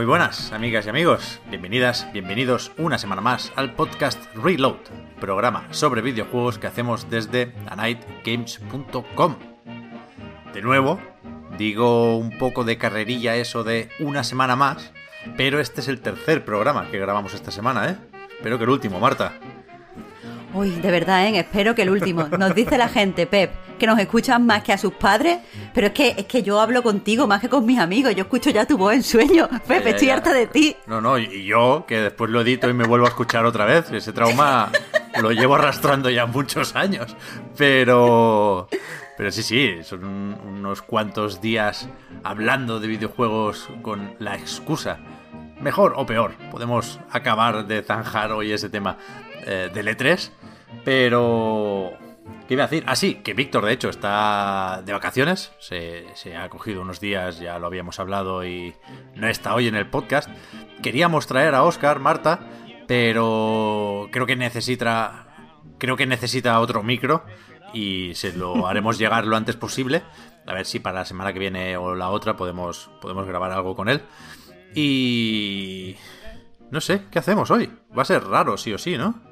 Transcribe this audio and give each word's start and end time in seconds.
Muy 0.00 0.06
buenas, 0.06 0.50
amigas 0.52 0.86
y 0.86 0.88
amigos. 0.88 1.42
Bienvenidas, 1.50 2.10
bienvenidos 2.10 2.72
una 2.78 2.96
semana 2.96 3.20
más 3.20 3.52
al 3.54 3.74
podcast 3.74 4.18
Reload, 4.34 4.78
programa 5.20 5.68
sobre 5.72 6.00
videojuegos 6.00 6.58
que 6.58 6.68
hacemos 6.68 7.10
desde 7.10 7.52
anightgames.com. 7.68 9.36
De 10.54 10.62
nuevo, 10.62 10.98
digo 11.58 12.16
un 12.16 12.38
poco 12.38 12.64
de 12.64 12.78
carrerilla 12.78 13.36
eso 13.36 13.62
de 13.62 13.90
una 13.98 14.24
semana 14.24 14.56
más, 14.56 14.90
pero 15.36 15.60
este 15.60 15.82
es 15.82 15.88
el 15.88 16.00
tercer 16.00 16.46
programa 16.46 16.90
que 16.90 16.98
grabamos 16.98 17.34
esta 17.34 17.50
semana, 17.50 17.90
¿eh? 17.90 17.98
Espero 18.38 18.56
que 18.56 18.64
el 18.64 18.70
último, 18.70 19.00
Marta. 19.00 19.34
Uy, 20.52 20.70
de 20.70 20.90
verdad, 20.90 21.26
¿eh? 21.26 21.38
espero 21.38 21.74
que 21.74 21.82
el 21.82 21.90
último. 21.90 22.26
Nos 22.26 22.54
dice 22.54 22.76
la 22.76 22.88
gente, 22.88 23.26
Pep, 23.26 23.52
que 23.78 23.86
nos 23.86 23.98
escuchan 24.00 24.44
más 24.46 24.62
que 24.64 24.72
a 24.72 24.78
sus 24.78 24.92
padres, 24.94 25.38
pero 25.72 25.86
es 25.88 25.92
que, 25.92 26.08
es 26.16 26.24
que 26.26 26.42
yo 26.42 26.60
hablo 26.60 26.82
contigo 26.82 27.26
más 27.28 27.40
que 27.40 27.48
con 27.48 27.64
mis 27.64 27.78
amigos. 27.78 28.14
Yo 28.16 28.22
escucho 28.22 28.50
ya 28.50 28.66
tu 28.66 28.76
voz 28.76 28.94
en 28.94 29.02
sueño. 29.04 29.48
Pep, 29.68 29.84
Ya, 29.84 29.90
estoy 29.90 30.10
harta 30.10 30.32
de 30.32 30.46
ti. 30.48 30.76
No, 30.86 31.00
no, 31.00 31.18
y 31.18 31.44
yo, 31.44 31.84
que 31.86 32.00
después 32.00 32.30
lo 32.30 32.40
edito 32.40 32.68
y 32.68 32.74
me 32.74 32.84
vuelvo 32.84 33.06
a 33.06 33.10
escuchar 33.10 33.44
otra 33.46 33.64
vez, 33.64 33.90
ese 33.92 34.12
trauma 34.12 34.70
lo 35.22 35.30
llevo 35.30 35.54
arrastrando 35.54 36.10
ya 36.10 36.26
muchos 36.26 36.74
años. 36.74 37.14
Pero. 37.56 38.68
Pero 39.16 39.30
sí, 39.30 39.42
sí, 39.42 39.74
son 39.84 40.04
un- 40.04 40.36
unos 40.58 40.80
cuantos 40.82 41.40
días 41.42 41.88
hablando 42.24 42.80
de 42.80 42.88
videojuegos 42.88 43.68
con 43.82 44.14
la 44.18 44.34
excusa. 44.34 44.98
Mejor 45.60 45.92
o 45.96 46.06
peor, 46.06 46.32
podemos 46.50 46.98
acabar 47.10 47.66
de 47.66 47.82
zanjar 47.82 48.32
hoy 48.32 48.50
ese 48.50 48.70
tema 48.70 48.96
eh, 49.46 49.70
del 49.72 49.88
E3. 49.88 50.30
Pero. 50.84 51.92
¿Qué 52.46 52.54
iba 52.54 52.64
a 52.64 52.66
decir? 52.66 52.84
Ah, 52.86 52.96
sí, 52.96 53.16
que 53.16 53.34
Víctor, 53.34 53.64
de 53.64 53.72
hecho, 53.72 53.88
está 53.88 54.82
de 54.84 54.92
vacaciones. 54.92 55.52
Se, 55.60 56.06
se 56.14 56.36
ha 56.36 56.48
cogido 56.48 56.82
unos 56.82 57.00
días, 57.00 57.38
ya 57.38 57.58
lo 57.58 57.66
habíamos 57.66 58.00
hablado 58.00 58.44
y 58.44 58.74
no 59.14 59.28
está 59.28 59.54
hoy 59.54 59.68
en 59.68 59.76
el 59.76 59.88
podcast. 59.88 60.28
Queríamos 60.82 61.26
traer 61.26 61.54
a 61.54 61.62
Oscar, 61.62 62.00
Marta, 62.00 62.40
pero 62.86 64.08
creo 64.10 64.26
que 64.26 64.36
necesita. 64.36 65.26
Creo 65.78 65.96
que 65.96 66.06
necesita 66.06 66.60
otro 66.60 66.82
micro 66.82 67.24
y 67.72 68.14
se 68.14 68.32
lo 68.32 68.66
haremos 68.68 68.98
llegar 68.98 69.26
lo 69.26 69.36
antes 69.36 69.56
posible. 69.56 70.02
A 70.46 70.54
ver 70.54 70.66
si 70.66 70.80
para 70.80 71.00
la 71.00 71.04
semana 71.04 71.32
que 71.32 71.38
viene 71.38 71.76
o 71.76 71.94
la 71.94 72.10
otra 72.10 72.36
podemos, 72.36 72.90
podemos 73.00 73.26
grabar 73.26 73.52
algo 73.52 73.76
con 73.76 73.88
él. 73.88 74.02
Y. 74.74 75.96
No 76.70 76.80
sé, 76.80 77.02
¿qué 77.10 77.18
hacemos 77.18 77.50
hoy? 77.50 77.70
Va 77.96 78.02
a 78.02 78.06
ser 78.06 78.24
raro, 78.24 78.56
sí 78.56 78.72
o 78.72 78.78
sí, 78.78 78.96
¿no? 78.96 79.29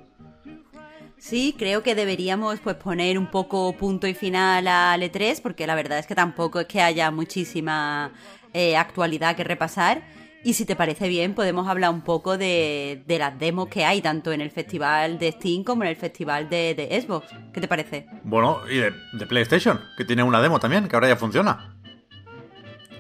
Sí, 1.19 1.55
creo 1.59 1.83
que 1.83 1.95
deberíamos 1.95 2.61
pues 2.61 2.77
poner 2.77 3.19
un 3.19 3.27
poco 3.27 3.73
punto 3.77 4.07
y 4.07 4.15
final 4.15 4.67
al 4.69 5.03
E3, 5.03 5.43
porque 5.43 5.67
la 5.67 5.75
verdad 5.75 5.99
es 5.99 6.07
que 6.07 6.15
tampoco 6.15 6.61
es 6.61 6.67
que 6.67 6.81
haya 6.81 7.11
muchísima 7.11 8.13
eh, 8.55 8.77
actualidad 8.77 9.37
que 9.37 9.45
repasar. 9.45 10.03
Y 10.45 10.55
si 10.55 10.65
te 10.65 10.77
parece 10.77 11.09
bien, 11.09 11.35
podemos 11.35 11.67
hablar 11.67 11.91
un 11.91 12.03
poco 12.03 12.39
de, 12.39 13.03
de 13.07 13.19
las 13.19 13.37
demos 13.39 13.69
que 13.69 13.85
hay, 13.85 14.01
tanto 14.01 14.33
en 14.33 14.41
el 14.41 14.53
festival 14.53 15.19
de 15.19 15.33
Steam 15.33 15.65
como 15.65 15.83
en 15.83 15.89
el 15.89 15.97
festival 15.97 16.49
de, 16.49 16.75
de 16.77 17.01
Xbox. 17.01 17.27
¿Qué 17.53 17.61
te 17.61 17.67
parece? 17.67 18.07
Bueno, 18.23 18.61
y 18.71 18.77
de, 18.77 18.93
de 19.15 19.27
PlayStation, 19.27 19.81
que 19.97 20.05
tiene 20.05 20.23
una 20.23 20.41
demo 20.41 20.61
también, 20.61 20.87
que 20.87 20.95
ahora 20.95 21.09
ya 21.09 21.17
funciona. 21.17 21.77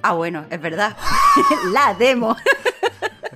Ah, 0.02 0.14
bueno, 0.14 0.44
es 0.50 0.60
verdad. 0.60 0.96
la 1.72 1.94
demo. 1.94 2.36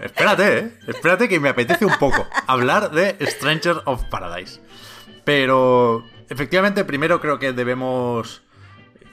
Espérate, 0.03 0.59
¿eh? 0.59 0.79
Espérate 0.89 1.29
que 1.29 1.39
me 1.39 1.49
apetece 1.49 1.87
un 1.87 1.97
poco 1.99 2.27
hablar 2.49 2.91
de 2.91 3.17
Stranger 3.25 3.83
of 3.85 4.05
Paradise. 4.07 4.61
Pero, 5.25 6.05
efectivamente, 6.29 6.85
primero 6.85 7.21
creo 7.21 7.39
que 7.39 7.53
debemos 7.53 8.43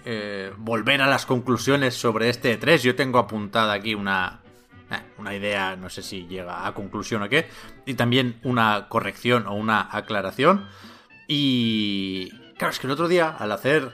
eh, 0.05 0.51
volver 0.57 1.03
a 1.03 1.07
las 1.07 1.27
conclusiones 1.27 1.93
sobre 1.93 2.29
este 2.29 2.59
E3. 2.59 2.77
Yo 2.77 2.95
tengo 2.95 3.19
apuntada 3.19 3.73
aquí 3.73 3.93
una, 3.93 4.41
eh, 4.89 4.95
una 5.19 5.35
idea, 5.35 5.75
no 5.75 5.91
sé 5.91 6.01
si 6.01 6.25
llega 6.25 6.65
a 6.65 6.73
conclusión 6.73 7.21
o 7.21 7.29
qué, 7.29 7.47
y 7.85 7.93
también 7.93 8.39
una 8.43 8.87
corrección 8.89 9.45
o 9.45 9.53
una 9.53 9.87
aclaración. 9.91 10.67
Y, 11.27 12.31
claro, 12.57 12.71
es 12.71 12.79
que 12.79 12.87
el 12.87 12.93
otro 12.93 13.07
día, 13.07 13.29
al 13.37 13.51
hacer 13.51 13.91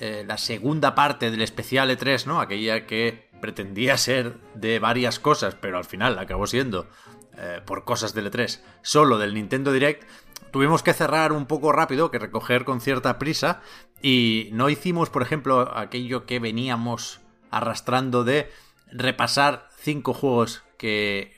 eh, 0.00 0.24
la 0.26 0.38
segunda 0.38 0.94
parte 0.94 1.30
del 1.30 1.42
especial 1.42 1.90
E3, 1.90 2.24
¿no? 2.24 2.40
Aquella 2.40 2.86
que 2.86 3.28
pretendía 3.44 3.98
ser 3.98 4.38
de 4.54 4.78
varias 4.78 5.18
cosas, 5.18 5.54
pero 5.54 5.76
al 5.76 5.84
final 5.84 6.18
acabó 6.18 6.46
siendo, 6.46 6.88
eh, 7.36 7.60
por 7.66 7.84
cosas 7.84 8.14
del 8.14 8.32
E3, 8.32 8.62
solo 8.80 9.18
del 9.18 9.34
Nintendo 9.34 9.70
Direct, 9.70 10.02
tuvimos 10.50 10.82
que 10.82 10.94
cerrar 10.94 11.30
un 11.30 11.44
poco 11.44 11.70
rápido, 11.70 12.10
que 12.10 12.18
recoger 12.18 12.64
con 12.64 12.80
cierta 12.80 13.18
prisa, 13.18 13.60
y 14.00 14.48
no 14.52 14.70
hicimos, 14.70 15.10
por 15.10 15.20
ejemplo, 15.20 15.76
aquello 15.76 16.24
que 16.24 16.38
veníamos 16.38 17.20
arrastrando 17.50 18.24
de 18.24 18.50
repasar 18.90 19.68
cinco 19.76 20.14
juegos 20.14 20.62
que 20.78 21.36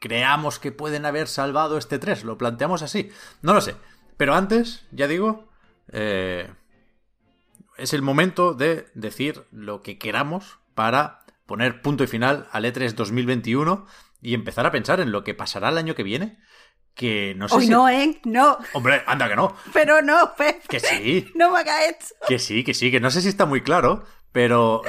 creamos 0.00 0.58
que 0.58 0.72
pueden 0.72 1.06
haber 1.06 1.28
salvado 1.28 1.78
este 1.78 2.00
3. 2.00 2.24
Lo 2.24 2.36
planteamos 2.36 2.82
así. 2.82 3.10
No 3.42 3.54
lo 3.54 3.60
sé. 3.60 3.76
Pero 4.16 4.34
antes, 4.34 4.84
ya 4.90 5.06
digo, 5.06 5.48
eh, 5.92 6.52
es 7.78 7.92
el 7.92 8.02
momento 8.02 8.54
de 8.54 8.88
decir 8.94 9.44
lo 9.52 9.82
que 9.82 9.98
queramos 9.98 10.58
para 10.76 11.24
poner 11.46 11.82
punto 11.82 12.04
y 12.04 12.06
final 12.06 12.46
al 12.52 12.64
E3 12.64 12.92
2021 12.94 13.86
y 14.22 14.34
empezar 14.34 14.64
a 14.66 14.70
pensar 14.70 15.00
en 15.00 15.10
lo 15.10 15.24
que 15.24 15.34
pasará 15.34 15.70
el 15.70 15.78
año 15.78 15.96
que 15.96 16.04
viene. 16.04 16.38
Que 16.94 17.34
no 17.36 17.48
sé 17.48 17.56
Hoy 17.56 17.64
si... 17.64 17.70
no, 17.70 17.88
¿eh? 17.88 18.20
No. 18.24 18.56
Hombre, 18.72 19.02
anda 19.06 19.28
que 19.28 19.36
no. 19.36 19.54
Pero 19.72 20.00
no, 20.00 20.34
Pep. 20.36 20.64
Que 20.66 20.80
sí. 20.80 21.30
No 21.34 21.50
me 21.50 21.58
hagas 21.58 21.82
esto. 21.90 22.14
Que 22.28 22.38
sí, 22.38 22.62
que 22.64 22.72
sí, 22.72 22.90
que 22.90 23.00
no 23.00 23.10
sé 23.10 23.20
si 23.20 23.28
está 23.28 23.44
muy 23.44 23.60
claro, 23.62 24.04
pero 24.32 24.80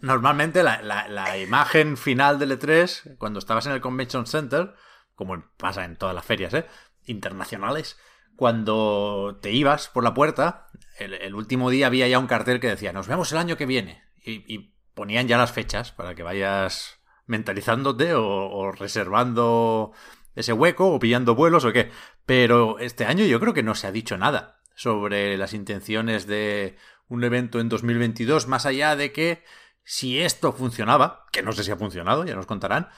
normalmente 0.00 0.62
la, 0.62 0.80
la- 0.82 1.08
la 1.08 1.36
imagen 1.38 1.96
final 1.96 2.38
del 2.38 2.58
E3, 2.58 3.16
cuando 3.18 3.38
estabas 3.38 3.66
en 3.66 3.72
el 3.72 3.80
Convention 3.80 4.26
Center, 4.26 4.74
como 5.14 5.42
pasa 5.56 5.84
en 5.84 5.96
todas 5.96 6.14
las 6.14 6.24
ferias 6.24 6.54
¿eh? 6.54 6.66
internacionales, 7.04 7.98
cuando 8.36 9.38
te 9.42 9.50
ibas 9.52 9.88
por 9.88 10.04
la 10.04 10.14
puerta, 10.14 10.68
el, 10.98 11.14
el 11.14 11.34
último 11.34 11.70
día 11.70 11.86
había 11.86 12.08
ya 12.08 12.18
un 12.18 12.26
cartel 12.26 12.60
que 12.60 12.68
decía, 12.68 12.92
nos 12.92 13.08
vemos 13.08 13.30
el 13.32 13.38
año 13.38 13.56
que 13.56 13.66
viene. 13.66 14.02
Y, 14.24 14.54
y 14.54 14.75
ponían 14.96 15.28
ya 15.28 15.36
las 15.38 15.52
fechas 15.52 15.92
para 15.92 16.16
que 16.16 16.24
vayas 16.24 16.98
mentalizándote 17.26 18.14
o, 18.14 18.72
reservando 18.72 19.92
ese 20.34 20.52
hueco 20.54 20.92
o 20.92 20.98
pillando 20.98 21.34
vuelos 21.36 21.64
o 21.64 21.72
qué. 21.72 21.92
Pero 22.24 22.78
este 22.80 23.04
año 23.04 23.24
yo 23.26 23.38
creo 23.38 23.54
que 23.54 23.62
no 23.62 23.74
se 23.76 23.86
ha 23.86 23.92
dicho 23.92 24.16
nada 24.16 24.60
sobre 24.74 25.36
las 25.36 25.52
intenciones 25.52 26.26
de 26.26 26.76
un 27.08 27.22
evento 27.24 27.60
en 27.60 27.68
2022, 27.68 28.48
más 28.48 28.66
allá 28.66 28.96
de 28.96 29.12
que 29.12 29.44
si 29.84 30.18
esto 30.20 30.52
funcionaba, 30.52 31.26
que 31.30 31.42
no 31.42 31.52
sé 31.52 31.62
si 31.62 31.70
ha 31.70 31.76
funcionado, 31.76 32.24
ya 32.24 32.34
nos 32.34 32.46
contarán, 32.46 32.88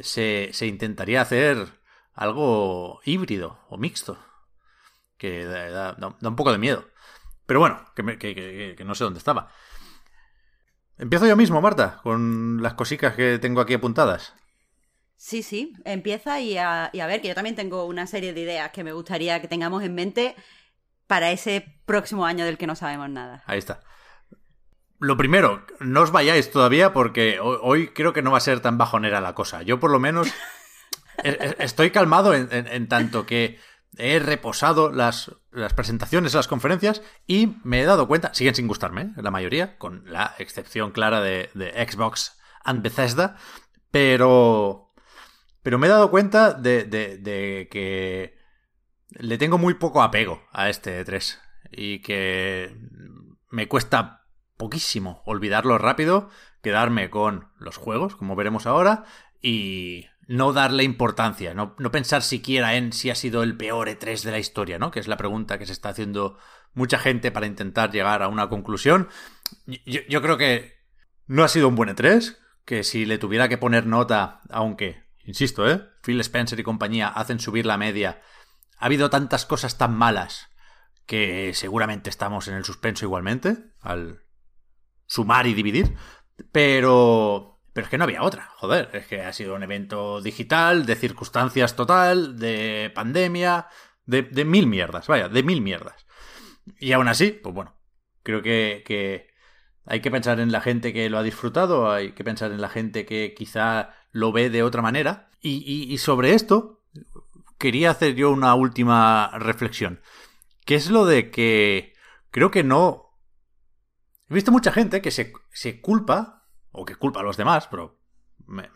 se, 0.00 0.50
se 0.52 0.66
intentaría 0.66 1.20
hacer 1.22 1.68
algo 2.12 3.00
híbrido 3.04 3.60
o 3.68 3.78
mixto, 3.78 4.18
que 5.16 5.44
da, 5.44 5.70
da- 5.70 5.92
da- 5.94 6.16
da 6.20 6.28
un 6.28 6.36
poco 6.36 6.52
de 6.52 6.58
miedo. 6.58 6.84
Pero 7.46 7.60
bueno, 7.60 7.84
que, 7.94 8.02
me- 8.02 8.18
que- 8.18 8.34
que- 8.34 8.74
que 8.76 8.84
no 8.84 8.94
sé 8.94 9.04
dónde 9.04 9.18
estaba. 9.18 9.50
Empiezo 10.98 11.26
yo 11.26 11.36
mismo, 11.36 11.60
Marta, 11.60 12.00
con 12.02 12.62
las 12.62 12.74
cositas 12.74 13.14
que 13.14 13.38
tengo 13.38 13.60
aquí 13.60 13.74
apuntadas. 13.74 14.34
Sí, 15.16 15.42
sí, 15.42 15.72
empieza 15.84 16.40
y 16.40 16.56
a, 16.58 16.90
y 16.92 17.00
a 17.00 17.06
ver, 17.06 17.20
que 17.20 17.28
yo 17.28 17.34
también 17.34 17.56
tengo 17.56 17.84
una 17.86 18.06
serie 18.06 18.32
de 18.32 18.40
ideas 18.42 18.70
que 18.72 18.84
me 18.84 18.92
gustaría 18.92 19.40
que 19.40 19.48
tengamos 19.48 19.82
en 19.82 19.94
mente 19.94 20.34
para 21.06 21.30
ese 21.30 21.80
próximo 21.86 22.26
año 22.26 22.44
del 22.44 22.58
que 22.58 22.66
no 22.66 22.76
sabemos 22.76 23.08
nada. 23.10 23.42
Ahí 23.46 23.58
está. 23.58 23.80
Lo 25.00 25.16
primero, 25.16 25.66
no 25.80 26.02
os 26.02 26.10
vayáis 26.12 26.50
todavía 26.50 26.92
porque 26.92 27.38
ho- 27.40 27.60
hoy 27.62 27.88
creo 27.88 28.12
que 28.12 28.22
no 28.22 28.30
va 28.30 28.38
a 28.38 28.40
ser 28.40 28.60
tan 28.60 28.78
bajonera 28.78 29.20
la 29.20 29.34
cosa. 29.34 29.62
Yo 29.62 29.80
por 29.80 29.90
lo 29.90 29.98
menos 29.98 30.28
e- 31.24 31.30
e- 31.40 31.56
estoy 31.58 31.90
calmado 31.90 32.34
en, 32.34 32.48
en- 32.52 32.68
en 32.68 32.88
tanto 32.88 33.26
que 33.26 33.58
he 33.96 34.18
reposado 34.18 34.90
las, 34.90 35.30
las 35.54 35.72
presentaciones, 35.72 36.34
las 36.34 36.48
conferencias 36.48 37.02
y 37.26 37.56
me 37.62 37.80
he 37.80 37.84
dado 37.84 38.08
cuenta, 38.08 38.34
siguen 38.34 38.54
sin 38.54 38.66
gustarme, 38.66 39.02
¿eh? 39.02 39.12
la 39.16 39.30
mayoría, 39.30 39.78
con 39.78 40.04
la 40.06 40.34
excepción 40.38 40.90
clara 40.90 41.20
de, 41.20 41.50
de 41.54 41.70
Xbox 41.88 42.38
and 42.64 42.82
Bethesda, 42.82 43.36
pero... 43.90 44.92
pero 45.62 45.78
me 45.78 45.86
he 45.86 45.90
dado 45.90 46.10
cuenta 46.10 46.52
de, 46.52 46.84
de, 46.84 47.68
que 47.70 48.36
le 49.10 49.38
tengo 49.38 49.58
muy 49.58 49.74
poco 49.74 50.02
apego 50.02 50.42
a 50.52 50.68
este 50.68 51.04
3 51.04 51.40
y 51.70 52.00
que 52.00 52.76
me 53.50 53.68
cuesta 53.68 54.26
poquísimo 54.56 55.22
olvidarlo 55.24 55.78
rápido, 55.78 56.30
quedarme 56.62 57.10
con 57.10 57.52
los 57.58 57.76
juegos, 57.76 58.16
como 58.16 58.36
veremos 58.36 58.66
ahora, 58.66 59.04
y 59.40 60.06
no 60.28 60.52
darle 60.52 60.84
importancia, 60.84 61.54
no, 61.54 61.74
no, 61.78 61.90
pensar 61.90 62.22
siquiera 62.22 62.76
en 62.76 62.92
si 62.92 63.10
ha 63.10 63.14
sido 63.14 63.42
el 63.42 63.56
peor 63.56 63.88
E3 63.88 64.22
de 64.22 64.30
la 64.30 64.38
historia, 64.38 64.78
¿no? 64.78 64.90
Que 64.90 65.00
es 65.00 65.08
la 65.08 65.16
pregunta 65.16 65.58
que 65.58 65.66
se 65.66 65.72
está 65.72 65.90
haciendo 65.90 66.38
mucha 66.72 66.98
gente 66.98 67.30
para 67.30 67.46
intentar 67.46 67.92
llegar 67.92 68.22
a 68.22 68.28
una 68.28 68.48
conclusión. 68.48 69.08
Yo, 69.66 70.00
yo 70.08 70.22
creo 70.22 70.38
que 70.38 70.74
no 71.26 71.44
ha 71.44 71.48
sido 71.48 71.68
un 71.68 71.76
buen 71.76 71.90
E3, 71.90 72.36
que 72.64 72.84
si 72.84 73.04
le 73.04 73.18
tuviera 73.18 73.48
que 73.48 73.58
poner 73.58 73.86
nota, 73.86 74.40
aunque 74.50 75.04
Insisto, 75.24 75.68
¿eh? 75.68 75.82
Phil 76.02 76.20
Spencer 76.20 76.60
y 76.60 76.62
compañía 76.62 77.08
hacen 77.08 77.40
subir 77.40 77.64
la 77.66 77.78
media. 77.78 78.20
Ha 78.78 78.86
habido 78.86 79.10
tantas 79.10 79.46
cosas 79.46 79.78
tan 79.78 79.96
malas 79.96 80.50
que 81.06 81.52
seguramente 81.54 82.10
estamos 82.10 82.48
en 82.48 82.54
el 82.54 82.64
suspenso 82.64 83.04
igualmente, 83.04 83.56
al 83.80 84.22
sumar 85.06 85.46
y 85.46 85.54
dividir. 85.54 85.96
Pero. 86.52 87.53
Pero 87.74 87.84
es 87.84 87.90
que 87.90 87.98
no 87.98 88.04
había 88.04 88.22
otra, 88.22 88.50
joder. 88.56 88.88
Es 88.94 89.06
que 89.06 89.20
ha 89.20 89.32
sido 89.34 89.54
un 89.54 89.62
evento 89.62 90.22
digital, 90.22 90.86
de 90.86 90.96
circunstancias 90.96 91.76
total, 91.76 92.38
de 92.38 92.90
pandemia, 92.94 93.66
de, 94.06 94.22
de 94.22 94.44
mil 94.46 94.66
mierdas, 94.66 95.06
vaya, 95.06 95.28
de 95.28 95.42
mil 95.42 95.60
mierdas. 95.60 96.06
Y 96.78 96.92
aún 96.92 97.08
así, 97.08 97.32
pues 97.32 97.54
bueno, 97.54 97.76
creo 98.22 98.40
que, 98.40 98.82
que 98.86 99.34
hay 99.86 100.00
que 100.00 100.10
pensar 100.10 100.40
en 100.40 100.50
la 100.50 100.60
gente 100.60 100.92
que 100.92 101.10
lo 101.10 101.18
ha 101.18 101.22
disfrutado, 101.22 101.90
hay 101.90 102.12
que 102.12 102.24
pensar 102.24 102.52
en 102.52 102.60
la 102.60 102.68
gente 102.68 103.04
que 103.04 103.34
quizá 103.36 103.94
lo 104.12 104.32
ve 104.32 104.50
de 104.50 104.62
otra 104.62 104.82
manera. 104.82 105.28
Y, 105.40 105.98
sobre 105.98 106.32
esto 106.32 106.82
quería 107.58 107.90
hacer 107.90 108.14
yo 108.14 108.30
una 108.30 108.54
última 108.54 109.30
reflexión, 109.38 110.00
que 110.64 110.74
es 110.74 110.88
lo 110.88 111.04
de 111.04 111.30
que 111.30 111.92
creo 112.30 112.50
que 112.50 112.64
no... 112.64 113.18
He 114.30 114.34
visto 114.34 114.52
mucha 114.52 114.72
gente 114.72 115.02
que 115.02 115.10
se, 115.10 115.80
culpa, 115.82 116.43
o 116.74 116.84
que 116.84 116.96
culpa 116.96 117.20
a 117.20 117.22
los 117.22 117.36
demás, 117.36 117.68
pero 117.70 117.98
me, 118.46 118.68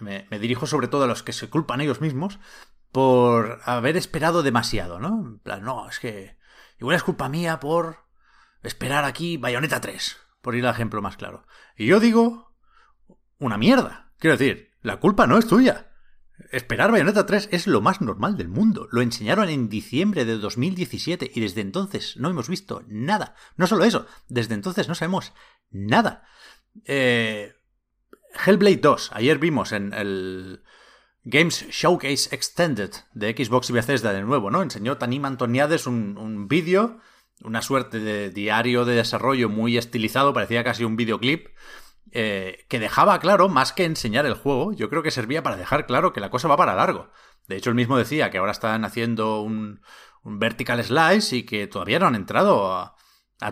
me, 0.00 0.38
dirijo 0.38 0.66
sobre 0.66 0.88
todo 0.88 1.04
a 1.04 1.06
los 1.06 1.22
que 1.22 1.32
se 1.32 1.50
culpan 1.50 1.80
ellos 1.80 2.00
mismos, 2.00 2.40
por 2.90 3.60
haber 3.64 3.96
esperado 3.96 4.42
demasiado, 4.42 4.98
¿no? 4.98 5.20
En 5.20 5.38
plan, 5.38 5.62
no, 5.62 5.88
es 5.88 6.00
que 6.00 6.38
igual 6.80 6.96
es 6.96 7.02
culpa 7.02 7.28
mía 7.28 7.60
por 7.60 7.98
esperar 8.62 9.04
aquí 9.04 9.36
Bayonetta 9.36 9.80
3, 9.80 10.16
por 10.40 10.56
ir 10.56 10.66
al 10.66 10.74
ejemplo 10.74 11.02
más 11.02 11.16
claro. 11.16 11.46
Y 11.76 11.86
yo 11.86 12.00
digo, 12.00 12.56
una 13.38 13.58
mierda. 13.58 14.12
Quiero 14.18 14.36
decir, 14.36 14.72
la 14.80 14.98
culpa 14.98 15.26
no 15.26 15.38
es 15.38 15.46
tuya. 15.46 15.92
Esperar 16.50 16.90
Bayonetta 16.90 17.26
3 17.26 17.50
es 17.52 17.66
lo 17.66 17.82
más 17.82 18.00
normal 18.00 18.36
del 18.36 18.48
mundo. 18.48 18.88
Lo 18.90 19.02
enseñaron 19.02 19.48
en 19.48 19.68
diciembre 19.68 20.24
de 20.24 20.38
2017 20.38 21.30
y 21.34 21.40
desde 21.40 21.60
entonces 21.60 22.16
no 22.16 22.30
hemos 22.30 22.48
visto 22.48 22.82
nada. 22.88 23.34
No 23.56 23.66
solo 23.66 23.84
eso, 23.84 24.06
desde 24.28 24.54
entonces 24.54 24.88
no 24.88 24.94
sabemos 24.94 25.32
nada. 25.70 26.24
Eh, 26.84 27.54
Hellblade 28.44 28.76
2, 28.76 29.10
ayer 29.14 29.38
vimos 29.38 29.72
en 29.72 29.92
el 29.92 30.62
Games 31.24 31.66
Showcase 31.70 32.34
Extended 32.34 32.90
de 33.14 33.32
Xbox 33.32 33.70
y 33.70 33.72
Bethesda 33.74 34.12
de 34.12 34.22
nuevo, 34.22 34.50
¿no? 34.50 34.62
Enseñó 34.62 34.96
Tanim 34.98 35.24
Antoniades 35.24 35.86
un, 35.86 36.16
un 36.18 36.48
vídeo, 36.48 36.98
una 37.42 37.62
suerte 37.62 38.00
de 38.00 38.30
diario 38.30 38.84
de 38.84 38.94
desarrollo 38.94 39.48
muy 39.48 39.76
estilizado, 39.76 40.32
parecía 40.32 40.64
casi 40.64 40.84
un 40.84 40.96
videoclip 40.96 41.48
eh, 42.14 42.66
que 42.68 42.78
dejaba 42.78 43.18
claro, 43.20 43.48
más 43.48 43.72
que 43.72 43.84
enseñar 43.84 44.26
el 44.26 44.34
juego, 44.34 44.74
yo 44.74 44.90
creo 44.90 45.02
que 45.02 45.10
servía 45.10 45.42
para 45.42 45.56
dejar 45.56 45.86
claro 45.86 46.12
que 46.12 46.20
la 46.20 46.28
cosa 46.28 46.46
va 46.46 46.58
para 46.58 46.74
largo. 46.74 47.10
De 47.48 47.56
hecho, 47.56 47.70
él 47.70 47.76
mismo 47.76 47.96
decía 47.96 48.30
que 48.30 48.36
ahora 48.36 48.52
están 48.52 48.84
haciendo 48.84 49.40
un, 49.40 49.80
vertical 50.22 50.82
slice 50.84 51.36
y 51.36 51.42
que 51.44 51.66
todavía 51.66 51.98
no 51.98 52.06
han 52.06 52.14
entrado 52.14 52.70
a, 52.70 52.96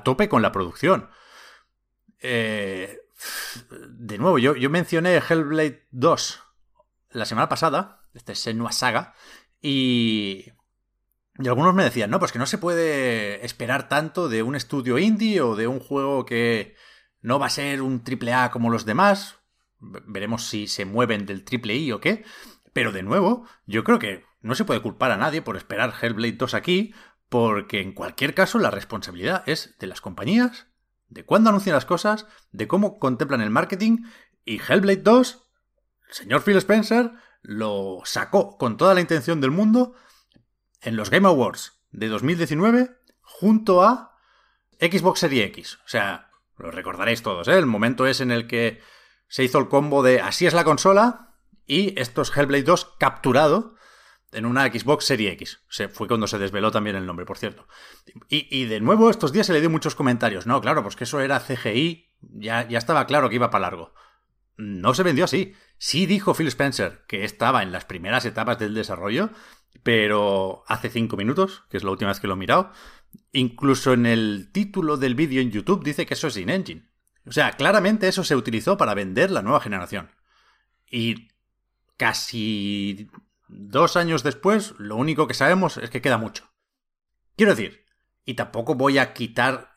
tope 0.04 0.28
con 0.28 0.42
la 0.42 0.52
producción. 0.52 1.08
Eh, 2.20 2.99
de 3.70 4.18
nuevo, 4.18 4.38
yo, 4.38 4.54
mencioné 4.70 5.16
Hellblade 5.16 5.86
2 5.90 6.42
la 7.10 7.24
semana 7.24 7.48
pasada, 7.48 8.02
este 8.14 8.34
Senua 8.34 8.72
Saga, 8.72 9.14
y, 9.60 10.46
y 11.38 11.48
algunos 11.48 11.74
me 11.74 11.84
decían, 11.84 12.10
no, 12.10 12.18
pues 12.18 12.32
que 12.32 12.38
no 12.38 12.46
se 12.46 12.58
puede 12.58 13.44
esperar 13.44 13.88
tanto 13.88 14.28
de 14.28 14.42
un 14.42 14.54
estudio 14.54 14.98
indie 14.98 15.40
o 15.40 15.56
de 15.56 15.66
un 15.66 15.80
juego 15.80 16.24
que, 16.24 16.76
no 17.22 17.38
va 17.38 17.46
a 17.46 17.50
ser 17.50 17.82
un 17.82 18.02
triple 18.02 18.32
A 18.32 18.50
como 18.50 18.70
los 18.70 18.84
demás. 18.84 19.38
Veremos 19.78 20.46
si 20.46 20.66
se 20.66 20.84
mueven 20.84 21.26
del 21.26 21.44
triple 21.44 21.74
I 21.74 21.92
o 21.92 22.00
qué. 22.00 22.24
Pero 22.72 22.92
de 22.92 23.02
nuevo, 23.02 23.46
yo 23.66 23.84
creo 23.84 23.98
que 23.98 24.24
no 24.40 24.54
se 24.54 24.64
puede 24.64 24.82
culpar 24.82 25.10
a 25.10 25.16
nadie 25.16 25.42
por 25.42 25.56
esperar 25.56 25.92
Hellblade 26.00 26.32
2 26.32 26.54
aquí, 26.54 26.94
porque 27.28 27.80
en 27.80 27.92
cualquier 27.92 28.34
caso 28.34 28.58
la 28.58 28.70
responsabilidad 28.70 29.42
es 29.46 29.76
de 29.78 29.86
las 29.86 30.00
compañías, 30.00 30.68
de 31.10 31.24
cuándo 31.24 31.50
anuncian 31.50 31.74
las 31.74 31.84
cosas, 31.84 32.26
de 32.52 32.66
cómo 32.66 32.98
contemplan 32.98 33.42
el 33.42 33.50
marketing, 33.50 34.04
y 34.44 34.58
Hellblade 34.60 35.02
2, 35.02 35.46
el 36.08 36.14
señor 36.14 36.42
Phil 36.42 36.56
Spencer, 36.56 37.12
lo 37.42 38.00
sacó 38.04 38.56
con 38.56 38.76
toda 38.76 38.94
la 38.94 39.00
intención 39.00 39.40
del 39.40 39.50
mundo 39.50 39.94
en 40.80 40.96
los 40.96 41.10
Game 41.10 41.28
Awards 41.28 41.82
de 41.90 42.08
2019 42.08 42.96
junto 43.20 43.82
a 43.82 44.16
Xbox 44.80 45.20
Series 45.20 45.46
X. 45.48 45.78
O 45.84 45.88
sea, 45.88 46.30
lo 46.56 46.70
recordaréis 46.70 47.22
todos, 47.22 47.48
¿eh? 47.48 47.58
El 47.58 47.66
momento 47.66 48.06
es 48.06 48.20
en 48.20 48.30
el 48.30 48.46
que 48.46 48.80
se 49.28 49.44
hizo 49.44 49.58
el 49.58 49.68
combo 49.68 50.02
de 50.02 50.20
así 50.20 50.46
es 50.46 50.54
la 50.54 50.64
consola 50.64 51.36
y 51.66 51.98
esto 52.00 52.22
es 52.22 52.36
Hellblade 52.36 52.64
2 52.64 52.96
capturado 52.98 53.74
en 54.32 54.46
una 54.46 54.66
Xbox 54.66 55.04
Serie 55.04 55.32
X. 55.32 55.62
Fue 55.92 56.08
cuando 56.08 56.26
se 56.26 56.38
desveló 56.38 56.70
también 56.70 56.96
el 56.96 57.06
nombre, 57.06 57.26
por 57.26 57.38
cierto. 57.38 57.66
Y, 58.28 58.64
de 58.64 58.80
nuevo, 58.80 59.10
estos 59.10 59.32
días 59.32 59.46
se 59.46 59.52
le 59.52 59.60
dio 59.60 59.70
muchos 59.70 59.94
comentarios. 59.94 60.46
No, 60.46 60.60
claro, 60.60 60.82
pues 60.82 60.96
que 60.96 61.04
eso 61.04 61.20
era 61.20 61.40
CGI, 61.40 62.10
ya, 62.20 62.68
ya 62.68 62.78
estaba 62.78 63.06
claro 63.06 63.28
que 63.28 63.36
iba 63.36 63.50
para 63.50 63.62
largo. 63.62 63.94
No 64.56 64.94
se 64.94 65.02
vendió 65.02 65.24
así. 65.24 65.54
Sí 65.78 66.06
dijo 66.06 66.34
Phil 66.34 66.48
Spencer 66.48 67.04
que 67.08 67.24
estaba 67.24 67.62
en 67.62 67.72
las 67.72 67.86
primeras 67.86 68.24
etapas 68.26 68.58
del 68.58 68.74
desarrollo, 68.74 69.30
pero 69.82 70.64
hace 70.68 70.90
cinco 70.90 71.16
minutos, 71.16 71.64
que 71.70 71.78
es 71.78 71.84
la 71.84 71.90
última 71.90 72.10
vez 72.10 72.20
que 72.20 72.26
lo 72.26 72.34
he 72.34 72.36
mirado, 72.36 72.72
Incluso 73.32 73.92
en 73.92 74.06
el 74.06 74.50
título 74.52 74.96
del 74.96 75.14
vídeo 75.14 75.40
en 75.40 75.50
YouTube 75.50 75.84
dice 75.84 76.06
que 76.06 76.14
eso 76.14 76.28
es 76.28 76.36
in-engine. 76.36 76.88
O 77.26 77.32
sea, 77.32 77.52
claramente 77.52 78.08
eso 78.08 78.24
se 78.24 78.36
utilizó 78.36 78.76
para 78.76 78.94
vender 78.94 79.30
la 79.30 79.42
nueva 79.42 79.60
generación. 79.60 80.10
Y 80.90 81.28
casi 81.96 83.08
dos 83.50 83.96
años 83.96 84.22
después, 84.22 84.74
lo 84.78 84.96
único 84.96 85.26
que 85.26 85.34
sabemos 85.34 85.76
es 85.76 85.90
que 85.90 86.00
queda 86.00 86.18
mucho. 86.18 86.50
Quiero 87.36 87.54
decir, 87.54 87.84
y 88.24 88.34
tampoco 88.34 88.74
voy 88.74 88.98
a 88.98 89.12
quitar 89.12 89.76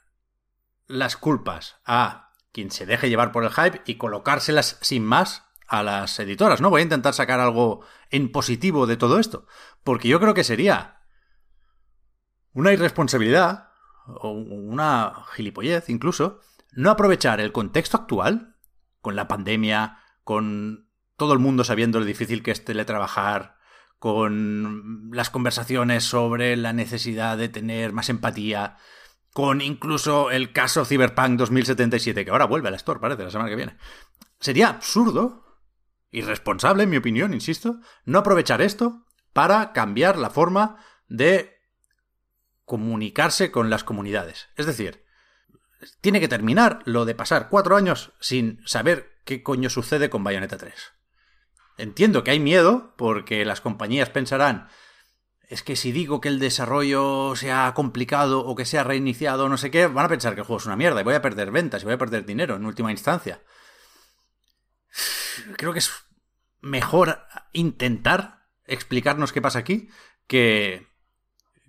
las 0.88 1.18
culpas 1.18 1.78
a 1.86 2.32
quien 2.52 2.72
se 2.72 2.86
deje 2.86 3.10
llevar 3.10 3.32
por 3.32 3.44
el 3.44 3.52
hype 3.52 3.82
y 3.86 3.96
colocárselas 3.96 4.78
sin 4.82 5.04
más 5.04 5.46
a 5.68 5.82
las 5.82 6.20
editoras, 6.20 6.62
¿no? 6.62 6.70
Voy 6.70 6.82
a 6.82 6.84
intentar 6.84 7.14
sacar 7.14 7.40
algo 7.40 7.86
en 8.12 8.32
positivo 8.32 8.86
de 8.86 8.98
todo 8.98 9.18
esto, 9.20 9.48
porque 9.84 10.08
yo 10.08 10.20
creo 10.20 10.34
que 10.34 10.44
sería 10.44 11.02
una 12.52 12.72
irresponsabilidad, 12.72 13.70
o 14.06 14.30
una 14.30 15.26
gilipollez 15.34 15.90
incluso, 15.90 16.42
no 16.74 16.92
aprovechar 16.92 17.40
el 17.40 17.52
contexto 17.52 17.98
actual, 17.98 18.58
con 19.02 19.16
la 19.16 19.28
pandemia, 19.28 20.00
con 20.24 20.90
todo 21.18 21.34
el 21.34 21.40
mundo 21.40 21.64
sabiendo 21.64 22.00
lo 22.00 22.06
difícil 22.06 22.44
que 22.44 22.52
es 22.52 22.64
teletrabajar, 22.64 23.58
con 24.04 25.12
las 25.14 25.30
conversaciones 25.30 26.04
sobre 26.04 26.58
la 26.58 26.74
necesidad 26.74 27.38
de 27.38 27.48
tener 27.48 27.94
más 27.94 28.10
empatía, 28.10 28.76
con 29.32 29.62
incluso 29.62 30.30
el 30.30 30.52
caso 30.52 30.84
Cyberpunk 30.84 31.38
2077, 31.38 32.26
que 32.26 32.32
ahora 32.32 32.44
vuelve 32.44 32.68
a 32.68 32.72
la 32.72 32.76
Store, 32.76 33.00
parece, 33.00 33.24
la 33.24 33.32
semana 33.32 33.50
que 33.50 33.56
viene. 33.56 33.78
Sería 34.42 34.68
absurdo, 34.68 35.46
irresponsable, 36.12 36.84
en 36.84 36.90
mi 36.90 36.98
opinión, 36.98 37.34
insisto, 37.34 37.80
no 38.04 38.20
aprovechar 38.20 38.62
esto 38.62 39.06
para 39.32 39.72
cambiar 39.72 40.18
la 40.18 40.30
forma 40.30 40.84
de 41.08 41.62
comunicarse 42.66 43.52
con 43.52 43.70
las 43.70 43.86
comunidades. 43.86 44.50
Es 44.58 44.66
decir, 44.66 45.06
tiene 46.02 46.20
que 46.20 46.28
terminar 46.28 46.82
lo 46.84 47.06
de 47.06 47.16
pasar 47.16 47.48
cuatro 47.48 47.78
años 47.78 48.12
sin 48.20 48.60
saber 48.66 49.22
qué 49.24 49.44
coño 49.44 49.70
sucede 49.70 50.10
con 50.10 50.26
Bayonetta 50.26 50.58
3. 50.58 50.74
Entiendo 51.78 52.24
que 52.24 52.32
hay 52.32 52.40
miedo 52.40 52.94
porque 52.98 53.46
las 53.46 53.62
compañías 53.62 54.10
pensarán, 54.10 54.68
es 55.50 55.64
que 55.64 55.76
si 55.76 55.92
digo 55.92 56.22
que 56.22 56.30
el 56.30 56.40
desarrollo 56.40 57.36
se 57.36 57.52
ha 57.52 57.74
complicado 57.74 58.46
o 58.46 58.56
que 58.56 58.66
se 58.66 58.78
ha 58.80 58.84
reiniciado 58.84 59.50
no 59.50 59.58
sé 59.58 59.72
qué, 59.72 59.88
van 59.88 60.06
a 60.06 60.10
pensar 60.10 60.34
que 60.34 60.42
el 60.42 60.46
juego 60.46 60.60
es 60.60 60.66
una 60.66 60.76
mierda 60.76 61.02
y 61.02 61.04
voy 61.04 61.16
a 61.16 61.22
perder 61.22 61.52
ventas 61.52 61.82
y 61.82 61.86
voy 61.86 61.96
a 61.96 61.98
perder 61.98 62.26
dinero 62.26 62.56
en 62.56 62.66
última 62.66 62.92
instancia. 62.92 63.42
Creo 65.58 65.74
que 65.74 65.80
es 65.80 65.92
mejor 66.62 67.20
intentar 67.52 68.46
explicarnos 68.66 69.34
qué 69.34 69.42
pasa 69.42 69.60
aquí 69.60 69.90
que 70.28 70.88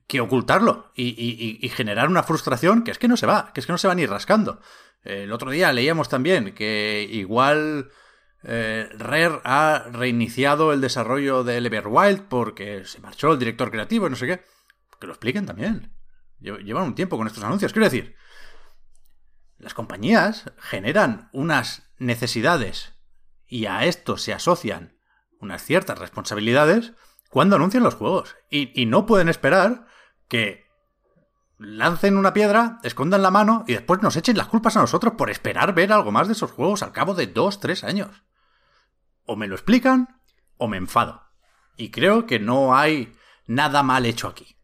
que 0.06 0.20
ocultarlo 0.20 0.92
y, 0.94 1.68
generar 1.74 2.08
una 2.08 2.22
frustración 2.22 2.84
que 2.84 2.90
es 2.90 2.98
que 2.98 3.08
no 3.08 3.16
se 3.16 3.26
va, 3.26 3.52
que 3.52 3.60
es 3.60 3.66
que 3.66 3.72
no 3.72 3.78
se 3.78 3.88
va 3.88 3.94
ni 3.94 4.06
rascando. 4.06 4.60
El 5.02 5.32
otro 5.32 5.50
día 5.50 5.72
leíamos 5.72 6.08
también 6.08 6.54
que 6.54 7.06
igual 7.10 7.90
eh, 8.46 8.90
Rare 8.98 9.40
ha 9.44 9.86
reiniciado 9.90 10.72
el 10.74 10.82
desarrollo 10.82 11.44
de 11.44 11.56
Everwild 11.56 12.28
porque 12.28 12.84
se 12.84 13.00
marchó 13.00 13.32
el 13.32 13.38
director 13.38 13.70
creativo 13.70 14.06
y 14.06 14.10
no 14.10 14.16
sé 14.16 14.26
qué. 14.26 14.44
Que 15.00 15.06
lo 15.06 15.14
expliquen 15.14 15.46
también. 15.46 15.92
Llevan 16.40 16.84
un 16.84 16.94
tiempo 16.94 17.16
con 17.16 17.26
estos 17.26 17.42
anuncios. 17.42 17.72
Quiero 17.72 17.86
decir, 17.86 18.16
las 19.56 19.72
compañías 19.72 20.52
generan 20.58 21.30
unas 21.32 21.90
necesidades 21.98 22.92
y 23.46 23.64
a 23.64 23.84
esto 23.86 24.18
se 24.18 24.34
asocian 24.34 24.98
unas 25.40 25.62
ciertas 25.62 25.98
responsabilidades 25.98 26.92
cuando 27.30 27.56
anuncian 27.56 27.82
los 27.82 27.94
juegos. 27.94 28.36
Y, 28.50 28.78
y 28.78 28.84
no 28.84 29.06
pueden 29.06 29.30
esperar 29.30 29.86
que 30.28 30.66
lancen 31.56 32.18
una 32.18 32.34
piedra, 32.34 32.78
escondan 32.82 33.22
la 33.22 33.30
mano 33.30 33.64
y 33.66 33.72
después 33.72 34.02
nos 34.02 34.16
echen 34.16 34.36
las 34.36 34.48
culpas 34.48 34.76
a 34.76 34.80
nosotros 34.80 35.14
por 35.16 35.30
esperar 35.30 35.72
ver 35.74 35.94
algo 35.94 36.12
más 36.12 36.26
de 36.26 36.34
esos 36.34 36.50
juegos 36.50 36.82
al 36.82 36.92
cabo 36.92 37.14
de 37.14 37.26
dos, 37.26 37.58
tres 37.58 37.84
años 37.84 38.22
o 39.26 39.36
me 39.36 39.46
lo 39.46 39.54
explican 39.54 40.20
o 40.56 40.68
me 40.68 40.76
enfado. 40.76 41.22
Y 41.76 41.90
creo 41.90 42.26
que 42.26 42.38
no 42.38 42.76
hay 42.76 43.12
nada 43.46 43.82
mal 43.82 44.06
hecho 44.06 44.28
aquí. 44.28 44.56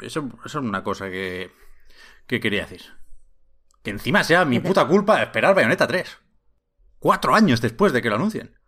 Eso, 0.00 0.28
es 0.44 0.54
una 0.54 0.82
cosa 0.82 1.10
que, 1.10 1.52
que 2.26 2.40
quería 2.40 2.62
decir. 2.62 2.82
Que 3.82 3.90
encima 3.90 4.24
sea 4.24 4.44
mi 4.44 4.60
puta 4.60 4.86
culpa 4.86 5.22
esperar 5.22 5.54
Bayonetta 5.54 5.86
3. 5.86 6.18
Cuatro 6.98 7.34
años 7.34 7.60
después 7.60 7.92
de 7.92 8.02
que 8.02 8.08
lo 8.08 8.16
anuncien. 8.16 8.58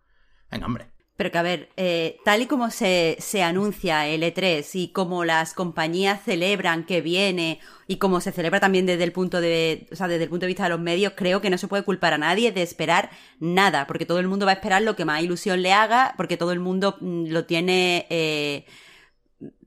Venga, 0.51 0.65
hombre. 0.65 0.91
Pero 1.17 1.31
que 1.31 1.37
a 1.37 1.43
ver, 1.43 1.69
eh, 1.77 2.17
tal 2.25 2.41
y 2.41 2.45
como 2.45 2.69
se, 2.71 3.15
se, 3.19 3.41
anuncia 3.41 4.05
el 4.05 4.21
E3 4.21 4.67
y 4.73 4.89
como 4.89 5.23
las 5.23 5.53
compañías 5.53 6.21
celebran 6.23 6.85
que 6.85 6.99
viene 6.99 7.61
y 7.87 7.97
como 7.97 8.19
se 8.19 8.33
celebra 8.33 8.59
también 8.59 8.85
desde 8.85 9.05
el 9.05 9.13
punto 9.13 9.39
de, 9.39 9.87
o 9.93 9.95
sea, 9.95 10.09
desde 10.09 10.25
el 10.25 10.29
punto 10.29 10.43
de 10.43 10.47
vista 10.47 10.63
de 10.63 10.71
los 10.71 10.79
medios, 10.79 11.13
creo 11.15 11.39
que 11.39 11.49
no 11.49 11.57
se 11.57 11.69
puede 11.69 11.83
culpar 11.83 12.13
a 12.13 12.17
nadie 12.17 12.51
de 12.51 12.63
esperar 12.63 13.11
nada, 13.39 13.87
porque 13.87 14.05
todo 14.05 14.19
el 14.19 14.27
mundo 14.27 14.45
va 14.45 14.51
a 14.51 14.55
esperar 14.55 14.81
lo 14.81 14.97
que 14.97 15.05
más 15.05 15.23
ilusión 15.23 15.61
le 15.61 15.71
haga, 15.71 16.15
porque 16.17 16.35
todo 16.35 16.51
el 16.51 16.59
mundo 16.59 16.97
mm, 16.99 17.27
lo 17.27 17.45
tiene, 17.45 18.07
eh, 18.09 18.65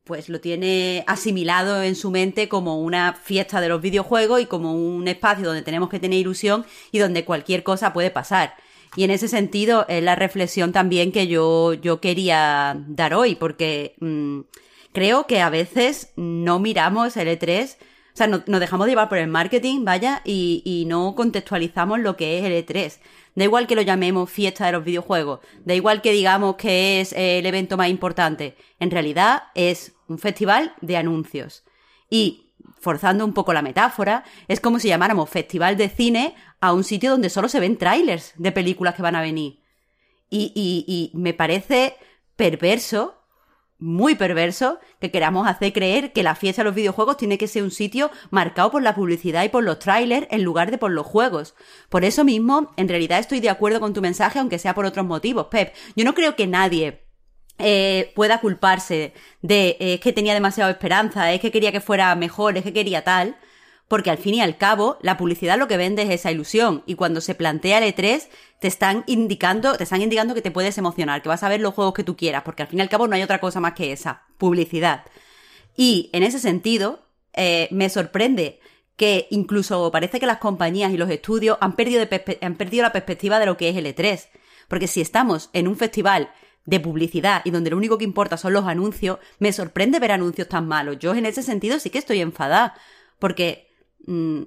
pues 0.04 0.28
lo 0.28 0.40
tiene 0.40 1.02
asimilado 1.06 1.82
en 1.82 1.96
su 1.96 2.10
mente 2.10 2.48
como 2.50 2.80
una 2.80 3.14
fiesta 3.14 3.62
de 3.62 3.68
los 3.70 3.80
videojuegos 3.80 4.42
y 4.42 4.46
como 4.46 4.74
un 4.74 5.08
espacio 5.08 5.46
donde 5.46 5.62
tenemos 5.62 5.88
que 5.88 6.00
tener 6.00 6.18
ilusión 6.18 6.66
y 6.92 6.98
donde 6.98 7.24
cualquier 7.24 7.62
cosa 7.62 7.94
puede 7.94 8.10
pasar. 8.10 8.54
Y 8.97 9.04
en 9.04 9.11
ese 9.11 9.28
sentido 9.28 9.87
es 9.88 10.02
la 10.02 10.16
reflexión 10.16 10.73
también 10.73 11.12
que 11.12 11.26
yo, 11.26 11.75
yo 11.75 12.00
quería 12.00 12.83
dar 12.88 13.14
hoy, 13.14 13.35
porque 13.35 13.95
mm, 14.00 14.40
creo 14.92 15.26
que 15.26 15.40
a 15.40 15.50
veces 15.50 16.12
no 16.16 16.59
miramos 16.59 17.16
el 17.16 17.28
E3, 17.28 17.76
o 17.76 18.16
sea, 18.18 18.26
nos 18.26 18.61
dejamos 18.61 18.87
de 18.87 18.92
llevar 18.92 19.09
por 19.09 19.18
el 19.18 19.28
marketing, 19.28 19.85
vaya, 19.85 20.23
y, 20.25 20.62
y 20.64 20.87
no 20.87 21.14
contextualizamos 21.14 22.00
lo 22.00 22.16
que 22.16 22.38
es 22.38 22.45
el 22.45 22.52
E3. 22.52 22.99
Da 23.37 23.45
igual 23.45 23.68
que 23.68 23.76
lo 23.76 23.83
llamemos 23.83 24.28
fiesta 24.28 24.66
de 24.66 24.73
los 24.73 24.85
videojuegos, 24.85 25.38
da 25.64 25.75
igual 25.75 26.02
que 26.02 26.11
digamos 26.11 26.57
que 26.57 27.00
es 27.00 27.12
el 27.12 27.47
evento 27.47 27.76
más 27.76 27.88
importante, 27.88 28.57
en 28.80 28.90
realidad 28.90 29.45
es 29.54 29.95
un 30.09 30.18
festival 30.18 30.75
de 30.80 30.97
anuncios. 30.97 31.62
Y 32.11 32.47
forzando 32.80 33.25
un 33.25 33.32
poco 33.32 33.52
la 33.52 33.62
metáfora, 33.62 34.25
es 34.49 34.61
como 34.61 34.78
si 34.78 34.88
llamáramos 34.88 35.30
festival 35.30 35.76
de 35.76 35.88
cine 35.88 36.35
a 36.61 36.73
un 36.73 36.85
sitio 36.85 37.11
donde 37.11 37.30
solo 37.30 37.49
se 37.49 37.61
ven 37.61 37.78
trailers 37.78 38.32
de 38.37 38.52
películas 38.52 38.94
que 38.94 39.02
van 39.02 39.16
a 39.16 39.20
venir. 39.20 39.61
Y, 40.30 40.52
y, 40.54 41.16
me 41.16 41.32
parece 41.32 41.97
perverso, 42.37 43.14
muy 43.78 44.14
perverso, 44.14 44.78
que 45.00 45.11
queramos 45.11 45.49
hacer 45.49 45.73
creer 45.73 46.12
que 46.12 46.23
la 46.23 46.35
fiesta 46.35 46.62
de 46.62 46.66
los 46.66 46.75
videojuegos 46.75 47.16
tiene 47.16 47.38
que 47.38 47.49
ser 47.49 47.62
un 47.62 47.70
sitio 47.70 48.11
marcado 48.30 48.70
por 48.70 48.82
la 48.82 48.94
publicidad 48.94 49.44
y 49.44 49.49
por 49.49 49.64
los 49.64 49.78
trailers 49.78 50.26
en 50.30 50.44
lugar 50.44 50.70
de 50.70 50.78
por 50.78 50.90
los 50.90 51.06
juegos. 51.06 51.54
Por 51.88 52.04
eso 52.04 52.25
mismo, 52.25 52.73
en 52.76 52.88
realidad 52.88 53.20
estoy 53.20 53.40
de 53.40 53.50
acuerdo 53.50 53.80
con 53.80 53.94
tu 53.94 54.02
mensaje, 54.02 54.38
aunque 54.38 54.58
sea 54.58 54.75
por 54.75 54.85
otros 54.85 55.06
motivos, 55.06 55.47
Pep. 55.47 55.75
Yo 55.97 56.04
no 56.04 56.14
creo 56.14 56.37
que 56.37 56.47
nadie 56.47 57.07
eh, 57.58 58.12
pueda 58.14 58.40
culparse 58.40 59.12
de 59.42 59.76
eh, 59.80 60.00
que 60.00 60.12
tenía 60.12 60.34
demasiada 60.34 60.70
esperanza, 60.70 61.32
es 61.32 61.40
que 61.40 61.50
quería 61.50 61.72
que 61.72 61.80
fuera 61.80 62.14
mejor, 62.14 62.56
es 62.56 62.64
que 62.64 62.72
quería 62.72 63.04
tal, 63.04 63.36
porque 63.88 64.10
al 64.10 64.18
fin 64.18 64.34
y 64.34 64.40
al 64.40 64.56
cabo 64.58 64.98
la 65.00 65.16
publicidad 65.16 65.58
lo 65.58 65.66
que 65.66 65.76
vende 65.76 66.02
es 66.02 66.10
esa 66.10 66.30
ilusión 66.30 66.82
y 66.86 66.94
cuando 66.94 67.20
se 67.20 67.34
plantea 67.34 67.78
el 67.78 67.94
E3 67.94 68.28
te 68.60 68.68
están 68.68 69.02
indicando, 69.06 69.76
te 69.76 69.84
están 69.84 70.02
indicando 70.02 70.34
que 70.34 70.42
te 70.42 70.50
puedes 70.50 70.76
emocionar, 70.78 71.22
que 71.22 71.28
vas 71.28 71.42
a 71.42 71.48
ver 71.48 71.60
los 71.60 71.74
juegos 71.74 71.94
que 71.94 72.04
tú 72.04 72.16
quieras, 72.16 72.42
porque 72.44 72.62
al 72.62 72.68
fin 72.68 72.78
y 72.78 72.82
al 72.82 72.88
cabo 72.88 73.08
no 73.08 73.16
hay 73.16 73.22
otra 73.22 73.40
cosa 73.40 73.60
más 73.60 73.72
que 73.72 73.92
esa, 73.92 74.22
publicidad. 74.36 75.04
Y 75.76 76.10
en 76.12 76.22
ese 76.22 76.38
sentido, 76.38 77.06
eh, 77.32 77.68
me 77.70 77.88
sorprende 77.88 78.60
que 78.96 79.28
incluso 79.30 79.90
parece 79.92 80.18
que 80.18 80.26
las 80.26 80.38
compañías 80.38 80.92
y 80.92 80.96
los 80.96 81.08
estudios 81.08 81.56
han 81.60 81.76
perdido, 81.76 82.06
han 82.40 82.56
perdido 82.56 82.82
la 82.82 82.92
perspectiva 82.92 83.38
de 83.38 83.46
lo 83.46 83.56
que 83.56 83.68
es 83.68 83.76
el 83.76 83.86
E3. 83.86 84.28
Porque 84.66 84.88
si 84.88 85.00
estamos 85.00 85.50
en 85.52 85.68
un 85.68 85.76
festival 85.76 86.30
de 86.68 86.80
publicidad 86.80 87.40
y 87.46 87.50
donde 87.50 87.70
lo 87.70 87.78
único 87.78 87.96
que 87.96 88.04
importa 88.04 88.37
son 88.37 88.52
los 88.52 88.66
anuncios, 88.66 89.18
me 89.38 89.54
sorprende 89.54 89.98
ver 90.00 90.12
anuncios 90.12 90.48
tan 90.48 90.68
malos. 90.68 90.98
Yo 90.98 91.14
en 91.14 91.25
ese 91.25 91.42
sentido 91.42 91.78
sí 91.78 91.88
que 91.88 91.96
estoy 91.96 92.20
enfadada, 92.20 92.75
porque, 93.18 93.68
mm, 94.06 94.42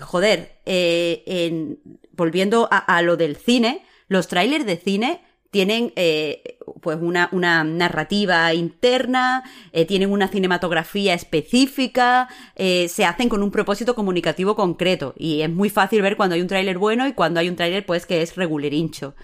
joder, 0.00 0.58
eh, 0.66 1.76
volviendo 2.10 2.68
a, 2.72 3.02
lo 3.02 3.16
del 3.16 3.36
cine, 3.36 3.84
los 4.08 4.26
trailers 4.26 4.66
de 4.66 4.78
cine 4.78 5.22
tienen 5.52 5.92
eh, 5.94 6.58
pues 6.82 6.98
una, 7.00 7.28
una, 7.30 7.62
narrativa 7.62 8.52
interna, 8.52 9.44
eh, 9.72 9.84
tienen 9.84 10.10
una 10.10 10.26
cinematografía 10.26 11.14
específica, 11.14 12.28
se 12.56 13.04
hacen 13.04 13.28
con 13.28 13.44
un 13.44 13.52
propósito 13.52 13.94
comunicativo 13.94 14.56
concreto 14.56 15.14
y 15.16 15.42
es 15.42 15.50
muy 15.50 15.70
fácil 15.70 16.02
ver 16.02 16.16
cuando 16.16 16.34
hay 16.34 16.40
un 16.40 16.48
tráiler 16.48 16.78
bueno 16.78 17.06
y 17.06 17.12
cuando 17.12 17.38
hay 17.38 17.48
un 17.48 17.56
tráiler 17.56 17.86
pues 17.86 18.06
que 18.06 18.22
es 18.22 18.34
regulerincho. 18.34 19.14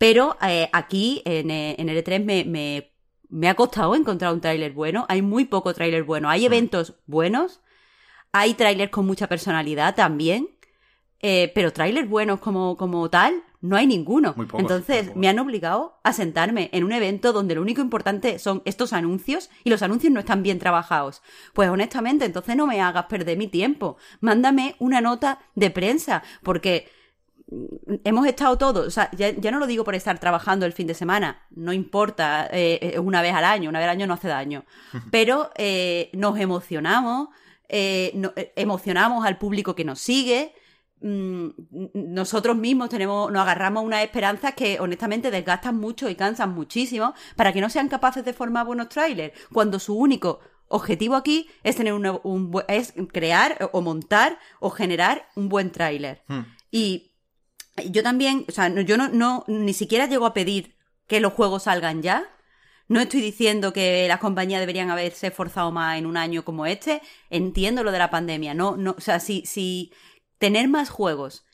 Pero 0.00 0.38
eh, 0.40 0.70
aquí, 0.72 1.20
en, 1.26 1.50
eh, 1.50 1.76
en, 1.78 1.90
el 1.90 2.02
E3, 2.02 2.24
me, 2.24 2.90
me, 3.28 3.48
ha 3.50 3.54
costado 3.54 3.94
encontrar 3.94 4.32
un 4.32 4.40
tráiler 4.40 4.72
bueno. 4.72 5.04
Hay 5.10 5.20
muy 5.20 5.44
poco 5.44 5.74
tráiler 5.74 6.04
bueno. 6.04 6.30
Hay 6.30 6.40
mm. 6.40 6.46
eventos 6.46 6.94
buenos. 7.04 7.60
Hay 8.32 8.54
trailers 8.54 8.90
con 8.90 9.04
mucha 9.04 9.26
personalidad 9.26 9.94
también. 9.94 10.48
Eh, 11.20 11.52
pero 11.54 11.70
trailers 11.74 12.08
buenos 12.08 12.40
como, 12.40 12.78
como 12.78 13.10
tal, 13.10 13.42
no 13.60 13.76
hay 13.76 13.86
ninguno. 13.86 14.34
Entonces, 14.56 15.14
me 15.16 15.28
han 15.28 15.38
obligado 15.38 16.00
a 16.02 16.14
sentarme 16.14 16.70
en 16.72 16.84
un 16.84 16.92
evento 16.92 17.34
donde 17.34 17.54
lo 17.54 17.60
único 17.60 17.82
importante 17.82 18.38
son 18.38 18.62
estos 18.64 18.94
anuncios 18.94 19.50
y 19.64 19.68
los 19.68 19.82
anuncios 19.82 20.14
no 20.14 20.20
están 20.20 20.42
bien 20.42 20.58
trabajados. 20.58 21.20
Pues 21.52 21.68
honestamente, 21.68 22.24
entonces 22.24 22.56
no 22.56 22.66
me 22.66 22.80
hagas 22.80 23.04
perder 23.04 23.36
mi 23.36 23.48
tiempo. 23.48 23.98
Mándame 24.20 24.76
una 24.78 25.02
nota 25.02 25.40
de 25.54 25.70
prensa, 25.70 26.22
porque 26.42 26.88
hemos 28.04 28.26
estado 28.26 28.56
todos, 28.58 28.86
o 28.86 28.90
sea, 28.90 29.10
ya, 29.12 29.50
no 29.50 29.58
lo 29.58 29.66
digo 29.66 29.84
por 29.84 29.94
estar 29.94 30.18
trabajando 30.18 30.66
el 30.66 30.72
fin 30.72 30.86
de 30.86 30.94
semana, 30.94 31.42
no 31.50 31.72
importa, 31.72 32.48
eh, 32.52 32.78
eh, 32.80 32.98
una 32.98 33.22
vez 33.22 33.34
al 33.34 33.44
año, 33.44 33.68
una 33.68 33.78
vez 33.78 33.86
al 33.86 33.96
año 33.96 34.06
no 34.06 34.14
hace 34.14 34.28
daño, 34.28 34.64
pero 35.10 35.50
eh, 35.56 36.10
nos 36.12 36.38
emocionamos, 36.38 37.28
emocionamos 37.68 39.24
al 39.24 39.38
público 39.38 39.74
que 39.74 39.84
nos 39.84 40.00
sigue, 40.00 40.54
mm, 41.00 41.48
nosotros 41.94 42.56
mismos 42.56 42.88
tenemos, 42.88 43.30
nos 43.32 43.42
agarramos 43.42 43.84
unas 43.84 44.02
esperanzas 44.02 44.54
que 44.54 44.78
honestamente 44.80 45.30
desgastan 45.30 45.76
mucho 45.76 46.08
y 46.08 46.14
cansan 46.14 46.54
muchísimo 46.54 47.14
para 47.36 47.52
que 47.52 47.60
no 47.60 47.70
sean 47.70 47.88
capaces 47.88 48.24
de 48.24 48.32
formar 48.32 48.66
buenos 48.66 48.88
trailers, 48.88 49.32
cuando 49.52 49.78
su 49.78 49.96
único 49.96 50.40
objetivo 50.68 51.16
aquí 51.16 51.48
es 51.64 51.74
tener 51.74 51.92
un, 51.94 52.62
es 52.68 52.94
crear 53.12 53.70
o 53.72 53.80
montar 53.82 54.38
o 54.60 54.70
generar 54.70 55.28
un 55.34 55.48
buen 55.48 55.72
tráiler. 55.72 56.22
Hmm. 56.28 56.42
Y 56.70 57.09
yo 57.90 58.02
también, 58.02 58.44
o 58.48 58.52
sea, 58.52 58.68
yo 58.68 58.96
no, 58.96 59.08
no, 59.08 59.44
ni 59.48 59.72
siquiera 59.72 60.06
llego 60.06 60.26
a 60.26 60.34
pedir 60.34 60.76
que 61.06 61.20
los 61.20 61.32
juegos 61.32 61.64
salgan 61.64 62.02
ya. 62.02 62.28
No 62.88 63.00
estoy 63.00 63.20
diciendo 63.20 63.72
que 63.72 64.08
las 64.08 64.18
compañías 64.18 64.60
deberían 64.60 64.90
haberse 64.90 65.28
esforzado 65.28 65.70
más 65.70 65.98
en 65.98 66.06
un 66.06 66.16
año 66.16 66.44
como 66.44 66.66
este. 66.66 67.02
Entiendo 67.30 67.84
lo 67.84 67.92
de 67.92 67.98
la 67.98 68.10
pandemia. 68.10 68.54
No, 68.54 68.76
no, 68.76 68.94
o 68.98 69.00
sea, 69.00 69.20
si, 69.20 69.46
si 69.46 69.92
tener 70.38 70.68
más 70.68 70.90
juegos 70.90 71.44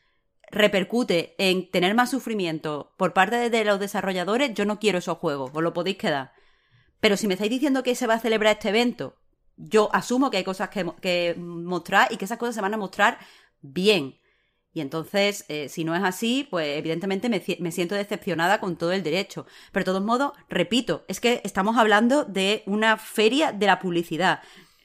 repercute 0.50 1.35
en 1.38 1.70
tener 1.70 1.94
más 1.94 2.11
sufrimiento 2.11 2.94
por 2.96 3.12
parte 3.12 3.50
de 3.50 3.64
los 3.64 3.80
desarrolladores, 3.80 4.54
yo 4.54 4.64
no 4.64 4.78
quiero 4.78 4.99
esos 4.99 5.18
juegos, 5.18 5.50
os 5.52 5.62
lo 5.62 5.73
podéis 5.73 5.99
quedar. 5.99 6.32
Pero 7.00 7.16
si 7.16 7.26
me 7.26 7.35
estáis 7.35 7.50
diciendo 7.50 7.82
que 7.82 7.94
se 7.94 8.06
va 8.06 8.14
a 8.14 8.20
celebrar 8.20 8.54
este 8.54 8.70
evento, 8.70 9.16
yo 9.56 9.90
asumo 9.92 10.30
que 10.30 10.38
hay 10.38 10.44
cosas 10.44 10.68
que, 10.70 10.87
que 11.00 11.35
mostrar 11.38 12.08
y 12.11 12.16
que 12.16 12.25
esas 12.25 12.38
cosas 12.38 12.54
se 12.54 12.61
van 12.61 12.75
a 12.75 12.78
mostrar 12.78 13.18
bien. 13.61 14.18
Y 14.76 14.83
entonces, 14.83 15.47
eh, 15.49 15.71
si 15.71 15.85
no 15.85 15.97
es 15.97 16.04
así, 16.04 16.47
pues 16.50 16.76
evidentemente 16.76 17.30
me, 17.30 17.73
siento 17.73 17.95
decepcionada 17.95 18.61
con 18.61 18.76
todo 18.76 18.92
el 18.92 19.02
derecho. 19.02 19.47
Pero 19.73 19.85
de 19.85 19.87
todos 19.87 20.04
modos, 20.04 20.33
repito, 20.50 21.06
es 21.09 21.18
que 21.18 21.40
estamos 21.45 21.78
hablando 21.78 22.25
de 22.25 22.62
una 22.66 22.99
feria 22.99 23.52
de 23.52 23.64
la 23.64 23.78
publicidad. 23.78 24.42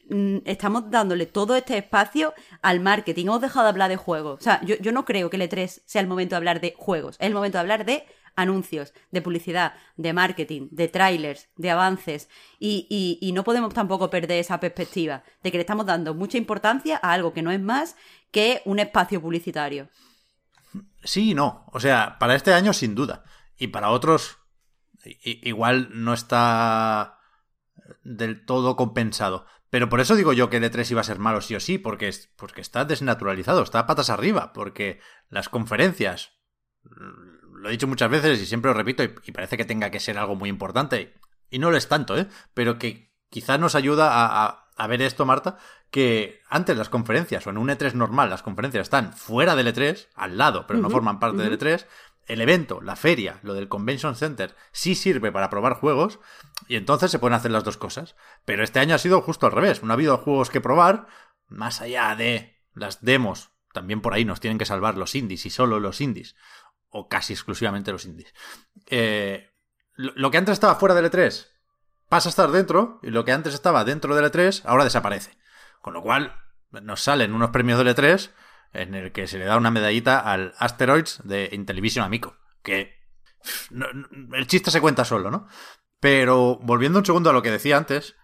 Mm, 0.10 0.38
estamos 0.45 0.89
dándole 0.89 1.25
todo 1.25 1.57
este 1.57 1.77
espacio 1.77 2.33
al 2.62 2.79
marketing. 2.79 3.25
Hemos 3.25 3.41
dejado 3.41 3.65
de 3.65 3.71
hablar 3.71 3.89
de 3.89 3.98
juegos. 3.98 4.39
O 4.39 4.41
sea, 4.41 4.62
yo, 4.63 4.91
no 4.93 5.03
creo 5.03 5.29
que 5.29 5.36
el 5.36 5.41
E3 5.50 5.81
sea 5.86 6.00
el 6.00 6.07
momento 6.07 6.36
de 6.36 6.38
hablar 6.38 6.62
de 6.62 6.74
juegos. 6.77 7.17
Es 7.19 7.27
el 7.27 7.33
momento 7.33 7.57
de 7.57 7.60
hablar 7.60 7.83
de 7.83 8.05
anuncios, 8.38 8.93
de 9.12 9.21
publicidad, 9.21 9.74
de 9.98 10.13
marketing, 10.13 10.69
de 10.71 10.88
trailers, 10.88 11.50
de 11.57 11.69
avances. 11.69 12.29
Y, 12.60 13.17
y, 13.21 13.31
no 13.33 13.43
podemos 13.43 13.74
tampoco 13.74 14.10
perder 14.10 14.39
esa 14.39 14.62
perspectiva 14.62 15.24
de 15.43 15.51
que 15.51 15.57
le 15.57 15.63
estamos 15.63 15.86
dando 15.86 16.13
mucha 16.13 16.38
importancia 16.38 16.98
a 17.03 17.12
algo 17.12 17.33
que 17.33 17.41
no 17.41 17.51
es 17.51 17.60
más 17.60 17.98
que 18.31 18.61
un 18.65 18.79
espacio 18.79 19.21
publicitario. 19.21 19.89
sí 21.03 21.31
y 21.31 21.33
no. 21.33 21.65
O 21.73 21.79
sea, 21.79 22.17
para 22.19 22.35
este 22.35 22.53
año 22.53 22.73
sin 22.73 22.95
duda. 22.95 23.23
Y 23.57 23.67
para 23.67 23.89
otros 23.89 24.38
igual 25.23 25.89
no 25.91 26.13
está 26.13 27.19
del 28.03 28.45
todo 28.45 28.75
compensado. 28.75 29.45
Pero 29.69 29.89
por 29.89 30.01
eso 30.01 30.15
digo 30.15 30.33
yo 30.33 30.50
que 30.50 30.57
el 30.57 30.63
E3 30.63 30.91
iba 30.91 31.01
a 31.01 31.05
ser 31.05 31.19
malo 31.19 31.41
sí 31.41 31.55
o 31.55 31.59
sí, 31.59 31.77
porque, 31.77 32.13
porque 32.35 32.61
está 32.61 32.83
desnaturalizado, 32.83 33.63
está 33.63 33.88
patas 33.88 34.09
arriba, 34.09 34.51
porque 34.53 35.00
las 35.29 35.47
conferencias, 35.47 36.33
lo 36.83 37.69
he 37.69 37.71
dicho 37.71 37.88
muchas 37.88 38.11
veces 38.11 38.41
y 38.41 38.45
siempre 38.45 38.69
lo 38.69 38.77
repito, 38.77 39.03
y, 39.03 39.31
parece 39.31 39.55
que 39.55 39.65
tenga 39.65 39.89
que 39.89 40.01
ser 40.01 40.17
algo 40.17 40.35
muy 40.35 40.50
importante, 40.50 41.13
y 41.50 41.59
no 41.59 41.71
lo 41.71 41.77
es 41.77 41.88
tanto, 41.88 42.17
¿eh? 42.17 42.27
pero 42.53 42.77
que 42.77 43.13
quizás 43.29 43.61
nos 43.61 43.75
ayuda 43.75 44.11
a, 44.11 44.45
a, 44.45 44.61
ver 44.88 45.01
esto, 45.01 45.25
Marta, 45.25 45.57
que 45.89 46.41
antes 46.50 46.77
las 46.77 46.89
conferencias, 46.89 47.45
o 47.45 47.50
en 47.50 47.57
un 47.57 47.69
E3 47.69 47.93
normal, 47.93 48.29
las 48.29 48.43
conferencias 48.43 48.83
están 48.83 49.13
fuera 49.13 49.55
del 49.55 49.67
E3, 49.67 50.07
al 50.15 50.38
lado, 50.38 50.65
pero 50.67 50.79
no 50.79 50.89
forman 50.89 51.19
parte 51.19 51.41
del 51.41 51.59
E3, 51.59 51.85
el 52.27 52.41
evento, 52.41 52.81
la 52.81 52.95
feria, 52.95 53.39
lo 53.43 53.53
del 53.53 53.67
Convention 53.67 54.15
Center, 54.15 54.55
sí 54.71 54.95
sirve 54.95 55.31
para 55.31 55.50
probar 55.50 55.73
juegos 55.73 56.19
y 56.67 56.75
entonces 56.75 57.11
se 57.11 57.19
pueden 57.19 57.33
hacer 57.33 57.51
las 57.51 57.63
dos 57.63 57.77
cosas. 57.77 58.15
Pero 58.45 58.63
este 58.63 58.79
año 58.79 58.95
ha 58.95 59.00
sido 59.00 59.21
justo 59.21 59.47
al 59.47 59.51
revés. 59.51 59.83
No 59.83 59.91
ha 59.91 59.95
habido 59.95 60.17
juegos 60.17 60.50
que 60.50 60.61
probar, 60.61 61.07
más 61.47 61.81
allá 61.81 62.15
de 62.15 62.57
las 62.73 63.03
demos. 63.03 63.51
También 63.73 64.01
por 64.01 64.13
ahí 64.13 64.23
nos 64.23 64.39
tienen 64.39 64.57
que 64.57 64.65
salvar 64.65 64.97
los 64.97 65.15
indies 65.15 65.45
y 65.45 65.50
solo 65.50 65.79
los 65.79 66.00
indies. 66.00 66.35
O 66.89 67.09
casi 67.09 67.33
exclusivamente 67.33 67.91
los 67.91 68.05
indies. 68.05 68.33
Eh, 68.88 69.50
lo 69.95 70.31
que 70.31 70.38
antes 70.38 70.53
estaba 70.53 70.75
fuera 70.75 70.95
del 70.95 71.11
E3 71.11 71.50
pasa 72.12 72.27
a 72.27 72.32
estar 72.32 72.51
dentro 72.51 73.00
y 73.03 73.10
lo 73.10 73.24
que 73.24 73.32
antes 73.32 73.53
estaba 73.53 73.86
dentro 73.86 74.13
del 74.13 74.30
E3 74.30 74.63
ahora 74.65 74.84
desaparece. 74.84 75.38
Con 75.82 75.94
lo 75.94 76.01
cual 76.01 76.36
nos 76.70 77.01
salen 77.01 77.34
unos 77.34 77.51
premios 77.51 77.77
del 77.77 77.96
E3 77.96 78.32
en 78.74 78.96
el 78.96 79.13
que 79.13 79.27
se 79.27 79.39
le 79.39 79.46
da 79.46 79.56
una 79.56 79.72
medallita 79.72 80.20
al 80.20 80.53
Asteroids 80.58 81.22
de 81.24 81.48
Intellivision 81.53 82.03
Amico, 82.03 82.36
que 82.63 83.00
el 84.34 84.46
chiste 84.48 84.72
se 84.72 84.82
cuenta 84.82 85.06
solo, 85.06 85.32
¿no? 85.32 85.48
Pero 86.01 86.60
volviendo 86.62 87.00
un 87.00 87.06
segundo 87.06 87.30
a 87.30 87.34
lo 87.34 87.41
que 87.41 87.50
decía 87.50 87.77
antes, 87.77 88.18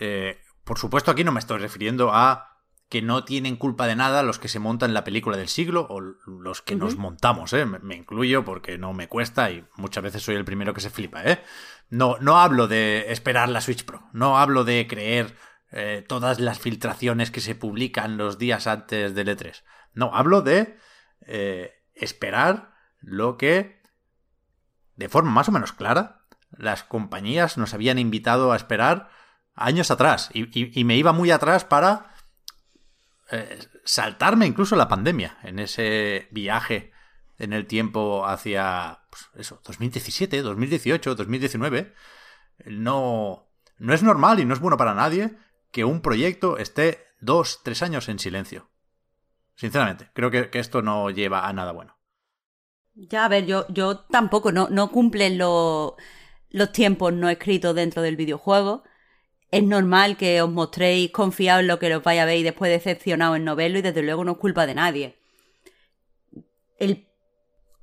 eh, 0.00 0.40
por 0.64 0.78
supuesto 0.78 1.10
aquí 1.10 1.22
no 1.22 1.32
me 1.32 1.40
estoy 1.40 1.58
refiriendo 1.58 2.14
a 2.14 2.56
que 2.88 3.02
no 3.02 3.24
tienen 3.24 3.56
culpa 3.56 3.86
de 3.86 3.96
nada 3.96 4.22
los 4.22 4.38
que 4.38 4.48
se 4.48 4.60
montan 4.60 4.94
la 4.94 5.04
película 5.04 5.36
del 5.36 5.48
siglo 5.48 5.86
o 5.90 6.00
los 6.00 6.62
que 6.62 6.76
nos 6.76 6.96
montamos, 6.96 7.52
¿eh? 7.52 7.66
Me, 7.66 7.96
incluyo 7.96 8.44
porque 8.44 8.78
no 8.78 8.92
me 8.92 9.08
cuesta 9.08 9.50
y 9.50 9.66
muchas 9.76 10.04
veces 10.04 10.22
soy 10.22 10.36
el 10.36 10.44
primero 10.44 10.72
que 10.72 10.80
se 10.80 10.90
flipa, 10.90 11.24
¿eh? 11.24 11.42
No, 11.88 12.16
no 12.20 12.38
hablo 12.38 12.66
de 12.68 13.12
esperar 13.12 13.48
la 13.48 13.60
Switch 13.60 13.84
Pro, 13.84 14.08
no 14.12 14.38
hablo 14.38 14.64
de 14.64 14.86
creer 14.88 15.36
eh, 15.70 16.04
todas 16.06 16.40
las 16.40 16.58
filtraciones 16.58 17.30
que 17.30 17.40
se 17.40 17.54
publican 17.54 18.16
los 18.16 18.38
días 18.38 18.66
antes 18.66 19.14
del 19.14 19.28
E3. 19.28 19.62
No, 19.94 20.14
hablo 20.14 20.42
de 20.42 20.78
eh, 21.26 21.72
esperar 21.94 22.72
lo 23.00 23.36
que, 23.36 23.82
de 24.94 25.08
forma 25.08 25.30
más 25.30 25.48
o 25.48 25.52
menos 25.52 25.72
clara, 25.72 26.26
las 26.50 26.82
compañías 26.82 27.58
nos 27.58 27.74
habían 27.74 27.98
invitado 27.98 28.52
a 28.52 28.56
esperar 28.56 29.10
años 29.54 29.90
atrás. 29.90 30.30
Y, 30.32 30.84
me 30.84 30.96
iba 30.96 31.12
muy 31.12 31.30
atrás 31.30 31.64
para 31.64 32.12
eh, 33.30 33.58
saltarme 33.84 34.46
incluso 34.46 34.76
la 34.76 34.88
pandemia 34.88 35.38
en 35.42 35.58
ese 35.58 36.28
viaje 36.30 36.92
en 37.38 37.52
el 37.52 37.66
tiempo 37.66 38.26
hacia 38.26 39.00
pues, 39.32 39.46
eso, 39.46 39.60
2017, 39.64 40.42
2018, 40.42 41.14
2019. 41.14 41.94
No, 42.66 43.48
no 43.78 43.94
es 43.94 44.02
normal 44.02 44.40
y 44.40 44.44
no 44.44 44.54
es 44.54 44.60
bueno 44.60 44.76
para 44.76 44.94
nadie 44.94 45.36
que 45.70 45.84
un 45.84 46.00
proyecto 46.00 46.58
esté 46.58 47.06
dos, 47.20 47.60
tres 47.62 47.82
años 47.82 48.08
en 48.08 48.18
silencio. 48.18 48.70
Sinceramente, 49.56 50.10
creo 50.12 50.30
que, 50.30 50.50
esto 50.52 50.82
no 50.82 51.10
lleva 51.10 51.48
a 51.48 51.52
nada 51.52 51.72
bueno. 51.72 51.96
Ya, 52.94 53.24
a 53.24 53.28
ver, 53.28 53.46
yo, 53.46 53.66
yo 53.68 53.98
tampoco, 53.98 54.52
no, 54.52 54.68
no 54.70 54.90
cumplen 54.90 55.38
los 55.38 55.96
tiempos 56.72 57.12
no 57.12 57.28
escritos 57.28 57.74
dentro 57.74 58.02
del 58.02 58.16
videojuego. 58.16 58.84
Es 59.50 59.62
normal 59.62 60.16
que 60.16 60.42
os 60.42 60.50
mostréis 60.50 61.10
confiados 61.10 61.60
en 61.60 61.68
lo 61.68 61.78
que 61.78 61.94
os 61.94 62.02
vaya 62.02 62.22
a 62.22 62.26
ver 62.26 62.38
y 62.38 62.42
después 62.42 62.70
decepcionados 62.70 63.36
en 63.36 63.44
novello 63.44 63.78
y 63.78 63.82
desde 63.82 64.02
luego 64.02 64.24
no 64.24 64.32
es 64.32 64.38
culpa 64.38 64.66
de 64.66 64.74
nadie. 64.74 65.16
El 66.78 67.05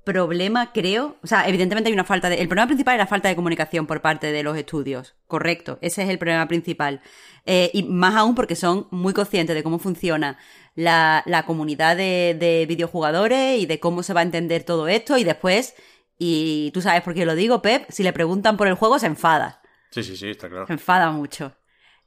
problema, 0.04 0.72
creo, 0.72 1.18
o 1.24 1.28
sea, 1.28 1.48
evidentemente 1.48 1.90
hay 1.90 1.94
una 1.94 2.04
falta 2.04 2.30
de... 2.30 2.36
El 2.36 2.48
problema 2.48 2.68
principal 2.68 2.96
es 2.96 3.00
la 3.00 3.08
falta 3.08 3.30
de 3.30 3.36
comunicación 3.36 3.88
por 3.88 4.02
parte 4.02 4.32
de 4.32 4.44
los 4.44 4.58
estudios, 4.58 5.16
correcto, 5.28 5.80
ese 5.82 6.04
es 6.04 6.10
el 6.10 6.18
problema 6.18 6.48
principal. 6.48 7.02
Eh, 7.46 7.72
y 7.74 7.84
más 7.84 8.16
aún 8.16 8.36
porque 8.36 8.56
son 8.56 8.88
muy 8.92 9.14
conscientes 9.14 9.56
de 9.56 9.64
cómo 9.64 9.80
funciona 9.80 10.38
la, 10.76 11.24
la 11.26 11.46
comunidad 11.46 11.98
de, 11.98 12.36
de, 12.40 12.66
videojugadores 12.66 13.60
y 13.60 13.66
de 13.66 13.80
cómo 13.80 14.04
se 14.04 14.14
va 14.14 14.22
a 14.22 14.24
entender 14.24 14.64
todo 14.64 14.88
esto 14.88 15.18
y 15.18 15.24
después, 15.24 15.76
y 16.18 16.72
tú 16.74 16.82
sabes 16.82 17.02
por 17.02 17.14
qué 17.14 17.26
lo 17.26 17.36
digo, 17.36 17.62
Pep, 17.62 17.86
si 17.90 18.04
le 18.04 18.14
preguntan 18.14 18.58
por 18.58 18.68
el 18.68 18.76
juego 18.76 19.00
se 19.00 19.08
enfada. 19.08 19.62
Sí, 19.92 20.04
sí, 20.04 20.18
sí, 20.18 20.30
está 20.30 20.50
claro. 20.50 20.68
Se 20.68 20.74
enfada 20.74 21.12
mucho. 21.12 21.54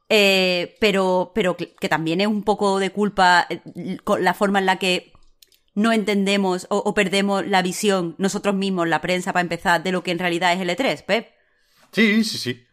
Eh, 0.08 0.76
pero, 0.80 1.32
pero 1.34 1.56
que, 1.56 1.74
también 1.88 2.20
es 2.20 2.28
un 2.28 2.44
poco 2.44 2.78
de 2.78 2.90
culpa 2.90 3.46
eh, 3.48 3.60
la 4.18 4.34
forma 4.34 4.60
en 4.60 4.66
la 4.66 4.76
que 4.78 5.12
no 5.76 5.92
entendemos 5.92 6.66
o, 6.70 6.94
perdemos 6.94 7.46
la 7.46 7.60
visión 7.60 8.16
nosotros 8.18 8.54
mismos, 8.54 8.88
la 8.88 9.02
prensa, 9.02 9.34
para 9.34 9.42
empezar, 9.42 9.82
de 9.82 9.92
lo 9.92 10.02
que 10.02 10.10
en 10.10 10.18
realidad 10.18 10.54
es 10.54 10.60
el 10.60 10.70
E3, 10.70 11.04
Pep. 11.04 11.28
Sí, 11.92 12.24
sí, 12.24 12.38
sí. 12.38 12.66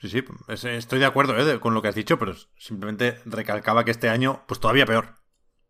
Sí, 0.00 0.08
sí, 0.08 0.68
estoy 0.68 0.98
de 0.98 1.06
acuerdo 1.06 1.38
¿eh? 1.38 1.60
con 1.60 1.72
lo 1.72 1.80
que 1.80 1.86
has 1.86 1.94
dicho, 1.94 2.18
pero 2.18 2.34
simplemente 2.58 3.20
recalcaba 3.24 3.84
que 3.84 3.92
este 3.92 4.08
año, 4.08 4.42
pues 4.48 4.58
todavía 4.58 4.84
peor. 4.84 5.20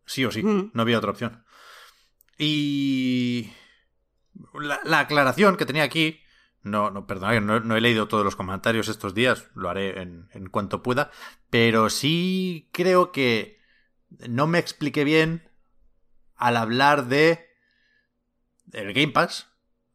Sí 0.06 0.24
o 0.24 0.30
sí, 0.30 0.42
mm. 0.42 0.70
no 0.72 0.82
había 0.82 0.96
otra 0.96 1.10
opción. 1.10 1.44
Y 2.38 3.52
la, 4.54 5.00
aclaración 5.00 5.58
que 5.58 5.66
tenía 5.66 5.82
aquí, 5.82 6.20
no, 6.62 6.90
no, 6.90 7.06
perdona, 7.06 7.38
no, 7.40 7.60
no, 7.60 7.76
he 7.76 7.82
leído 7.82 8.08
todos 8.08 8.24
los 8.24 8.34
comentarios 8.34 8.88
estos 8.88 9.12
días, 9.12 9.50
lo 9.54 9.68
haré 9.68 10.00
en, 10.00 10.28
en 10.32 10.48
cuanto 10.48 10.82
pueda, 10.82 11.10
pero 11.50 11.90
sí 11.90 12.70
creo 12.72 13.12
que 13.12 13.60
no 14.26 14.46
me 14.46 14.58
expliqué 14.58 15.04
bien 15.04 15.51
al 16.42 16.56
hablar 16.56 17.06
de 17.06 17.48
el 18.72 18.92
Game 18.92 19.12
Pass 19.12 19.46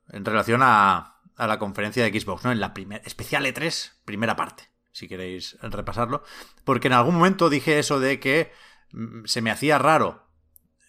en 0.08 0.24
relación 0.24 0.62
a, 0.64 1.20
a 1.36 1.46
la 1.46 1.60
conferencia 1.60 2.06
de 2.06 2.18
Xbox, 2.18 2.46
¿no? 2.46 2.54
En 2.54 2.62
la 2.62 2.74
primera, 2.74 3.04
especial 3.06 3.46
E3, 3.46 3.96
primera 4.06 4.38
parte, 4.38 4.70
si 4.94 5.10
queréis 5.10 5.58
repasarlo. 5.62 6.24
Porque 6.64 6.88
en 6.88 6.94
algún 6.94 7.16
momento 7.16 7.50
dije 7.50 7.80
eso 7.80 8.00
de 8.00 8.22
que 8.22 8.54
mm, 8.94 9.26
se 9.26 9.42
me 9.42 9.52
hacía 9.52 9.78
raro 9.78 10.26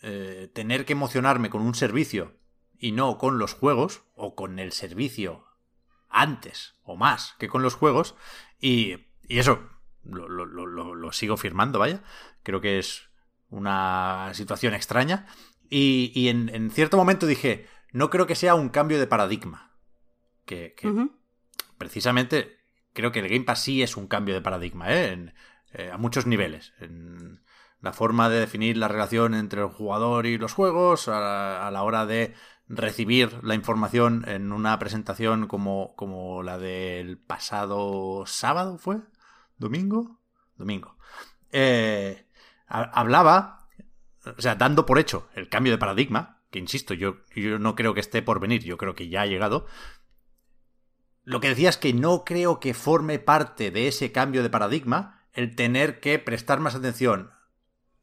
eh, 0.03 0.49
tener 0.55 0.85
que 0.85 0.93
emocionarme 0.93 1.51
con 1.51 1.63
un 1.63 1.75
servicio 1.75 2.37
y 2.79 2.93
no 2.93 3.19
con 3.19 3.39
los 3.39 3.55
juegos, 3.55 4.03
o 4.15 4.37
con 4.37 4.61
el 4.61 4.71
servicio 4.71 5.45
antes 6.09 6.77
o 6.85 6.95
más 6.95 7.35
que 7.41 7.49
con 7.49 7.63
los 7.65 7.75
juegos, 7.75 8.15
y, 8.61 9.09
y 9.23 9.41
eso 9.41 9.69
lo, 10.05 10.29
lo, 10.29 10.47
lo, 10.47 10.95
lo 10.95 11.13
sigo 11.13 11.37
firmando, 11.37 11.81
vaya. 11.81 12.05
Creo 12.45 12.61
que 12.61 12.79
es 12.79 13.08
una 13.51 14.31
situación 14.35 14.75
extraña. 14.75 15.27
Y, 15.71 16.29
en, 16.29 16.71
cierto 16.71 16.97
momento 16.97 17.27
dije, 17.27 17.67
no 17.93 18.11
creo 18.11 18.27
que 18.27 18.35
sea 18.35 18.55
un 18.55 18.69
cambio 18.69 18.99
de 18.99 19.07
paradigma. 19.07 19.77
Que, 20.45 20.75
precisamente 21.77 22.59
creo 22.95 23.13
que 23.13 23.21
el 23.21 23.29
Game 23.29 23.45
Pass 23.45 23.63
sí 23.63 23.83
es 23.83 23.97
un 23.97 24.07
cambio 24.07 24.35
de 24.35 24.41
paradigma, 24.41 24.93
¿eh? 24.93 25.33
Eh, 25.73 25.91
a 25.93 25.99
muchos 25.99 26.27
niveles. 26.27 26.73
En 26.81 27.43
la 27.81 27.93
forma 27.93 28.29
de 28.29 28.41
definir 28.41 28.77
la 28.77 28.89
relación 28.89 29.35
entre 29.35 29.61
el 29.61 29.69
jugador 29.69 30.27
y 30.27 30.39
los 30.39 30.53
juegos, 30.53 31.09
a, 31.09 31.71
la 31.71 31.83
hora 31.83 32.07
de 32.07 32.35
recibir 32.69 33.39
la 33.43 33.55
información 33.55 34.25
en 34.27 34.53
una 34.53 34.79
presentación 34.79 35.47
como, 35.47 35.95
como 35.95 36.43
la 36.43 36.59
del 36.59 37.19
pasado 37.19 38.25
sábado, 38.27 38.79
¿fue? 38.79 38.99
¿Domingo? 39.59 40.19
Domingo. 40.57 40.97
Eh, 41.53 42.27
hablaba, 42.69 43.69
o 44.37 44.41
sea, 44.41 44.55
dando 44.55 44.87
por 44.87 44.99
hecho 44.99 45.29
el 45.35 45.49
cambio 45.49 45.73
de 45.73 45.79
paradigma, 45.79 46.43
que 46.51 46.59
insisto, 46.59 46.95
yo, 46.95 47.19
yo 47.35 47.59
no 47.59 47.75
creo 47.75 47.95
que 47.95 48.01
esté 48.01 48.23
por 48.23 48.41
venir, 48.41 48.63
yo 48.65 48.79
creo 48.79 48.95
que 48.95 49.09
ya 49.09 49.23
ha 49.23 49.27
llegado. 49.27 49.67
Lo 51.25 51.41
que 51.41 51.51
decía 51.51 51.69
es 51.69 51.77
que 51.77 51.93
no 51.93 52.25
creo 52.25 52.59
que 52.59 52.73
forme 52.73 53.19
parte 53.19 53.71
de 53.71 53.89
ese 53.89 54.13
cambio 54.13 54.43
de 54.43 54.51
paradigma 54.51 55.27
el 55.33 55.55
tener 55.55 56.01
que 56.01 56.19
prestar 56.19 56.59
más 56.61 56.75
atención 56.75 57.31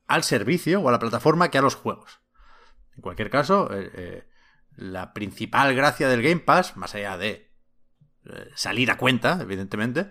al 0.08 0.24
servicio 0.24 0.80
o 0.82 0.90
a 0.90 0.92
la 0.92 1.00
plataforma 1.00 1.50
que 1.50 1.58
a 1.58 1.62
los 1.62 1.76
juegos. 1.76 2.20
En 2.96 3.02
cualquier 3.02 3.30
caso, 3.30 3.74
eh, 3.74 3.92
eh, 3.94 4.24
la 4.76 5.14
principal 5.14 5.76
gracia 5.76 6.08
del 6.08 6.22
Game 6.22 6.42
Pass, 6.42 6.78
más 6.78 6.94
allá 6.96 7.18
de 7.18 7.52
eh, 8.26 8.50
salir 8.56 8.92
a 8.92 8.98
cuenta, 8.98 9.40
evidentemente, 9.42 10.10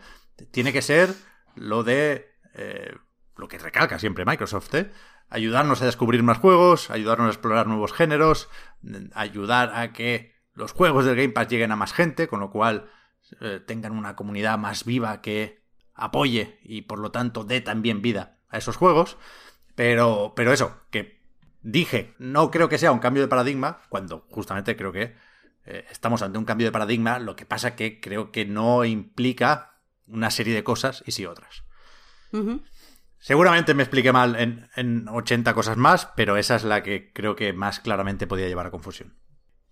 tiene 0.51 0.73
que 0.73 0.83
ser 0.83 1.15
lo 1.55 1.85
de 1.85 2.33
lo 3.37 3.49
que 3.49 3.59
recalca 3.59 3.99
siempre 3.99 4.25
Microsoft, 4.25 4.75
¿eh? 4.75 4.91
ayudarnos 5.29 5.83
a 5.83 5.87
descubrir 5.87 6.23
más 6.23 6.39
juegos, 6.39 6.91
ayudarnos 6.91 7.27
a 7.27 7.31
explorar 7.31 7.67
nuevos 7.67 7.93
géneros, 7.93 8.49
ayudar 9.15 9.73
a 9.75 9.93
que 9.93 10.35
los 10.53 10.73
juegos 10.73 11.05
del 11.05 11.17
Game 11.17 11.31
Pass 11.31 11.49
lleguen 11.49 11.73
a 11.73 11.77
más 11.77 11.93
gente, 11.93 12.29
con 12.29 12.41
lo 12.41 12.51
cual 12.51 12.91
eh, 13.41 13.61
tengan 13.65 13.93
una 13.93 14.17
comunidad 14.17 14.59
más 14.59 14.85
viva 14.85 15.21
que 15.21 15.65
apoye 15.95 16.59
y 16.63 16.83
por 16.83 16.99
lo 16.99 17.11
tanto 17.11 17.45
dé 17.45 17.61
también 17.61 18.03
vida 18.03 18.39
a 18.49 18.59
esos 18.59 18.77
juegos. 18.77 19.17
Pero, 19.75 20.35
pero 20.37 20.53
eso, 20.53 20.81
que 20.91 21.21
dije, 21.63 22.15
no 22.19 22.51
creo 22.51 22.69
que 22.69 22.79
sea 22.79 22.93
un 22.93 23.01
cambio 23.01 23.23
de 23.23 23.29
paradigma, 23.29 23.81
cuando 23.89 24.27
justamente 24.31 24.77
creo 24.77 24.93
que 24.93 25.17
eh, 25.67 25.85
estamos 25.91 26.23
ante 26.23 26.39
un 26.39 26.45
cambio 26.45 26.69
de 26.69 26.73
paradigma, 26.73 27.19
lo 27.19 27.35
que 27.35 27.47
pasa 27.47 27.75
que 27.75 28.01
creo 28.01 28.31
que 28.31 28.45
no 28.45 28.85
implica 28.85 29.81
una 30.07 30.31
serie 30.31 30.55
de 30.55 30.63
cosas 30.63 31.03
y 31.07 31.13
sí 31.13 31.27
otras. 31.27 31.65
Seguramente 33.25 33.73
me 33.73 33.83
expliqué 33.83 34.13
mal 34.13 34.37
en, 34.37 34.69
en 34.77 35.09
80 35.09 35.55
cosas 35.55 35.79
más, 35.79 36.11
pero 36.15 36.37
esa 36.37 36.57
es 36.57 36.63
la 36.63 36.83
que 36.83 37.11
creo 37.11 37.35
que 37.35 37.55
más 37.55 37.81
claramente 37.81 38.27
podía 38.27 38.49
llevar 38.49 38.67
a 38.67 38.71
confusión. 38.71 39.17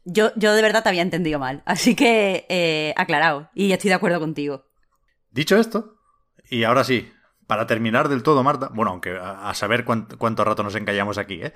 Yo, 0.06 0.30
yo 0.36 0.54
de 0.54 0.62
verdad 0.62 0.82
te 0.82 0.88
había 0.88 1.02
entendido 1.02 1.38
mal, 1.38 1.62
así 1.66 1.94
que 1.94 2.46
eh, 2.48 2.94
aclarado, 2.96 3.50
y 3.54 3.72
estoy 3.72 3.90
de 3.90 3.94
acuerdo 3.96 4.20
contigo. 4.20 4.64
Dicho 5.30 5.58
esto, 5.58 5.98
y 6.48 6.64
ahora 6.64 6.82
sí, 6.82 7.12
para 7.46 7.66
terminar 7.66 8.08
del 8.08 8.22
todo, 8.22 8.42
Marta, 8.42 8.70
bueno, 8.72 8.92
aunque 8.92 9.18
a, 9.20 9.52
saber 9.52 9.84
cuánto, 9.84 10.44
rato 10.46 10.62
nos 10.62 10.74
encallamos 10.74 11.18
aquí, 11.18 11.42
¿eh? 11.42 11.52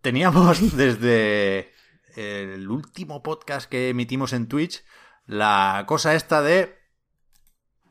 Teníamos 0.00 0.74
desde 0.78 1.74
el 2.16 2.70
último 2.70 3.22
podcast 3.22 3.68
que 3.68 3.90
emitimos 3.90 4.32
en 4.32 4.48
Twitch 4.48 4.82
la 5.26 5.84
cosa 5.86 6.14
esta 6.14 6.40
de 6.40 6.78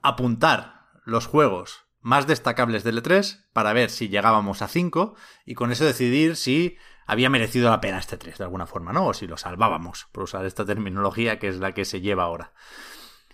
apuntar 0.01 0.87
los 1.05 1.27
juegos 1.27 1.82
más 2.03 2.27
destacables 2.27 2.83
del 2.83 3.01
E3 3.01 3.45
para 3.53 3.73
ver 3.73 3.89
si 3.89 4.09
llegábamos 4.09 4.61
a 4.61 4.67
5 4.67 5.15
y 5.45 5.55
con 5.55 5.71
eso 5.71 5.85
decidir 5.85 6.35
si 6.35 6.77
había 7.05 7.29
merecido 7.29 7.69
la 7.69 7.81
pena 7.81 7.97
este 7.97 8.17
3 8.17 8.37
de 8.37 8.43
alguna 8.43 8.67
forma, 8.67 8.93
¿no? 8.93 9.07
O 9.07 9.13
si 9.13 9.25
lo 9.25 9.37
salvábamos, 9.37 10.07
por 10.11 10.25
usar 10.25 10.45
esta 10.45 10.65
terminología 10.65 11.39
que 11.39 11.47
es 11.47 11.57
la 11.57 11.73
que 11.73 11.85
se 11.85 12.01
lleva 12.01 12.23
ahora. 12.23 12.53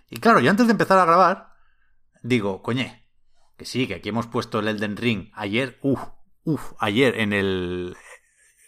Y 0.10 0.17
claro, 0.17 0.39
yo 0.39 0.51
antes 0.51 0.67
de 0.67 0.71
empezar 0.71 0.99
a 0.99 1.05
grabar, 1.05 1.53
digo, 2.21 2.62
coñe, 2.62 3.08
que 3.58 3.65
sí, 3.65 3.88
que 3.88 3.95
aquí 3.95 4.10
hemos 4.10 4.27
puesto 4.27 4.60
el 4.60 4.67
Elden 4.67 4.97
Ring 4.97 5.32
ayer, 5.34 5.79
uff, 5.82 6.01
uff, 6.43 6.73
ayer 6.79 7.19
en 7.19 7.34
el 7.34 7.97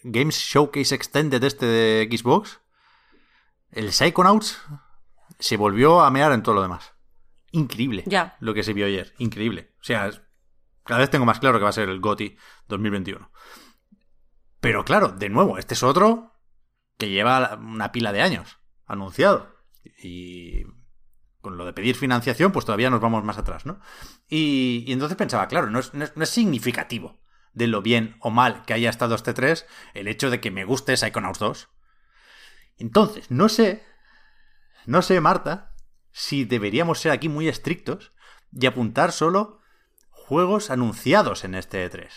Games 0.04 0.36
Showcase 0.36 0.96
Extended 0.96 1.44
este 1.44 1.66
de 1.68 2.10
Xbox, 2.12 2.60
el 3.70 3.94
Psychonauts 3.94 4.62
se 5.40 5.58
volvió 5.58 6.02
a 6.02 6.10
mear 6.10 6.32
en 6.32 6.44
todo 6.44 6.56
lo 6.56 6.62
demás. 6.64 6.94
Increíble 7.52 8.04
ya. 8.08 8.36
lo 8.40 8.54
que 8.54 8.64
se 8.64 8.74
vio 8.74 8.86
ayer, 8.86 9.14
increíble. 9.18 9.71
O 9.82 9.84
sea, 9.84 10.12
cada 10.84 11.00
vez 11.00 11.10
tengo 11.10 11.26
más 11.26 11.40
claro 11.40 11.58
que 11.58 11.64
va 11.64 11.70
a 11.70 11.74
ser 11.74 11.90
el 11.90 12.00
GOTI 12.00 12.38
2021. 12.68 13.32
Pero 14.60 14.86
claro, 14.86 15.10
de 15.10 15.30
nuevo, 15.30 15.58
este 15.58 15.74
es 15.74 15.84
otro 15.84 16.40
que 16.98 17.10
lleva 17.10 17.56
una 17.56 17.92
pila 17.92 18.12
de 18.14 18.22
años 18.22 18.60
anunciado. 18.86 19.56
Y 19.98 20.66
con 21.42 21.58
lo 21.58 21.66
de 21.66 21.74
pedir 21.74 21.96
financiación, 21.96 22.52
pues 22.52 22.66
todavía 22.66 22.92
nos 22.92 23.02
vamos 23.02 23.24
más 23.24 23.40
atrás, 23.40 23.66
¿no? 23.66 23.80
Y, 24.30 24.86
entonces 24.88 25.18
pensaba, 25.18 25.48
claro, 25.48 25.72
no 25.72 25.80
es, 25.80 25.94
no, 25.96 26.06
es, 26.06 26.30
significativo 26.30 27.20
de 27.54 27.68
lo 27.68 27.82
bien 27.82 28.16
o 28.20 28.30
mal 28.30 28.64
que 28.66 28.74
haya 28.74 28.90
estado 28.90 29.16
este 29.16 29.34
3 29.34 29.66
el 29.96 30.08
hecho 30.08 30.30
de 30.30 30.40
que 30.40 30.52
me 30.52 30.64
guste 30.64 30.96
Psychonauts 30.96 31.40
2. 31.40 31.70
Entonces, 32.78 33.32
no 33.32 33.50
sé, 33.50 33.84
no 34.86 35.02
sé, 35.02 35.20
Marta, 35.20 35.74
si 36.12 36.46
deberíamos 36.46 37.00
ser 37.00 37.12
aquí 37.12 37.30
muy 37.30 37.48
estrictos 37.48 38.14
y 38.52 38.68
apuntar 38.68 39.12
solo 39.12 39.61
juegos 40.32 40.72
anunciados 40.72 41.44
en 41.44 41.56
este 41.56 41.86
E3. 41.92 42.08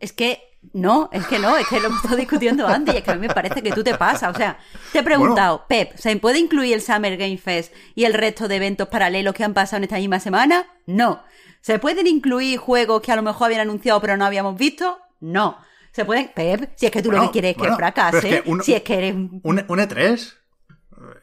Es 0.00 0.12
que 0.12 0.38
no, 0.74 1.08
es 1.12 1.26
que 1.26 1.38
no, 1.38 1.56
es 1.56 1.66
que 1.66 1.80
lo 1.80 1.86
hemos 1.86 2.00
estado 2.00 2.18
discutiendo 2.18 2.66
antes 2.66 2.94
y 2.94 2.98
es 2.98 3.04
que 3.04 3.10
a 3.10 3.14
mí 3.14 3.26
me 3.26 3.32
parece 3.32 3.62
que 3.62 3.72
tú 3.72 3.82
te 3.82 3.94
pasas. 3.94 4.34
O 4.34 4.36
sea, 4.36 4.58
te 4.92 4.98
he 4.98 5.02
preguntado, 5.02 5.64
Pep, 5.66 5.96
¿se 5.96 6.14
puede 6.16 6.38
incluir 6.38 6.74
el 6.74 6.82
Summer 6.82 7.16
Game 7.16 7.38
Fest 7.38 7.72
y 7.94 8.04
el 8.04 8.12
resto 8.12 8.48
de 8.48 8.56
eventos 8.56 8.88
paralelos 8.88 9.32
que 9.32 9.44
han 9.44 9.54
pasado 9.54 9.78
en 9.78 9.84
esta 9.84 9.96
misma 9.96 10.20
semana? 10.20 10.66
No. 10.84 11.22
¿Se 11.62 11.78
pueden 11.78 12.06
incluir 12.06 12.58
juegos 12.58 13.00
que 13.00 13.12
a 13.12 13.16
lo 13.16 13.22
mejor 13.22 13.46
habían 13.46 13.62
anunciado 13.62 13.98
pero 14.02 14.18
no 14.18 14.26
habíamos 14.26 14.58
visto? 14.58 14.98
No. 15.20 15.56
¿Se 15.92 16.04
pueden? 16.04 16.30
Pep, 16.34 16.74
si 16.76 16.84
es 16.84 16.92
que 16.92 17.00
tú 17.00 17.10
lo 17.10 17.22
que 17.22 17.30
quieres 17.30 17.56
es 17.56 17.62
que 17.62 17.74
fracase, 17.76 18.44
si 18.62 18.74
es 18.74 18.82
que 18.82 18.98
eres... 18.98 19.14
Un, 19.14 19.40
un 19.42 19.78
E3, 19.78 20.34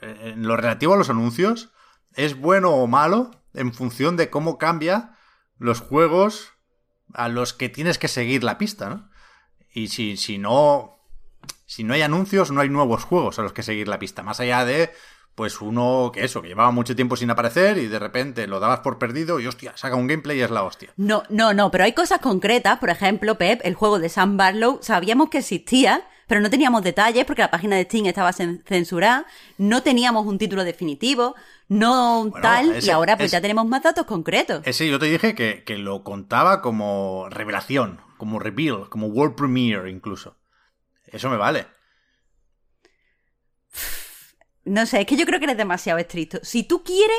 en 0.02 0.48
lo 0.48 0.58
relativo 0.58 0.96
a 0.96 0.98
los 0.98 1.12
anuncios, 1.12 1.70
es 2.16 2.36
bueno 2.36 2.72
o 2.72 2.88
malo 2.88 3.30
en 3.54 3.76
función 3.76 4.18
de 4.18 4.32
cómo 4.32 4.58
cambia 4.58 5.17
los 5.60 5.82
juegos 5.82 6.54
a 7.14 7.30
los 7.30 7.54
que 7.54 7.70
tienes 7.70 7.98
que 7.98 8.08
seguir 8.08 8.44
la 8.44 8.58
pista, 8.58 8.90
¿no? 8.90 9.10
Y 9.74 9.90
si, 9.90 10.18
si 10.18 10.38
no. 10.38 10.96
Si 11.66 11.84
no 11.84 11.94
hay 11.94 12.02
anuncios, 12.02 12.52
no 12.52 12.62
hay 12.62 12.70
nuevos 12.70 13.04
juegos 13.04 13.40
a 13.40 13.42
los 13.42 13.54
que 13.54 13.64
seguir 13.64 13.88
la 13.88 14.00
pista. 14.00 14.24
Más 14.24 14.40
allá 14.40 14.66
de. 14.66 14.92
Pues 15.36 15.62
uno 15.62 16.10
que 16.12 16.24
eso, 16.24 16.42
que 16.42 16.48
llevaba 16.48 16.72
mucho 16.72 16.96
tiempo 16.96 17.16
sin 17.16 17.30
aparecer 17.30 17.78
y 17.78 17.86
de 17.86 18.00
repente 18.00 18.48
lo 18.48 18.60
dabas 18.60 18.80
por 18.80 18.98
perdido 18.98 19.40
y 19.40 19.46
hostia, 19.46 19.78
saca 19.78 19.96
un 19.96 20.08
gameplay 20.08 20.40
y 20.40 20.42
es 20.42 20.50
la 20.50 20.64
hostia. 20.64 20.92
No, 20.98 21.22
no, 21.30 21.54
no, 21.54 21.70
pero 21.70 21.84
hay 21.84 21.94
cosas 21.94 22.22
concretas. 22.22 22.80
Por 22.80 22.90
ejemplo, 22.90 23.38
Pep, 23.38 23.62
el 23.64 23.76
juego 23.76 24.00
de 24.00 24.10
Sam 24.10 24.36
Barlow, 24.36 24.80
sabíamos 24.82 25.30
que 25.30 25.38
existía, 25.38 26.08
pero 26.28 26.42
no 26.42 26.50
teníamos 26.50 26.84
detalles 26.84 27.26
porque 27.26 27.42
la 27.42 27.50
página 27.50 27.78
de 27.78 27.84
Steam 27.86 28.06
estaba 28.06 28.32
censurada, 28.34 29.26
no 29.58 29.82
teníamos 29.82 30.26
un 30.28 30.38
título 30.38 30.64
definitivo, 30.64 31.36
no 31.70 32.32
tal, 32.42 32.84
y 32.84 32.90
ahora 32.90 33.18
pues 33.18 33.32
ya 33.32 33.42
tenemos 33.42 33.66
más 33.66 33.82
datos 33.82 34.06
concretos. 34.06 34.62
Ese 34.66 34.88
yo 34.88 35.00
te 35.00 35.08
dije 35.08 35.34
que, 35.34 35.64
que 35.64 35.78
lo 35.78 36.04
contaba 36.04 36.62
como 36.62 37.28
revelación, 37.30 38.02
como 38.18 38.40
reveal, 38.40 38.90
como 38.90 39.08
world 39.08 39.36
premiere 39.36 39.90
incluso. 39.90 40.38
Eso 41.08 41.30
me 41.30 41.38
vale. 41.38 41.66
No 44.66 44.86
sé, 44.86 45.00
es 45.02 45.08
que 45.08 45.16
yo 45.16 45.26
creo 45.26 45.40
que 45.40 45.46
eres 45.46 45.58
demasiado 45.58 45.98
estricto. 45.98 46.40
Si 46.44 46.64
tú 46.64 46.84
quieres, 46.84 47.16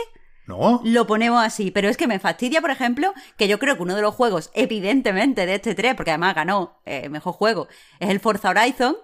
no. 0.49 0.81
Lo 0.83 1.07
ponemos 1.07 1.45
así. 1.45 1.71
Pero 1.71 1.89
es 1.89 1.97
que 1.97 2.09
me 2.09 2.19
fastidia, 2.19 2.61
por 2.63 2.71
ejemplo, 2.71 3.13
que 3.37 3.47
yo 3.47 3.59
creo 3.59 3.77
que 3.77 3.83
uno 3.83 3.95
de 3.95 4.03
los 4.03 4.15
juegos, 4.15 4.51
evidentemente, 4.55 5.45
de 5.45 5.57
este 5.57 5.75
3, 5.75 5.95
porque 5.95 6.11
además 6.11 6.35
ganó 6.35 6.81
eh, 6.87 7.11
mejor 7.11 7.35
juego, 7.35 7.69
es 8.01 8.09
el 8.09 8.19
Forza 8.19 8.51
Horizon. 8.51 8.97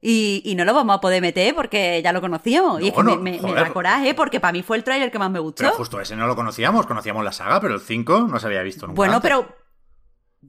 Y, 0.00 0.54
no 0.56 0.64
lo 0.64 0.72
vamos 0.72 0.96
a 0.96 1.00
poder 1.00 1.20
meter 1.20 1.52
porque 1.56 2.00
ya 2.00 2.12
lo 2.12 2.20
conocíamos. 2.20 2.80
y 2.80 2.88
es 2.88 2.94
que 2.94 3.02
me, 3.02 3.38
da 3.38 3.72
coraje 3.72 4.14
porque 4.14 4.38
para 4.38 4.52
mí 4.52 4.62
fue 4.62 4.76
el 4.76 4.84
trailer 4.84 5.10
que 5.10 5.18
más 5.18 5.30
me 5.30 5.40
gustó. 5.40 5.64
Pero 5.64 5.74
justo 5.74 6.00
ese 6.00 6.14
no 6.14 6.28
lo 6.28 6.36
conocíamos, 6.36 6.86
conocíamos 6.86 7.24
la 7.24 7.32
saga, 7.32 7.60
pero 7.60 7.74
el 7.74 7.80
5 7.80 8.28
no 8.30 8.38
se 8.38 8.46
había 8.46 8.62
visto 8.62 8.86
nunca. 8.86 8.96
Bueno, 8.96 9.20
pero 9.20 9.48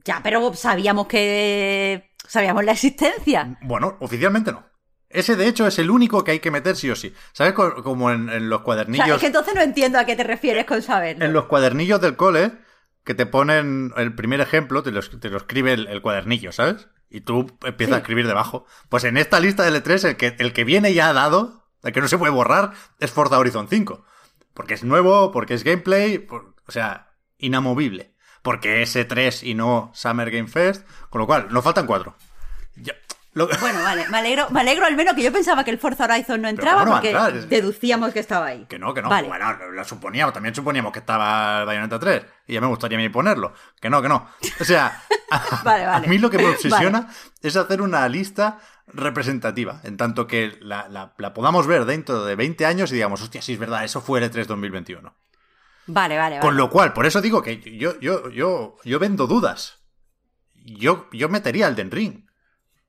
ya, 0.06 0.22
pero 0.22 0.54
sabíamos 0.54 1.08
que. 1.08 2.12
Sabíamos 2.28 2.64
la 2.64 2.74
existencia. 2.74 3.58
Bueno, 3.62 3.98
oficialmente 4.00 4.52
no. 4.52 4.64
Ese, 5.10 5.36
de 5.36 5.48
hecho, 5.48 5.66
es 5.68 5.80
el 5.80 5.90
único 5.90 6.24
que 6.24 6.32
hay 6.32 6.40
que 6.40 6.52
meter 6.52 6.76
sí 6.76 6.90
o 6.90 6.96
sí. 6.96 7.14
¿Sabes? 7.32 7.54
Como 7.54 8.12
en, 8.12 8.50
los 8.50 8.62
cuadernillos. 8.62 9.16
es 9.16 9.20
que 9.20 9.28
entonces 9.28 9.56
no 9.56 9.62
entiendo 9.62 10.00
a 10.00 10.06
qué 10.06 10.16
te 10.16 10.24
refieres 10.24 10.66
con 10.66 10.82
saber. 10.82 11.22
En 11.22 11.34
los 11.34 11.46
cuadernillos 11.46 12.02
del 12.02 12.16
cole, 12.16 12.52
que 13.04 13.14
te 13.14 13.26
ponen 13.26 13.94
el 13.96 14.14
primer 14.16 14.42
ejemplo, 14.42 14.84
te 14.84 14.92
lo, 14.92 15.00
escribe 15.00 15.74
el, 15.74 16.02
cuadernillo, 16.02 16.52
¿sabes? 16.52 16.88
Y 17.10 17.22
tú 17.22 17.58
empiezas 17.64 17.96
a 17.96 18.00
escribir 18.00 18.28
debajo. 18.28 18.66
Pues 18.90 19.06
en 19.06 19.18
esta 19.18 19.40
lista 19.40 19.64
de 19.64 19.82
L3, 19.82 20.10
el 20.10 20.18
que, 20.18 20.36
el 20.40 20.52
que 20.52 20.66
viene 20.66 20.94
ya 20.94 21.14
dado, 21.14 21.64
el 21.84 21.94
que 21.94 22.02
no 22.02 22.10
se 22.10 22.18
puede 22.18 22.34
borrar, 22.34 22.74
es 23.00 23.12
Forza 23.12 23.40
Horizon 23.40 23.68
5. 23.70 24.04
Porque 24.54 24.74
es 24.74 24.84
nuevo, 24.84 25.32
porque 25.32 25.54
es 25.54 25.64
gameplay, 25.64 26.28
o 26.30 26.72
sea, 26.72 27.14
inamovible 27.38 28.18
porque 28.48 28.82
es 28.82 28.96
E3 28.96 29.46
y 29.46 29.56
no 29.56 29.92
Summer 29.94 30.32
Game 30.32 30.48
Fest, 30.48 30.88
con 31.10 31.20
lo 31.20 31.28
cual 31.28 31.48
nos 31.52 31.66
faltan 31.66 31.86
cuatro. 31.86 32.16
Bueno, 33.46 33.84
vale, 33.84 34.08
me 34.10 34.18
alegro, 34.18 34.50
me 34.50 34.62
alegro 34.62 34.86
al 34.86 34.96
menos 34.96 35.14
que 35.14 35.24
yo 35.24 35.32
pensaba 35.32 35.64
que 35.64 35.72
el 35.72 35.78
Forza 35.78 36.06
Horizon 36.06 36.42
no 36.42 36.48
entraba 36.48 36.86
porque 36.86 37.14
deducíamos 37.48 38.12
que 38.14 38.20
estaba 38.20 38.48
ahí. 38.48 38.66
Que 38.68 38.80
no, 38.80 38.94
que 38.94 39.02
no. 39.02 39.10
Bueno, 39.10 39.54
lo 39.72 39.84
suponíamos, 39.84 40.34
también 40.34 40.56
suponíamos 40.56 40.92
que 40.92 41.00
estaba 41.00 41.64
Bayonetta 41.66 42.00
3 42.00 42.26
y 42.48 42.54
ya 42.54 42.62
me 42.62 42.68
gustaría 42.68 42.98
a 42.98 43.02
mí 43.02 43.10
ponerlo. 43.10 43.54
Que 43.80 43.90
no, 43.90 44.02
que 44.02 44.10
no. 44.10 44.28
O 44.60 44.64
sea, 44.64 45.04
a, 45.32 46.00
mí 46.08 46.18
lo 46.18 46.30
que 46.30 46.38
me 46.38 46.48
obsesiona 46.48 47.10
es 47.42 47.56
hacer 47.56 47.82
una 47.82 48.08
lista 48.10 48.60
representativa, 48.88 49.82
en 49.84 49.98
tanto 49.98 50.28
que 50.28 50.58
la, 50.62 50.88
la, 50.90 51.34
podamos 51.34 51.68
ver 51.68 51.86
dentro 51.86 52.24
de 52.24 52.36
20 52.36 52.66
años 52.66 52.92
y 52.92 52.96
digamos, 52.96 53.22
hostia, 53.22 53.42
sí 53.42 53.54
es 53.54 53.60
verdad, 53.60 53.84
eso 53.84 54.02
fue 54.02 54.20
el 54.20 54.32
E3 54.32 54.46
2021. 54.46 55.14
Vale, 55.88 56.18
vale, 56.18 56.40
Con 56.40 56.58
lo 56.58 56.70
cual, 56.70 56.94
por 56.94 57.06
eso 57.06 57.22
digo 57.22 57.42
que 57.42 57.60
yo, 57.78 58.00
yo, 58.00 58.30
yo, 58.30 58.76
yo 58.84 59.00
vendo 59.00 59.28
dudas. 59.28 59.80
Yo, 60.66 61.08
yo 61.14 61.30
metería 61.30 61.68
el 61.68 61.76
Den 61.76 61.92
Ring. 61.92 62.27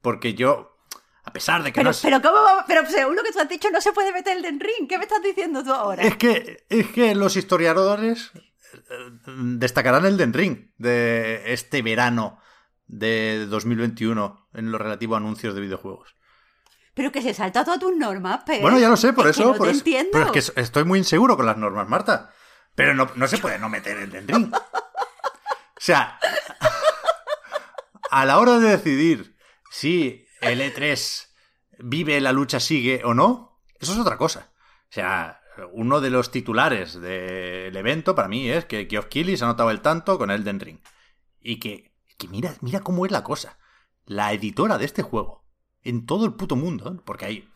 Porque 0.00 0.34
yo, 0.34 0.78
a 1.24 1.32
pesar 1.32 1.62
de 1.62 1.72
que 1.72 1.80
pero, 1.80 1.90
no 1.90 1.96
Pero, 2.00 2.22
¿cómo 2.22 2.42
va? 2.42 2.64
Pero 2.66 2.86
según 2.86 3.16
lo 3.16 3.22
que 3.22 3.32
tú 3.32 3.40
has 3.40 3.48
dicho, 3.48 3.70
no 3.70 3.80
se 3.80 3.92
puede 3.92 4.12
meter 4.12 4.36
el 4.36 4.42
Den 4.42 4.60
Ring. 4.60 4.88
¿Qué 4.88 4.98
me 4.98 5.04
estás 5.04 5.22
diciendo 5.22 5.62
tú 5.62 5.72
ahora? 5.72 6.02
Es 6.02 6.16
que, 6.16 6.64
es 6.68 6.86
que 6.88 7.14
los 7.14 7.36
historiadores 7.36 8.30
eh, 8.72 8.78
destacarán 9.26 10.06
el 10.06 10.16
Den 10.16 10.32
Ring 10.32 10.70
de 10.78 11.52
este 11.52 11.82
verano 11.82 12.40
de 12.86 13.46
2021 13.46 14.48
en 14.54 14.72
lo 14.72 14.78
relativo 14.78 15.14
a 15.14 15.18
anuncios 15.18 15.54
de 15.54 15.60
videojuegos. 15.60 16.14
Pero 16.94 17.12
que 17.12 17.22
se 17.22 17.32
salta 17.32 17.64
todas 17.64 17.78
tus 17.78 17.96
normas, 17.96 18.40
pero. 18.44 18.62
Bueno, 18.62 18.78
ya 18.78 18.88
lo 18.88 18.96
sé, 18.96 19.12
por 19.12 19.28
eso. 19.28 19.54
por 19.54 19.68
eso. 19.68 19.78
Entiendo. 19.78 20.10
Pero 20.12 20.32
es 20.32 20.50
que 20.50 20.60
estoy 20.60 20.84
muy 20.84 20.98
inseguro 20.98 21.36
con 21.36 21.46
las 21.46 21.56
normas, 21.56 21.88
Marta. 21.88 22.32
Pero 22.74 22.94
no, 22.94 23.28
se 23.28 23.38
puede 23.38 23.58
no 23.58 23.68
meter 23.68 23.98
el 23.98 24.10
Den 24.10 24.28
Ring. 24.28 24.54
O 25.78 25.80
sea, 25.80 26.18
a 28.10 28.24
la 28.24 28.38
hora 28.38 28.58
de 28.58 28.70
decidir 28.70 29.37
si 29.70 30.26
el 30.40 30.60
E3 30.60 31.28
vive, 31.78 32.20
la 32.20 32.32
lucha 32.32 32.60
sigue 32.60 33.02
o 33.04 33.14
no, 33.14 33.60
eso 33.78 33.92
es 33.92 33.98
otra 33.98 34.16
cosa. 34.16 34.52
O 34.90 34.92
sea, 34.92 35.40
uno 35.72 36.00
de 36.00 36.10
los 36.10 36.30
titulares 36.30 37.00
del 37.00 37.76
evento 37.76 38.14
para 38.14 38.28
mí 38.28 38.48
es 38.48 38.64
que 38.64 38.86
Geoff 38.88 39.06
Keighley 39.06 39.36
ha 39.40 39.46
notado 39.46 39.70
el 39.70 39.80
tanto 39.80 40.18
con 40.18 40.30
el 40.30 40.44
Den 40.44 40.60
Ring. 40.60 40.80
Y 41.40 41.60
que, 41.60 41.94
que 42.16 42.28
mira, 42.28 42.56
mira 42.60 42.80
cómo 42.80 43.06
es 43.06 43.12
la 43.12 43.24
cosa. 43.24 43.58
la 44.04 44.32
editora 44.32 44.78
de 44.78 44.86
este 44.86 45.02
juego 45.02 45.44
en 45.82 46.06
todo 46.06 46.24
el 46.24 46.34
puto 46.34 46.56
mundo, 46.56 47.02
porque 47.04 47.26
hay 47.26 47.48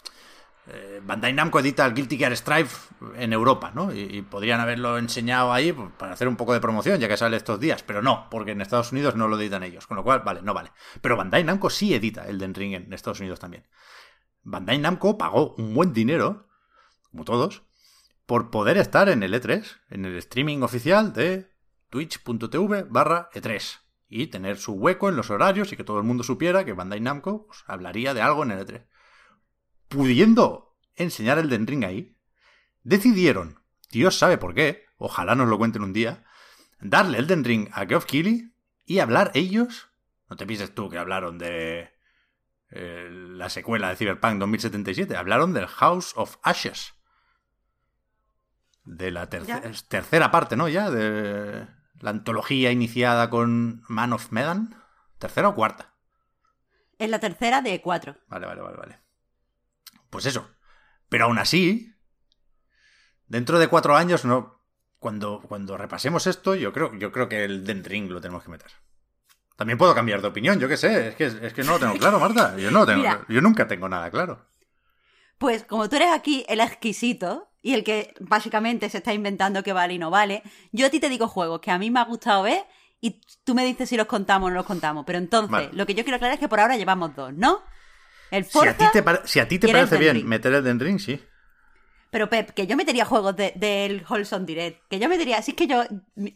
eh, 0.69 1.01
Bandai 1.03 1.33
Namco 1.33 1.59
edita 1.59 1.85
el 1.85 1.95
Guilty 1.95 2.17
Gear 2.17 2.37
Strive 2.37 2.69
en 3.17 3.33
Europa, 3.33 3.73
¿no? 3.75 3.93
Y, 3.93 4.23
podrían 4.23 4.61
haberlo 4.61 4.97
enseñado 4.97 5.53
ahí 5.53 5.73
pues, 5.73 5.91
para 5.99 6.13
hacer 6.13 6.29
un 6.29 6.37
poco 6.37 6.53
de 6.53 6.61
promoción, 6.61 7.01
ya 7.01 7.09
que 7.09 7.17
sale 7.17 7.37
estos 7.37 7.59
días, 7.59 7.83
pero 7.83 8.01
no, 8.01 8.29
porque 8.31 8.53
en 8.53 8.61
Estados 8.61 8.93
Unidos 8.93 9.17
no 9.17 9.27
lo 9.27 9.39
editan 9.41 9.65
ellos, 9.65 9.87
con 9.87 9.97
lo 9.97 10.05
cual, 10.05 10.21
vale, 10.25 10.41
no 10.43 10.55
vale. 10.55 10.71
Pero 11.01 11.17
Bandai 11.17 11.43
Namco 11.43 11.69
sí 11.69 11.95
edita 11.95 12.29
el 12.29 12.39
Den 12.39 12.55
en 12.57 12.93
Estados 12.93 13.21
Unidos 13.21 13.41
también. 13.41 13.67
Bandai 14.45 14.79
Namco 14.79 15.19
pagó 15.19 15.55
un 15.57 15.75
buen 15.75 15.93
dinero, 15.93 16.47
como 17.11 17.25
todos, 17.25 17.65
por 18.27 18.51
poder 18.51 18.77
estar 18.77 19.09
en 19.09 19.25
el 19.25 19.35
E3, 19.35 19.65
en 19.91 20.05
el 20.05 20.17
streaming 20.19 20.63
oficial 20.63 21.13
de 21.13 21.51
twitch.tv 21.91 22.85
barra 22.89 23.31
E3 23.35 23.81
y 24.09 24.29
tener 24.29 24.59
su 24.59 24.75
hueco 24.75 25.09
en 25.09 25.17
los 25.17 25.31
horarios 25.31 25.73
y 25.73 25.77
que 25.77 25.85
todo 25.85 25.99
el 25.99 26.05
mundo 26.05 26.23
supiera 26.23 26.65
que 26.65 26.73
Bandai 26.73 27.01
Namco 27.01 27.47
pues, 27.47 27.65
hablaría 27.67 28.15
de 28.15 28.23
algo 28.23 28.45
en 28.45 28.53
el 28.53 28.67
E3 28.67 28.85
pudiendo 29.93 30.77
enseñar 30.97 31.39
el 31.39 31.49
Den 31.49 31.67
Ring 31.67 31.85
ahí, 31.85 32.17
decidieron, 32.83 33.63
Dios 33.91 34.19
sabe 34.19 34.39
por 34.39 34.55
qué, 34.55 34.87
ojalá 34.97 35.35
nos 35.35 35.49
lo 35.49 35.59
cuenten 35.59 35.83
un 35.83 35.93
día, 35.93 36.25
darle 36.81 37.19
el 37.19 37.27
Den 37.27 37.45
Ring 37.45 37.69
a 37.73 37.87
Geoff 37.87 38.07
Keighley 38.07 38.55
y 38.85 38.99
hablar 38.99 39.31
ellos, 39.35 39.91
no 40.29 40.37
te 40.37 40.47
pienses 40.47 40.75
tú 40.75 40.89
que 40.89 40.99
hablaron 40.99 41.39
de 41.39 41.93
eh, 42.71 43.09
la 43.11 43.51
secuela 43.51 43.91
de 43.91 43.97
Cyberpunk 43.97 44.39
2077, 44.39 45.17
hablaron 45.17 45.53
del 45.53 45.67
House 45.67 46.13
of 46.17 46.39
Ashes. 46.43 46.95
De 48.85 49.13
la 49.13 49.29
tercera 49.29 50.33
parte, 50.33 50.57
¿no? 50.57 50.69
Ya, 50.69 50.91
de 50.91 51.69
la 52.01 52.11
antología 52.11 52.73
iniciada 52.73 53.31
con 53.31 53.85
Man 53.87 54.13
of 54.13 54.33
Medan. 54.33 54.75
¿Tercera 55.19 55.51
o 55.51 55.55
cuarta? 55.55 55.95
Es 56.99 57.09
la 57.09 57.21
tercera 57.21 57.63
de 57.63 57.81
cuatro. 57.81 58.17
Vale, 58.27 58.47
vale, 58.47 58.61
vale, 58.61 58.77
vale. 58.77 59.02
Pues 60.13 60.27
eso. 60.27 60.47
Pero 61.09 61.25
aún 61.25 61.39
así, 61.39 61.91
dentro 63.27 63.59
de 63.59 63.69
cuatro 63.69 63.97
años, 63.97 64.27
no. 64.27 64.61
Cuando, 64.99 65.41
cuando 65.41 65.77
repasemos 65.77 66.29
esto, 66.29 66.55
yo 66.55 66.73
creo, 66.73 66.95
yo 66.95 67.11
creo 67.11 67.29
que 67.29 67.45
el 67.45 67.65
Den 67.65 67.83
Ring 67.83 68.11
lo 68.11 68.21
tenemos 68.21 68.45
que 68.45 68.51
meter. 68.51 68.71
También 69.57 69.79
puedo 69.79 69.95
cambiar 69.95 70.21
de 70.21 70.29
opinión, 70.29 70.61
yo 70.61 70.69
qué 70.69 70.77
sé. 70.77 71.09
Es 71.09 71.15
que, 71.17 71.25
es 71.25 71.55
que 71.55 71.65
no 71.65 71.73
lo 71.73 71.79
tengo 71.81 71.95
claro, 71.95 72.21
Marta. 72.21 72.57
Yo, 72.59 72.71
no 72.71 72.85
tengo, 72.85 73.05
yo 73.27 73.41
nunca 73.41 73.67
tengo 73.67 73.89
nada 73.89 74.11
claro. 74.11 74.47
Pues 75.39 75.65
como 75.65 75.89
tú 75.89 75.97
eres 75.97 76.13
aquí 76.13 76.45
el 76.47 76.61
exquisito 76.61 77.51
y 77.63 77.73
el 77.73 77.83
que 77.83 78.15
básicamente 78.21 78.91
se 78.91 78.99
está 78.99 79.15
inventando 79.15 79.63
que 79.63 79.73
vale 79.73 79.95
y 79.95 79.99
no 79.99 80.11
vale, 80.11 80.43
yo 80.73 80.87
a 80.87 80.91
ti 80.91 81.01
te 81.01 81.09
digo 81.09 81.27
juegos 81.27 81.61
que 81.61 81.71
a 81.71 81.79
mí 81.79 81.91
me 81.91 82.01
ha 82.01 82.05
gustado 82.05 82.43
ver 82.43 82.65
y 83.01 83.19
tú 83.45 83.55
me 83.55 83.65
dices 83.65 83.89
si 83.89 83.97
los 83.97 84.07
contamos 84.07 84.49
o 84.49 84.51
no 84.51 84.57
los 84.57 84.67
contamos. 84.67 85.05
Pero 85.07 85.19
entonces, 85.19 85.71
lo 85.73 85.87
que 85.87 85.95
yo 85.95 86.05
quiero 86.05 86.17
aclarar 86.17 86.35
es 86.35 86.41
que 86.41 86.49
por 86.49 86.61
ahora 86.61 86.77
llevamos 86.77 87.17
dos, 87.17 87.33
¿no? 87.33 87.63
Si 88.49 88.69
a 88.69 88.77
ti 88.77 88.85
te, 88.93 89.05
si 89.25 89.41
a 89.41 89.49
ti 89.49 89.59
te 89.59 89.69
parece 89.69 89.99
bien 89.99 90.27
meter 90.27 90.55
el 90.55 90.65
Den 90.65 90.81
Ring, 90.81 90.99
sí. 90.99 91.21
Pero 92.13 92.29
Pep, 92.29 92.51
que 92.51 92.67
yo 92.67 92.77
metería 92.77 93.07
juegos 93.07 93.35
del 93.37 93.53
de, 93.57 94.05
Wholesome 94.07 94.45
Direct. 94.45 94.87
Que 94.91 94.99
yo 94.99 95.09
metería. 95.09 95.41
Si 95.41 95.53
es 95.53 95.57
que 95.57 95.67
yo. 95.67 95.83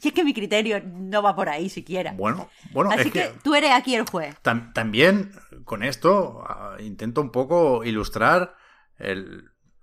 Si 0.01 0.09
es 0.09 0.15
que 0.15 0.25
mi 0.25 0.33
criterio 0.33 0.83
no 0.83 1.23
va 1.23 1.37
por 1.37 1.51
ahí 1.51 1.69
siquiera. 1.69 2.13
Bueno, 2.13 2.49
bueno. 2.73 2.91
Así 2.91 3.11
que, 3.11 3.35
tú 3.45 3.55
eres 3.55 3.73
aquí 3.73 3.95
el 3.95 4.09
juez. 4.09 4.35
también 4.41 5.33
con 5.67 5.83
esto 5.83 6.43
ah, 6.49 6.77
intento 6.79 7.21
un 7.21 7.31
poco 7.31 7.85
ilustrar 7.85 8.57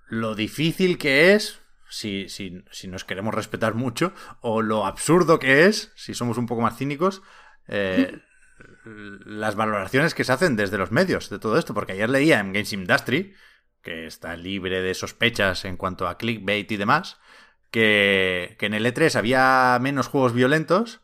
lo 0.08 0.34
difícil 0.34 0.98
que 0.98 1.36
es. 1.36 1.60
Si, 1.88 2.28
si, 2.28 2.64
si, 2.72 2.88
nos 2.88 3.04
queremos 3.04 3.36
respetar 3.36 3.76
mucho, 3.76 4.14
o 4.42 4.64
lo 4.64 4.88
absurdo 4.88 5.38
que 5.38 5.68
es, 5.68 5.92
si 5.96 6.16
somos 6.16 6.40
un 6.40 6.48
poco 6.48 6.62
más 6.62 6.76
cínicos, 6.76 7.22
eh, 7.68 8.20
las 8.86 9.56
valoraciones 9.56 10.14
que 10.14 10.24
se 10.24 10.32
hacen 10.32 10.56
desde 10.56 10.78
los 10.78 10.92
medios 10.92 11.30
de 11.30 11.40
todo 11.40 11.58
esto, 11.58 11.74
porque 11.74 11.94
ayer 11.94 12.10
leía 12.10 12.40
en 12.40 12.54
Games 12.54 12.74
Industry, 12.74 13.34
que 13.82 14.08
está 14.08 14.36
libre 14.36 14.82
de 14.82 14.94
sospechas 14.94 15.66
en 15.66 15.78
cuanto 15.78 16.08
a 16.08 16.18
clickbait 16.18 16.72
y 16.72 16.78
demás, 16.78 17.18
que, 17.72 18.56
en 18.60 18.74
el 18.74 18.86
E3 18.86 19.16
había 19.16 19.78
menos 19.82 20.08
juegos 20.08 20.34
violentos 20.34 21.02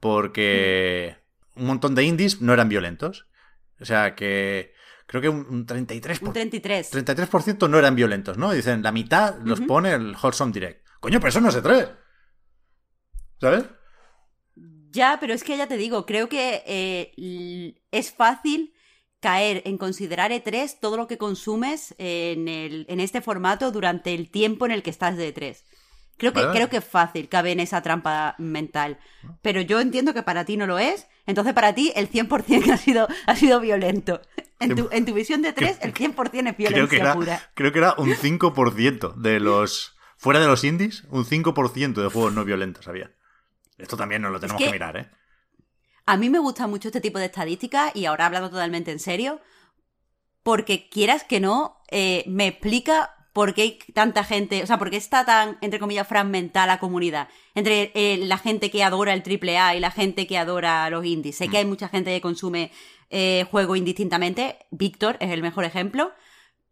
porque 0.00 1.18
un 1.56 1.66
montón 1.66 1.94
de 1.94 2.04
indies 2.04 2.40
no 2.40 2.52
eran 2.52 2.68
violentos. 2.68 3.26
O 3.80 3.84
sea 3.84 4.14
que 4.14 4.72
creo 5.06 5.20
que 5.20 5.28
un 5.28 5.66
33%, 5.66 6.22
un 6.22 6.32
33. 6.32 6.90
33 6.90 7.28
no 7.68 7.78
eran 7.78 7.94
violentos, 7.94 8.38
¿no? 8.38 8.52
Dicen, 8.52 8.82
la 8.82 8.92
mitad 8.92 9.38
los 9.44 9.60
pone 9.60 9.92
el 9.92 10.16
Wholesome 10.20 10.52
Direct. 10.52 10.86
Coño, 11.00 11.18
pero 11.18 11.28
eso 11.30 11.40
no 11.40 11.50
se 11.50 11.60
trae. 11.60 11.88
¿Sabes? 13.40 13.64
Ya, 14.92 15.16
pero 15.18 15.32
es 15.32 15.42
que 15.42 15.56
ya 15.56 15.66
te 15.66 15.78
digo, 15.78 16.04
creo 16.04 16.28
que 16.28 16.62
eh, 16.66 17.74
es 17.90 18.12
fácil 18.12 18.74
caer 19.20 19.62
en 19.64 19.78
considerar 19.78 20.32
E3 20.32 20.78
todo 20.80 20.96
lo 20.96 21.06
que 21.06 21.16
consumes 21.16 21.94
en, 21.96 22.48
el, 22.48 22.84
en 22.88 23.00
este 23.00 23.22
formato 23.22 23.70
durante 23.72 24.14
el 24.14 24.30
tiempo 24.30 24.66
en 24.66 24.72
el 24.72 24.82
que 24.82 24.90
estás 24.90 25.16
de 25.16 25.34
E3. 25.34 25.62
Creo 26.18 26.32
que, 26.32 26.46
creo 26.52 26.68
que 26.68 26.76
es 26.76 26.84
fácil 26.84 27.28
caber 27.28 27.52
en 27.52 27.60
esa 27.60 27.82
trampa 27.82 28.36
mental. 28.38 28.98
Pero 29.40 29.60
yo 29.60 29.80
entiendo 29.80 30.12
que 30.12 30.22
para 30.22 30.44
ti 30.44 30.56
no 30.56 30.66
lo 30.66 30.78
es. 30.78 31.08
Entonces, 31.26 31.54
para 31.54 31.74
ti, 31.74 31.92
el 31.96 32.10
100% 32.10 32.70
ha 32.72 32.76
sido, 32.76 33.08
ha 33.26 33.34
sido 33.34 33.60
violento. 33.60 34.20
En 34.60 34.76
tu, 34.76 34.88
en 34.92 35.04
tu 35.04 35.14
visión 35.14 35.42
de 35.42 35.52
3, 35.52 35.78
el 35.80 35.94
100% 35.94 36.50
es 36.50 36.56
violencia 36.56 37.00
creo 37.00 37.14
pura. 37.14 37.50
Creo 37.54 37.72
que 37.72 37.78
era 37.78 37.94
un 37.98 38.10
5% 38.10 39.14
de 39.14 39.40
los. 39.40 39.96
Fuera 40.16 40.38
de 40.38 40.46
los 40.46 40.62
indies, 40.62 41.02
un 41.10 41.24
5% 41.24 41.94
de 41.94 42.08
juegos 42.08 42.32
no 42.32 42.44
violentos 42.44 42.86
había. 42.86 43.10
Esto 43.82 43.96
también 43.96 44.22
nos 44.22 44.32
lo 44.32 44.40
tenemos 44.40 44.62
que, 44.62 44.70
mirar, 44.70 44.96
¿eh? 44.96 45.10
A 46.06 46.16
mí 46.16 46.30
me 46.30 46.38
gusta 46.38 46.66
mucho 46.66 46.88
este 46.88 47.00
tipo 47.00 47.18
de 47.18 47.26
estadísticas 47.26 47.94
y 47.94 48.06
ahora 48.06 48.26
hablando 48.26 48.50
totalmente 48.50 48.90
en 48.90 48.98
serio, 48.98 49.40
porque 50.42 50.88
quieras 50.88 51.24
que 51.24 51.40
no, 51.40 51.80
eh, 51.90 52.24
me 52.26 52.48
explica 52.48 53.10
por 53.32 53.54
qué 53.54 53.62
hay 53.62 53.78
tanta 53.94 54.24
gente, 54.24 54.62
o 54.62 54.66
sea, 54.66 54.78
por 54.78 54.90
qué 54.90 54.96
está 54.96 55.24
tan, 55.24 55.58
entre 55.60 55.78
comillas, 55.78 56.06
fragmentada 56.06 56.66
la 56.66 56.78
comunidad 56.78 57.28
entre 57.54 57.90
eh, 57.94 58.18
la 58.18 58.36
gente 58.38 58.70
que 58.70 58.84
adora 58.84 59.14
el 59.14 59.22
AAA 59.22 59.76
y 59.76 59.80
la 59.80 59.90
gente 59.90 60.26
que 60.26 60.38
adora 60.38 60.88
los 60.90 61.04
indies. 61.04 61.36
Sé 61.36 61.48
que 61.48 61.58
hay 61.58 61.64
mm. 61.64 61.68
mucha 61.68 61.88
gente 61.88 62.12
que 62.12 62.20
consume 62.20 62.72
eh, 63.10 63.46
juego 63.50 63.76
indistintamente, 63.76 64.58
Víctor 64.70 65.16
es 65.20 65.30
el 65.30 65.42
mejor 65.42 65.64
ejemplo, 65.64 66.12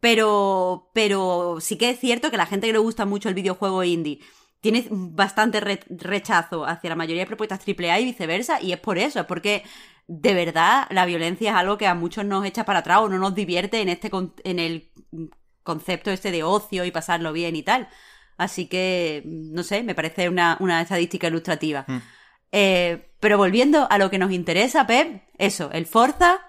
pero, 0.00 0.90
pero 0.92 1.58
sí 1.60 1.76
que 1.76 1.90
es 1.90 2.00
cierto 2.00 2.30
que 2.30 2.36
la 2.36 2.46
gente 2.46 2.66
que 2.66 2.72
le 2.72 2.78
gusta 2.78 3.06
mucho 3.06 3.28
el 3.28 3.34
videojuego 3.34 3.84
indie 3.84 4.20
tienes 4.60 4.86
bastante 4.90 5.60
rechazo 5.60 6.66
hacia 6.66 6.90
la 6.90 6.96
mayoría 6.96 7.22
de 7.22 7.26
propuestas 7.26 7.60
AAA 7.66 8.00
y 8.00 8.04
viceversa, 8.04 8.60
y 8.60 8.72
es 8.72 8.78
por 8.78 8.98
eso, 8.98 9.20
es 9.20 9.26
porque 9.26 9.64
de 10.06 10.34
verdad 10.34 10.86
la 10.90 11.06
violencia 11.06 11.50
es 11.50 11.56
algo 11.56 11.78
que 11.78 11.86
a 11.86 11.94
muchos 11.94 12.24
nos 12.24 12.44
echa 12.44 12.64
para 12.64 12.80
atrás 12.80 12.98
o 13.00 13.08
no 13.08 13.18
nos 13.18 13.34
divierte 13.34 13.80
en 13.80 13.88
este 13.88 14.10
en 14.44 14.58
el 14.58 14.90
concepto 15.62 16.10
este 16.10 16.30
de 16.30 16.42
ocio 16.42 16.84
y 16.84 16.90
pasarlo 16.90 17.32
bien 17.32 17.56
y 17.56 17.62
tal. 17.62 17.88
Así 18.36 18.66
que, 18.66 19.22
no 19.26 19.62
sé, 19.62 19.82
me 19.82 19.94
parece 19.94 20.28
una, 20.28 20.56
estadística 20.80 21.28
ilustrativa. 21.28 21.84
Hmm. 21.86 21.98
Eh, 22.52 23.12
pero 23.20 23.36
volviendo 23.36 23.86
a 23.90 23.98
lo 23.98 24.10
que 24.10 24.18
nos 24.18 24.32
interesa, 24.32 24.86
Pep, 24.86 25.22
eso, 25.38 25.70
el 25.72 25.86
Forza, 25.86 26.40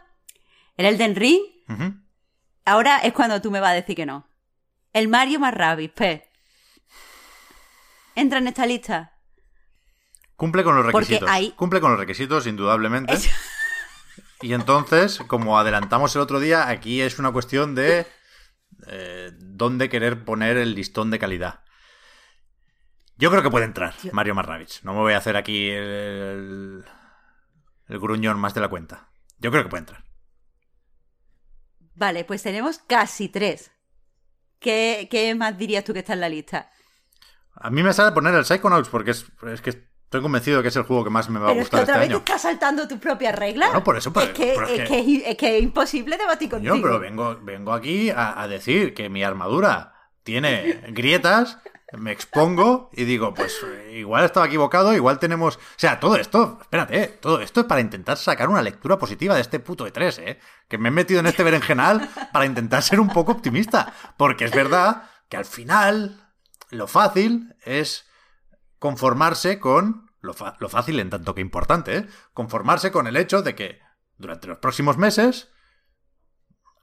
el 0.77 0.85
Elden 0.85 1.15
Ring. 1.15 1.41
Ahora 2.65 2.99
es 2.99 3.13
cuando 3.13 3.41
tú 3.41 3.51
me 3.51 3.59
vas 3.59 3.71
a 3.71 3.75
decir 3.75 3.95
que 3.95 4.05
no. 4.05 4.27
El 4.93 5.07
Mario 5.07 5.39
más 5.39 5.53
Rabbids, 5.53 5.93
Pep 5.93 6.30
entra 8.21 8.39
en 8.39 8.47
esta 8.47 8.65
lista? 8.65 9.17
Cumple 10.35 10.63
con 10.63 10.75
los 10.75 10.85
requisitos. 10.85 11.29
Cumple 11.55 11.81
con 11.81 11.91
los 11.91 11.99
requisitos, 11.99 12.47
indudablemente. 12.47 13.17
Y 14.41 14.53
entonces, 14.53 15.19
como 15.27 15.59
adelantamos 15.59 16.15
el 16.15 16.21
otro 16.21 16.39
día, 16.39 16.67
aquí 16.67 17.01
es 17.01 17.19
una 17.19 17.31
cuestión 17.31 17.75
de 17.75 18.07
eh, 18.87 19.31
dónde 19.37 19.89
querer 19.89 20.25
poner 20.25 20.57
el 20.57 20.73
listón 20.73 21.11
de 21.11 21.19
calidad. 21.19 21.61
Yo 23.17 23.29
creo 23.29 23.43
que 23.43 23.51
puede 23.51 23.65
entrar 23.65 23.93
Mario 24.11 24.33
Marravich. 24.33 24.81
No 24.83 24.93
me 24.93 24.99
voy 24.99 25.13
a 25.13 25.17
hacer 25.17 25.37
aquí 25.37 25.69
el, 25.69 26.83
el 27.87 27.99
gruñón 27.99 28.39
más 28.39 28.55
de 28.55 28.61
la 28.61 28.67
cuenta. 28.67 29.11
Yo 29.37 29.51
creo 29.51 29.63
que 29.63 29.69
puede 29.69 29.81
entrar. 29.81 30.03
Vale, 31.93 32.25
pues 32.25 32.41
tenemos 32.41 32.79
casi 32.79 33.29
tres. 33.29 33.71
¿Qué, 34.59 35.07
¿Qué, 35.11 35.35
más 35.35 35.57
dirías 35.57 35.83
tú 35.83 35.93
que 35.93 35.99
está 35.99 36.13
en 36.13 36.21
la 36.21 36.29
lista? 36.29 36.71
A 37.55 37.69
mí 37.69 37.83
me 37.83 37.93
sale 37.93 38.11
poner 38.11 38.33
el 38.33 38.45
Psychonauts 38.45 38.89
porque 38.89 39.11
es, 39.11 39.25
que 39.61 39.69
estoy 39.69 40.21
convencido 40.21 40.57
de 40.57 40.63
que 40.63 40.69
es 40.69 40.75
el 40.75 40.83
juego 40.83 41.03
que 41.03 41.09
más 41.09 41.29
me 41.29 41.39
va 41.39 41.49
a 41.49 41.53
gustar. 41.53 41.69
Pero 41.69 41.81
es 41.81 41.85
que 41.85 41.91
otra 41.91 41.99
vez 41.99 42.09
te 42.09 42.15
estás 42.15 42.41
saltando 42.41 42.87
tus 42.87 42.99
propias 42.99 43.35
reglas. 43.35 43.73
No, 43.73 43.83
por 43.83 43.97
eso. 43.97 44.11
es, 44.15 44.29
que, 44.29 44.53
es, 44.53 45.37
que, 45.37 45.57
es, 45.57 45.63
imposible 45.63 46.17
debatir 46.17 46.49
contigo. 46.49 46.75
Yo, 46.75 46.81
pero 46.81 46.99
vengo, 46.99 47.37
vengo 47.41 47.73
aquí 47.73 48.11
a, 48.15 48.47
decir 48.47 48.93
que 48.93 49.09
mi 49.09 49.23
armadura 49.23 49.93
tiene 50.23 50.81
grietas 50.89 51.57
me 51.97 52.11
expongo 52.11 52.89
y 52.93 53.03
digo, 53.03 53.33
pues 53.33 53.59
igual 53.91 54.23
estaba 54.23 54.45
equivocado, 54.45 54.93
igual 54.93 55.19
tenemos... 55.19 55.57
O 55.57 55.59
sea, 55.75 55.99
todo 55.99 56.15
esto, 56.15 56.57
espérate, 56.61 57.07
todo 57.19 57.41
esto 57.41 57.61
es 57.61 57.65
para 57.65 57.81
intentar 57.81 58.17
sacar 58.17 58.47
una 58.49 58.61
lectura 58.61 58.97
positiva 58.97 59.35
de 59.35 59.41
este 59.41 59.59
puto 59.59 59.85
E3, 59.85 60.19
¿eh? 60.19 60.39
Que 60.69 60.77
me 60.77 60.87
he 60.87 60.91
metido 60.91 61.19
en 61.19 61.27
este 61.27 61.43
berenjenal 61.43 62.09
para 62.31 62.45
intentar 62.45 62.81
ser 62.81 62.99
un 62.99 63.09
poco 63.09 63.33
optimista. 63.33 63.93
Porque 64.15 64.45
es 64.45 64.51
verdad 64.51 65.03
que 65.27 65.37
al 65.37 65.45
final 65.45 66.20
lo 66.71 66.87
fácil 66.87 67.55
es 67.63 68.05
conformarse 68.79 69.59
con, 69.59 70.09
lo, 70.21 70.33
fácil 70.33 70.99
en 70.99 71.09
tanto 71.09 71.35
que 71.35 71.41
importante, 71.41 71.97
¿eh? 71.97 72.07
conformarse 72.33 72.91
con 72.91 73.07
el 73.07 73.17
hecho 73.17 73.41
de 73.41 73.55
que 73.55 73.79
durante 74.17 74.47
los 74.47 74.57
próximos 74.57 74.97
meses 74.97 75.49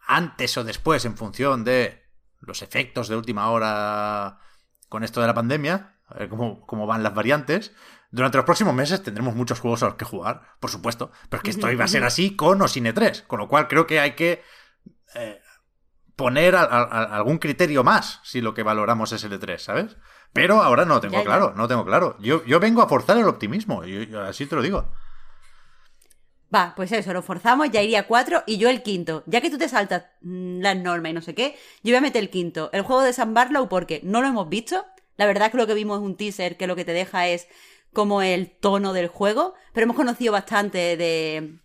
antes 0.07 0.57
o 0.57 0.65
después 0.65 1.05
en 1.05 1.17
función 1.17 1.65
de 1.65 2.05
los 2.41 2.63
efectos 2.63 3.09
de 3.09 3.17
última 3.17 3.51
hora 3.51 4.39
con 4.89 5.05
esto 5.05 5.21
de 5.21 5.27
la 5.27 5.35
pandemia, 5.35 5.97
a 6.07 6.19
ver 6.19 6.29
cómo, 6.29 6.65
cómo 6.67 6.87
van 6.87 7.03
las 7.03 7.15
variantes. 7.15 7.73
Durante 8.11 8.39
los 8.39 8.47
próximos 8.47 8.75
meses 8.75 9.03
tendremos 9.03 9.35
muchos 9.35 9.61
juegos 9.61 9.83
a 9.83 9.87
los 9.87 9.95
que 9.97 10.07
jugar, 10.07 10.57
por 10.61 10.71
supuesto, 10.71 11.11
pero 11.29 11.39
es 11.39 11.45
que 11.45 11.51
esto 11.51 11.71
iba 11.71 11.85
a 11.85 11.89
ser 11.89 12.05
así 12.05 12.37
con 12.37 12.63
o 12.63 12.69
sin 12.69 12.87
E3, 12.87 13.27
con 13.27 13.39
lo 13.39 13.49
cual 13.49 13.69
creo 13.69 13.87
que 13.87 14.01
hay 14.01 14.13
que 14.13 14.43
eh, 15.15 15.43
poner 16.19 16.57
a- 16.57 16.65
a- 16.65 16.83
a- 16.83 17.17
algún 17.17 17.39
criterio 17.39 17.83
más 17.85 18.21
si 18.25 18.41
lo 18.43 18.53
que 18.53 18.65
valoramos 18.65 19.13
es 19.13 19.25
el 19.25 19.33
E3, 19.33 19.63
¿sabes? 19.63 19.97
Pero 20.33 20.61
ahora 20.61 20.85
no 20.85 20.95
lo 20.97 21.01
tengo 21.01 21.15
Ya, 21.15 21.21
ya. 21.21 21.25
claro, 21.25 21.53
no 21.57 21.63
lo 21.63 21.69
tengo 21.69 21.85
claro. 21.87 22.17
Yo, 22.21 22.45
yo 22.45 22.61
vengo 22.61 22.83
a 22.83 22.89
forzar 22.89 23.17
el 23.17 23.25
optimismo, 23.29 23.85
y, 23.85 24.11
y 24.11 24.15
así 24.17 24.45
te 24.47 24.57
lo 24.57 24.63
digo. 24.63 24.93
Va, 26.55 26.73
pues 26.77 26.93
eso, 26.93 27.13
lo 27.13 27.23
forzamos, 27.23 27.71
ya 27.71 27.83
iría 27.83 28.07
cuatro 28.07 28.43
y 28.47 28.57
yo 28.59 28.69
el 28.71 28.83
quinto. 28.83 29.23
Ya 29.27 29.41
que 29.41 29.51
tú 29.51 29.59
te 29.59 29.69
saltas 29.69 30.05
mm, 30.23 30.61
las 30.61 30.77
normas 30.77 31.11
y 31.11 31.15
no 31.15 31.21
sé 31.23 31.35
qué, 31.35 31.57
yo 31.83 31.93
voy 31.93 31.97
a 31.97 32.01
meter 32.01 32.23
el 32.23 32.31
quinto. 32.31 32.71
El 32.73 32.83
juego 32.83 33.03
de 33.03 33.13
San 33.13 33.33
Barlow 33.35 33.69
porque 33.69 34.01
no 34.03 34.21
lo 34.23 34.29
hemos 34.29 34.49
visto. 34.49 34.85
La 35.17 35.27
verdad 35.27 35.47
es 35.47 35.53
que 35.53 35.59
lo 35.59 35.67
que 35.67 35.75
vimos 35.75 35.99
es 36.01 36.05
un 36.05 36.17
teaser 36.17 36.57
que 36.57 36.67
lo 36.67 36.75
que 36.77 36.85
te 36.85 36.93
deja 36.93 37.29
es 37.29 37.49
como 37.93 38.23
el 38.23 38.51
tono 38.51 38.93
del 38.93 39.09
juego, 39.09 39.55
pero 39.73 39.85
hemos 39.85 39.97
conocido 39.97 40.33
bastante 40.33 40.97
de, 40.97 41.59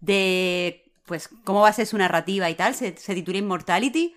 de 0.00 0.87
pues 1.08 1.28
cómo 1.44 1.62
va 1.62 1.70
a 1.70 1.72
ser 1.72 1.86
su 1.86 1.98
narrativa 1.98 2.48
y 2.50 2.54
tal. 2.54 2.74
Se, 2.76 2.92
titula 2.92 3.38
Immortality. 3.38 4.14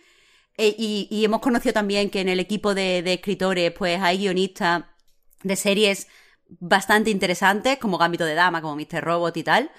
E- 0.57 0.75
y, 0.77 1.25
hemos 1.25 1.41
conocido 1.41 1.73
también 1.73 2.11
que 2.11 2.21
en 2.21 2.29
el 2.29 2.39
equipo 2.39 2.75
de, 2.75 2.99
escritores 3.13 3.71
pues 3.71 3.99
hay 4.01 4.19
guionistas 4.19 4.83
de 5.43 5.55
series 5.55 6.07
bastante 6.59 7.09
interesantes 7.09 7.79
como 7.79 7.97
Gambito 7.97 8.25
de 8.25 8.35
Dama, 8.35 8.61
como 8.61 8.75
Mr. 8.75 9.03
Robot 9.03 9.37
y 9.37 9.43
tal. 9.43 9.71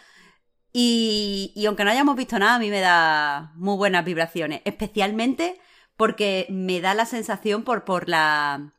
Y, 0.73 1.65
aunque 1.67 1.85
no 1.85 1.91
hayamos 1.91 2.17
visto 2.17 2.39
nada, 2.39 2.57
a 2.57 2.59
mí 2.59 2.71
me 2.71 2.81
da 2.81 3.53
muy 3.57 3.77
buenas 3.77 4.05
vibraciones. 4.05 4.63
Especialmente 4.65 5.61
porque 5.97 6.47
me 6.51 6.81
da 6.81 6.95
la 6.95 7.07
sensación 7.07 7.63
por, 7.65 7.85
por 7.85 8.09
la, 8.09 8.73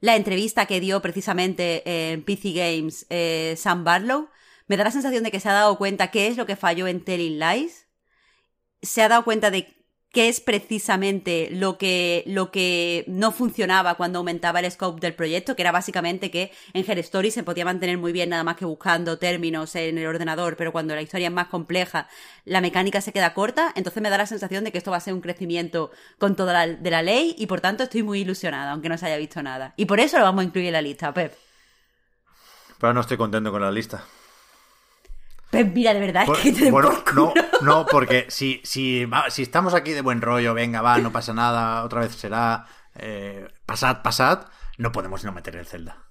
la 0.00 0.16
entrevista 0.16 0.66
que 0.66 0.80
dio 0.80 1.02
precisamente 1.02 2.12
en 2.12 2.24
PC 2.24 2.52
Games 2.52 3.06
eh, 3.10 3.54
Sam 3.56 3.84
Barlow. 3.84 4.28
Me 4.68 4.76
da 4.76 4.84
la 4.84 4.90
sensación 4.90 5.24
de 5.24 5.30
que 5.30 5.40
se 5.40 5.48
ha 5.48 5.54
dado 5.54 5.76
cuenta 5.78 6.10
qué 6.10 6.28
es 6.28 6.36
lo 6.36 6.46
que 6.46 6.56
falló 6.56 6.86
en 6.86 7.02
Telling 7.02 7.40
Lies. 7.40 7.86
Se 8.82 9.02
ha 9.02 9.08
dado 9.08 9.24
cuenta 9.24 9.50
de 9.50 9.78
qué 10.10 10.28
es 10.28 10.40
precisamente 10.40 11.48
lo 11.52 11.76
que, 11.76 12.22
lo 12.26 12.50
que 12.50 13.04
no 13.08 13.30
funcionaba 13.30 13.96
cuando 13.96 14.18
aumentaba 14.18 14.60
el 14.60 14.70
scope 14.70 15.00
del 15.00 15.14
proyecto, 15.14 15.54
que 15.54 15.62
era 15.62 15.72
básicamente 15.72 16.30
que 16.30 16.50
en 16.72 16.88
Her 16.88 16.98
Story 17.00 17.30
se 17.30 17.42
podía 17.42 17.64
mantener 17.64 17.98
muy 17.98 18.12
bien 18.12 18.30
nada 18.30 18.42
más 18.42 18.56
que 18.56 18.64
buscando 18.64 19.18
términos 19.18 19.74
en 19.74 19.98
el 19.98 20.06
ordenador, 20.06 20.56
pero 20.56 20.72
cuando 20.72 20.94
la 20.94 21.02
historia 21.02 21.28
es 21.28 21.32
más 21.32 21.48
compleja, 21.48 22.08
la 22.44 22.60
mecánica 22.60 23.00
se 23.00 23.12
queda 23.12 23.34
corta, 23.34 23.72
entonces 23.74 24.02
me 24.02 24.10
da 24.10 24.18
la 24.18 24.26
sensación 24.26 24.64
de 24.64 24.72
que 24.72 24.78
esto 24.78 24.90
va 24.90 24.96
a 24.96 25.00
ser 25.00 25.14
un 25.14 25.20
crecimiento 25.20 25.90
con 26.18 26.36
toda 26.36 26.52
la, 26.52 26.66
de 26.66 26.90
la 26.90 27.02
ley 27.02 27.34
y 27.38 27.46
por 27.46 27.60
tanto 27.60 27.84
estoy 27.84 28.02
muy 28.02 28.20
ilusionada, 28.20 28.72
aunque 28.72 28.88
no 28.88 28.96
se 28.96 29.06
haya 29.06 29.18
visto 29.18 29.42
nada. 29.42 29.74
Y 29.76 29.84
por 29.84 30.00
eso 30.00 30.18
lo 30.18 30.24
vamos 30.24 30.42
a 30.42 30.44
incluir 30.44 30.68
en 30.68 30.72
la 30.72 30.82
lista, 30.82 31.12
Pep. 31.12 31.34
Pero 32.80 32.94
no 32.94 33.00
estoy 33.00 33.16
contento 33.16 33.50
con 33.50 33.60
la 33.60 33.70
lista. 33.70 34.04
Pep, 35.50 35.72
mira, 35.74 35.94
de 35.94 36.00
verdad, 36.00 36.26
Por- 36.26 36.36
es 36.36 36.42
que 36.42 36.52
te 36.52 36.70
bueno, 36.70 36.88
por 36.90 37.14
no, 37.14 37.32
culo. 37.32 37.34
no, 37.62 37.86
porque 37.86 38.26
si, 38.28 38.60
si, 38.64 39.04
va- 39.06 39.30
si 39.30 39.42
estamos 39.42 39.72
aquí 39.74 39.92
de 39.92 40.02
buen 40.02 40.20
rollo, 40.20 40.52
venga, 40.54 40.82
va, 40.82 40.98
no 40.98 41.10
pasa 41.12 41.32
nada, 41.32 41.84
otra 41.84 42.00
vez 42.00 42.12
será, 42.14 42.66
eh, 42.94 43.48
pasad, 43.64 44.02
pasad, 44.02 44.46
no 44.76 44.92
podemos 44.92 45.24
no 45.24 45.32
meter 45.32 45.56
el 45.56 45.64
Zelda. 45.66 46.04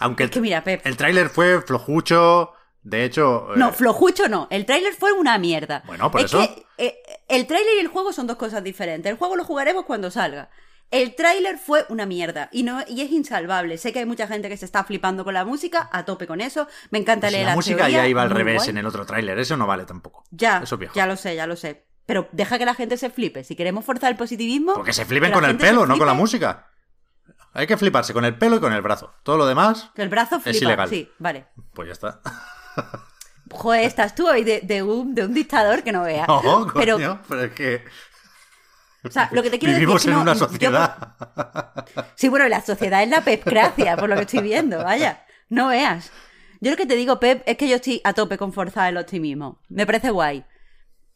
Aunque 0.00 0.24
Es 0.24 0.30
que 0.30 0.40
mira, 0.40 0.62
Pep. 0.62 0.80
el 0.86 0.96
tráiler 0.96 1.28
fue 1.30 1.60
flojucho, 1.62 2.52
de 2.82 3.04
hecho... 3.04 3.54
eh, 3.54 3.58
No, 3.58 3.72
flojucho 3.72 4.28
no. 4.28 4.46
El 4.50 4.66
tráiler 4.66 4.92
fue 4.94 5.12
una 5.12 5.38
mierda. 5.38 5.82
Bueno, 5.86 6.10
por 6.10 6.20
es 6.20 6.26
eso. 6.26 6.38
que 6.40 6.66
eh, 6.78 6.98
el 7.28 7.46
tráiler 7.46 7.76
y 7.76 7.80
el 7.80 7.88
juego 7.88 8.12
son 8.12 8.26
dos 8.26 8.36
cosas 8.36 8.62
diferentes. 8.62 9.10
El 9.10 9.16
juego 9.18 9.36
lo 9.36 9.44
jugaremos 9.44 9.84
cuando 9.86 10.10
salga. 10.10 10.50
El 10.90 11.16
tráiler 11.16 11.58
fue 11.58 11.84
una 11.88 12.06
mierda 12.06 12.48
y 12.52 12.62
no 12.62 12.80
y 12.86 13.00
es 13.02 13.10
insalvable. 13.10 13.76
Sé 13.76 13.92
que 13.92 13.98
hay 13.98 14.04
mucha 14.06 14.26
gente 14.28 14.48
que 14.48 14.56
se 14.56 14.64
está 14.64 14.84
flipando 14.84 15.24
con 15.24 15.34
la 15.34 15.44
música, 15.44 15.88
a 15.92 16.04
tope 16.04 16.26
con 16.26 16.40
eso. 16.40 16.68
Me 16.90 16.98
encanta 16.98 17.26
si 17.26 17.32
leer 17.32 17.44
la 17.46 17.50
las 17.50 17.56
música 17.56 17.88
ya 17.88 18.06
iba 18.06 18.22
al 18.22 18.30
revés 18.30 18.56
guay. 18.58 18.68
en 18.70 18.78
el 18.78 18.86
otro 18.86 19.04
tráiler, 19.04 19.38
eso 19.38 19.56
no 19.56 19.66
vale 19.66 19.84
tampoco. 19.84 20.24
Ya, 20.30 20.58
Eso 20.62 20.76
viejo. 20.78 20.94
ya 20.94 21.06
lo 21.06 21.16
sé, 21.16 21.34
ya 21.34 21.46
lo 21.46 21.56
sé. 21.56 21.86
Pero 22.06 22.28
deja 22.30 22.56
que 22.56 22.64
la 22.64 22.74
gente 22.74 22.96
se 22.96 23.10
flipe. 23.10 23.42
Si 23.42 23.56
queremos 23.56 23.84
forzar 23.84 24.12
el 24.12 24.16
positivismo. 24.16 24.74
Porque 24.74 24.92
se 24.92 25.04
flipen 25.04 25.30
la 25.30 25.34
con 25.34 25.44
el 25.44 25.56
pelo, 25.56 25.86
no 25.86 25.98
con 25.98 26.06
la 26.06 26.14
música. 26.14 26.68
Hay 27.52 27.66
que 27.66 27.76
fliparse 27.76 28.12
con 28.12 28.24
el 28.24 28.38
pelo 28.38 28.56
y 28.56 28.60
con 28.60 28.72
el 28.72 28.80
brazo. 28.82 29.12
Todo 29.24 29.38
lo 29.38 29.46
demás, 29.46 29.90
El 29.96 30.08
brazo 30.08 30.38
flipa. 30.38 30.50
Es 30.56 30.62
ilegal. 30.62 30.88
Sí, 30.88 31.10
vale. 31.18 31.46
pues 31.74 31.88
ya 31.88 31.92
está. 31.94 32.20
Joder, 33.50 33.84
estás 33.84 34.14
tú 34.14 34.28
hoy 34.28 34.44
de, 34.44 34.60
de 34.60 34.82
un, 34.82 35.14
de 35.14 35.24
un 35.24 35.32
dictador 35.34 35.82
que 35.82 35.90
no 35.92 36.02
veas. 36.02 36.28
No, 36.42 36.42
coño, 36.42 36.72
pero, 36.74 36.98
pero 37.28 37.42
es 37.44 37.52
que 37.52 37.84
o 39.08 39.10
sea, 39.12 39.28
lo 39.32 39.42
que 39.42 39.50
te 39.50 39.58
quiero 39.58 39.74
vivimos 39.74 40.02
decir 40.02 40.10
es 40.12 40.16
en 40.18 40.24
que 40.24 40.24
no- 40.24 40.32
una 40.32 40.32
yo- 40.34 40.46
sociedad. 40.48 40.96
Sí, 42.14 42.28
bueno, 42.28 42.48
la 42.48 42.60
sociedad 42.60 43.02
es 43.02 43.08
la 43.08 43.20
pepcracia, 43.22 43.96
por 43.96 44.08
lo 44.08 44.16
que 44.16 44.22
estoy 44.22 44.40
viendo, 44.40 44.82
vaya. 44.82 45.24
No 45.48 45.68
veas. 45.68 46.10
Yo 46.60 46.70
lo 46.70 46.76
que 46.76 46.86
te 46.86 46.96
digo, 46.96 47.20
Pep, 47.20 47.42
es 47.46 47.56
que 47.56 47.68
yo 47.68 47.76
estoy 47.76 48.00
a 48.04 48.12
tope 48.14 48.38
con 48.38 48.52
forzar 48.52 48.88
el 48.90 48.96
optimismo. 48.96 49.60
Me 49.68 49.86
parece 49.86 50.10
guay. 50.10 50.44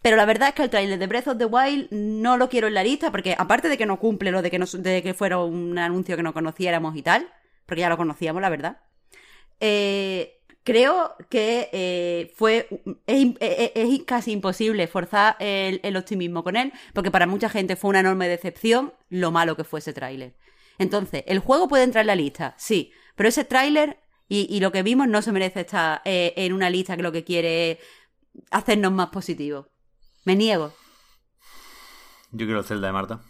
Pero 0.03 0.17
la 0.17 0.25
verdad 0.25 0.49
es 0.49 0.55
que 0.55 0.63
el 0.63 0.71
tráiler 0.71 0.99
de 0.99 1.07
Breath 1.07 1.29
of 1.29 1.39
the 1.39 1.45
Wild 1.47 1.89
no 1.91 2.37
lo 2.39 2.49
quiero 2.49 2.69
en 2.69 2.75
la 2.75 2.83
lista 2.83 3.11
porque 3.11 3.35
aparte 3.39 3.69
de 3.69 3.77
que 3.77 3.85
no 3.87 3.99
cumple 3.99 4.31
lo 4.31 4.41
de 4.43 4.51
que, 4.51 4.59
nos- 4.59 4.83
de 4.83 5.03
que 5.03 5.13
fuera 5.15 5.39
un 5.39 5.79
anuncio 5.79 6.17
que 6.17 6.23
no 6.23 6.33
conociéramos 6.33 6.97
y 6.97 7.03
tal, 7.03 7.29
porque 7.67 7.81
ya 7.81 7.89
lo 7.91 7.97
conocíamos, 7.99 8.41
la 8.41 8.49
verdad, 8.49 8.79
eh, 9.61 10.40
creo 10.65 11.15
que 11.29 11.69
eh, 11.73 12.33
fue 12.37 12.69
es, 13.07 13.17
im- 13.17 13.37
es- 13.41 13.73
es 13.75 14.03
casi 14.05 14.33
imposible 14.33 14.87
forzar 14.87 15.37
el, 15.39 15.97
optimismo 15.97 16.45
con 16.45 16.57
él 16.57 16.73
porque 16.95 17.11
para 17.11 17.27
mucha 17.27 17.49
gente 17.49 17.77
fue 17.77 17.91
una 17.91 18.01
enorme 18.01 18.29
decepción 18.29 18.93
lo 19.09 19.31
malo 19.31 19.57
que 19.57 19.65
fue 19.65 19.81
ese 19.81 19.93
tráiler. 19.93 20.37
Entonces, 20.79 21.25
¿el 21.27 21.41
juego 21.41 21.69
puede 21.69 21.85
entrar 21.85 22.03
en 22.03 22.07
la 22.09 22.15
lista? 22.15 22.55
Sí, 22.57 22.93
pero 23.15 23.29
ese 23.29 23.45
tráiler 23.45 23.99
y, 24.33 24.61
lo 24.61 24.71
que 24.71 24.85
vimos 24.85 25.09
no 25.09 25.23
se 25.23 25.33
merece 25.33 25.63
estar 25.63 26.03
eh, 26.05 26.33
en 26.37 26.53
una 26.53 26.71
lista 26.71 26.97
que 26.97 27.03
lo 27.03 27.11
que 27.11 27.25
quiere 27.25 27.73
es 27.73 27.79
hacernos 28.53 28.93
más 28.93 29.09
positivos. 29.09 29.67
Me 30.25 30.37
niego. 30.37 30.73
Yo 32.31 32.47
quiero 32.47 32.61
el 32.61 32.65
Zelda 32.65 32.87
de 32.87 32.93
Marta. 32.93 33.21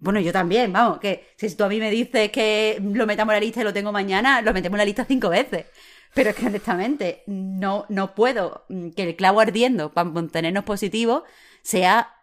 Bueno, 0.00 0.18
yo 0.20 0.32
también, 0.32 0.72
vamos, 0.72 0.98
que 0.98 1.28
si 1.36 1.54
tú 1.54 1.64
a 1.64 1.68
mí 1.68 1.78
me 1.78 1.90
dices 1.90 2.30
que 2.30 2.80
lo 2.82 3.06
metamos 3.06 3.32
en 3.34 3.36
la 3.36 3.44
lista 3.44 3.60
y 3.60 3.64
lo 3.64 3.72
tengo 3.72 3.92
mañana, 3.92 4.40
lo 4.40 4.54
metemos 4.54 4.76
en 4.76 4.78
la 4.78 4.84
lista 4.86 5.04
cinco 5.04 5.28
veces. 5.28 5.66
Pero 6.14 6.30
es 6.30 6.36
que 6.36 6.46
honestamente, 6.46 7.22
no, 7.26 7.84
no 7.88 8.14
puedo 8.14 8.64
mm, 8.68 8.90
que 8.90 9.02
el 9.04 9.16
clavo 9.16 9.40
ardiendo 9.40 9.92
para 9.92 10.08
mantenernos 10.08 10.64
positivos 10.64 11.22
sea 11.62 12.14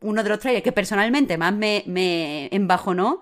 uno 0.00 0.22
de 0.22 0.28
los 0.28 0.40
trailers 0.40 0.62
que 0.62 0.72
personalmente 0.72 1.38
más 1.38 1.54
me, 1.54 1.82
me 1.86 2.48
embajonó 2.52 3.20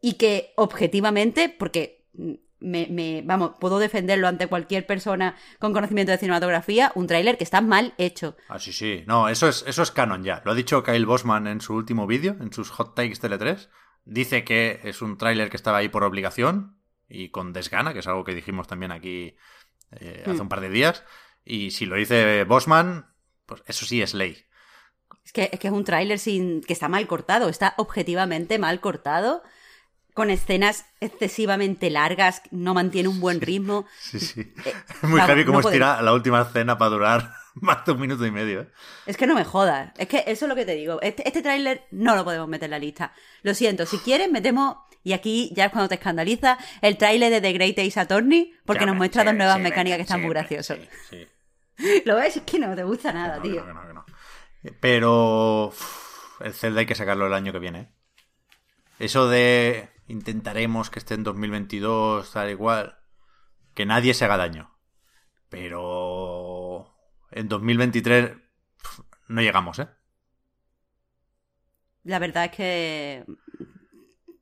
y 0.00 0.14
que 0.14 0.52
objetivamente, 0.56 1.48
porque 1.50 2.06
mm, 2.14 2.34
me, 2.60 2.86
me- 2.90 3.22
vamos, 3.24 3.52
puedo 3.60 3.78
defenderlo 3.78 4.26
ante 4.28 4.46
cualquier 4.46 4.86
persona 4.86 5.36
con 5.58 5.72
conocimiento 5.72 6.12
de 6.12 6.18
cinematografía, 6.18 6.92
un 6.94 7.06
tráiler 7.06 7.38
que 7.38 7.44
está 7.44 7.60
mal 7.60 7.94
hecho. 7.98 8.36
Ah, 8.48 8.58
sí, 8.58 8.72
sí. 8.72 9.04
No, 9.06 9.28
eso 9.28 9.48
es, 9.48 9.64
eso 9.66 9.82
es 9.82 9.90
canon 9.90 10.24
ya. 10.24 10.42
Lo 10.44 10.52
ha 10.52 10.54
dicho 10.54 10.82
Kyle 10.82 11.06
Bosman 11.06 11.46
en 11.46 11.60
su 11.60 11.74
último 11.74 12.06
vídeo, 12.06 12.36
en 12.40 12.52
sus 12.52 12.70
Hot 12.70 12.94
Takes 12.94 13.16
Tele 13.20 13.38
3. 13.38 13.68
Dice 14.04 14.42
que 14.44 14.80
es 14.84 15.02
un 15.02 15.18
tráiler 15.18 15.50
que 15.50 15.56
estaba 15.56 15.78
ahí 15.78 15.88
por 15.88 16.02
obligación 16.04 16.78
y 17.08 17.30
con 17.30 17.52
desgana, 17.52 17.92
que 17.92 18.00
es 18.00 18.06
algo 18.06 18.24
que 18.24 18.34
dijimos 18.34 18.66
también 18.66 18.90
aquí 18.92 19.36
eh, 19.92 20.22
hace 20.26 20.32
Hmm. 20.38 20.40
un 20.42 20.48
par 20.48 20.60
de 20.60 20.70
días. 20.70 21.04
Y 21.44 21.70
si 21.70 21.86
lo 21.86 21.96
dice 21.96 22.44
Bosman, 22.44 23.06
pues 23.46 23.62
eso 23.66 23.86
sí 23.86 24.02
es 24.02 24.14
ley. 24.14 24.36
Es 25.24 25.32
que, 25.32 25.48
es 25.52 25.60
que 25.60 25.68
es 25.68 25.72
un 25.74 25.84
tráiler 25.84 26.18
sin 26.18 26.62
que 26.62 26.72
está 26.72 26.88
mal 26.88 27.06
cortado, 27.06 27.48
está 27.48 27.74
objetivamente 27.76 28.58
mal 28.58 28.80
cortado, 28.80 29.42
con 30.18 30.30
escenas 30.30 30.84
excesivamente 31.00 31.90
largas, 31.90 32.42
no 32.50 32.74
mantiene 32.74 33.08
un 33.08 33.20
buen 33.20 33.40
ritmo. 33.40 33.86
Sí, 34.00 34.18
sí. 34.18 34.40
Eh, 34.64 34.74
Es 35.02 35.08
muy 35.08 35.20
heavy 35.20 35.44
no 35.44 35.52
podemos. 35.52 35.66
estira 35.66 36.02
la 36.02 36.12
última 36.12 36.42
escena 36.42 36.76
para 36.76 36.90
durar 36.90 37.32
más 37.54 37.86
de 37.86 37.92
un 37.92 38.00
minuto 38.00 38.26
y 38.26 38.32
medio. 38.32 38.62
¿eh? 38.62 38.68
Es 39.06 39.16
que 39.16 39.28
no 39.28 39.36
me 39.36 39.44
jodas. 39.44 39.92
Es 39.96 40.08
que 40.08 40.24
eso 40.26 40.44
es 40.44 40.48
lo 40.48 40.56
que 40.56 40.66
te 40.66 40.74
digo. 40.74 41.00
Este, 41.02 41.26
este 41.26 41.40
tráiler 41.40 41.86
no 41.92 42.16
lo 42.16 42.24
podemos 42.24 42.48
meter 42.48 42.64
en 42.66 42.72
la 42.72 42.78
lista. 42.80 43.12
Lo 43.42 43.54
siento, 43.54 43.86
si 43.86 43.98
quieres 43.98 44.28
metemos, 44.28 44.76
y 45.04 45.12
aquí 45.12 45.52
ya 45.54 45.66
es 45.66 45.70
cuando 45.70 45.88
te 45.88 45.94
escandaliza, 45.94 46.58
el 46.82 46.96
tráiler 46.98 47.30
de 47.30 47.40
The 47.40 47.52
Great 47.52 47.78
Ace 47.78 48.00
Attorney, 48.00 48.52
porque 48.66 48.80
Ya, 48.80 48.86
nos 48.86 48.96
muestra 48.96 49.22
sí, 49.22 49.26
dos 49.28 49.36
nuevas 49.36 49.56
sí, 49.58 49.62
mecánicas 49.62 49.98
que 49.98 50.02
están 50.02 50.20
muy 50.20 50.30
graciosas. 50.30 50.78
¿Lo 52.04 52.16
ves? 52.16 52.36
Es 52.36 52.42
que 52.42 52.58
no 52.58 52.74
te 52.74 52.82
gusta 52.82 53.12
nada, 53.12 53.36
No, 53.36 53.42
tío. 53.42 53.64
que 53.64 53.72
no, 53.72 53.86
que 53.86 53.94
no, 53.94 54.04
que 54.04 54.12
no. 54.64 54.74
Pero 54.80 55.66
uf, 55.68 56.40
el 56.40 56.52
Zelda 56.52 56.80
hay 56.80 56.86
que 56.86 56.96
sacarlo 56.96 57.28
el 57.28 57.34
año 57.34 57.52
que 57.52 57.60
viene. 57.60 57.78
¿eh? 57.80 57.88
Eso 58.98 59.28
de 59.28 59.88
intentaremos 60.08 60.90
que 60.90 60.98
esté 60.98 61.14
en 61.14 61.22
2022, 61.22 62.32
tal 62.32 62.50
igual, 62.50 62.98
que 63.74 63.86
nadie 63.86 64.14
se 64.14 64.24
haga 64.24 64.36
daño. 64.36 64.74
Pero 65.48 66.94
en 67.30 67.48
2023 67.48 68.32
uf, 68.32 69.00
no 69.28 69.40
llegamos, 69.40 69.78
¿eh? 69.78 69.88
La 72.04 72.18
verdad 72.18 72.46
es 72.46 72.50
que. 72.52 73.24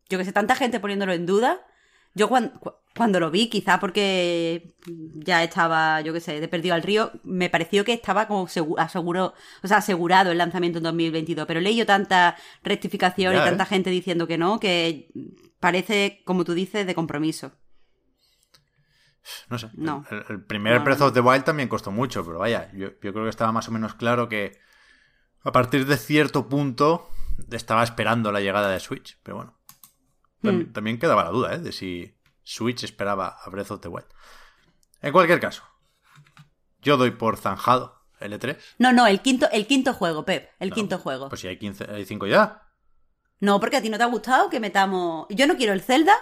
Yo 0.09 0.19
que 0.19 0.25
sé, 0.25 0.33
tanta 0.33 0.55
gente 0.55 0.79
poniéndolo 0.79 1.13
en 1.13 1.27
duda. 1.27 1.67
Yo 2.15 2.29
cuando, 2.29 2.81
cuando 2.97 3.21
lo 3.21 3.31
vi, 3.31 3.49
quizá 3.49 3.79
porque 3.79 4.75
ya 5.15 5.43
estaba, 5.43 6.01
yo 6.01 6.13
qué 6.13 6.21
sé, 6.21 6.41
de 6.41 6.49
perdido 6.49 6.75
al 6.75 6.83
río, 6.83 7.13
me 7.25 7.51
pareció 7.51 7.85
que 7.85 7.93
estaba 7.93 8.27
como 8.27 8.49
aseguro, 8.79 9.35
o 9.63 9.69
sea, 9.69 9.79
asegurado 9.79 10.33
el 10.33 10.39
lanzamiento 10.39 10.79
en 10.79 10.85
2022, 10.85 11.47
pero 11.47 11.61
leí 11.61 11.77
yo 11.77 11.87
tanta 11.87 12.37
rectificación 12.63 13.35
y 13.35 13.39
tanta 13.39 13.67
gente 13.67 13.91
diciendo 13.91 14.27
que 14.27 14.39
no, 14.39 14.59
que 14.59 15.11
parece, 15.61 16.23
como 16.25 16.45
tú 16.45 16.55
dices, 16.55 16.87
de 16.87 16.95
compromiso. 16.95 17.53
No 19.51 19.59
sé. 19.59 19.71
No. 19.75 20.05
El, 20.29 20.45
primer 20.45 20.81
Breath 20.81 21.01
of 21.01 21.13
the 21.13 21.21
Wild 21.21 21.45
también 21.45 21.69
costó 21.69 21.91
mucho, 21.91 22.25
pero 22.25 22.39
vaya, 22.39 22.71
yo, 22.73 22.91
yo 23.03 23.13
creo 23.13 23.25
que 23.25 23.31
estaba 23.31 23.53
más 23.53 23.69
o 23.69 23.73
menos 23.73 23.95
claro 23.95 24.29
que 24.29 24.59
a 25.43 25.53
partir 25.53 25.87
de 25.87 25.97
cierto 25.97 26.49
punto 26.49 27.09
estaba 27.51 27.85
esperando 27.85 28.33
la 28.33 28.41
llegada 28.41 28.71
de 28.71 28.81
Switch, 28.81 29.19
pero 29.23 29.37
bueno. 29.37 29.59
Hmm. 30.43 30.73
También, 30.73 30.99
quedaba 30.99 31.25
la 31.25 31.31
duda, 31.31 31.55
¿eh? 31.55 31.59
De 31.59 31.73
si 31.73 32.16
Switch 32.47 32.85
esperaba 32.85 33.37
a 33.45 33.51
Breath 33.51 33.73
of 33.73 33.81
the 33.81 33.89
Wild. 33.89 34.07
En 35.03 35.13
cualquier 35.13 35.41
caso, 35.41 35.65
yo 36.81 36.97
doy 36.97 37.11
por 37.11 37.37
zanjado 37.37 38.07
el 38.21 38.33
E3. 38.33 38.57
No, 38.79 38.93
no, 38.93 39.07
el 39.09 39.21
quinto, 39.21 39.49
el 39.51 39.67
quinto 39.67 39.93
juego, 39.93 40.25
Pep. 40.25 40.49
El 40.61 40.73
quinto 40.73 40.99
juego. 40.99 41.29
Pues 41.29 41.41
si 41.41 41.49
hay, 41.49 41.59
15, 41.59 41.87
hay 41.91 42.05
cinco 42.05 42.27
ya. 42.27 42.63
No, 43.41 43.59
porque 43.59 43.79
a 43.79 43.83
ti 43.83 43.91
no 43.91 43.99
te 43.99 44.05
ha 44.05 44.07
gustado 44.07 44.49
que 44.49 44.61
metamos. 44.61 45.27
Yo 45.31 45.49
no 45.49 45.57
quiero 45.57 45.73
el 45.73 45.83
Zelda. 45.83 46.15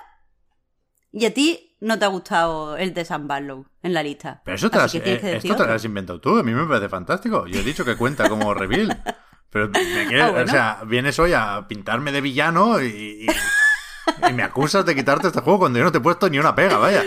Y 1.12 1.26
a 1.26 1.34
ti 1.34 1.76
no 1.80 1.98
te 1.98 2.06
ha 2.06 2.08
gustado 2.08 2.76
el 2.76 2.94
de 2.94 3.04
San 3.04 3.28
Barlow 3.28 3.66
en 3.82 3.92
la 3.92 4.02
lista. 4.02 4.40
Pero 4.44 4.56
eso 4.56 4.70
te, 4.70 4.78
has, 4.78 4.94
eh, 4.94 5.36
esto 5.36 5.54
te 5.54 5.66
lo 5.66 5.72
has 5.72 5.84
inventado 5.84 6.20
tú. 6.20 6.38
A 6.38 6.42
mí 6.42 6.52
me 6.52 6.66
parece 6.66 6.88
fantástico. 6.88 7.46
Yo 7.46 7.60
he 7.60 7.62
dicho 7.62 7.84
que 7.84 7.96
cuenta 7.96 8.28
como 8.28 8.52
reveal. 8.54 9.00
Pero 9.50 9.68
me 9.68 10.20
ah, 10.20 10.42
o 10.44 10.48
sea, 10.48 10.82
vienes 10.84 11.16
hoy 11.20 11.32
a 11.32 11.64
pintarme 11.68 12.10
de 12.10 12.20
villano 12.20 12.82
y, 12.82 12.86
y, 12.86 13.26
me 14.34 14.42
acusas 14.42 14.84
de 14.84 14.94
quitarte 14.94 15.28
este 15.28 15.40
juego 15.40 15.60
cuando 15.60 15.78
yo 15.78 15.84
no 15.84 15.92
te 15.92 15.98
he 15.98 16.00
puesto 16.00 16.28
ni 16.28 16.38
una 16.38 16.54
pega, 16.54 16.78
vaya. 16.78 17.02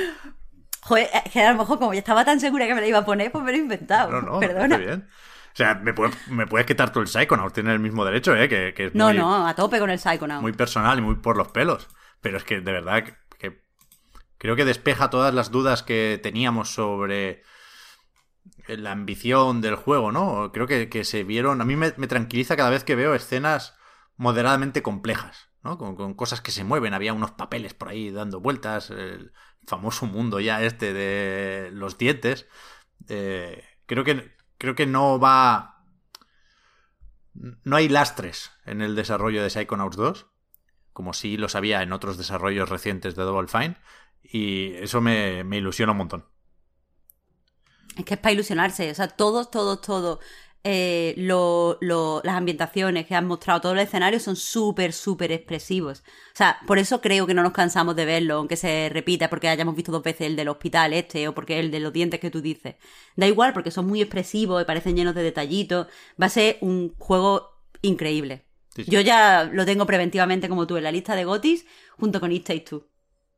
Joder, 0.82 1.10
que 1.32 1.41
a 1.41 1.51
lo 1.51 1.58
mejor 1.58 1.80
como 1.80 1.93
ya 1.93 1.99
estaba 1.99 2.24
tan 2.24 2.39
segura 2.39 2.66
que 2.66 2.74
me 2.74 2.82
la 2.82 2.88
iba 2.88 2.99
a 2.99 3.05
poner, 3.05 3.32
pues 3.32 3.43
me 3.43 3.51
lo 3.51 3.58
he 3.58 3.62
inventado. 3.62 4.12
No, 4.12 4.22
no, 4.22 4.39
Perdona. 4.39 4.78
bien. 4.78 5.08
O 5.53 5.58
sea, 5.58 5.76
me 5.76 5.93
puedes, 5.93 6.16
me 6.28 6.45
puedes 6.45 6.68
quitar 6.68 6.91
tú 6.91 6.99
el 6.99 7.08
Psychonaut, 7.08 7.51
tienes 7.51 7.74
el 7.74 7.80
mismo 7.80 8.05
derecho, 8.05 8.36
¿eh? 8.36 8.47
Que, 8.47 8.74
que 8.76 8.91
no, 8.93 9.12
no, 9.12 9.47
a 9.47 9.55
tope 9.55 9.80
con 9.80 9.89
el 9.89 9.99
Psychonaut. 9.99 10.41
Muy 10.41 10.53
personal 10.53 10.99
y 10.99 11.01
muy 11.01 11.16
por 11.16 11.36
los 11.36 11.47
pelos. 11.47 11.88
Pero 12.22 12.38
es 12.38 12.43
que, 12.43 12.62
de 12.62 12.72
verdad, 12.72 13.03
que 13.39 13.62
creo 14.38 14.55
que 14.55 14.66
despeja 14.66 15.10
todas 15.10 15.34
las 15.34 15.51
dudas 15.51 15.84
que 15.84 16.20
teníamos 16.22 16.70
sobre 16.70 17.43
la 18.68 18.91
ambición 18.91 19.62
del 19.62 19.76
juego, 19.76 20.12
¿no? 20.12 20.51
Creo 20.51 20.68
que, 20.68 21.03
se 21.03 21.24
vieron. 21.24 21.62
A 21.62 21.66
mí 21.66 21.76
me, 21.76 21.91
tranquiliza 21.91 22.55
cada 22.55 22.70
vez 22.70 22.84
que 22.84 22.95
veo 22.95 23.16
escenas 23.16 23.76
moderadamente 24.16 24.82
complejas, 24.82 25.46
Con, 25.76 26.13
cosas 26.13 26.39
que 26.41 26.51
se 26.51 26.63
mueven. 26.63 26.93
Había 26.93 27.13
unos 27.13 27.32
papeles 27.32 27.74
por 27.74 27.89
ahí 27.89 28.11
dando 28.11 28.39
vueltas. 28.39 28.89
El 28.89 29.34
famoso 29.65 30.05
mundo 30.05 30.39
ya 30.39 30.63
este 30.63 30.93
de 30.93 31.72
los 31.72 31.97
dientes. 31.97 32.47
Eh, 33.09 33.63
creo 33.86 34.03
que. 34.03 34.36
Creo 34.57 34.76
que 34.76 34.86
no 34.86 35.20
va. 35.20 35.84
No 37.34 37.76
hay 37.76 37.89
lastres 37.89 38.51
en 38.65 38.82
el 38.82 38.95
desarrollo 38.95 39.43
de 39.43 39.49
Psychonauts 39.49 39.97
2. 39.97 40.28
Como 40.93 41.13
sí 41.13 41.38
lo 41.38 41.49
sabía 41.49 41.84
en 41.84 41.91
otros 41.91 42.18
desarrollos 42.18 42.70
recientes 42.70 43.15
de 43.15 43.24
Double 43.24 43.47
Fine. 43.47 43.78
Y 44.24 44.74
eso 44.76 45.01
me, 45.01 45.43
me 45.43 45.57
ilusiona 45.57 45.91
un 45.91 45.99
montón. 45.99 46.26
Es 47.97 48.05
que 48.05 48.13
es 48.13 48.20
para 48.20 48.34
ilusionarse, 48.34 48.91
o 48.91 48.95
sea, 48.95 49.07
todos, 49.07 49.49
todos, 49.49 49.82
todos 49.82 50.20
eh, 50.70 51.15
las 51.15 52.36
ambientaciones 52.36 53.05
que 53.05 53.15
han 53.15 53.26
mostrado, 53.26 53.61
todos 53.61 53.76
los 53.76 53.86
escenarios 53.86 54.24
son 54.24 54.36
súper, 54.36 54.91
súper 54.91 55.32
expresivos. 55.32 55.99
O 55.99 56.36
sea, 56.36 56.57
por 56.68 56.78
eso 56.78 56.99
creo 56.99 57.26
que 57.26 57.34
no 57.34 57.41
nos 57.41 57.53
cansamos 57.53 57.95
de 57.95 58.03
verlo, 58.03 58.36
aunque 58.36 58.57
se 58.57 58.89
repita, 58.91 59.30
porque 59.30 59.47
hayamos 59.47 59.76
visto 59.78 59.93
dos 59.93 60.03
veces 60.03 60.28
el 60.28 60.36
del 60.36 60.49
hospital 60.49 60.91
este 60.91 61.26
o 61.30 61.34
porque 61.34 61.59
el 61.61 61.72
de 61.72 61.80
los 61.80 61.93
dientes 61.93 62.20
que 62.20 62.30
tú 62.30 62.41
dices. 62.41 62.76
Da 63.15 63.28
igual, 63.28 63.53
porque 63.53 63.72
son 63.72 63.88
muy 63.88 64.01
expresivos 64.01 64.61
y 64.61 64.65
parecen 64.65 64.97
llenos 64.97 65.15
de 65.15 65.24
detallitos. 65.24 65.88
Va 66.22 66.26
a 66.26 66.30
ser 66.30 66.57
un 66.59 66.93
juego 66.97 67.49
increíble. 67.82 68.43
Yo 68.76 68.99
ya 68.99 69.49
lo 69.51 69.65
tengo 69.65 69.86
preventivamente 69.86 70.49
como 70.49 70.68
tú 70.68 70.76
en 70.76 70.84
la 70.84 70.91
lista 70.91 71.15
de 71.15 71.24
Gotis 71.24 71.65
junto 71.97 72.20
con 72.20 72.34
It 72.34 72.45
Takes 72.45 72.65
Two. 72.65 72.86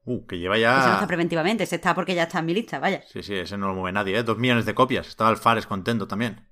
Uh, 0.06 0.26
que 0.26 0.40
lleva 0.40 0.58
ya. 0.58 0.80
Ese 0.80 0.88
no 0.88 0.94
está 0.96 1.08
preventivamente, 1.08 1.64
ese 1.64 1.76
está 1.76 1.94
porque 1.94 2.16
ya 2.16 2.24
está 2.24 2.40
en 2.40 2.48
mi 2.48 2.56
lista, 2.56 2.80
vaya. 2.80 3.04
Sí, 3.08 3.22
sí, 3.22 3.36
ese 3.36 3.56
no 3.56 3.68
lo 3.68 3.76
mueve 3.76 3.92
nadie, 3.92 4.18
¿eh? 4.18 4.24
Dos 4.24 4.40
millones 4.40 4.66
de 4.66 4.74
copias. 4.74 5.08
Estaba 5.08 5.30
el 5.30 5.38
Fares 5.38 5.68
contento 5.68 6.08
también. 6.08 6.49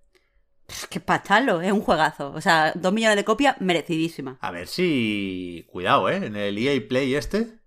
Que 0.89 0.99
para 0.99 1.39
es 1.63 1.71
un 1.71 1.81
juegazo. 1.81 2.31
O 2.31 2.41
sea, 2.41 2.73
dos 2.75 2.93
millones 2.93 3.15
de 3.15 3.25
copias 3.25 3.59
merecidísima. 3.61 4.37
A 4.41 4.51
ver 4.51 4.67
si. 4.67 5.65
Cuidado, 5.69 6.09
¿eh? 6.09 6.17
En 6.17 6.35
el 6.35 6.57
EA 6.57 6.87
Play 6.87 7.15
este, 7.15 7.59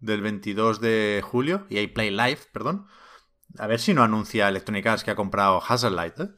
del 0.00 0.20
22 0.20 0.80
de 0.80 1.22
julio, 1.24 1.66
EA 1.70 1.88
Play 1.92 2.10
Live, 2.10 2.40
perdón. 2.52 2.86
A 3.58 3.66
ver 3.66 3.80
si 3.80 3.94
no 3.94 4.02
anuncia 4.02 4.48
Electronic 4.48 4.86
Arts 4.86 5.04
que 5.04 5.10
ha 5.10 5.16
comprado 5.16 5.62
Hazardlight, 5.66 6.20
¿eh? 6.20 6.28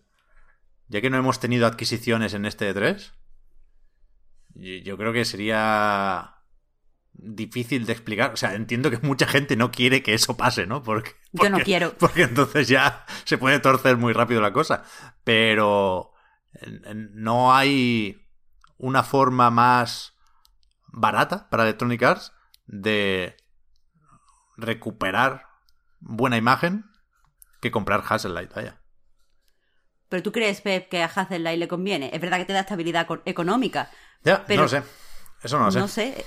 Ya 0.88 1.00
que 1.00 1.10
no 1.10 1.16
hemos 1.16 1.40
tenido 1.40 1.66
adquisiciones 1.66 2.34
en 2.34 2.46
este 2.46 2.72
3, 2.72 3.12
yo 4.54 4.96
creo 4.96 5.12
que 5.12 5.24
sería 5.24 6.36
difícil 7.12 7.86
de 7.86 7.92
explicar. 7.92 8.32
O 8.32 8.36
sea, 8.36 8.54
entiendo 8.54 8.90
que 8.90 8.98
mucha 8.98 9.26
gente 9.26 9.56
no 9.56 9.70
quiere 9.70 10.02
que 10.02 10.14
eso 10.14 10.36
pase, 10.36 10.66
¿no? 10.66 10.82
Porque, 10.82 11.12
Yo 11.42 11.50
no 11.50 11.58
quiero. 11.60 11.94
Porque 11.98 12.22
entonces 12.22 12.68
ya 12.68 13.04
se 13.24 13.38
puede 13.38 13.58
torcer 13.60 13.96
muy 13.96 14.12
rápido 14.12 14.40
la 14.40 14.52
cosa. 14.52 14.84
Pero 15.24 16.12
no 16.92 17.54
hay 17.54 18.26
una 18.78 19.02
forma 19.02 19.50
más 19.50 20.14
barata 20.86 21.48
para 21.50 21.64
Electronic 21.64 22.02
Arts 22.02 22.32
de 22.66 23.36
recuperar 24.56 25.46
buena 26.00 26.36
imagen 26.36 26.84
que 27.60 27.70
comprar 27.70 28.04
Light, 28.24 28.54
vaya. 28.54 28.80
Pero 30.08 30.22
tú 30.22 30.32
crees, 30.32 30.60
Pep, 30.60 30.88
que 30.88 31.02
a 31.02 31.26
Light 31.38 31.58
le 31.58 31.68
conviene. 31.68 32.10
Es 32.12 32.20
verdad 32.20 32.38
que 32.38 32.44
te 32.44 32.52
da 32.52 32.60
estabilidad 32.60 33.06
económica. 33.24 33.90
Ya, 34.22 34.44
pero... 34.46 34.58
no 34.58 34.62
lo 34.64 34.68
sé. 34.68 34.82
Eso 35.42 35.58
no 35.58 35.66
lo 35.66 35.72
sé. 35.72 35.78
No 35.80 35.88
sé. 35.88 36.24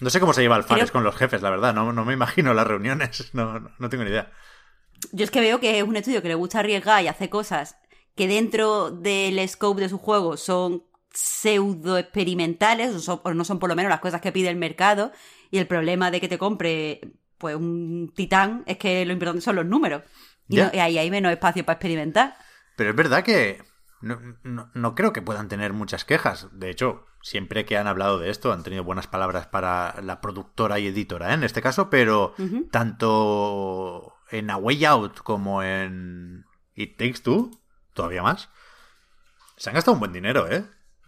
No 0.00 0.10
sé 0.10 0.20
cómo 0.20 0.32
se 0.32 0.42
lleva 0.42 0.56
Alfares 0.56 0.90
con 0.90 1.04
los 1.04 1.16
jefes, 1.16 1.42
la 1.42 1.50
verdad. 1.50 1.72
No, 1.72 1.92
me 2.04 2.12
imagino 2.12 2.54
las 2.54 2.66
reuniones. 2.66 3.30
No, 3.34 3.60
no, 3.78 3.88
tengo 3.88 4.04
ni 4.04 4.10
idea. 4.10 4.32
Yo 5.10 5.24
es 5.24 5.30
que 5.30 5.40
veo 5.40 5.60
que 5.60 5.78
es 5.78 5.84
un 5.84 5.96
estudio 5.96 6.22
que 6.22 6.28
le 6.28 6.34
gusta 6.34 6.60
arriesgar 6.60 7.02
y 7.02 7.08
hace 7.08 7.28
cosas 7.28 7.76
que 8.14 8.28
dentro 8.28 8.90
del 8.90 9.46
scope 9.48 9.80
de 9.80 9.88
su 9.88 9.98
juego 9.98 10.36
son 10.36 10.84
pseudo 11.10 11.98
experimentales 11.98 13.08
o, 13.08 13.34
no 13.34 13.44
son 13.44 13.58
por 13.58 13.68
lo 13.68 13.76
menos 13.76 13.90
las 13.90 14.00
cosas 14.00 14.20
que 14.20 14.32
pide 14.32 14.48
el 14.48 14.56
mercado 14.56 15.12
y 15.50 15.58
el 15.58 15.66
problema 15.66 16.10
de 16.10 16.20
que 16.20 16.28
te 16.28 16.38
compre 16.38 17.00
pues 17.38 17.56
un 17.56 18.12
titán 18.14 18.62
es 18.66 18.78
que 18.78 19.04
lo 19.04 19.12
importante 19.12 19.42
son 19.42 19.56
los 19.56 19.66
números. 19.66 20.02
Y, 20.48 20.60
ahí 20.60 20.98
hay 20.98 21.10
menos 21.10 21.32
espacio 21.32 21.64
para 21.64 21.76
experimentar. 21.76 22.36
Pero 22.76 22.90
es 22.90 22.96
verdad 22.96 23.24
que 23.24 23.62
no, 24.00 24.20
no, 24.44 24.94
creo 24.94 25.12
que 25.12 25.22
puedan 25.22 25.48
tener 25.48 25.72
muchas 25.72 26.04
quejas. 26.04 26.48
De 26.52 26.70
hecho 26.70 27.06
siempre 27.22 27.64
que 27.64 27.76
han 27.76 27.86
hablado 27.86 28.18
de 28.18 28.30
esto 28.30 28.52
han 28.52 28.62
tenido 28.62 28.84
buenas 28.84 29.06
palabras 29.06 29.46
para 29.46 30.00
la 30.02 30.20
productora 30.20 30.78
y 30.78 30.88
editora, 30.88 31.30
¿eh? 31.30 31.34
en 31.34 31.44
este 31.44 31.62
caso, 31.62 31.88
pero 31.88 32.34
tanto 32.70 34.11
en 34.32 34.50
A 34.50 34.56
Way 34.56 34.84
Out 34.84 35.20
como 35.20 35.62
en 35.62 36.44
It 36.74 36.96
Takes 36.96 37.20
Two, 37.22 37.50
todavía 37.94 38.22
más, 38.22 38.48
se 39.56 39.70
han 39.70 39.74
gastado 39.74 39.94
un 39.94 40.00
buen 40.00 40.12
dinero, 40.12 40.50
¿eh? 40.50 40.64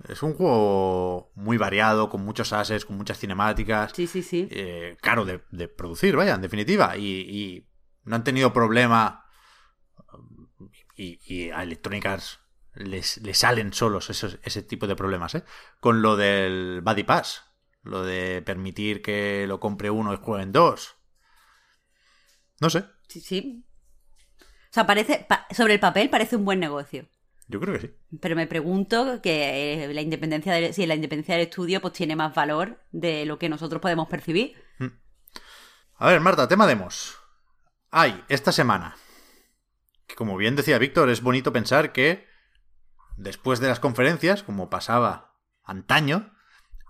Es 0.09 0.22
un 0.22 0.35
juego 0.35 1.33
muy 1.35 1.57
variado, 1.57 2.11
con 2.11 2.25
muchos 2.25 2.53
assets, 2.53 2.85
con 2.85 2.97
muchas 2.97 3.18
cinemáticas. 3.18 3.93
Sí, 3.95 4.07
sí, 4.07 4.22
sí. 4.22 4.49
Eh, 4.51 4.97
caro 5.01 5.25
de, 5.25 5.39
producir, 5.68 6.16
vaya, 6.16 6.35
en 6.35 6.43
definitiva. 6.43 6.97
Y, 6.97 7.66
no 8.05 8.16
han 8.16 8.25
tenido 8.25 8.53
problema. 8.53 9.25
Y, 10.97 11.20
y 11.25 11.51
a 11.51 11.62
Electronic 11.62 12.05
Arts 12.07 12.41
les, 12.75 13.20
salen 13.33 13.72
solos 13.72 14.11
ese 14.11 14.62
tipo 14.62 14.87
de 14.87 14.97
problemas, 14.97 15.35
¿eh? 15.37 15.45
Con 15.81 16.03
lo 16.03 16.16
del 16.16 16.81
Buddy 16.83 17.05
Pass, 17.05 17.45
lo 17.83 18.03
de 18.03 18.43
permitir 18.43 19.01
que 19.01 19.47
lo 19.47 19.61
compre 19.61 19.91
uno 19.91 20.12
y 20.12 20.18
jueguen 20.18 20.53
dos. 20.53 20.97
No 22.61 22.70
sé. 22.70 22.85
Sí, 23.09 23.20
sí. 23.20 23.64
O 24.40 24.74
sea, 24.74 24.86
parece, 24.86 25.26
sobre 25.50 25.74
el 25.74 25.80
papel 25.80 26.11
parece 26.11 26.36
un 26.36 26.44
buen 26.44 26.61
negocio. 26.61 27.07
Yo 27.46 27.61
creo 27.61 27.74
que 27.74 27.80
sí. 27.80 27.94
Pero 28.20 28.36
me 28.36 28.46
pregunto 28.46 29.20
que 29.22 29.84
eh, 29.84 29.94
la 29.94 30.00
independencia 30.00 30.52
de, 30.55 30.72
si 30.72 30.86
la 30.86 30.94
independencia 30.94 31.34
del 31.34 31.44
estudio 31.44 31.80
pues 31.80 31.92
tiene 31.92 32.16
más 32.16 32.34
valor 32.34 32.80
de 32.90 33.26
lo 33.26 33.38
que 33.38 33.48
nosotros 33.48 33.80
podemos 33.80 34.09
percibir. 34.09 34.55
Hmm. 34.78 34.88
A 35.96 36.09
ver, 36.09 36.20
Marta, 36.20 36.48
tema 36.48 36.66
demos. 36.66 37.18
Hay 37.90 38.24
esta 38.28 38.50
semana. 38.50 38.96
Que 40.07 40.14
como 40.14 40.36
bien 40.36 40.57
decía 40.57 40.78
Víctor, 40.78 41.11
es 41.11 41.22
bonito 41.22 41.52
pensar 41.52 41.92
que 41.92 42.26
después 43.16 43.61
de 43.61 43.68
las 43.68 43.80
conferencias, 43.80 44.42
como 44.42 44.70
pasaba 44.70 45.36
antaño, 45.62 46.34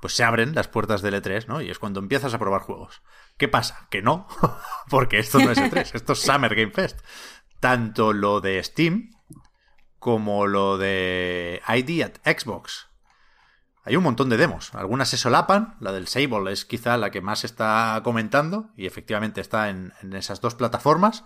pues 0.00 0.14
se 0.14 0.24
abren 0.24 0.54
las 0.54 0.68
puertas 0.68 1.02
del 1.02 1.14
E3, 1.14 1.46
¿no? 1.46 1.60
Y 1.60 1.70
es 1.70 1.78
cuando 1.78 2.00
empiezas 2.00 2.34
a 2.34 2.38
probar 2.38 2.62
juegos. 2.62 3.02
¿Qué 3.36 3.48
pasa? 3.48 3.88
Que 3.90 4.02
no, 4.02 4.26
porque 4.90 5.18
esto 5.18 5.38
no 5.38 5.50
es 5.50 5.58
E3, 5.58 5.90
esto 5.94 6.12
es 6.12 6.20
Summer 6.20 6.54
Game 6.54 6.72
Fest. 6.72 7.00
Tanto 7.60 8.12
lo 8.12 8.40
de 8.40 8.62
Steam 8.62 9.10
como 9.98 10.46
lo 10.46 10.76
de 10.76 11.62
ID 11.66 12.02
at 12.02 12.38
Xbox 12.38 12.94
hay 13.84 13.96
un 13.96 14.02
montón 14.02 14.30
de 14.30 14.38
demos. 14.38 14.74
Algunas 14.74 15.10
se 15.10 15.18
solapan, 15.18 15.76
la 15.78 15.92
del 15.92 16.08
Sable 16.08 16.50
es 16.52 16.64
quizá 16.64 16.96
la 16.96 17.10
que 17.10 17.20
más 17.20 17.44
está 17.44 18.00
comentando 18.02 18.70
y 18.76 18.86
efectivamente 18.86 19.42
está 19.42 19.68
en, 19.68 19.92
esas 20.14 20.40
dos 20.40 20.54
plataformas, 20.54 21.24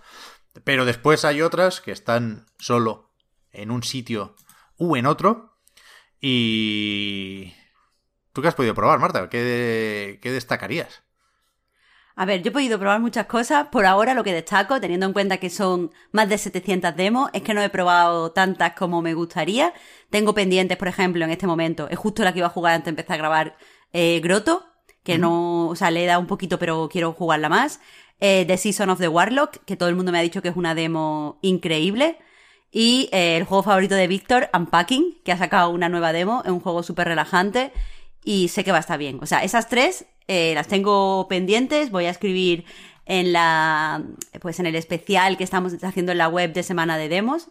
pero 0.65 0.83
después 0.83 1.23
hay 1.23 1.41
otras 1.41 1.79
que 1.79 1.93
están 1.93 2.47
solo 2.57 3.13
en 3.51 3.71
un 3.71 3.83
sitio 3.83 4.35
u 4.77 4.97
en 4.97 5.05
otro. 5.05 5.57
Y... 6.19 7.53
¿Tú 8.33 8.41
qué 8.41 8.49
has 8.49 8.55
podido 8.55 8.75
probar, 8.75 8.99
Marta? 8.99 9.29
¿Qué, 9.29 10.19
qué 10.21 10.31
destacarías? 10.31 11.03
A 12.19 12.25
ver, 12.25 12.41
yo 12.43 12.49
he 12.49 12.51
podido 12.51 12.77
probar 12.77 12.99
muchas 12.99 13.27
cosas. 13.27 13.67
Por 13.71 13.85
ahora 13.85 14.13
lo 14.13 14.25
que 14.25 14.33
destaco, 14.33 14.81
teniendo 14.81 15.05
en 15.05 15.13
cuenta 15.13 15.37
que 15.37 15.49
son 15.49 15.89
más 16.11 16.27
de 16.27 16.37
700 16.37 16.93
demos, 16.97 17.29
es 17.31 17.43
que 17.43 17.53
no 17.53 17.61
he 17.61 17.69
probado 17.69 18.33
tantas 18.33 18.73
como 18.73 19.01
me 19.01 19.13
gustaría. 19.13 19.73
Tengo 20.09 20.33
pendientes, 20.33 20.77
por 20.77 20.89
ejemplo, 20.89 21.23
en 21.23 21.31
este 21.31 21.47
momento. 21.47 21.87
Es 21.87 21.97
justo 21.97 22.25
la 22.25 22.33
que 22.33 22.39
iba 22.39 22.47
a 22.47 22.49
jugar 22.51 22.73
antes 22.73 22.87
de 22.87 22.89
empezar 22.89 23.13
a 23.13 23.17
grabar 23.19 23.57
eh, 23.93 24.19
Grotto, 24.21 24.65
que 25.01 25.17
no, 25.17 25.69
o 25.69 25.75
sea, 25.77 25.91
le 25.91 26.03
he 26.03 26.07
dado 26.07 26.19
un 26.19 26.27
poquito, 26.27 26.59
pero 26.59 26.89
quiero 26.91 27.13
jugarla 27.13 27.47
más. 27.47 27.79
Eh, 28.19 28.43
the 28.45 28.57
Season 28.57 28.89
of 28.89 28.99
the 28.99 29.07
Warlock, 29.07 29.63
que 29.63 29.77
todo 29.77 29.87
el 29.87 29.95
mundo 29.95 30.11
me 30.11 30.19
ha 30.19 30.21
dicho 30.21 30.41
que 30.41 30.49
es 30.49 30.57
una 30.57 30.75
demo 30.75 31.39
increíble. 31.41 32.17
Y 32.69 33.07
eh, 33.13 33.37
el 33.37 33.45
juego 33.45 33.63
favorito 33.63 33.95
de 33.95 34.07
Víctor, 34.07 34.49
Unpacking, 34.53 35.21
que 35.23 35.31
ha 35.31 35.37
sacado 35.37 35.69
una 35.69 35.87
nueva 35.87 36.11
demo. 36.11 36.41
Es 36.43 36.51
un 36.51 36.59
juego 36.59 36.83
súper 36.83 37.07
relajante 37.07 37.71
y 38.25 38.49
sé 38.49 38.65
que 38.65 38.73
va 38.73 38.77
a 38.79 38.81
estar 38.81 38.99
bien. 38.99 39.19
O 39.21 39.25
sea, 39.25 39.41
esas 39.45 39.69
tres 39.69 40.05
eh, 40.29 40.53
las 40.53 40.67
tengo 40.67 41.27
pendientes, 41.27 41.89
voy 41.89 42.05
a 42.05 42.11
escribir 42.11 42.63
en 43.07 43.33
la, 43.33 44.03
pues 44.39 44.59
en 44.59 44.67
el 44.67 44.75
especial 44.75 45.37
que 45.37 45.43
estamos 45.43 45.73
haciendo 45.83 46.11
en 46.11 46.19
la 46.19 46.27
web 46.27 46.53
de 46.53 46.61
semana 46.61 46.99
de 46.99 47.09
demos, 47.09 47.47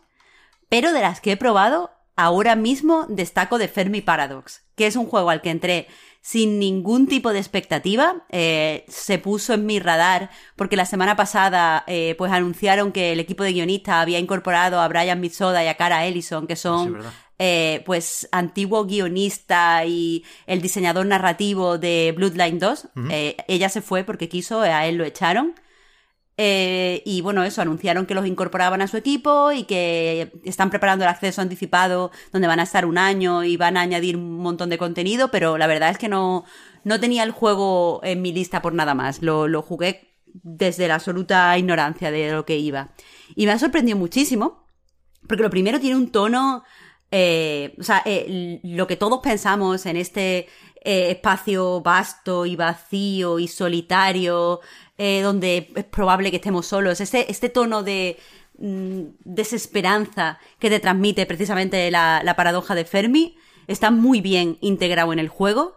pero 0.69 0.93
de 0.93 1.01
las 1.01 1.21
que 1.21 1.33
he 1.33 1.37
probado, 1.37 1.91
ahora 2.15 2.55
mismo 2.55 3.07
destaco 3.09 3.59
de 3.59 3.67
Fermi 3.67 4.01
Paradox, 4.01 4.63
que 4.77 4.87
es 4.87 4.95
un 4.95 5.07
juego 5.07 5.31
al 5.31 5.41
que 5.41 5.51
entré 5.51 5.89
sin 6.21 6.59
ningún 6.59 7.07
tipo 7.07 7.33
de 7.33 7.39
expectativa. 7.39 8.25
Eh, 8.31 8.85
se 8.89 9.19
puso 9.19 9.55
en 9.55 9.67
mi 9.67 9.81
radar 9.81 10.31
porque 10.57 10.77
la 10.77 10.85
semana 10.85 11.17
pasada 11.17 11.85
eh, 11.87 12.15
pues 12.19 12.33
anunciaron 12.33 12.93
que 12.93 13.13
el 13.13 13.21
equipo 13.21 13.45
de 13.45 13.53
guionistas 13.53 13.97
había 13.97 14.19
incorporado 14.19 14.81
a 14.81 14.89
Brian 14.89 15.21
Mitsoda 15.21 15.65
y 15.65 15.69
a 15.69 15.77
Cara 15.77 16.07
Ellison, 16.07 16.47
que 16.47 16.57
son 16.57 16.99
eh, 17.39 17.83
pues 17.87 18.29
antiguo 18.33 18.85
guionista 18.85 19.85
y 19.85 20.25
el 20.47 20.61
diseñador 20.61 21.07
narrativo 21.07 21.79
de 21.79 22.13
Bloodline 22.17 22.59
2. 22.59 22.89
Eh, 23.11 23.37
ella 23.47 23.69
se 23.69 23.81
fue 23.81 24.03
porque 24.03 24.29
quiso, 24.29 24.61
a 24.61 24.87
él 24.87 24.97
lo 24.97 25.05
echaron. 25.05 25.55
Eh, 26.41 27.03
y 27.05 27.21
bueno, 27.21 27.43
eso, 27.43 27.61
anunciaron 27.61 28.07
que 28.07 28.15
los 28.15 28.25
incorporaban 28.25 28.81
a 28.81 28.87
su 28.87 28.97
equipo 28.97 29.51
y 29.51 29.65
que 29.65 30.33
están 30.45 30.71
preparando 30.71 31.05
el 31.05 31.11
acceso 31.11 31.43
anticipado 31.43 32.13
donde 32.33 32.47
van 32.47 32.61
a 32.61 32.63
estar 32.63 32.87
un 32.87 32.97
año 32.97 33.43
y 33.43 33.57
van 33.57 33.77
a 33.77 33.81
añadir 33.81 34.17
un 34.17 34.39
montón 34.39 34.71
de 34.71 34.79
contenido, 34.79 35.33
pero 35.33 35.59
la 35.59 35.67
verdad 35.67 35.91
es 35.91 35.99
que 35.99 36.09
no, 36.09 36.45
no 36.85 37.01
tenía 37.01 37.25
el 37.25 37.33
juego 37.33 38.01
en 38.05 38.23
mi 38.23 38.33
lista 38.33 38.63
por 38.63 38.73
nada 38.73 38.95
más. 38.95 39.21
Lo, 39.21 39.49
lo 39.49 39.63
jugué 39.63 40.15
desde 40.27 40.87
la 40.87 40.95
absoluta 40.95 41.59
ignorancia 41.59 42.13
de 42.13 42.31
lo 42.31 42.47
que 42.47 42.57
iba. 42.57 42.91
Y 43.35 43.47
me 43.47 43.53
ha 43.53 43.59
sorprendido 43.59 43.99
muchísimo, 43.99 44.65
porque 45.27 45.43
lo 45.43 45.51
primero 45.51 45.81
tiene 45.81 45.97
un 45.97 46.13
tono 46.13 46.63
eh, 47.11 47.75
o 47.79 47.83
sea, 47.83 48.03
eh, 48.05 48.61
lo 48.63 48.87
que 48.87 48.97
todos 48.97 49.21
pensamos 49.21 49.87
en 49.87 49.97
este 49.97 50.47
eh, 50.85 51.11
espacio 51.11 51.81
vasto 51.81 52.45
y 52.45 52.55
vacío 52.57 53.39
y 53.39 53.49
solitario, 53.49 54.61
donde 54.99 55.71
es 55.75 55.85
probable 55.85 56.31
que 56.31 56.37
estemos 56.37 56.67
solos, 56.67 57.01
este, 57.01 57.31
este 57.31 57.49
tono 57.49 57.83
de 57.83 58.19
mm, 58.59 59.03
desesperanza 59.25 60.39
que 60.59 60.71
te 60.71 60.81
transmite 60.81 61.25
precisamente 61.27 61.91
la, 61.91 62.23
la 62.25 62.37
paradoja 62.37 62.75
de 62.75 62.85
Fermi, 62.85 63.37
está 63.69 63.91
muy 63.91 64.21
bien 64.21 64.59
integrado 64.61 65.13
en 65.13 65.19
el 65.19 65.29
juego. 65.29 65.77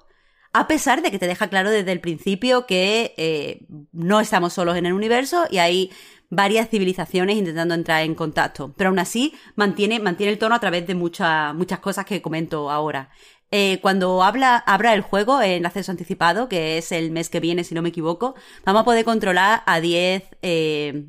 A 0.54 0.68
pesar 0.68 1.02
de 1.02 1.12
que 1.12 1.20
te 1.20 1.28
deja 1.28 1.48
claro 1.48 1.70
desde 1.70 1.94
el 1.94 2.02
principio 2.02 2.66
que 2.66 3.66
no 3.94 4.20
estamos 4.20 4.52
solos 4.52 4.76
en 4.76 4.86
el 4.86 4.92
universo 4.92 5.46
y 5.50 5.60
hay 5.60 5.92
varias 6.32 6.70
civilizaciones 6.70 7.38
intentando 7.38 7.76
entrar 7.76 8.04
en 8.04 8.16
contacto. 8.16 8.74
Pero 8.76 8.90
aún 8.90 9.00
así 9.00 9.34
mantiene, 9.56 10.00
mantiene 10.00 10.32
el 10.32 10.40
tono 10.40 10.56
a 10.56 10.60
través 10.60 10.88
de 10.88 10.96
muchas 10.96 11.80
cosas 11.82 12.06
que 12.06 12.22
comento 12.22 12.72
ahora. 12.72 13.10
Eh, 13.52 13.80
cuando 13.82 14.24
habla, 14.24 14.56
abra 14.58 14.94
el 14.94 15.02
juego 15.02 15.42
en 15.42 15.66
acceso 15.66 15.92
anticipado, 15.92 16.48
que 16.48 16.78
es 16.78 16.94
el 16.94 17.12
mes 17.12 17.30
que 17.30 17.42
viene, 17.42 17.66
si 17.66 17.76
no 17.76 17.82
me 17.82 17.90
equivoco, 17.90 18.34
vamos 18.66 18.84
a 18.84 18.86
poder 18.86 19.04
controlar 19.04 19.62
a 19.66 19.82
10 19.82 20.24
eh, 20.42 21.06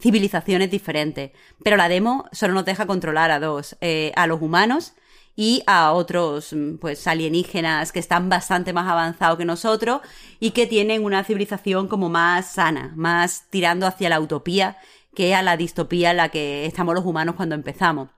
civilizaciones 0.00 0.70
diferentes. 0.70 1.32
Pero 1.62 1.76
la 1.76 1.88
demo 1.88 2.26
solo 2.32 2.54
nos 2.54 2.64
deja 2.64 2.86
controlar 2.86 3.30
a 3.30 3.38
dos, 3.38 3.76
eh, 3.82 4.12
a 4.16 4.26
los 4.26 4.40
humanos 4.40 4.94
y 5.36 5.62
a 5.66 5.92
otros 5.92 6.52
mm, 6.54 6.76
pues 6.76 7.06
alienígenas 7.06 7.92
que 7.92 7.98
están 7.98 8.28
bastante 8.30 8.72
más 8.72 8.88
avanzados 8.88 9.38
que 9.38 9.44
nosotros 9.44 10.00
y 10.40 10.52
que 10.52 10.66
tienen 10.66 11.04
una 11.04 11.22
civilización 11.24 11.88
como 11.88 12.08
más 12.08 12.52
sana, 12.52 12.92
más 12.96 13.44
tirando 13.50 13.86
hacia 13.86 14.08
la 14.08 14.20
utopía 14.20 14.78
que 15.14 15.34
a 15.34 15.42
la 15.42 15.56
distopía 15.56 16.12
en 16.12 16.16
la 16.18 16.28
que 16.30 16.66
estamos 16.66 16.94
los 16.94 17.04
humanos 17.04 17.36
cuando 17.36 17.54
empezamos. 17.54 18.08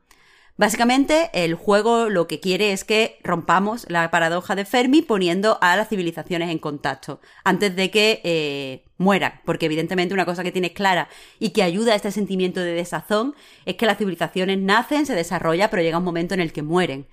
Básicamente, 0.59 1.29
el 1.35 1.55
juego 1.55 2.09
lo 2.09 2.27
que 2.27 2.41
quiere 2.41 2.73
es 2.73 2.85
que 2.85 3.19
rompamos 3.23 3.85
la 3.91 4.11
paradoja 4.11 4.55
de 4.55 4.65
Fermi 4.65 5.03
poniendo 5.03 5.59
a 5.61 5.77
las 5.77 5.91
civilizaciones 5.91 6.51
en 6.51 6.59
contacto 6.59 7.21
antes 7.45 7.77
de 7.77 7.91
que 7.91 8.23
eh, 8.25 8.85
mueran, 8.97 9.43
porque 9.45 9.67
evidentemente 9.67 10.15
una 10.15 10.25
cosa 10.25 10.43
que 10.43 10.53
tienes 10.53 10.73
clara 10.73 11.11
y 11.39 11.51
que 11.51 11.63
ayuda 11.63 11.93
a 11.93 11.97
este 11.97 12.11
sentimiento 12.11 12.61
de 12.61 12.73
desazón 12.73 13.35
es 13.67 13.75
que 13.77 13.85
las 13.85 13.99
civilizaciones 13.99 14.59
nacen, 14.59 15.05
se 15.05 15.15
desarrollan, 15.15 15.69
pero 15.71 15.83
llega 15.83 15.99
un 15.99 16.05
momento 16.05 16.33
en 16.33 16.41
el 16.41 16.55
que 16.55 16.63
mueren. 16.63 17.07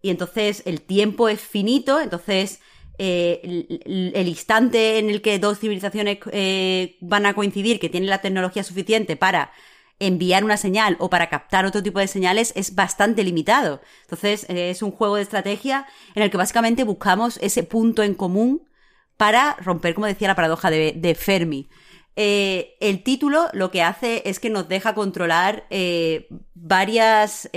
Y 0.00 0.08
entonces 0.08 0.62
el 0.64 0.80
tiempo 0.80 1.28
es 1.28 1.40
finito, 1.40 2.00
entonces 2.00 2.60
eh, 2.96 3.66
el, 3.84 4.26
instante 4.26 4.98
en 4.98 5.10
el 5.10 5.20
que 5.20 5.38
dos 5.38 5.58
civilizaciones 5.58 6.18
eh, 6.32 6.96
van 7.00 7.26
a 7.26 7.34
coincidir, 7.34 7.78
que 7.78 7.90
tienen 7.90 8.08
la 8.08 8.22
tecnología 8.22 8.62
suficiente 8.62 9.16
para 9.16 9.52
enviar 9.98 10.44
una 10.44 10.56
señal 10.56 10.96
o 10.98 11.08
para 11.08 11.28
captar 11.28 11.64
otro 11.64 11.82
tipo 11.82 11.98
de 11.98 12.06
señales 12.06 12.52
es 12.56 12.74
bastante 12.74 13.24
limitado. 13.24 13.80
Entonces, 14.02 14.44
eh, 14.48 14.70
es 14.70 14.82
un 14.82 14.90
juego 14.90 15.16
de 15.16 15.22
estrategia 15.22 15.86
en 16.14 16.22
el 16.22 16.30
que 16.30 16.36
básicamente 16.36 16.84
buscamos 16.84 17.38
ese 17.42 17.62
punto 17.62 18.02
en 18.02 18.14
común 18.14 18.68
para 19.16 19.56
romper, 19.60 19.94
como 19.94 20.06
decía, 20.06 20.28
la 20.28 20.36
paradoja 20.36 20.70
de, 20.70 21.16
Fermi. 21.18 21.68
Eh, 22.16 22.76
el 22.80 23.02
título 23.02 23.48
lo 23.52 23.70
que 23.70 23.82
hace 23.82 24.22
es 24.26 24.40
que 24.40 24.50
nos 24.50 24.68
deja 24.68 24.94
controlar 24.94 25.66
eh, 25.70 26.28
varias, 26.54 27.48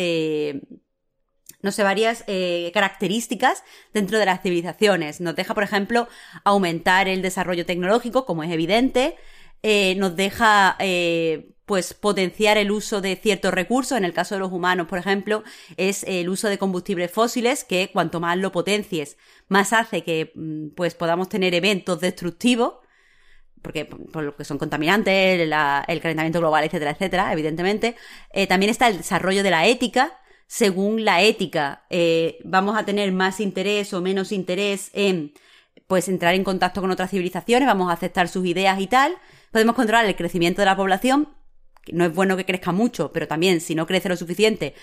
no 1.62 1.72
sé, 1.72 1.84
varias 1.84 2.24
características 2.74 3.64
dentro 3.94 4.18
de 4.18 4.26
las 4.26 4.42
civilizaciones. 4.42 5.20
Nos 5.20 5.36
deja, 5.36 5.54
por 5.54 5.64
ejemplo, 5.64 6.08
aumentar 6.46 7.10
el 7.10 7.22
desarrollo 7.22 7.66
tecnológico, 7.66 8.26
como 8.26 8.44
es 8.44 8.52
evidente. 8.52 9.18
nos 9.98 10.16
deja 10.16 10.78
pues 11.70 11.94
potenciar 11.94 12.58
el 12.58 12.72
uso 12.72 13.00
de 13.00 13.16
ciertos 13.16 13.54
recursos, 13.54 13.96
en 13.96 14.04
el 14.04 14.12
caso 14.12 14.34
de 14.34 14.40
los 14.40 14.52
humanos, 14.52 14.88
por 14.88 14.98
ejemplo, 14.98 15.44
es 15.78 16.04
el 16.06 16.28
uso 16.28 16.50
de 16.50 16.58
combustibles 16.58 17.12
fósiles, 17.12 17.64
que 17.64 17.92
cuanto 17.94 18.20
más 18.20 18.40
lo 18.40 18.52
potencies, 18.52 19.18
más 19.50 19.72
hace 19.72 20.04
que 20.04 20.32
mm, 20.34 20.70
pues 20.70 20.96
podamos 20.96 21.30
tener 21.30 21.54
eventos 21.54 22.02
destructivos, 22.02 22.78
porque 23.62 23.86
por 23.86 24.24
lo 24.24 24.36
que 24.36 24.46
son 24.46 24.58
contaminantes, 24.58 25.40
el 25.42 26.02
calentamiento 26.02 26.40
global, 26.40 26.64
etcétera, 26.64 26.90
etcétera, 26.90 27.32
evidentemente. 27.34 27.96
Eh, 28.34 28.48
también 28.48 28.72
está 28.72 28.88
el 28.88 28.98
desarrollo 28.98 29.44
de 29.44 29.52
la 29.52 29.68
ética. 29.68 30.20
Según 30.48 31.06
la 31.06 31.22
ética, 31.22 31.86
eh, 31.92 32.40
vamos 32.46 32.80
a 32.80 32.84
tener 32.84 33.12
más 33.12 33.40
interés 33.40 33.94
o 33.94 34.02
menos 34.02 34.32
interés 34.32 34.90
en 34.94 35.34
pues 35.86 36.08
entrar 36.08 36.34
en 36.34 36.44
contacto 36.44 36.82
con 36.82 36.90
otras 36.90 37.12
civilizaciones, 37.12 37.68
vamos 37.68 37.92
a 37.92 37.94
aceptar 37.94 38.28
sus 38.28 38.48
ideas 38.48 38.80
y 38.80 38.88
tal. 38.88 39.16
Podemos 39.52 39.76
controlar 39.76 40.06
el 40.06 40.16
crecimiento 40.16 40.64
de 40.64 40.66
la 40.66 40.76
población, 40.76 41.30
no 41.92 42.06
es 42.06 42.14
bueno 42.14 42.38
que 42.38 42.46
crezca 42.46 42.72
mucho, 42.72 43.12
pero 43.12 43.28
también 43.28 43.62
si 43.62 43.76
no 43.76 43.88
crece 43.88 44.10
lo 44.10 44.16
suficiente, 44.16 44.74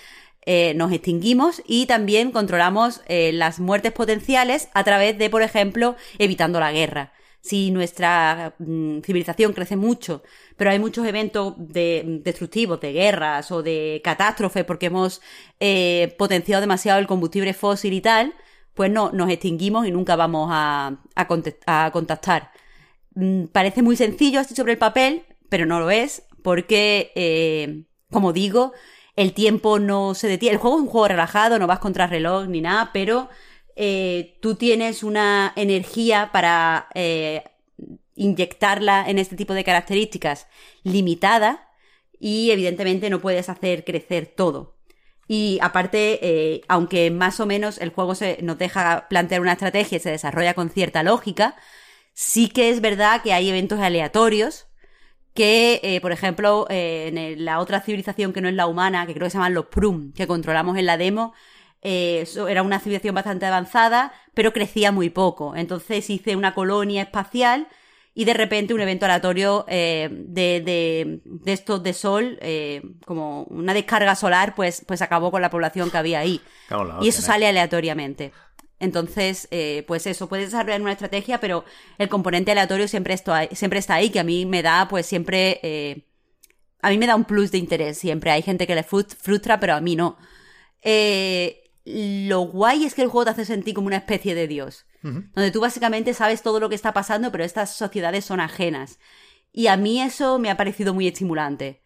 eh, 0.49 0.73
nos 0.75 0.93
extinguimos 0.93 1.61
y 1.67 1.87
también 1.87 2.31
controlamos 2.31 3.01
eh, 3.07 3.31
las 3.33 3.59
muertes 3.59 3.91
potenciales 3.91 4.69
a 4.73 4.85
través 4.85 5.17
de, 5.17 5.29
por 5.29 5.41
ejemplo, 5.41 5.97
evitando 6.19 6.59
la 6.61 6.71
guerra. 6.71 7.11
Si 7.41 7.71
nuestra 7.71 8.55
mm, 8.57 9.01
civilización 9.01 9.53
crece 9.53 9.75
mucho, 9.75 10.23
pero 10.55 10.71
hay 10.71 10.79
muchos 10.79 11.05
eventos 11.05 11.53
de, 11.57 12.21
destructivos, 12.23 12.79
de 12.79 12.93
guerras 12.93 13.51
o 13.51 13.61
de 13.61 14.01
catástrofes 14.03 14.63
porque 14.63 14.85
hemos 14.87 15.21
eh, 15.59 16.15
potenciado 16.17 16.61
demasiado 16.61 16.99
el 16.99 17.07
combustible 17.07 17.53
fósil 17.53 17.93
y 17.93 18.01
tal, 18.01 18.33
pues 18.73 18.89
no, 18.89 19.11
nos 19.11 19.29
extinguimos 19.29 19.85
y 19.85 19.91
nunca 19.91 20.15
vamos 20.15 20.49
a, 20.51 20.97
a 21.15 21.91
contactar. 21.91 22.51
Mm, 23.15 23.47
parece 23.47 23.81
muy 23.81 23.97
sencillo 23.97 24.39
así 24.39 24.55
sobre 24.55 24.73
el 24.73 24.77
papel, 24.77 25.25
pero 25.49 25.65
no 25.65 25.79
lo 25.79 25.89
es 25.89 26.23
porque, 26.47 27.11
eh, 27.15 27.83
como 28.09 28.31
digo, 28.31 28.71
el 29.17 29.33
tiempo 29.33 29.79
no 29.79 30.13
se 30.13 30.29
detiene. 30.29 30.53
El 30.53 30.61
juego 30.61 30.77
es 30.77 30.83
un 30.83 30.87
juego 30.87 31.09
relajado, 31.09 31.59
no 31.59 31.67
vas 31.67 31.79
contra 31.79 32.07
reloj 32.07 32.47
ni 32.47 32.61
nada, 32.61 32.91
pero 32.93 33.27
eh, 33.75 34.37
tú 34.41 34.55
tienes 34.55 35.03
una 35.03 35.51
energía 35.57 36.29
para 36.31 36.87
eh, 36.95 37.43
inyectarla 38.15 39.09
en 39.09 39.19
este 39.19 39.35
tipo 39.35 39.53
de 39.53 39.65
características 39.65 40.47
limitada 40.83 41.67
y 42.17 42.51
evidentemente 42.51 43.09
no 43.09 43.19
puedes 43.19 43.49
hacer 43.49 43.83
crecer 43.83 44.27
todo. 44.27 44.77
Y 45.27 45.59
aparte, 45.61 46.63
aunque 46.69 47.11
más 47.11 47.41
o 47.41 47.45
menos 47.45 47.77
el 47.77 47.89
juego 47.89 48.15
se, 48.15 48.39
nos 48.41 48.57
deja 48.57 49.09
plantear 49.09 49.41
una 49.41 49.51
estrategia 49.51 49.97
y 49.97 49.99
se 49.99 50.11
desarrolla 50.11 50.53
con 50.53 50.69
cierta 50.69 51.03
lógica, 51.03 51.57
sí 52.13 52.47
que 52.47 52.69
es 52.69 52.79
verdad 52.79 53.21
que 53.21 53.33
hay 53.33 53.49
eventos 53.49 53.81
aleatorios 53.81 54.66
que, 55.37 55.79
eh, 55.83 56.01
por 56.01 56.11
ejemplo, 56.11 56.65
eh, 56.67 57.11
en 57.13 57.45
la 57.45 57.59
otra 57.59 57.79
civilización 57.79 58.33
que 58.33 58.41
no 58.41 58.49
es 58.49 58.55
la 58.55 58.65
humana, 58.65 59.05
que 59.05 59.13
creo 59.13 59.27
que 59.27 59.29
se 59.29 59.37
llaman 59.37 59.53
los 59.53 59.67
Prum, 59.67 60.11
que 60.11 60.25
controlamos 60.25 60.75
en 60.77 60.87
la 60.87 60.97
demo, 60.97 61.35
era 61.83 62.63
una 62.63 62.79
civilización 62.79 63.13
bastante 63.13 63.45
avanzada, 63.45 64.11
pero 64.33 64.51
crecía 64.51 64.91
muy 64.91 65.11
poco. 65.11 65.55
Entonces 65.55 66.09
hice 66.09 66.35
una 66.35 66.55
colonia 66.55 67.03
espacial 67.03 67.67
y 68.17 68.25
de 68.25 68.33
repente 68.33 68.73
un 68.73 68.81
evento 68.81 69.05
aleatorio 69.05 69.63
eh, 69.67 70.09
de, 70.11 70.59
de, 70.61 71.19
de, 71.23 71.53
estos 71.53 71.83
de 71.83 71.93
sol, 71.93 72.39
eh, 72.41 72.81
como 73.05 73.43
una 73.43 73.75
descarga 73.75 74.15
solar, 74.15 74.55
pues, 74.55 74.83
pues 74.87 75.03
acabó 75.03 75.29
con 75.29 75.39
la 75.43 75.51
población 75.51 75.91
que 75.91 75.97
había 75.99 76.17
ahí. 76.17 76.41
y 76.99 77.09
eso 77.09 77.21
sale 77.21 77.47
aleatoriamente. 77.47 78.31
Entonces, 78.79 79.47
eh, 79.51 79.83
pues 79.87 80.05
eso, 80.07 80.29
puedes 80.29 80.47
desarrollar 80.51 80.81
una 80.81 80.91
estrategia, 80.91 81.39
pero 81.39 81.65
el 81.97 82.09
componente 82.09 82.51
aleatorio 82.51 82.87
siempre, 82.87 83.13
está, 83.13 83.47
siempre 83.47 83.79
está 83.79 83.95
ahí, 83.95 84.09
que 84.09 84.19
a 84.19 84.23
mí 84.23 84.45
me 84.45 84.61
da, 84.61 84.87
pues 84.87 85.05
siempre, 85.05 86.05
a 86.81 86.89
mí 86.89 86.97
me 86.97 87.07
da 87.07 87.15
un 87.15 87.25
plus 87.25 87.51
de 87.51 87.57
interés 87.57 87.97
siempre. 87.97 88.31
Hay 88.31 88.43
gente 88.43 88.67
que 88.67 88.75
le 88.75 88.83
frustra, 88.83 89.59
pero 89.59 89.73
a 89.73 89.81
mí 89.81 89.95
no. 89.95 90.17
lo 91.85 92.39
guay 92.41 92.85
es 92.85 92.93
que 92.93 93.01
el 93.01 93.07
juego 93.09 93.25
te 93.25 93.31
hace 93.31 93.45
sentir 93.45 93.73
como 93.73 93.87
una 93.87 93.97
especie 93.97 94.35
de 94.35 94.47
dios 94.47 94.85
donde 95.01 95.51
tú 95.51 95.61
básicamente 95.61 96.13
sabes 96.13 96.41
todo 96.41 96.59
lo 96.59 96.69
que 96.69 96.75
está 96.75 96.93
pasando, 96.93 97.31
pero 97.31 97.43
estas 97.43 97.75
sociedades 97.75 98.25
son 98.25 98.39
ajenas. 98.39 98.99
Y 99.51 99.67
a 99.67 99.77
mí 99.77 100.01
eso 100.01 100.39
me 100.39 100.49
ha 100.49 100.57
parecido 100.57 100.93
muy 100.93 101.07
estimulante. 101.07 101.81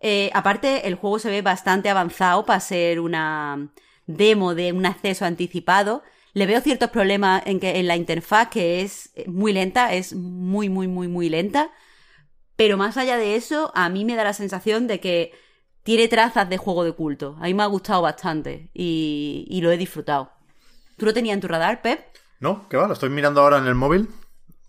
Eh, 0.00 0.30
aparte, 0.34 0.88
el 0.88 0.96
juego 0.96 1.18
se 1.18 1.30
ve 1.30 1.42
bastante 1.42 1.88
avanzado 1.88 2.44
para 2.44 2.60
ser 2.60 3.00
una 3.00 3.70
demo 4.06 4.54
de 4.54 4.72
un 4.72 4.86
acceso 4.86 5.24
anticipado. 5.24 6.02
Le 6.34 6.46
veo 6.46 6.60
ciertos 6.60 6.90
problemas 6.90 7.42
en, 7.46 7.60
que, 7.60 7.78
en 7.78 7.86
la 7.86 7.96
interfaz, 7.96 8.48
que 8.48 8.82
es 8.82 9.12
muy 9.26 9.52
lenta, 9.52 9.92
es 9.92 10.14
muy, 10.14 10.68
muy, 10.68 10.88
muy, 10.88 11.08
muy 11.08 11.28
lenta. 11.28 11.70
Pero 12.56 12.76
más 12.76 12.96
allá 12.96 13.16
de 13.16 13.36
eso, 13.36 13.72
a 13.74 13.88
mí 13.88 14.04
me 14.04 14.14
da 14.14 14.24
la 14.24 14.32
sensación 14.32 14.86
de 14.86 15.00
que 15.00 15.32
tiene 15.82 16.08
trazas 16.08 16.48
de 16.48 16.58
juego 16.58 16.84
de 16.84 16.92
culto. 16.92 17.36
A 17.40 17.44
mí 17.44 17.54
me 17.54 17.62
ha 17.62 17.66
gustado 17.66 18.02
bastante 18.02 18.70
y, 18.72 19.46
y 19.48 19.60
lo 19.60 19.70
he 19.70 19.76
disfrutado. 19.76 20.32
¿Tú 20.96 21.06
lo 21.06 21.14
tenías 21.14 21.34
en 21.34 21.40
tu 21.40 21.48
radar, 21.48 21.82
Pep? 21.82 22.00
No, 22.40 22.68
¿qué 22.68 22.76
va? 22.76 22.86
Lo 22.86 22.92
estoy 22.94 23.10
mirando 23.10 23.40
ahora 23.40 23.58
en 23.58 23.66
el 23.66 23.74
móvil 23.74 24.08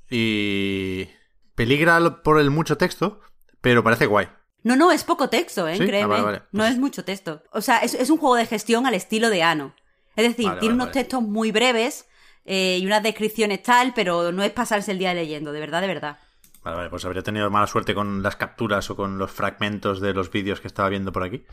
y 0.09 1.07
peligra 1.55 2.22
por 2.24 2.39
el 2.39 2.51
mucho 2.51 2.78
texto, 2.78 3.22
pero 3.61 3.84
parece 3.84 4.05
guay. 4.05 4.28
No, 4.64 4.76
no, 4.76 4.91
es 4.91 5.03
poco 5.03 5.30
texto, 5.30 5.68
¿eh? 5.68 5.78
Créeme. 5.78 6.16
Ah, 6.16 6.47
no 6.51 6.66
es 6.66 6.78
mucho 6.78 7.03
texto. 7.03 7.43
O 7.51 7.61
sea, 7.61 7.80
es, 7.80 8.09
un 8.09 8.18
juego 8.18 8.36
de 8.36 8.45
gestión 8.45 8.86
al 8.86 8.93
estilo 8.93 9.30
de 9.30 9.43
Ano. 9.43 9.74
Es 10.16 10.28
decir, 10.28 10.51
tiene 10.59 10.76
unos 10.76 10.91
textos 10.91 11.22
muy 11.22 11.51
breves 11.51 12.07
eh, 12.45 12.78
y 12.80 12.86
unas 12.86 13.03
descripciones 13.03 13.64
tal, 13.64 13.93
pero 13.93 14.32
no 14.32 14.43
es 14.43 14.51
pasarse 14.51 14.91
el 14.91 14.99
día 14.99 15.14
leyendo, 15.14 15.51
de 15.51 15.59
verdad, 15.59 15.82
de 15.82 15.88
verdad. 15.88 16.18
Vale, 16.64 16.78
vale, 16.78 16.89
pues 16.89 17.03
habría 17.03 17.24
tenido 17.24 17.49
mala 17.49 17.68
suerte 17.68 17.93
con 17.93 18.24
las 18.24 18.36
capturas 18.36 18.89
o 18.89 18.95
con 18.95 19.18
los 19.18 19.32
fragmentos 19.32 19.99
de 19.99 20.14
los 20.14 20.32
vídeos 20.32 20.61
que 20.61 20.68
estaba 20.68 20.89
viendo 20.89 21.11
por 21.11 21.24
aquí. 21.24 21.45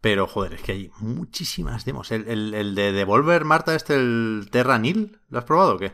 Pero, 0.00 0.26
joder, 0.26 0.54
es 0.54 0.62
que 0.62 0.72
hay 0.72 0.90
muchísimas 1.00 1.84
demos. 1.84 2.10
El, 2.12 2.74
de 2.74 2.92
Devolver, 2.92 3.44
Marta, 3.44 3.74
este, 3.74 3.94
el 3.94 4.48
Terra 4.50 4.78
Nil, 4.78 5.18
¿lo 5.28 5.38
has 5.38 5.44
probado 5.44 5.74
o 5.74 5.78
qué? 5.78 5.92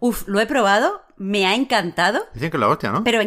Uf, 0.00 0.26
lo 0.26 0.40
he 0.40 0.46
probado, 0.46 1.02
me 1.16 1.46
ha 1.46 1.54
encantado. 1.54 2.26
Dicen 2.34 2.50
que 2.50 2.56
es 2.56 2.60
la 2.60 2.68
hostia, 2.68 2.90
¿no? 2.90 3.04
Pero, 3.04 3.20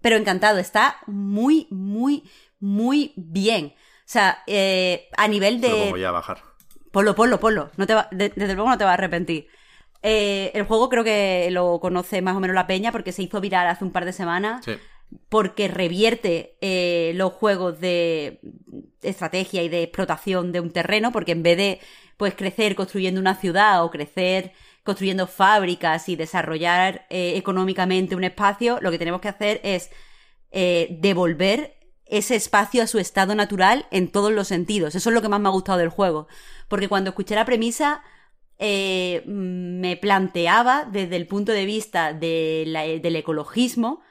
pero 0.00 0.16
encantado, 0.16 0.58
está 0.58 0.98
muy, 1.06 1.66
muy, 1.70 2.28
muy 2.60 3.14
bien. 3.16 3.74
O 3.76 4.06
sea, 4.06 4.42
eh, 4.46 5.08
a 5.16 5.28
nivel 5.28 5.60
de... 5.60 5.86
Lo 5.86 5.90
voy 5.90 6.04
a 6.04 6.10
bajar. 6.10 6.42
Ponlo, 6.94 7.16
ponlo, 7.16 7.40
ponlo. 7.40 7.70
No 7.76 7.88
te 7.88 7.96
desde 8.12 8.54
luego 8.54 8.70
no 8.70 8.78
te 8.78 8.84
va 8.84 8.90
a 8.90 8.94
arrepentir. 8.94 9.48
Eh, 10.00 10.52
el 10.54 10.62
juego 10.62 10.88
creo 10.88 11.02
que 11.02 11.48
lo 11.50 11.80
conoce 11.80 12.22
más 12.22 12.36
o 12.36 12.40
menos 12.40 12.54
la 12.54 12.68
peña 12.68 12.92
porque 12.92 13.10
se 13.10 13.24
hizo 13.24 13.40
viral 13.40 13.66
hace 13.66 13.84
un 13.84 13.90
par 13.90 14.04
de 14.04 14.12
semanas. 14.12 14.64
Sí 14.64 14.78
porque 15.28 15.68
revierte 15.68 16.56
eh, 16.60 17.12
los 17.14 17.34
juegos 17.34 17.78
de 17.78 18.40
estrategia 19.00 19.62
y 19.62 19.68
de 19.68 19.84
explotación 19.84 20.50
de 20.50 20.58
un 20.58 20.70
terreno, 20.70 21.12
porque 21.12 21.32
en 21.32 21.44
vez 21.44 21.56
de 21.56 21.80
pues 22.16 22.34
crecer 22.34 22.74
construyendo 22.74 23.20
una 23.20 23.36
ciudad 23.36 23.84
o 23.84 23.92
crecer 23.92 24.52
construyendo 24.82 25.28
fábricas 25.28 26.08
y 26.08 26.16
desarrollar 26.16 27.06
eh, 27.10 27.34
económicamente 27.36 28.16
un 28.16 28.24
espacio, 28.24 28.78
lo 28.80 28.90
que 28.90 28.98
tenemos 28.98 29.20
que 29.20 29.28
hacer 29.28 29.60
es 29.62 29.90
devolver 30.50 31.76
ese 32.06 32.34
espacio 32.34 32.82
a 32.82 32.86
su 32.86 32.98
estado 32.98 33.34
natural 33.34 33.86
en 33.90 34.08
todos 34.10 34.32
los 34.32 34.48
sentidos. 34.48 34.94
Eso 34.94 35.10
es 35.10 35.14
lo 35.14 35.22
que 35.22 35.28
más 35.28 35.40
me 35.40 35.48
ha 35.48 35.52
gustado 35.52 35.78
del 35.78 35.88
juego. 35.90 36.28
Porque 36.68 36.88
cuando 36.88 37.10
escuché 37.10 37.34
la 37.34 37.44
premisa, 37.44 38.02
me 38.58 39.98
planteaba 40.00 40.88
desde 40.90 41.16
el 41.16 41.26
punto 41.26 41.52
de 41.52 41.64
vista 41.64 42.12
del 42.12 43.16
ecologismo, 43.16 44.02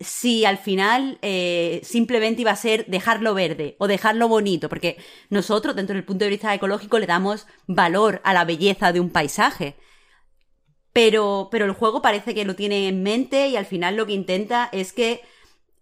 si 0.00 0.44
al 0.44 0.58
final 0.58 1.18
eh, 1.22 1.80
simplemente 1.82 2.42
iba 2.42 2.52
a 2.52 2.56
ser 2.56 2.86
dejarlo 2.86 3.34
verde 3.34 3.76
o 3.78 3.88
dejarlo 3.88 4.28
bonito, 4.28 4.68
porque 4.68 4.96
nosotros, 5.28 5.74
dentro 5.74 5.94
del 5.94 6.04
punto 6.04 6.24
de 6.24 6.30
vista 6.30 6.54
ecológico, 6.54 6.98
le 6.98 7.06
damos 7.06 7.46
valor 7.66 8.20
a 8.24 8.32
la 8.32 8.44
belleza 8.44 8.92
de 8.92 9.00
un 9.00 9.10
paisaje. 9.10 9.76
Pero, 10.92 11.48
pero 11.50 11.64
el 11.64 11.72
juego 11.72 12.02
parece 12.02 12.34
que 12.34 12.44
lo 12.44 12.54
tiene 12.54 12.86
en 12.86 13.02
mente 13.02 13.48
y 13.48 13.56
al 13.56 13.64
final 13.64 13.96
lo 13.96 14.06
que 14.06 14.12
intenta 14.12 14.68
es 14.72 14.92
que 14.92 15.22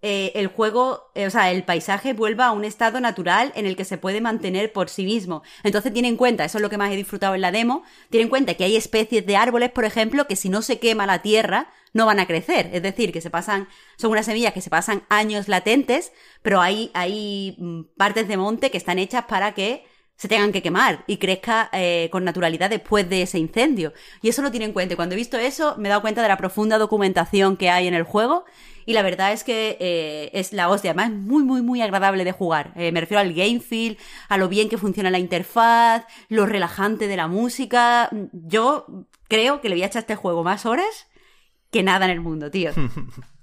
eh, 0.02 0.32
el 0.34 0.46
juego, 0.46 1.10
eh, 1.14 1.26
o 1.26 1.30
sea, 1.30 1.50
el 1.50 1.62
paisaje 1.62 2.14
vuelva 2.14 2.46
a 2.46 2.52
un 2.52 2.64
estado 2.64 3.00
natural 3.00 3.52
en 3.54 3.66
el 3.66 3.76
que 3.76 3.84
se 3.84 3.98
puede 3.98 4.22
mantener 4.22 4.72
por 4.72 4.88
sí 4.88 5.04
mismo. 5.04 5.42
Entonces 5.62 5.92
tiene 5.92 6.08
en 6.08 6.16
cuenta, 6.16 6.44
eso 6.44 6.58
es 6.58 6.62
lo 6.62 6.70
que 6.70 6.78
más 6.78 6.90
he 6.90 6.96
disfrutado 6.96 7.34
en 7.34 7.42
la 7.42 7.52
demo, 7.52 7.82
tiene 8.08 8.24
en 8.24 8.30
cuenta 8.30 8.54
que 8.54 8.64
hay 8.64 8.76
especies 8.76 9.26
de 9.26 9.36
árboles, 9.36 9.70
por 9.70 9.84
ejemplo, 9.84 10.26
que 10.26 10.36
si 10.36 10.48
no 10.48 10.62
se 10.62 10.78
quema 10.78 11.04
la 11.04 11.20
tierra, 11.20 11.70
no 11.92 12.06
van 12.06 12.18
a 12.18 12.26
crecer. 12.26 12.70
Es 12.72 12.82
decir, 12.82 13.12
que 13.12 13.20
se 13.20 13.30
pasan, 13.30 13.68
son 13.96 14.12
unas 14.12 14.26
semillas 14.26 14.54
que 14.54 14.62
se 14.62 14.70
pasan 14.70 15.02
años 15.10 15.48
latentes, 15.48 16.12
pero 16.40 16.60
hay, 16.60 16.90
hay 16.94 17.56
mm, 17.58 17.82
partes 17.96 18.26
de 18.26 18.36
monte 18.38 18.70
que 18.70 18.78
están 18.78 18.98
hechas 18.98 19.24
para 19.26 19.52
que 19.52 19.84
se 20.20 20.28
tengan 20.28 20.52
que 20.52 20.60
quemar 20.60 21.02
y 21.06 21.16
crezca 21.16 21.70
eh, 21.72 22.10
con 22.12 22.24
naturalidad 22.24 22.68
después 22.68 23.08
de 23.08 23.22
ese 23.22 23.38
incendio. 23.38 23.94
Y 24.20 24.28
eso 24.28 24.42
lo 24.42 24.50
tiene 24.50 24.66
en 24.66 24.74
cuenta. 24.74 24.94
cuando 24.94 25.14
he 25.14 25.16
visto 25.16 25.38
eso, 25.38 25.76
me 25.78 25.88
he 25.88 25.90
dado 25.90 26.02
cuenta 26.02 26.20
de 26.20 26.28
la 26.28 26.36
profunda 26.36 26.76
documentación 26.76 27.56
que 27.56 27.70
hay 27.70 27.86
en 27.86 27.94
el 27.94 28.02
juego. 28.02 28.44
Y 28.84 28.92
la 28.92 29.00
verdad 29.00 29.32
es 29.32 29.44
que 29.44 29.78
eh, 29.80 30.30
es 30.34 30.52
la 30.52 30.68
hostia. 30.68 30.90
Además, 30.90 31.12
es 31.12 31.16
muy, 31.16 31.42
muy, 31.42 31.62
muy 31.62 31.80
agradable 31.80 32.24
de 32.24 32.32
jugar. 32.32 32.74
Eh, 32.76 32.92
me 32.92 33.00
refiero 33.00 33.22
al 33.22 33.32
game 33.32 33.60
feel, 33.60 33.96
a 34.28 34.36
lo 34.36 34.50
bien 34.50 34.68
que 34.68 34.76
funciona 34.76 35.10
la 35.10 35.18
interfaz, 35.18 36.04
lo 36.28 36.44
relajante 36.44 37.08
de 37.08 37.16
la 37.16 37.26
música. 37.26 38.10
Yo 38.32 39.06
creo 39.26 39.62
que 39.62 39.70
le 39.70 39.76
voy 39.76 39.84
a 39.84 39.86
echar 39.86 40.00
a 40.00 40.04
este 40.04 40.16
juego 40.16 40.44
más 40.44 40.66
horas 40.66 41.08
que 41.70 41.82
nada 41.82 42.04
en 42.04 42.10
el 42.10 42.20
mundo, 42.20 42.50
tío. 42.50 42.72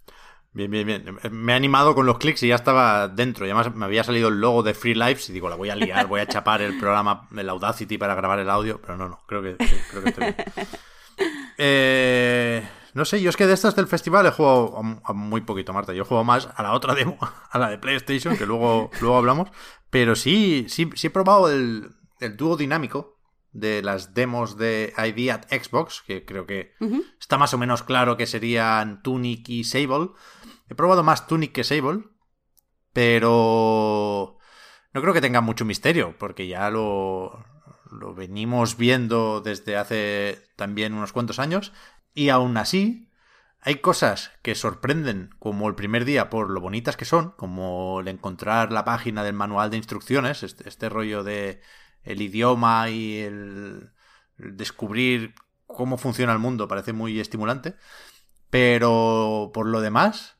Bien, 0.57 0.71
bien, 0.71 0.87
bien. 0.87 1.19
Me 1.29 1.53
he 1.53 1.55
animado 1.55 1.93
con 1.93 2.07
los 2.07 2.17
clics 2.17 2.41
y 2.41 2.47
ya 2.47 2.55
estaba 2.55 3.07
dentro. 3.09 3.45
Y 3.45 3.51
además 3.51 3.75
me 3.75 3.85
había 3.85 4.03
salido 4.03 4.29
el 4.29 4.41
logo 4.41 4.63
de 4.63 4.73
Free 4.73 4.95
Lives 4.95 5.29
y 5.29 5.33
digo, 5.33 5.49
la 5.49 5.55
voy 5.55 5.69
a 5.69 5.75
liar, 5.75 6.07
voy 6.07 6.19
a 6.19 6.25
chapar 6.25 6.63
el 6.63 6.79
programa, 6.79 7.29
el 7.37 7.47
Audacity 7.47 7.99
para 7.99 8.15
grabar 8.15 8.39
el 8.39 8.49
audio. 8.49 8.81
Pero 8.81 8.97
no, 8.97 9.07
no, 9.07 9.19
creo 9.27 9.43
que, 9.43 9.55
creo 9.55 10.03
que 10.03 10.09
estoy 10.09 10.23
bien. 10.25 10.35
Eh, 11.59 12.67
no 12.95 13.05
sé, 13.05 13.21
yo 13.21 13.29
es 13.29 13.37
que 13.37 13.45
de 13.45 13.53
estas 13.53 13.75
del 13.75 13.85
festival 13.85 14.25
he 14.25 14.31
jugado 14.31 14.81
muy 15.13 15.41
poquito, 15.41 15.73
Marta. 15.73 15.93
Yo 15.93 16.01
he 16.01 16.05
jugado 16.05 16.23
más 16.23 16.49
a 16.55 16.63
la 16.63 16.73
otra 16.73 16.95
demo, 16.95 17.19
a 17.51 17.59
la 17.59 17.69
de 17.69 17.77
PlayStation, 17.77 18.35
que 18.35 18.47
luego, 18.47 18.89
luego 18.99 19.17
hablamos. 19.17 19.49
Pero 19.91 20.15
sí, 20.15 20.65
sí, 20.69 20.89
sí 20.95 21.07
he 21.07 21.11
probado 21.11 21.51
el, 21.51 21.91
el 22.19 22.35
dúo 22.35 22.57
dinámico, 22.57 23.17
de 23.51 23.81
las 23.81 24.13
demos 24.13 24.57
de 24.57 24.93
ID 24.97 25.29
at 25.29 25.45
Xbox, 25.49 26.03
que 26.05 26.25
creo 26.25 26.45
que 26.45 26.73
está 27.19 27.37
más 27.37 27.53
o 27.53 27.57
menos 27.57 27.83
claro 27.83 28.17
que 28.17 28.27
serían 28.27 29.01
Tunic 29.01 29.49
y 29.49 29.63
Sable. 29.63 30.09
He 30.69 30.75
probado 30.75 31.03
más 31.03 31.27
Tunic 31.27 31.51
que 31.51 31.63
Sable, 31.63 32.03
pero 32.93 34.37
no 34.93 35.01
creo 35.01 35.13
que 35.13 35.21
tenga 35.21 35.41
mucho 35.41 35.65
misterio, 35.65 36.15
porque 36.17 36.47
ya 36.47 36.69
lo, 36.69 37.45
lo 37.91 38.13
venimos 38.13 38.77
viendo 38.77 39.41
desde 39.41 39.77
hace 39.77 40.41
también 40.55 40.93
unos 40.93 41.13
cuantos 41.13 41.39
años, 41.39 41.73
y 42.13 42.29
aún 42.29 42.57
así 42.57 43.09
hay 43.61 43.75
cosas 43.75 44.31
que 44.43 44.55
sorprenden 44.55 45.29
como 45.39 45.67
el 45.67 45.75
primer 45.75 46.05
día 46.05 46.29
por 46.29 46.49
lo 46.49 46.61
bonitas 46.61 46.97
que 46.97 47.05
son, 47.05 47.31
como 47.31 47.99
el 47.99 48.07
encontrar 48.07 48.71
la 48.71 48.85
página 48.85 49.23
del 49.23 49.33
manual 49.33 49.69
de 49.69 49.77
instrucciones, 49.77 50.43
este, 50.43 50.69
este 50.69 50.89
rollo 50.89 51.23
de 51.23 51.61
el 52.03 52.21
idioma 52.21 52.89
y 52.89 53.19
el, 53.19 53.91
descubrir 54.37 55.35
cómo 55.65 55.97
funciona 55.97 56.33
el 56.33 56.39
mundo 56.39 56.67
parece 56.67 56.93
muy 56.93 57.19
estimulante. 57.19 57.75
Pero 58.49 59.51
por 59.53 59.67
lo 59.67 59.81
demás, 59.81 60.36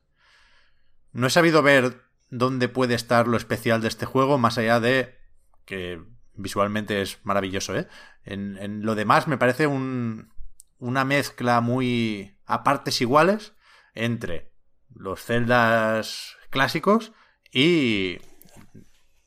no 1.18 1.26
he 1.26 1.32
sabido 1.32 1.64
ver 1.64 2.04
dónde 2.30 2.70
puede 2.70 2.94
estar 2.94 3.28
lo 3.28 3.38
especial 3.38 3.82
de 3.82 3.88
este 3.88 4.06
juego, 4.06 4.38
más 4.38 4.60
allá 4.60 4.80
de 4.80 5.18
que 5.66 6.00
visualmente 6.36 7.02
es 7.02 7.18
maravilloso, 7.24 7.76
¿eh? 7.76 7.88
En, 8.24 8.56
en 8.58 8.86
lo 8.86 8.94
demás 8.94 9.28
me 9.28 9.40
parece 9.40 9.66
un, 9.66 10.32
una 10.78 11.06
mezcla 11.06 11.60
muy 11.60 12.38
a 12.46 12.64
partes 12.64 13.02
iguales 13.02 13.54
entre 13.96 14.52
los 14.94 15.24
celdas 15.24 16.38
clásicos 16.52 17.14
y 17.52 18.20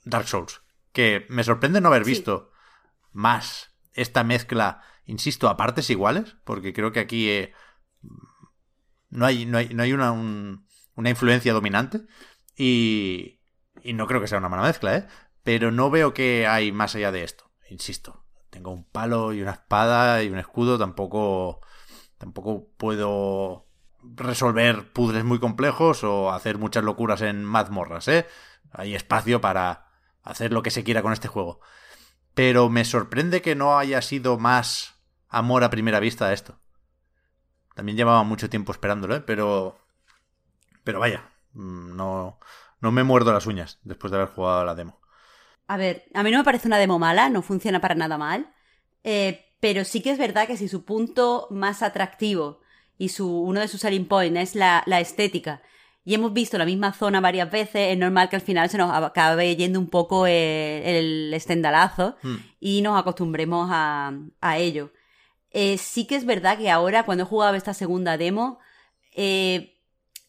Dark 0.05 0.29
Souls 0.29 0.63
que 0.93 1.27
me 1.29 1.43
sorprende 1.43 1.81
no 1.81 1.89
haber 1.89 2.05
visto 2.05 2.53
más 3.13 3.75
esta 3.95 4.23
mezcla, 4.23 4.81
insisto, 5.07 5.49
a 5.49 5.57
partes 5.57 5.91
iguales, 5.91 6.37
porque 6.45 6.73
creo 6.73 6.93
que 6.93 7.01
aquí 7.01 7.29
eh, 7.31 7.53
no 9.09 9.27
hay, 9.27 9.45
no 9.45 9.59
hay, 9.59 9.71
no 9.75 9.83
hay 9.83 9.93
una, 9.93 10.13
una 11.01 11.11
influencia 11.11 11.53
dominante 11.53 12.03
y, 12.57 13.41
y 13.83 13.95
no 13.95 14.07
creo 14.07 14.21
que 14.21 14.29
sea 14.29 14.39
una 14.39 14.49
mala 14.49 14.63
mezcla, 14.63 14.97
¿eh? 14.97 15.09
Pero 15.43 15.73
no 15.73 15.91
veo 15.91 16.13
que 16.13 16.47
hay 16.47 16.71
más 16.71 16.95
allá 16.95 17.11
de 17.11 17.25
esto, 17.25 17.51
insisto. 17.69 18.25
Tengo 18.51 18.71
un 18.71 18.85
palo 18.85 19.33
y 19.33 19.41
una 19.43 19.53
espada 19.53 20.23
y 20.23 20.29
un 20.29 20.39
escudo, 20.39 20.79
tampoco, 20.79 21.61
tampoco 22.19 22.69
puedo 22.77 23.67
resolver 24.03 24.93
puzzles 24.93 25.25
muy 25.25 25.39
complejos 25.39 26.05
o 26.05 26.31
hacer 26.31 26.59
muchas 26.59 26.85
locuras 26.85 27.23
en 27.23 27.45
mazmorras, 27.45 28.07
¿eh? 28.09 28.27
Hay 28.73 28.95
espacio 28.95 29.41
para 29.41 29.87
hacer 30.23 30.53
lo 30.53 30.63
que 30.63 30.71
se 30.71 30.85
quiera 30.85 31.03
con 31.03 31.13
este 31.13 31.29
juego. 31.29 31.61
Pero 32.35 32.69
me 32.69 32.85
sorprende 32.85 33.43
que 33.43 33.55
no 33.57 33.79
haya 33.79 34.03
sido 34.03 34.39
más 34.39 35.01
amor 35.29 35.65
a 35.65 35.71
primera 35.71 35.99
vista 35.99 36.33
esto. 36.33 36.61
También 37.75 37.97
llevaba 37.97 38.23
mucho 38.23 38.51
tiempo 38.51 38.73
esperándolo, 38.73 39.17
¿eh? 39.17 39.21
Pero... 39.23 39.80
Pero 40.85 41.01
vaya, 41.01 41.31
mm, 41.55 41.97
no, 41.97 42.39
no 42.81 42.93
me 42.93 43.05
muerdo 43.05 43.33
las 43.33 43.47
uñas 43.47 43.79
después 43.85 44.11
de 44.11 44.19
haber 44.19 44.31
jugado 44.31 44.65
la 44.65 44.75
demo. 44.75 45.01
A 45.67 45.77
ver, 45.77 46.05
a 46.15 46.23
mí 46.23 46.31
no 46.31 46.39
me 46.39 46.45
parece 46.45 46.67
una 46.67 46.79
demo 46.79 46.99
mala, 46.99 47.29
no 47.29 47.43
funciona 47.43 47.81
para 47.81 47.95
nada 47.95 48.19
mal. 48.19 48.53
Eh, 49.05 49.47
pero 49.61 49.85
sí 49.85 50.01
que 50.03 50.11
es 50.11 50.19
verdad 50.19 50.47
que 50.47 50.57
si 50.57 50.69
su 50.69 50.85
punto 50.85 51.47
más 51.51 51.83
atractivo 51.83 52.61
y 52.99 53.11
su, 53.11 53.43
uno 53.43 53.61
de 53.61 53.69
sus 53.69 53.83
selling 53.83 54.07
points 54.07 54.41
es 54.41 54.55
la, 54.57 54.83
estética, 55.01 55.63
y 56.03 56.15
hemos 56.15 56.33
visto 56.33 56.57
la 56.59 56.65
misma 56.65 56.93
zona 56.93 57.21
varias 57.21 57.51
veces, 57.51 57.93
es 57.93 57.99
normal 57.99 58.31
que 58.31 58.37
al 58.37 58.43
final 58.43 58.71
se 58.71 58.79
nos 58.79 58.91
acabe 58.91 59.55
yendo 59.55 59.79
un 59.79 59.89
poco 59.89 60.27
eh, 60.27 60.99
el, 60.99 61.33
estendalazo 61.35 62.17
hmm. 62.23 62.37
y 62.59 62.83
nos 62.83 62.99
acostumbremos 62.99 63.69
a, 63.71 64.13
ello. 64.57 64.93
Eh, 65.51 65.79
sí 65.79 66.07
que 66.07 66.17
es 66.17 66.25
verdad 66.25 66.59
que 66.59 66.71
ahora, 66.71 67.05
cuando 67.05 67.25
he 67.25 67.27
jugado 67.27 67.55
esta 67.55 67.75
segunda 67.75 68.17
demo, 68.17 68.59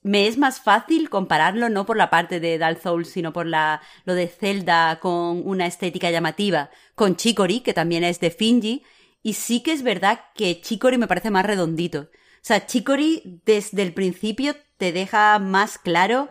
me 0.03 0.27
es 0.27 0.37
más 0.37 0.61
fácil 0.61 1.09
compararlo 1.09 1.69
no 1.69 1.85
por 1.85 1.97
la 1.97 2.09
parte 2.09 2.39
de 2.39 2.57
Dark 2.57 2.81
Souls, 2.81 3.09
sino 3.09 3.33
por 3.33 3.45
la, 3.45 3.81
lo 4.05 4.15
de 4.15 4.27
Zelda 4.27 4.99
con 4.99 5.47
una 5.47 5.67
estética 5.67 6.09
llamativa, 6.09 6.71
con 6.95 7.15
Chicory, 7.15 7.59
que 7.61 7.73
también 7.73 8.03
es 8.03 8.19
de 8.19 8.31
Finji, 8.31 8.83
y 9.21 9.33
sí 9.33 9.61
que 9.61 9.71
es 9.71 9.83
verdad 9.83 10.21
que 10.33 10.59
Chicory 10.61 10.97
me 10.97 11.07
parece 11.07 11.29
más 11.29 11.45
redondito. 11.45 12.09
O 12.11 12.43
sea, 12.43 12.65
Chicory 12.65 13.41
desde 13.45 13.83
el 13.83 13.93
principio 13.93 14.55
te 14.77 14.91
deja 14.91 15.37
más 15.37 15.77
claro 15.77 16.27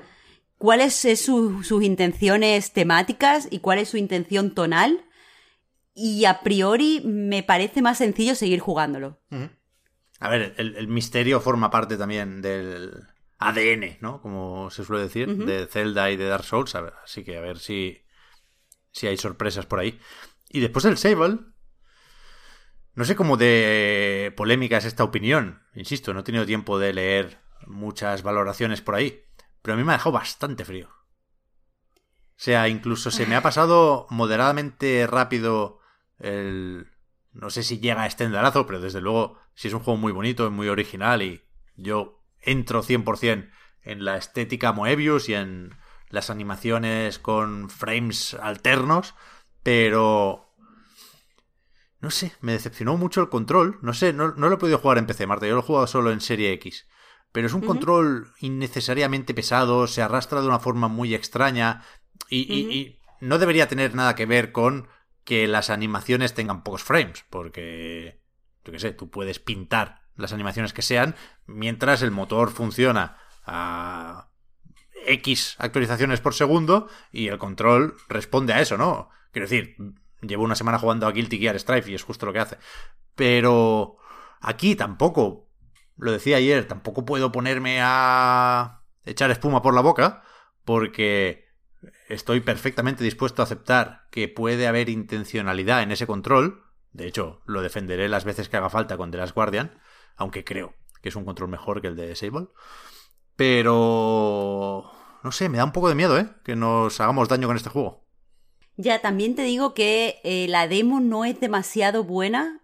cuáles 0.58 0.94
son 0.94 1.62
sus 1.62 1.82
intenciones 1.84 2.72
temáticas 2.72 3.46
y 3.50 3.60
cuál 3.60 3.78
es 3.78 3.90
su 3.90 3.96
intención 3.96 4.52
tonal. 4.52 5.04
Y 5.94 6.24
a 6.24 6.40
priori 6.40 7.02
me 7.04 7.44
parece 7.44 7.82
más 7.82 7.98
sencillo 7.98 8.34
seguir 8.34 8.58
jugándolo. 8.58 9.20
A 10.18 10.28
ver, 10.28 10.54
el 10.56 10.88
misterio 10.88 11.40
forma 11.40 11.70
parte 11.70 11.96
también 11.96 12.42
del, 12.42 12.90
ADN, 13.40 13.96
¿no? 14.00 14.20
Como 14.20 14.70
se 14.70 14.84
suele 14.84 15.04
decir, 15.04 15.34
de 15.34 15.66
Zelda 15.66 16.10
y 16.10 16.16
de 16.16 16.28
Dark 16.28 16.44
Souls. 16.44 16.74
así 16.74 17.24
que 17.24 17.38
a 17.38 17.40
ver 17.40 17.58
si, 17.58 18.04
si 18.92 19.06
hay 19.06 19.16
sorpresas 19.16 19.64
por 19.64 19.80
ahí. 19.80 19.98
Y 20.50 20.60
después 20.60 20.84
del 20.84 20.98
Sable, 20.98 21.38
no 22.94 23.04
sé 23.06 23.16
cómo 23.16 23.38
de 23.38 24.34
polémica 24.36 24.76
es 24.76 24.84
esta 24.84 25.04
opinión. 25.04 25.62
Insisto, 25.74 26.12
no 26.12 26.20
he 26.20 26.22
tenido 26.22 26.44
tiempo 26.44 26.78
de 26.78 26.92
leer 26.92 27.40
muchas 27.66 28.22
valoraciones 28.22 28.82
por 28.82 28.94
ahí. 28.94 29.24
Pero 29.62 29.72
a 29.72 29.76
mí 29.78 29.84
me 29.84 29.92
ha 29.92 29.96
dejado 29.96 30.12
bastante 30.12 30.66
frío. 30.66 30.90
O 30.90 32.42
sea, 32.42 32.68
incluso 32.68 33.10
se 33.10 33.24
me 33.24 33.36
ha 33.36 33.42
pasado 33.42 34.06
moderadamente 34.10 35.06
rápido 35.06 35.80
el... 36.18 36.88
No 37.32 37.48
sé 37.48 37.62
si 37.62 37.78
llega 37.78 38.02
a 38.02 38.06
estendarazo, 38.06 38.66
pero 38.66 38.80
desde 38.80 39.00
luego, 39.00 39.38
si 39.54 39.68
es 39.68 39.74
un 39.74 39.80
juego 39.80 39.98
muy 39.98 40.12
bonito, 40.12 40.50
muy 40.50 40.68
original 40.68 41.22
y 41.22 41.42
yo 41.76 42.19
entro 42.42 42.82
100% 42.82 43.50
en 43.82 44.04
la 44.04 44.16
estética 44.16 44.72
Moebius 44.72 45.28
y 45.28 45.34
en 45.34 45.74
las 46.08 46.30
animaciones 46.30 47.18
con 47.18 47.70
frames 47.70 48.34
alternos, 48.34 49.14
pero... 49.62 50.46
No 52.00 52.10
sé, 52.10 52.32
me 52.40 52.52
decepcionó 52.52 52.96
mucho 52.96 53.20
el 53.20 53.28
control. 53.28 53.78
No 53.82 53.92
sé, 53.92 54.14
no, 54.14 54.28
lo 54.28 54.52
he 54.52 54.56
podido 54.56 54.78
jugar 54.78 54.96
en 54.96 55.06
PC, 55.06 55.26
Marta. 55.26 55.46
Yo 55.46 55.54
lo 55.54 55.60
he 55.60 55.64
jugado 55.64 55.86
solo 55.86 56.10
en 56.10 56.22
Serie 56.22 56.50
X. 56.54 56.86
Pero 57.30 57.46
es 57.46 57.52
un 57.52 57.60
control 57.60 58.32
innecesariamente 58.40 59.34
pesado, 59.34 59.86
se 59.86 60.00
arrastra 60.00 60.40
de 60.40 60.48
una 60.48 60.60
forma 60.60 60.88
muy 60.88 61.14
extraña 61.14 61.84
y, 62.28 62.38
y, 62.38 62.98
no 63.20 63.38
debería 63.38 63.68
tener 63.68 63.94
nada 63.94 64.14
que 64.14 64.26
ver 64.26 64.50
con 64.50 64.88
que 65.24 65.46
las 65.46 65.70
animaciones 65.70 66.34
tengan 66.34 66.64
pocos 66.64 66.82
frames, 66.82 67.24
porque, 67.30 68.20
yo 68.64 68.72
qué 68.72 68.78
sé, 68.80 68.92
tú 68.92 69.10
puedes 69.10 69.38
pintar 69.38 69.99
las 70.16 70.32
animaciones 70.32 70.72
que 70.72 70.82
sean, 70.82 71.14
mientras 71.46 72.02
el 72.02 72.10
motor 72.10 72.50
funciona 72.50 73.16
a 73.44 74.28
X 75.06 75.56
actualizaciones 75.58 76.20
por 76.20 76.34
segundo 76.34 76.88
y 77.10 77.28
el 77.28 77.38
control 77.38 77.96
responde 78.08 78.52
a 78.52 78.60
eso, 78.60 78.76
¿no? 78.76 79.10
Quiero 79.32 79.48
decir, 79.48 79.76
llevo 80.20 80.44
una 80.44 80.54
semana 80.54 80.78
jugando 80.78 81.06
a 81.06 81.12
Guilty 81.12 81.38
Gear 81.38 81.58
Strife 81.58 81.90
y 81.90 81.94
es 81.94 82.02
justo 82.02 82.26
lo 82.26 82.32
que 82.32 82.40
hace. 82.40 82.58
Pero 83.14 83.96
aquí 84.40 84.76
tampoco, 84.76 85.48
lo 85.96 86.12
decía 86.12 86.36
ayer, 86.36 86.66
tampoco 86.66 87.04
puedo 87.04 87.32
ponerme 87.32 87.78
a 87.82 88.82
echar 89.04 89.30
espuma 89.30 89.62
por 89.62 89.74
la 89.74 89.80
boca 89.80 90.22
porque 90.64 91.48
estoy 92.08 92.40
perfectamente 92.40 93.04
dispuesto 93.04 93.42
a 93.42 93.44
aceptar 93.44 94.06
que 94.10 94.28
puede 94.28 94.66
haber 94.66 94.88
intencionalidad 94.88 95.82
en 95.82 95.92
ese 95.92 96.06
control. 96.06 96.64
De 96.92 97.06
hecho, 97.06 97.42
lo 97.46 97.62
defenderé 97.62 98.08
las 98.08 98.24
veces 98.24 98.48
que 98.48 98.56
haga 98.56 98.70
falta 98.70 98.96
con 98.96 99.10
The 99.10 99.18
Last 99.18 99.34
Guardian 99.34 99.80
aunque 100.20 100.44
creo 100.44 100.74
que 101.02 101.08
es 101.08 101.16
un 101.16 101.24
control 101.24 101.48
mejor 101.48 101.80
que 101.80 101.88
el 101.88 101.96
de 101.96 102.14
Sable. 102.14 102.48
Pero... 103.36 104.92
No 105.24 105.32
sé, 105.32 105.48
me 105.48 105.58
da 105.58 105.64
un 105.64 105.72
poco 105.72 105.88
de 105.88 105.94
miedo, 105.94 106.18
¿eh? 106.18 106.28
Que 106.44 106.56
nos 106.56 107.00
hagamos 107.00 107.28
daño 107.28 107.46
con 107.46 107.56
este 107.56 107.70
juego. 107.70 108.04
Ya, 108.76 109.00
también 109.00 109.34
te 109.34 109.42
digo 109.42 109.74
que 109.74 110.20
eh, 110.24 110.46
la 110.48 110.68
demo 110.68 111.00
no 111.00 111.24
es 111.24 111.40
demasiado 111.40 112.04
buena. 112.04 112.60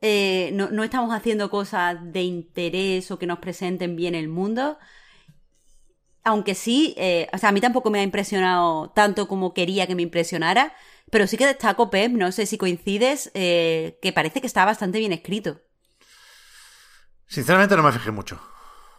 Eh, 0.00 0.50
no, 0.52 0.84
estamos 0.84 1.14
haciendo 1.14 1.50
cosas 1.50 1.96
de 2.12 2.22
interés 2.22 3.10
o 3.10 3.18
que 3.18 3.26
nos 3.26 3.38
presenten 3.38 3.96
bien 3.96 4.14
el 4.14 4.28
mundo. 4.28 4.78
Aunque 6.24 6.54
sí, 6.54 6.94
eh, 6.96 7.28
o 7.32 7.38
sea, 7.38 7.48
a 7.50 7.52
mí 7.52 7.60
tampoco 7.60 7.90
me 7.90 8.00
ha 8.00 8.02
impresionado 8.02 8.90
tanto 8.90 9.28
como 9.28 9.54
quería 9.54 9.86
que 9.86 9.94
me 9.94 10.02
impresionara. 10.02 10.74
Pero 11.10 11.26
sí 11.26 11.36
que 11.36 11.46
destaco, 11.46 11.90
Pep, 11.90 12.12
no 12.12 12.32
sé 12.32 12.46
si 12.46 12.56
coincides, 12.56 13.30
que 13.34 14.12
parece 14.14 14.40
que 14.40 14.46
está 14.46 14.64
bastante 14.64 14.98
bien 14.98 15.12
escrito. 15.12 15.60
Sinceramente 17.32 17.74
no 17.76 17.82
me 17.82 17.92
fijé 17.92 18.10
mucho. 18.10 18.38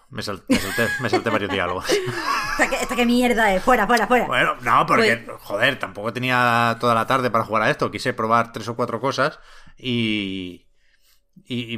Me, 0.09 0.23
salté, 0.23 0.59
me 1.01 1.09
salté, 1.09 1.29
varios 1.29 1.51
diálogos. 1.51 1.85
¿Esta 2.81 2.95
qué, 2.95 3.05
mierda 3.05 3.53
es? 3.53 3.61
Fuera, 3.61 3.85
fuera, 3.85 4.07
fuera. 4.07 4.25
Bueno, 4.25 4.55
no, 4.61 4.87
porque, 4.87 5.17
pues- 5.17 5.39
joder, 5.43 5.77
tampoco 5.77 6.11
tenía 6.13 6.75
toda 6.79 6.95
la 6.95 7.05
tarde 7.05 7.29
para 7.29 7.43
jugar 7.43 7.61
a 7.61 7.69
esto. 7.69 7.91
Quise 7.91 8.11
probar 8.11 8.51
tres 8.51 8.67
o 8.67 8.75
cuatro 8.75 8.99
cosas 8.99 9.39
y, 9.77 10.65
y, 11.45 11.77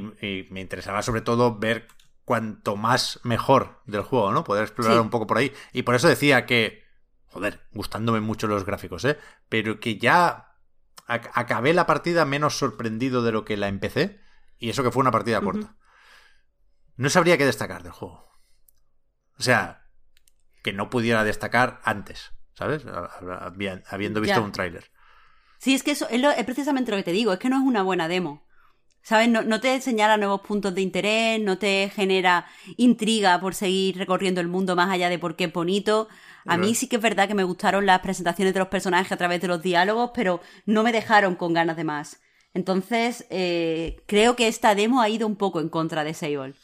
me 0.49 0.61
interesaba 0.61 1.01
sobre 1.01 1.19
todo 1.19 1.59
ver 1.59 1.89
cuanto 2.23 2.77
más 2.77 3.19
mejor 3.23 3.81
del 3.85 4.03
juego, 4.03 4.31
¿no? 4.31 4.45
Poder 4.45 4.63
explorar 4.63 5.01
un 5.01 5.09
poco 5.09 5.27
por 5.27 5.39
ahí. 5.39 5.51
Y 5.73 5.83
por 5.83 5.95
eso 5.95 6.07
decía 6.07 6.45
que, 6.45 6.85
joder, 7.27 7.67
gustándome 7.73 8.21
mucho 8.21 8.47
los 8.47 8.65
gráficos, 8.65 9.03
¿eh? 9.03 9.17
Pero 9.49 9.81
que 9.81 9.97
ya 9.97 10.53
acabé 11.05 11.73
la 11.73 11.85
partida 11.85 12.23
menos 12.23 12.57
sorprendido 12.57 13.23
de 13.23 13.33
lo 13.33 13.43
que 13.43 13.57
la 13.57 13.67
empecé. 13.67 14.21
Y 14.57 14.69
eso 14.69 14.83
que 14.83 14.91
fue 14.91 15.01
una 15.01 15.11
partida 15.11 15.41
corta 15.41 15.75
no 16.95 17.09
sabría 17.09 17.37
qué 17.37 17.45
destacar 17.45 17.83
del 17.83 17.91
juego. 17.91 18.25
O 19.37 19.43
sea, 19.43 19.85
que 20.63 20.73
no 20.73 20.89
pudiera 20.89 21.23
destacar 21.23 21.81
antes, 21.83 22.31
¿sabes? 22.53 22.83
Habiendo 23.87 24.21
visto 24.21 24.41
un 24.41 24.51
tráiler. 24.51 24.91
Sí, 25.59 25.73
es 25.73 25.83
que 25.83 25.91
eso 25.91 26.07
es, 26.09 26.21
precisamente 26.45 26.91
lo 26.91 26.97
que 26.97 27.03
te 27.03 27.11
digo, 27.11 27.33
es 27.33 27.39
que 27.39 27.49
no 27.49 27.57
es 27.57 27.63
una 27.63 27.83
buena 27.83 28.07
demo. 28.07 28.45
¿Sabes? 29.01 29.29
No, 29.29 29.43
no, 29.43 29.59
te 29.59 29.79
señala 29.81 30.17
nuevos 30.17 30.41
puntos 30.41 30.73
de 30.73 30.81
interés, 30.81 31.39
no 31.39 31.59
te 31.59 31.91
genera 31.93 32.47
intriga 32.77 33.39
por 33.39 33.53
seguir 33.53 33.97
recorriendo 33.97 34.41
el 34.41 34.47
mundo 34.47 34.75
más 34.75 34.89
allá 34.89 35.09
de 35.09 35.19
por 35.19 35.35
qué 35.35 35.43
es 35.43 35.53
bonito. 35.53 36.07
A 36.47 36.57
mí 36.57 36.73
sí 36.73 36.87
que 36.87 36.95
es 36.95 37.01
verdad 37.01 37.27
que 37.27 37.35
me 37.35 37.43
gustaron 37.43 37.85
las 37.85 37.99
presentaciones 37.99 38.53
de 38.55 38.59
los 38.59 38.69
personajes 38.69 39.11
a 39.11 39.17
través 39.17 39.41
de 39.41 39.47
los 39.47 39.61
diálogos, 39.61 40.11
pero 40.13 40.41
no 40.65 40.81
me 40.81 40.91
dejaron 40.91 41.35
con 41.35 41.53
ganas 41.53 41.77
de 41.77 41.83
más. 41.83 42.19
Entonces, 42.55 43.27
eh, 43.29 44.01
creo 44.07 44.35
que 44.35 44.47
esta 44.47 44.75
demo 44.75 45.01
ha 45.01 45.09
ido 45.09 45.27
un 45.27 45.35
poco 45.35 45.59
en 45.59 45.69
contra 45.69 46.03
de 46.03 46.13
Sable. 46.13 46.55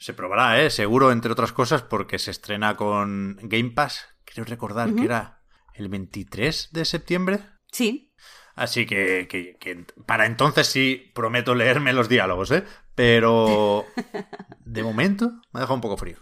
Se 0.00 0.14
probará, 0.14 0.62
¿eh? 0.62 0.70
Seguro, 0.70 1.12
entre 1.12 1.30
otras 1.30 1.52
cosas, 1.52 1.82
porque 1.82 2.18
se 2.18 2.30
estrena 2.30 2.74
con 2.74 3.36
Game 3.42 3.72
Pass. 3.72 4.08
Quiero 4.24 4.48
recordar 4.48 4.94
que 4.94 5.04
era 5.04 5.42
el 5.74 5.90
23 5.90 6.70
de 6.72 6.84
septiembre. 6.86 7.40
Sí. 7.70 8.14
Así 8.54 8.86
que, 8.86 9.28
que, 9.28 9.86
para 10.06 10.24
entonces 10.24 10.68
sí 10.68 11.12
prometo 11.14 11.54
leerme 11.54 11.92
los 11.92 12.08
diálogos, 12.08 12.50
¿eh? 12.50 12.64
Pero 12.94 13.84
de 14.64 14.82
momento 14.82 15.32
me 15.52 15.58
ha 15.58 15.60
dejado 15.60 15.74
un 15.74 15.80
poco 15.82 15.98
frío. 15.98 16.16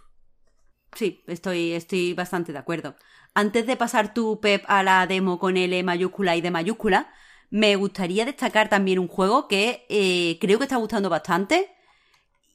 sí, 0.97 1.23
estoy, 1.29 1.73
estoy 1.73 2.15
bastante 2.15 2.53
de 2.53 2.59
acuerdo. 2.59 2.97
Antes 3.33 3.65
de 3.69 3.77
pasar 3.77 4.13
tu, 4.13 4.41
Pep, 4.41 4.65
a 4.67 4.83
la 4.83 5.07
demo 5.07 5.39
con 5.39 5.57
L 5.57 5.85
mayúscula 5.85 6.35
y 6.35 6.41
D 6.41 6.51
mayúscula, 6.51 7.13
me 7.49 7.77
gustaría 7.77 8.25
destacar 8.25 8.69
también 8.69 8.99
un 8.99 9.07
juego 9.07 9.47
que 9.47 9.87
eh, 9.89 10.37
creo 10.41 10.59
que 10.59 10.65
está 10.65 10.77
gustando 10.77 11.09
bastante 11.09 11.78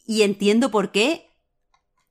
y 0.06 0.24
entiendo 0.24 0.72
por 0.72 0.92
qué, 0.92 1.30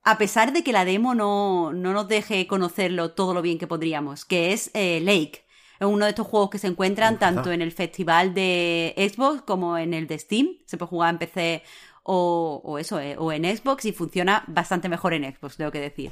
a 0.03 0.17
pesar 0.17 0.53
de 0.53 0.63
que 0.63 0.73
la 0.73 0.85
demo 0.85 1.15
no, 1.15 1.71
no 1.73 1.93
nos 1.93 2.07
deje 2.07 2.47
conocerlo 2.47 3.11
todo 3.11 3.33
lo 3.33 3.41
bien 3.41 3.57
que 3.57 3.67
podríamos, 3.67 4.25
que 4.25 4.53
es 4.53 4.71
eh, 4.73 4.99
Lake. 5.01 5.43
Es 5.79 5.87
uno 5.87 6.05
de 6.05 6.11
estos 6.11 6.27
juegos 6.27 6.49
que 6.49 6.59
se 6.59 6.67
encuentran 6.67 7.19
tanto 7.19 7.51
en 7.51 7.61
el 7.61 7.71
festival 7.71 8.33
de 8.33 8.93
Xbox 8.97 9.41
como 9.41 9.77
en 9.77 9.93
el 9.93 10.07
de 10.07 10.19
Steam. 10.19 10.57
Se 10.65 10.77
puede 10.77 10.89
jugar 10.89 11.13
en 11.13 11.19
PC 11.19 11.63
o, 12.03 12.77
eso, 12.79 12.99
eh, 12.99 13.15
o 13.17 13.31
en 13.31 13.45
Xbox 13.45 13.85
y 13.85 13.91
funciona 13.91 14.43
bastante 14.47 14.87
mejor 14.87 15.13
en 15.13 15.23
Xbox, 15.23 15.57
tengo 15.57 15.71
que 15.71 15.79
decir. 15.79 16.11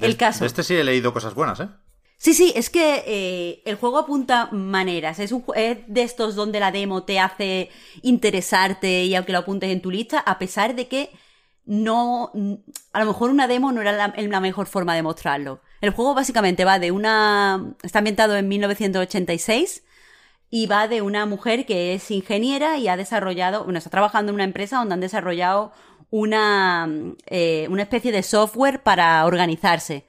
el 0.00 0.16
caso. 0.16 0.40
De 0.40 0.46
este 0.46 0.62
sí 0.62 0.74
he 0.74 0.84
leído 0.84 1.12
cosas 1.12 1.34
buenas, 1.34 1.60
¿eh? 1.60 1.68
Sí, 2.18 2.32
sí, 2.34 2.52
es 2.56 2.70
que 2.70 3.04
eh, 3.06 3.62
el 3.66 3.76
juego 3.76 3.98
apunta 3.98 4.48
maneras. 4.50 5.18
Es, 5.18 5.32
un, 5.32 5.44
es 5.54 5.78
de 5.86 6.02
estos 6.02 6.34
donde 6.34 6.60
la 6.60 6.72
demo 6.72 7.04
te 7.04 7.20
hace 7.20 7.70
interesarte 8.02 9.04
y 9.04 9.14
aunque 9.14 9.32
lo 9.32 9.38
apuntes 9.38 9.70
en 9.70 9.82
tu 9.82 9.90
lista, 9.90 10.18
a 10.20 10.38
pesar 10.38 10.74
de 10.74 10.88
que 10.88 11.10
no. 11.66 12.32
A 12.92 13.00
lo 13.00 13.06
mejor 13.06 13.30
una 13.30 13.48
demo 13.48 13.72
no 13.72 13.80
era 13.82 13.92
la, 13.92 14.40
mejor 14.40 14.66
forma 14.66 14.94
de 14.94 15.02
mostrarlo. 15.02 15.60
El 15.80 15.90
juego 15.90 16.14
básicamente 16.14 16.64
va 16.64 16.78
de 16.78 16.90
una. 16.90 17.74
Está 17.82 17.98
ambientado 17.98 18.36
en 18.36 18.48
1986 18.48 19.84
y 20.48 20.66
va 20.66 20.88
de 20.88 21.02
una 21.02 21.26
mujer 21.26 21.66
que 21.66 21.94
es 21.94 22.10
ingeniera 22.10 22.78
y 22.78 22.88
ha 22.88 22.96
desarrollado. 22.96 23.64
Bueno, 23.64 23.78
está 23.78 23.90
trabajando 23.90 24.30
en 24.30 24.36
una 24.36 24.44
empresa 24.44 24.78
donde 24.78 24.94
han 24.94 25.00
desarrollado 25.00 25.72
una, 26.10 26.88
eh, 27.26 27.66
una 27.70 27.82
especie 27.82 28.12
de 28.12 28.22
software 28.22 28.82
para 28.82 29.24
organizarse 29.26 30.06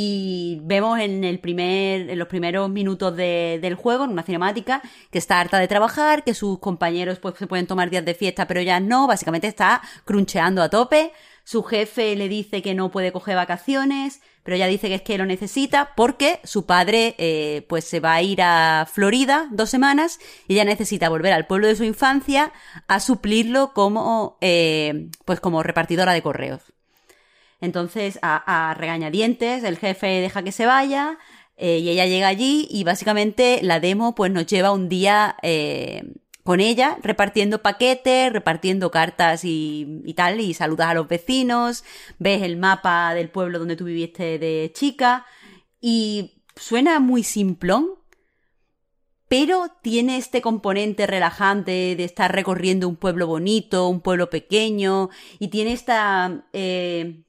y 0.00 0.60
vemos 0.62 1.00
en 1.00 1.24
el 1.24 1.40
primer 1.40 2.08
en 2.08 2.18
los 2.20 2.28
primeros 2.28 2.70
minutos 2.70 3.16
del 3.16 3.74
juego 3.74 4.04
en 4.04 4.10
una 4.10 4.22
cinemática 4.22 4.80
que 5.10 5.18
está 5.18 5.40
harta 5.40 5.58
de 5.58 5.66
trabajar 5.66 6.22
que 6.22 6.34
sus 6.34 6.60
compañeros 6.60 7.18
pues 7.18 7.34
se 7.36 7.48
pueden 7.48 7.66
tomar 7.66 7.90
días 7.90 8.04
de 8.04 8.14
fiesta 8.14 8.46
pero 8.46 8.62
ya 8.62 8.78
no 8.78 9.08
básicamente 9.08 9.48
está 9.48 9.82
cruncheando 10.04 10.62
a 10.62 10.68
tope. 10.68 11.10
Su 11.42 11.64
jefe 11.64 12.14
le 12.14 12.28
dice 12.28 12.62
que 12.62 12.74
no 12.74 12.92
puede 12.92 13.10
coger 13.10 13.34
vacaciones 13.34 14.20
pero 14.44 14.54
ella 14.54 14.68
dice 14.68 14.86
que 14.86 14.94
es 14.94 15.02
que 15.02 15.18
lo 15.18 15.26
necesita 15.26 15.94
porque 15.96 16.38
su 16.44 16.64
padre 16.64 17.16
eh, 17.18 17.66
pues 17.68 17.82
se 17.82 17.98
va 17.98 18.14
a 18.14 18.22
ir 18.22 18.40
a 18.40 18.86
Florida 18.88 19.48
dos 19.50 19.68
semanas 19.68 20.20
y 20.46 20.54
ella 20.54 20.64
necesita 20.64 21.08
volver 21.08 21.32
al 21.32 21.48
pueblo 21.48 21.66
de 21.66 21.74
su 21.74 21.82
infancia 21.82 22.52
a 22.86 23.00
suplirlo 23.00 23.72
como 23.74 24.38
eh, 24.42 25.08
pues 25.24 25.40
como 25.40 25.64
repartidora 25.64 26.12
de 26.12 26.22
correos 26.22 26.62
entonces, 27.60 28.18
a, 28.22 28.74
regañadientes, 28.78 29.64
el 29.64 29.78
jefe 29.78 30.06
deja 30.06 30.42
que 30.42 30.52
se 30.52 30.66
vaya 30.66 31.18
eh, 31.56 31.78
y 31.78 31.90
ella 31.90 32.06
llega 32.06 32.28
allí 32.28 32.68
y 32.70 32.84
básicamente 32.84 33.60
la 33.62 33.80
demo 33.80 34.14
pues 34.14 34.30
nos 34.30 34.46
lleva 34.46 34.70
un 34.70 34.88
día 34.88 35.36
eh, 35.42 36.14
con 36.44 36.60
ella 36.60 36.98
repartiendo 37.02 37.60
paquetes, 37.60 38.32
repartiendo 38.32 38.90
cartas 38.90 39.44
y, 39.44 40.02
y, 40.04 40.14
tal, 40.14 40.40
y 40.40 40.54
saludas 40.54 40.88
a 40.88 40.94
los 40.94 41.08
vecinos, 41.08 41.84
ves 42.18 42.42
el 42.42 42.56
mapa 42.56 43.12
del 43.14 43.28
pueblo 43.28 43.58
donde 43.58 43.76
tú 43.76 43.84
viviste 43.84 44.38
de 44.38 44.70
chica 44.72 45.26
y 45.80 46.42
suena 46.54 47.00
muy 47.00 47.24
simplón, 47.24 47.88
pero 49.28 49.66
tiene 49.82 50.16
este 50.16 50.40
componente 50.40 51.06
relajante 51.06 51.94
de 51.96 52.04
estar 52.04 52.32
recorriendo 52.32 52.88
un 52.88 52.96
pueblo 52.96 53.26
bonito, 53.26 53.88
un 53.88 54.00
pueblo 54.00 54.30
pequeño, 54.30 55.10
y 55.38 55.48
tiene 55.48 55.72
esta 55.72 56.46
eh, 56.52 57.24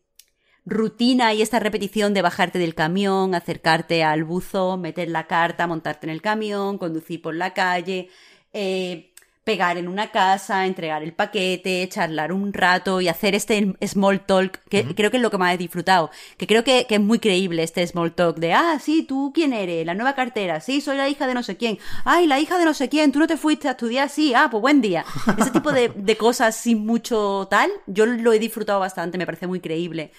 rutina 0.65 1.33
y 1.33 1.41
esta 1.41 1.59
repetición 1.59 2.13
de 2.13 2.21
bajarte 2.21 2.59
del 2.59 2.75
camión, 2.75 3.35
acercarte 3.35 4.03
al 4.03 4.23
buzo, 4.23 4.77
meter 4.77 5.09
la 5.09 5.27
carta, 5.27 5.67
montarte 5.67 6.07
en 6.07 6.11
el 6.11 6.21
camión, 6.21 6.77
conducir 6.77 7.21
por 7.21 7.35
la 7.35 7.53
calle, 7.53 8.09
eh, 8.53 9.09
pegar 9.49 9.79
en 9.79 9.87
una 9.87 10.11
casa, 10.11 10.67
entregar 10.67 11.01
el 11.01 11.13
paquete, 11.13 11.89
charlar 11.89 12.31
un 12.31 12.53
rato 12.53 13.01
y 13.01 13.07
hacer 13.07 13.33
este 13.33 13.73
small 13.87 14.23
talk, 14.23 14.59
que 14.69 14.93
creo 14.93 15.09
que 15.09 15.17
es 15.17 15.23
lo 15.23 15.31
que 15.31 15.39
más 15.39 15.55
he 15.55 15.57
disfrutado, 15.57 16.11
que 16.37 16.45
creo 16.45 16.63
que, 16.63 16.85
que, 16.87 16.95
es 16.95 17.01
muy 17.01 17.17
creíble 17.17 17.63
este 17.63 17.87
small 17.87 18.13
talk 18.13 18.37
de, 18.37 18.53
ah, 18.53 18.77
sí, 18.79 19.01
tú 19.01 19.31
quién 19.33 19.53
eres, 19.53 19.87
la 19.87 19.95
nueva 19.95 20.13
cartera, 20.13 20.59
sí, 20.59 20.81
soy 20.81 20.97
la 20.97 21.09
hija 21.09 21.25
de 21.25 21.33
no 21.33 21.41
sé 21.41 21.57
quién, 21.57 21.79
ay, 22.05 22.27
la 22.27 22.39
hija 22.39 22.59
de 22.59 22.65
no 22.65 22.75
sé 22.75 22.89
quién, 22.89 23.11
tú 23.11 23.17
no 23.17 23.25
te 23.25 23.37
fuiste 23.37 23.67
a 23.67 23.71
estudiar, 23.71 24.07
sí, 24.09 24.35
ah, 24.35 24.49
pues 24.51 24.61
buen 24.61 24.81
día. 24.81 25.03
Ese 25.39 25.49
tipo 25.49 25.71
de, 25.71 25.89
de 25.95 26.15
cosas 26.15 26.55
sin 26.55 26.85
mucho 26.85 27.47
tal, 27.49 27.71
yo 27.87 28.05
lo 28.05 28.31
he 28.33 28.37
disfrutado 28.37 28.79
bastante, 28.79 29.17
me 29.17 29.25
parece 29.25 29.47
muy 29.47 29.61
creíble. 29.61 30.11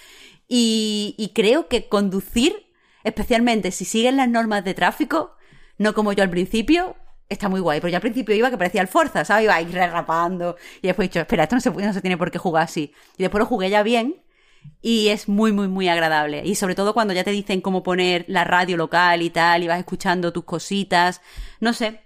Y, 0.53 1.31
creo 1.33 1.69
que 1.69 1.87
conducir, 1.87 2.53
especialmente 3.05 3.71
si 3.71 3.85
siguen 3.85 4.17
las 4.17 4.27
normas 4.27 4.65
de 4.65 4.73
tráfico, 4.73 5.37
no 5.77 5.93
como 5.93 6.11
yo 6.11 6.23
al 6.23 6.29
principio, 6.29 6.97
está 7.29 7.47
muy 7.47 7.61
guay. 7.61 7.79
Porque 7.79 7.93
yo 7.93 7.95
al 7.95 8.01
principio 8.01 8.35
iba 8.35 8.49
que 8.49 8.57
parecía 8.57 8.81
el 8.81 8.89
Forza, 8.89 9.23
¿sabes? 9.23 9.45
Iba 9.45 9.55
ahí 9.55 9.65
rapando. 9.71 10.57
Y 10.81 10.87
después 10.87 11.05
he 11.05 11.09
dicho, 11.09 11.21
espera, 11.21 11.43
esto 11.43 11.55
no 11.55 11.61
se, 11.61 11.71
no 11.71 11.93
se 11.93 12.01
tiene 12.01 12.17
por 12.17 12.31
qué 12.31 12.37
jugar 12.37 12.63
así. 12.63 12.93
Y 13.17 13.23
después 13.23 13.39
lo 13.39 13.45
jugué 13.45 13.69
ya 13.69 13.81
bien. 13.81 14.25
Y 14.81 15.07
es 15.07 15.29
muy, 15.29 15.53
muy, 15.53 15.69
muy 15.69 15.87
agradable. 15.87 16.41
Y 16.43 16.55
sobre 16.55 16.75
todo 16.75 16.93
cuando 16.93 17.13
ya 17.13 17.23
te 17.23 17.31
dicen 17.31 17.61
cómo 17.61 17.81
poner 17.81 18.25
la 18.27 18.43
radio 18.43 18.75
local 18.75 19.21
y 19.21 19.29
tal, 19.29 19.63
y 19.63 19.69
vas 19.69 19.79
escuchando 19.79 20.33
tus 20.33 20.43
cositas. 20.43 21.21
No 21.61 21.71
sé. 21.71 22.01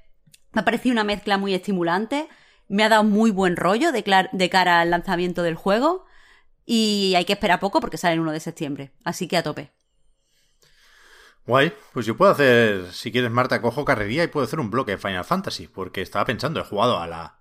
Me 0.51 0.61
ha 0.61 0.65
parecido 0.65 0.93
una 0.93 1.03
mezcla 1.03 1.39
muy 1.39 1.55
estimulante. 1.55 2.27
Me 2.67 2.83
ha 2.83 2.89
dado 2.89 3.03
muy 3.05 3.31
buen 3.31 3.55
rollo 3.55 3.91
de, 3.91 4.27
de 4.31 4.49
cara 4.51 4.81
al 4.81 4.91
lanzamiento 4.91 5.41
del 5.41 5.55
juego. 5.55 6.05
Y 6.65 7.13
hay 7.15 7.25
que 7.25 7.33
esperar 7.33 7.59
poco 7.59 7.79
porque 7.79 7.97
sale 7.97 8.15
el 8.15 8.19
1 8.21 8.31
de 8.31 8.39
septiembre. 8.39 8.91
Así 9.03 9.27
que 9.27 9.37
a 9.37 9.43
tope. 9.43 9.71
Guay, 11.45 11.73
pues 11.93 12.07
yo 12.07 12.17
puedo 12.17 12.31
hacer, 12.31 12.91
si 12.91 13.11
quieres 13.11 13.29
Marta, 13.29 13.61
cojo 13.61 13.85
carrería 13.85 14.23
y 14.23 14.27
puedo 14.27 14.45
hacer 14.45 14.59
un 14.59 14.71
bloque 14.71 14.93
de 14.93 14.97
Final 14.97 15.23
Fantasy, 15.23 15.67
porque 15.67 16.01
estaba 16.01 16.25
pensando, 16.25 16.59
he 16.59 16.63
jugado 16.63 16.99
a 16.99 17.05
la 17.05 17.39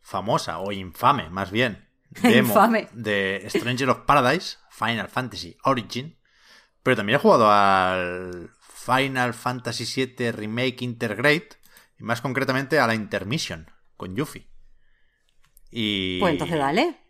famosa 0.00 0.58
o 0.58 0.72
infame, 0.72 1.30
más 1.30 1.52
bien, 1.52 1.88
demo 2.22 2.48
infame. 2.48 2.88
de 2.92 3.46
Stranger 3.48 3.90
of 3.90 4.00
Paradise, 4.06 4.58
Final 4.70 5.08
Fantasy 5.08 5.56
Origin, 5.62 6.18
pero 6.82 6.96
también 6.96 7.16
he 7.16 7.22
jugado 7.22 7.48
al 7.48 8.50
Final 8.60 9.34
Fantasy 9.34 9.84
VII 9.84 10.32
Remake 10.32 10.82
Intergrade, 10.82 11.50
y 11.96 12.02
más 12.02 12.20
concretamente 12.20 12.80
a 12.80 12.88
la 12.88 12.96
Intermission, 12.96 13.70
con 13.96 14.16
Yuffie. 14.16 14.48
Y... 15.70 16.18
Pues 16.18 16.32
entonces 16.32 16.58
dale. 16.58 17.03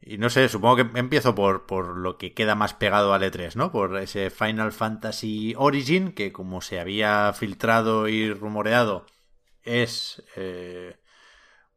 Y 0.00 0.18
no 0.18 0.30
sé, 0.30 0.48
supongo 0.48 0.76
que 0.76 0.98
empiezo 0.98 1.34
por, 1.34 1.66
por 1.66 1.96
lo 1.96 2.18
que 2.18 2.34
queda 2.34 2.54
más 2.54 2.74
pegado 2.74 3.12
al 3.12 3.22
E3, 3.22 3.56
¿no? 3.56 3.72
Por 3.72 3.96
ese 3.98 4.30
Final 4.30 4.72
Fantasy 4.72 5.54
Origin, 5.56 6.12
que 6.12 6.32
como 6.32 6.60
se 6.60 6.78
había 6.78 7.32
filtrado 7.32 8.06
y 8.08 8.32
rumoreado, 8.32 9.06
es 9.62 10.22
eh, 10.36 11.00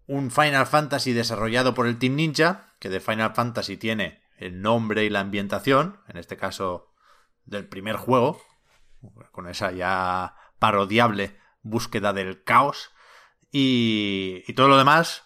un 0.06 0.32
Final 0.32 0.68
Fantasy 0.68 1.14
desarrollado 1.14 1.74
por 1.74 1.88
el 1.88 1.98
Team 1.98 2.16
Ninja, 2.16 2.76
que 2.80 2.90
de 2.90 3.00
Final 3.00 3.34
Fantasy 3.34 3.78
tiene 3.78 4.22
el 4.38 4.62
nombre 4.62 5.06
y 5.06 5.10
la 5.10 5.22
ambientación, 5.22 6.00
en 6.08 6.18
este 6.18 6.38
caso 6.38 6.94
del 7.46 7.68
primer 7.68 7.96
juego, 7.96 8.42
con 9.32 9.48
esa 9.48 9.72
ya 9.72 10.36
parodiable 10.60 11.38
búsqueda 11.62 12.14
del 12.14 12.44
caos. 12.44 12.92
Y, 13.52 14.44
y 14.46 14.54
todo 14.54 14.68
lo 14.68 14.78
demás 14.78 15.24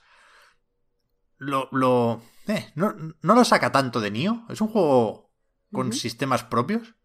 lo, 1.37 1.67
lo 1.71 2.21
eh, 2.47 2.71
no, 2.75 2.95
lo 3.21 3.45
saca 3.45 3.71
tanto 3.71 4.01
de 4.01 4.11
Nio. 4.11 4.45
Es 4.49 4.61
un 4.61 4.67
juego 4.67 5.31
con 5.71 5.93
sistemas 5.93 6.43
propios. 6.43 6.95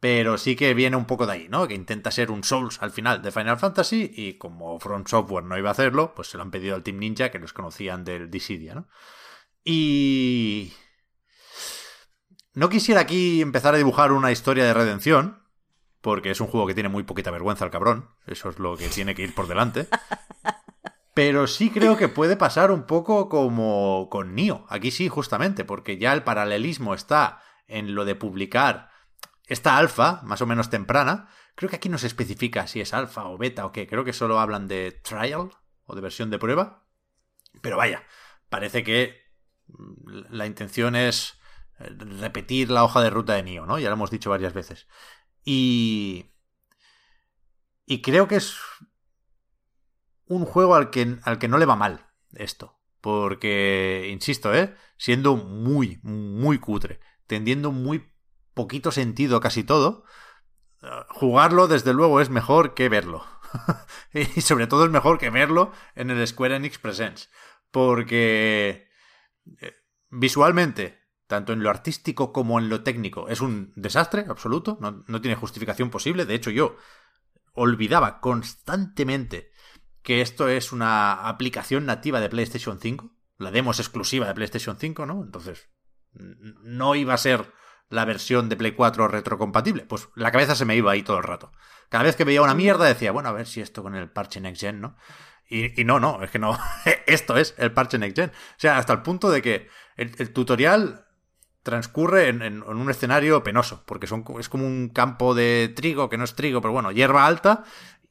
Pero 0.00 0.38
sí 0.38 0.56
que 0.56 0.72
viene 0.72 0.96
un 0.96 1.04
poco 1.04 1.26
de 1.26 1.32
ahí, 1.32 1.48
¿no? 1.50 1.68
Que 1.68 1.74
intenta 1.74 2.10
ser 2.10 2.30
un 2.30 2.42
Souls 2.42 2.80
al 2.80 2.90
final 2.90 3.20
de 3.20 3.32
Final 3.32 3.58
Fantasy. 3.58 4.10
Y 4.14 4.38
como 4.38 4.78
Front 4.80 5.08
Software 5.08 5.44
no 5.44 5.58
iba 5.58 5.68
a 5.68 5.72
hacerlo, 5.72 6.14
pues 6.14 6.28
se 6.28 6.38
lo 6.38 6.42
han 6.42 6.50
pedido 6.50 6.74
al 6.74 6.82
Team 6.82 6.98
Ninja, 6.98 7.30
que 7.30 7.38
los 7.38 7.52
conocían 7.52 8.04
del 8.04 8.30
Dissidia, 8.30 8.74
¿no? 8.74 8.88
Y. 9.62 10.72
No 12.54 12.70
quisiera 12.70 13.02
aquí 13.02 13.42
empezar 13.42 13.74
a 13.74 13.78
dibujar 13.78 14.12
una 14.12 14.32
historia 14.32 14.64
de 14.64 14.74
redención. 14.74 15.42
Porque 16.00 16.30
es 16.30 16.40
un 16.40 16.46
juego 16.46 16.66
que 16.66 16.72
tiene 16.72 16.88
muy 16.88 17.02
poquita 17.02 17.30
vergüenza 17.30 17.66
el 17.66 17.70
cabrón. 17.70 18.08
Eso 18.26 18.48
es 18.48 18.58
lo 18.58 18.78
que 18.78 18.88
tiene 18.88 19.14
que 19.14 19.22
ir 19.22 19.34
por 19.34 19.48
delante. 19.48 19.86
Pero 21.20 21.46
sí 21.46 21.68
creo 21.68 21.98
que 21.98 22.08
puede 22.08 22.34
pasar 22.34 22.70
un 22.70 22.84
poco 22.84 23.28
como 23.28 24.08
con 24.08 24.34
Nio. 24.34 24.64
Aquí 24.70 24.90
sí, 24.90 25.10
justamente, 25.10 25.66
porque 25.66 25.98
ya 25.98 26.14
el 26.14 26.22
paralelismo 26.22 26.94
está 26.94 27.42
en 27.66 27.94
lo 27.94 28.06
de 28.06 28.14
publicar 28.14 28.88
esta 29.46 29.76
alfa, 29.76 30.22
más 30.22 30.40
o 30.40 30.46
menos 30.46 30.70
temprana. 30.70 31.28
Creo 31.56 31.68
que 31.68 31.76
aquí 31.76 31.90
no 31.90 31.98
se 31.98 32.06
especifica 32.06 32.66
si 32.66 32.80
es 32.80 32.94
alfa 32.94 33.26
o 33.28 33.36
beta 33.36 33.66
o 33.66 33.70
qué. 33.70 33.86
Creo 33.86 34.02
que 34.02 34.14
solo 34.14 34.40
hablan 34.40 34.66
de 34.66 34.92
trial 34.92 35.50
o 35.84 35.94
de 35.94 36.00
versión 36.00 36.30
de 36.30 36.38
prueba. 36.38 36.86
Pero 37.60 37.76
vaya, 37.76 38.02
parece 38.48 38.82
que 38.82 39.20
mm, 39.66 40.20
la 40.30 40.46
intención 40.46 40.96
es 40.96 41.38
eh, 41.80 41.90
repetir 41.98 42.70
la 42.70 42.82
hoja 42.82 43.02
de 43.02 43.10
ruta 43.10 43.34
de 43.34 43.42
Nio, 43.42 43.66
¿no? 43.66 43.78
Ya 43.78 43.90
lo 43.90 43.96
hemos 43.96 44.10
dicho 44.10 44.30
varias 44.30 44.54
veces. 44.54 44.88
Y. 45.44 46.32
Y 47.84 48.00
creo 48.00 48.26
que 48.26 48.36
es 48.36 48.56
un 50.30 50.44
juego 50.44 50.76
al 50.76 50.90
que, 50.90 51.16
al 51.24 51.38
que 51.38 51.48
no 51.48 51.58
le 51.58 51.66
va 51.66 51.74
mal 51.76 52.06
esto. 52.32 52.80
Porque, 53.00 54.08
insisto, 54.10 54.54
¿eh? 54.54 54.74
siendo 54.96 55.36
muy, 55.36 55.98
muy 56.02 56.58
cutre, 56.58 57.00
tendiendo 57.26 57.72
muy 57.72 58.12
poquito 58.54 58.92
sentido 58.92 59.40
casi 59.40 59.64
todo, 59.64 60.04
jugarlo 61.08 61.66
desde 61.66 61.92
luego 61.92 62.20
es 62.20 62.30
mejor 62.30 62.74
que 62.74 62.88
verlo. 62.88 63.26
y 64.12 64.40
sobre 64.40 64.68
todo 64.68 64.84
es 64.84 64.90
mejor 64.90 65.18
que 65.18 65.30
verlo 65.30 65.72
en 65.96 66.10
el 66.10 66.24
Square 66.26 66.56
Enix 66.56 66.78
Presents. 66.78 67.28
Porque 67.72 68.88
eh, 69.60 69.74
visualmente, 70.10 71.00
tanto 71.26 71.52
en 71.52 71.64
lo 71.64 71.70
artístico 71.70 72.32
como 72.32 72.60
en 72.60 72.68
lo 72.68 72.84
técnico, 72.84 73.28
es 73.28 73.40
un 73.40 73.72
desastre 73.74 74.26
absoluto. 74.28 74.78
No, 74.80 75.02
no 75.08 75.20
tiene 75.20 75.34
justificación 75.34 75.90
posible. 75.90 76.24
De 76.24 76.34
hecho, 76.34 76.50
yo 76.50 76.76
olvidaba 77.52 78.20
constantemente 78.20 79.50
que 80.02 80.20
esto 80.20 80.48
es 80.48 80.72
una 80.72 81.28
aplicación 81.28 81.86
nativa 81.86 82.20
de 82.20 82.28
PlayStation 82.28 82.78
5. 82.80 83.10
La 83.38 83.50
demo 83.50 83.70
es 83.70 83.80
exclusiva 83.80 84.26
de 84.26 84.34
PlayStation 84.34 84.76
5, 84.78 85.06
¿no? 85.06 85.22
Entonces, 85.22 85.68
no 86.12 86.94
iba 86.94 87.14
a 87.14 87.18
ser 87.18 87.52
la 87.88 88.04
versión 88.04 88.48
de 88.48 88.56
Play 88.56 88.72
4 88.72 89.08
retrocompatible. 89.08 89.84
Pues 89.84 90.08
la 90.14 90.30
cabeza 90.30 90.54
se 90.54 90.64
me 90.64 90.76
iba 90.76 90.92
ahí 90.92 91.02
todo 91.02 91.18
el 91.18 91.24
rato. 91.24 91.52
Cada 91.88 92.04
vez 92.04 92.16
que 92.16 92.24
veía 92.24 92.42
una 92.42 92.54
mierda 92.54 92.86
decía, 92.86 93.12
bueno, 93.12 93.28
a 93.28 93.32
ver 93.32 93.46
si 93.46 93.60
esto 93.60 93.82
con 93.82 93.94
el 93.94 94.10
parche 94.10 94.40
Next 94.40 94.60
Gen, 94.60 94.80
¿no? 94.80 94.96
Y, 95.48 95.82
no, 95.84 95.98
no, 95.98 96.22
es 96.22 96.30
que 96.30 96.38
no. 96.38 96.56
esto 97.06 97.36
es 97.36 97.54
el 97.58 97.72
parche 97.72 97.98
Next 97.98 98.16
Gen. 98.16 98.30
O 98.30 98.58
sea, 98.58 98.78
hasta 98.78 98.92
el 98.92 99.02
punto 99.02 99.30
de 99.30 99.42
que 99.42 99.68
el, 99.96 100.32
tutorial 100.32 101.06
transcurre 101.64 102.28
en, 102.28 102.62
un 102.62 102.90
escenario 102.90 103.42
penoso, 103.42 103.82
porque 103.84 104.06
son, 104.06 104.24
es 104.38 104.48
como 104.48 104.66
un 104.66 104.88
campo 104.90 105.34
de 105.34 105.72
trigo, 105.74 106.08
que 106.08 106.16
no 106.16 106.24
es 106.24 106.34
trigo, 106.34 106.60
pero 106.60 106.72
bueno, 106.72 106.92
hierba 106.92 107.26
alta, 107.26 107.64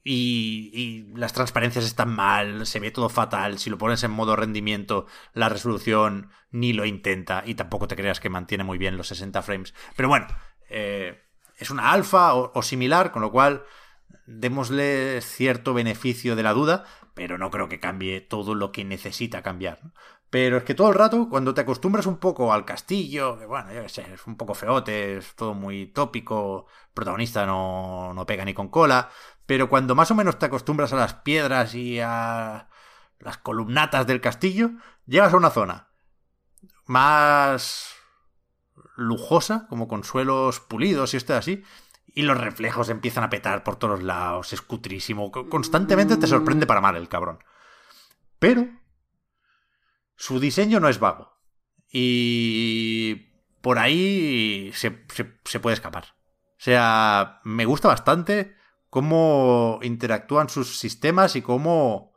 y, 0.04 1.08
las 1.16 1.34
transparencias 1.34 1.86
están 1.86 2.10
mal, 2.10 2.66
se 2.66 2.80
ve 2.80 2.92
todo 2.92 3.10
fatal, 3.10 3.60
si 3.60 3.70
lo 3.70 3.78
pones 3.78 4.04
en 4.04 4.12
modo 4.12 4.36
rendimiento, 4.36 5.06
la 5.34 5.50
resolución 5.50 6.30
ni 6.52 6.74
lo 6.74 6.86
intenta 6.86 7.44
y 7.46 7.56
tampoco 7.56 7.88
te 7.88 7.96
creas 7.96 8.20
que 8.20 8.30
mantiene 8.30 8.64
muy 8.64 8.78
bien 8.78 8.98
los 8.98 9.08
60 9.08 9.42
frames. 9.42 9.74
Pero 9.96 10.10
bueno, 10.10 10.28
eh, 10.70 11.22
es 11.58 11.70
una 11.70 11.92
alfa 11.92 12.34
o, 12.34 12.62
similar, 12.62 13.12
con 13.12 13.22
lo 13.22 13.32
cual 13.32 13.64
démosle 14.26 15.22
cierto 15.22 15.74
beneficio 15.74 16.36
de 16.36 16.44
la 16.44 16.54
duda, 16.54 16.86
pero 17.14 17.38
no 17.38 17.52
creo 17.52 17.68
que 17.68 17.80
cambie 17.80 18.22
todo 18.22 18.56
lo 18.56 18.72
que 18.72 18.86
necesita 18.86 19.42
cambiar. 19.42 19.80
Pero 20.30 20.58
es 20.58 20.64
que 20.64 20.76
todo 20.76 20.90
el 20.90 20.96
rato, 20.96 21.28
cuando 21.28 21.54
te 21.56 21.62
acostumbras 21.62 22.06
un 22.06 22.18
poco 22.18 22.54
al 22.54 22.64
castillo, 22.64 23.38
que 23.40 23.46
bueno, 23.48 23.74
yo 23.74 23.82
qué 23.82 23.90
sé, 23.90 24.14
es 24.14 24.28
un 24.28 24.38
poco 24.38 24.54
feote, 24.54 25.18
es 25.18 25.36
todo 25.36 25.56
muy 25.56 25.88
tópico, 25.88 26.68
protagonista 26.94 27.48
no, 27.48 28.14
no 28.14 28.26
pega 28.28 28.46
ni 28.46 28.54
con 28.54 28.70
cola, 28.70 29.10
pero 29.50 29.68
cuando 29.68 29.96
más 29.96 30.12
o 30.12 30.16
menos 30.16 30.38
te 30.38 30.46
acostumbras 30.46 30.94
a 30.94 30.96
las 30.96 31.16
piedras 31.16 31.74
y 31.74 32.00
a 32.00 32.70
las 33.18 33.40
columnatas 33.40 34.06
del 34.06 34.22
castillo, 34.22 34.74
llegas 35.08 35.34
a 35.34 35.38
una 35.38 35.50
zona 35.50 35.88
más 36.86 37.96
lujosa, 38.96 39.66
como 39.68 39.88
con 39.88 40.04
suelos 40.04 40.60
pulidos 40.60 41.16
y 41.16 41.18
esto 41.18 41.34
así, 41.34 41.64
y 42.06 42.22
los 42.22 42.38
reflejos 42.38 42.90
empiezan 42.90 43.24
a 43.24 43.32
petar 43.32 43.64
por 43.64 43.78
todos 43.78 44.04
lados, 44.04 44.54
es 44.54 44.62
cutrísimo, 44.62 45.32
constantemente 45.32 46.18
te 46.18 46.28
sorprende 46.28 46.68
para 46.68 46.82
mal 46.82 46.96
el 46.96 47.10
cabrón. 47.10 47.44
Pero 48.38 48.68
su 50.16 50.40
diseño 50.40 50.80
no 50.80 50.90
es 50.90 51.00
vago. 51.00 51.34
Y 51.92 53.32
por 53.62 53.80
ahí 53.80 54.72
se, 54.76 55.08
se 55.44 55.60
puede 55.60 55.74
escapar. 55.74 56.04
O 56.50 56.62
sea, 56.62 57.42
me 57.44 57.66
gusta 57.66 57.88
bastante 57.88 58.59
cómo 58.90 59.80
interactúan 59.82 60.50
sus 60.50 60.80
sistemas 60.80 61.36
y 61.36 61.42
cómo 61.42 62.14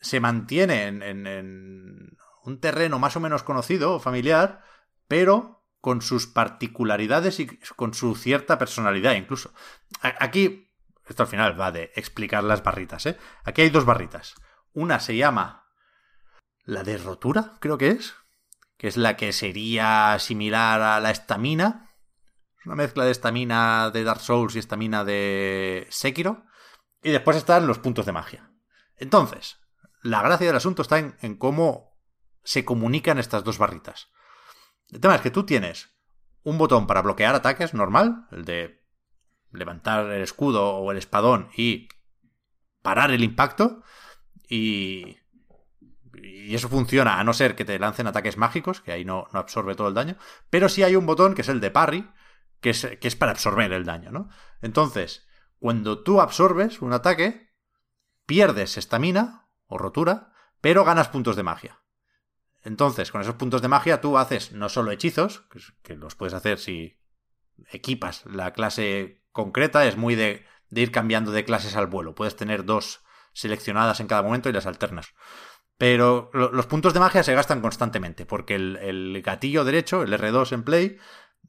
se 0.00 0.20
mantienen 0.20 1.02
en, 1.02 2.16
un 2.44 2.60
terreno 2.60 2.98
más 2.98 3.16
o 3.16 3.20
menos 3.20 3.42
conocido, 3.42 4.00
familiar, 4.00 4.62
pero 5.06 5.66
con 5.80 6.02
sus 6.02 6.26
particularidades 6.26 7.40
y 7.40 7.46
con 7.76 7.94
su 7.94 8.14
cierta 8.14 8.58
personalidad 8.58 9.14
incluso. 9.14 9.52
Aquí, 10.02 10.70
esto 11.06 11.22
al 11.22 11.28
final 11.28 11.60
va 11.60 11.72
de 11.72 11.92
explicar 11.94 12.44
las 12.44 12.62
barritas, 12.62 13.06
¿eh? 13.06 13.16
Aquí 13.44 13.62
hay 13.62 13.70
dos 13.70 13.84
barritas. 13.84 14.34
Una 14.72 15.00
se 15.00 15.16
llama 15.16 15.66
la 16.64 16.82
de 16.82 16.98
rotura, 16.98 17.54
creo 17.60 17.78
que 17.78 17.88
es, 17.88 18.14
que 18.76 18.88
es 18.88 18.96
la 18.96 19.16
que 19.16 19.32
sería 19.32 20.16
similar 20.18 20.80
a 20.82 21.00
la 21.00 21.10
estamina, 21.10 21.87
una 22.64 22.74
mezcla 22.74 23.04
de 23.04 23.10
estamina 23.10 23.90
de 23.90 24.04
Dark 24.04 24.20
Souls 24.20 24.56
y 24.56 24.58
estamina 24.58 25.04
de 25.04 25.86
Sekiro. 25.90 26.44
Y 27.02 27.10
después 27.10 27.36
están 27.36 27.66
los 27.66 27.78
puntos 27.78 28.06
de 28.06 28.12
magia. 28.12 28.50
Entonces, 28.96 29.58
la 30.02 30.22
gracia 30.22 30.46
del 30.46 30.56
asunto 30.56 30.82
está 30.82 30.98
en, 30.98 31.36
cómo 31.36 31.96
se 32.42 32.64
comunican 32.64 33.18
estas 33.18 33.44
dos 33.44 33.58
barritas. 33.58 34.08
El 34.90 35.00
tema 35.00 35.14
es 35.14 35.20
que 35.20 35.30
tú 35.30 35.44
tienes 35.44 35.90
un 36.42 36.58
botón 36.58 36.86
para 36.86 37.02
bloquear 37.02 37.34
ataques 37.34 37.74
normal, 37.74 38.26
el 38.32 38.44
de 38.44 38.84
levantar 39.52 40.10
el 40.10 40.22
escudo 40.22 40.76
o 40.76 40.90
el 40.90 40.98
espadón 40.98 41.50
y 41.56 41.88
parar 42.82 43.10
el 43.12 43.22
impacto. 43.22 43.82
Y, 44.48 45.18
y 46.14 46.54
eso 46.54 46.68
funciona 46.68 47.20
a 47.20 47.24
no 47.24 47.32
ser 47.32 47.54
que 47.54 47.64
te 47.64 47.78
lancen 47.78 48.06
ataques 48.06 48.36
mágicos, 48.36 48.80
que 48.80 48.92
ahí 48.92 49.04
no, 49.04 49.28
no 49.32 49.38
absorbe 49.38 49.76
todo 49.76 49.88
el 49.88 49.94
daño. 49.94 50.16
Pero 50.50 50.68
sí 50.68 50.82
hay 50.82 50.96
un 50.96 51.06
botón 51.06 51.34
que 51.34 51.42
es 51.42 51.48
el 51.48 51.60
de 51.60 51.70
parry, 51.70 52.10
que 52.60 52.70
es, 52.70 53.16
para 53.16 53.32
absorber 53.32 53.72
el 53.72 53.84
daño, 53.84 54.10
¿no? 54.10 54.28
Entonces, 54.60 55.26
cuando 55.58 56.02
tú 56.02 56.20
absorbes 56.20 56.82
un 56.82 56.92
ataque, 56.92 57.52
pierdes 58.26 58.76
estamina 58.76 59.48
o 59.66 59.78
rotura, 59.78 60.32
pero 60.60 60.84
ganas 60.84 61.08
puntos 61.08 61.36
de 61.36 61.42
magia. 61.42 61.80
Entonces, 62.62 63.12
con 63.12 63.20
esos 63.20 63.36
puntos 63.36 63.62
de 63.62 63.68
magia 63.68 64.00
tú 64.00 64.18
haces 64.18 64.52
no 64.52 64.68
solo 64.68 64.90
hechizos, 64.90 65.44
que 65.82 65.96
los 65.96 66.16
puedes 66.16 66.34
hacer 66.34 66.58
si 66.58 66.98
equipas 67.70 68.24
la 68.26 68.52
clase 68.52 69.22
concreta, 69.32 69.86
es 69.86 69.96
muy 69.96 70.14
de, 70.14 70.44
ir 70.70 70.90
cambiando 70.90 71.30
de 71.30 71.44
clases 71.44 71.76
al 71.76 71.86
vuelo. 71.86 72.14
Puedes 72.14 72.36
tener 72.36 72.64
dos 72.64 73.04
seleccionadas 73.32 74.00
en 74.00 74.08
cada 74.08 74.22
momento 74.22 74.48
y 74.48 74.52
las 74.52 74.66
alternas. 74.66 75.14
Pero 75.76 76.30
los 76.32 76.66
puntos 76.66 76.92
de 76.92 76.98
magia 76.98 77.22
se 77.22 77.34
gastan 77.34 77.60
constantemente, 77.60 78.26
porque 78.26 78.56
el, 78.56 78.76
el, 78.78 79.22
gatillo 79.22 79.64
derecho, 79.64 80.02
el 80.02 80.12
R2 80.12 80.52
en 80.52 80.64
Play, 80.64 80.98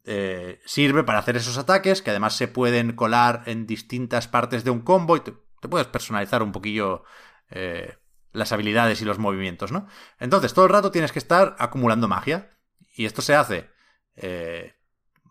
eh, 0.06 0.62
sirve 0.66 1.04
para 1.04 1.20
hacer 1.20 1.38
esos 1.38 1.58
ataques 1.58 2.02
que 2.02 2.10
además 2.10 2.36
se 2.36 2.48
pueden 2.48 2.94
colar 2.94 3.44
en 3.46 3.68
distintas 3.68 4.28
partes 4.28 4.64
de 4.64 4.72
un 4.72 4.82
combo 4.82 5.18
y 5.18 5.22
te, 5.22 5.34
puedes 5.70 5.88
personalizar 5.88 6.42
un 6.42 6.52
poquillo 6.52 7.04
eh, 7.50 7.98
las 8.32 8.52
habilidades 8.52 9.02
y 9.02 9.06
los 9.06 9.20
movimientos, 9.20 9.72
¿no? 9.72 9.88
Entonces, 10.20 10.54
todo 10.54 10.66
el 10.66 10.72
rato 10.72 10.92
tienes 10.92 11.12
que 11.12 11.20
estar 11.20 11.56
acumulando 11.60 12.08
magia 12.08 12.58
y 12.96 13.06
esto 13.06 13.22
se 13.22 13.36
hace 13.36 13.70
eh, 14.16 14.76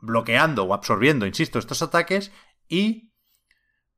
bloqueando 0.01 0.65
o 0.65 0.75
absorbiendo, 0.75 1.27
insisto, 1.27 1.59
estos 1.59 1.83
ataques 1.83 2.33
y 2.69 3.13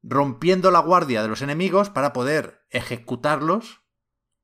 rompiendo 0.02 0.70
la 0.70 0.80
guardia 0.80 1.22
de 1.22 1.28
los 1.28 1.42
enemigos 1.42 1.90
para 1.90 2.12
poder 2.12 2.66
ejecutarlos 2.70 3.82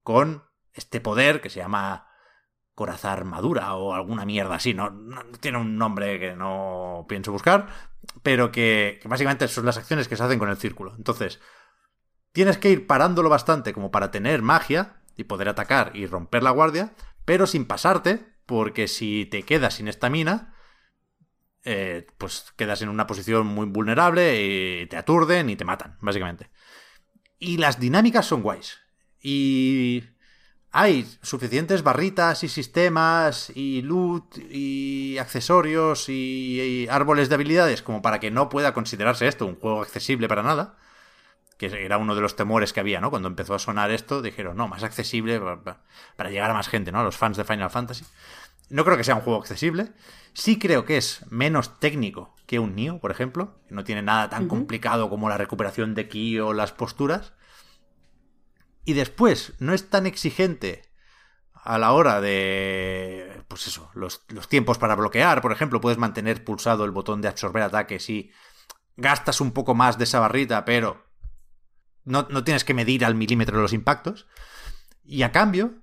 con 0.03 0.45
este 0.73 1.01
poder 1.01 1.41
que 1.41 1.51
se 1.51 1.61
llama 1.61 2.06
coraza 2.77 3.11
armadura 3.11 3.75
o 3.75 3.95
alguna 3.95 4.27
mierda 4.27 4.57
así, 4.57 4.75
¿no? 4.75 4.93
tiene 5.41 5.57
un 5.57 5.79
nombre 5.79 6.21
que 6.21 6.37
no 6.37 7.07
pienso 7.09 7.33
buscar, 7.33 7.69
pero 8.23 8.53
que, 8.53 9.01
básicamente 9.07 9.49
son 9.49 9.65
las 9.65 9.79
acciones 9.79 10.09
que 10.09 10.17
se 10.17 10.23
hacen 10.23 10.39
con 10.39 10.51
el 10.51 10.59
círculo. 10.59 10.95
Entonces, 10.99 11.41
tienes 12.33 12.59
que 12.59 12.71
ir 12.71 12.87
parándolo 12.87 13.31
bastante 13.31 13.73
como 13.73 13.91
para 13.91 14.11
tener 14.11 14.43
magia 14.43 15.01
y 15.17 15.25
poder 15.25 15.49
atacar 15.49 15.93
y 15.95 16.07
romper 16.07 16.43
la 16.43 16.51
guardia, 16.51 16.93
pero 17.25 17.47
sin 17.47 17.65
pasarte, 17.65 18.37
porque 18.45 18.89
si 18.89 19.25
te 19.25 19.43
quedas 19.43 19.75
sin 19.75 19.89
estamina, 19.89 20.55
eh, 21.65 22.07
pues 22.19 22.53
quedas 22.59 22.83
en 22.83 22.91
una 22.91 23.07
posición 23.07 23.47
muy 23.47 23.65
vulnerable 23.65 24.83
y 24.83 24.87
te 24.87 24.99
aturden 24.99 25.49
y 25.49 25.57
te 25.57 25.65
matan, 25.65 25.97
básicamente. 26.03 26.51
Y 27.39 27.57
las 27.57 27.81
dinámicas 27.81 28.27
son 28.27 28.43
guays. 28.43 28.79
Y 29.19 30.05
hay 30.73 31.09
suficientes 31.23 31.83
barritas 31.83 32.45
y 32.45 32.49
sistemas 32.49 33.51
y 33.55 33.83
loot 33.83 34.37
y 34.51 35.17
accesorios 35.19 36.09
y, 36.09 36.87
árboles 36.91 37.29
de 37.29 37.35
habilidades 37.35 37.83
como 37.83 38.03
para 38.03 38.21
que 38.21 38.31
no 38.31 38.49
pueda 38.49 38.75
considerarse 38.75 39.27
esto 39.27 39.47
un 39.47 39.57
juego 39.57 39.83
accesible 39.83 40.29
para 40.29 40.43
nada. 40.43 40.77
Que 41.57 41.67
era 41.67 41.97
uno 41.97 42.15
de 42.15 42.21
los 42.21 42.37
temores 42.37 42.75
que 42.75 42.81
había, 42.81 43.01
¿no? 43.01 43.09
Cuando 43.09 43.29
empezó 43.29 43.55
a 43.55 43.59
sonar 43.59 43.91
esto, 43.91 44.21
dijeron, 44.21 44.59
no, 44.59 44.69
más 44.69 44.83
accesible 44.83 45.41
para, 45.41 46.31
llegar 46.31 46.51
a 46.51 46.55
más 46.55 46.69
gente, 46.69 46.93
¿no? 46.93 47.03
Los 47.03 47.17
fans 47.17 47.39
de 47.39 47.45
Final 47.45 47.71
Fantasy. 47.71 48.05
No 48.69 48.85
creo 48.85 48.99
que 48.99 49.05
sea 49.05 49.15
un 49.15 49.23
juego 49.23 49.41
accesible. 49.41 49.93
Sí 50.35 50.59
creo 50.59 50.85
que 50.85 50.99
es 50.99 51.25
menos 51.31 51.81
técnico 51.81 52.37
que 52.47 52.59
un 52.59 52.75
Nioh, 52.75 53.01
por 53.01 53.11
ejemplo. 53.11 53.55
No 53.71 53.85
tiene 53.85 54.03
nada 54.03 54.29
tan 54.29 54.49
complicado 54.49 55.09
como 55.09 55.31
la 55.31 55.39
recuperación 55.39 55.95
de 55.95 56.09
ki 56.09 56.41
o 56.41 56.53
las 56.53 56.73
posturas 56.73 57.33
y 58.87 58.95
después 58.95 59.53
no 59.59 59.75
es 59.75 59.91
tan 59.91 60.07
exigente 60.07 60.83
a 61.53 61.77
la 61.77 61.93
hora 61.93 62.21
de, 62.21 63.43
pues 63.49 63.67
eso, 63.67 63.91
los, 63.95 64.25
tiempos 64.49 64.79
para 64.79 64.95
bloquear, 64.95 65.43
por 65.43 65.51
ejemplo, 65.51 65.81
puedes 65.81 65.99
mantener 65.99 66.45
pulsado 66.45 66.85
el 66.85 66.93
botón 66.93 67.21
de 67.21 67.27
absorber 67.27 67.65
ataques 67.65 68.09
y 68.09 68.31
gastas 68.97 69.41
un 69.41 69.51
poco 69.51 69.75
más 69.75 69.99
de 69.99 70.05
esa 70.05 70.21
barrita, 70.21 70.65
pero 70.65 71.05
no, 72.05 72.29
no 72.31 72.45
tienes 72.45 72.63
que 72.63 72.75
medir 72.75 73.05
al 73.05 73.17
milímetro 73.17 73.61
los 73.61 73.73
impactos. 73.73 74.29
Y 75.03 75.23
a 75.23 75.33
cambio, 75.33 75.83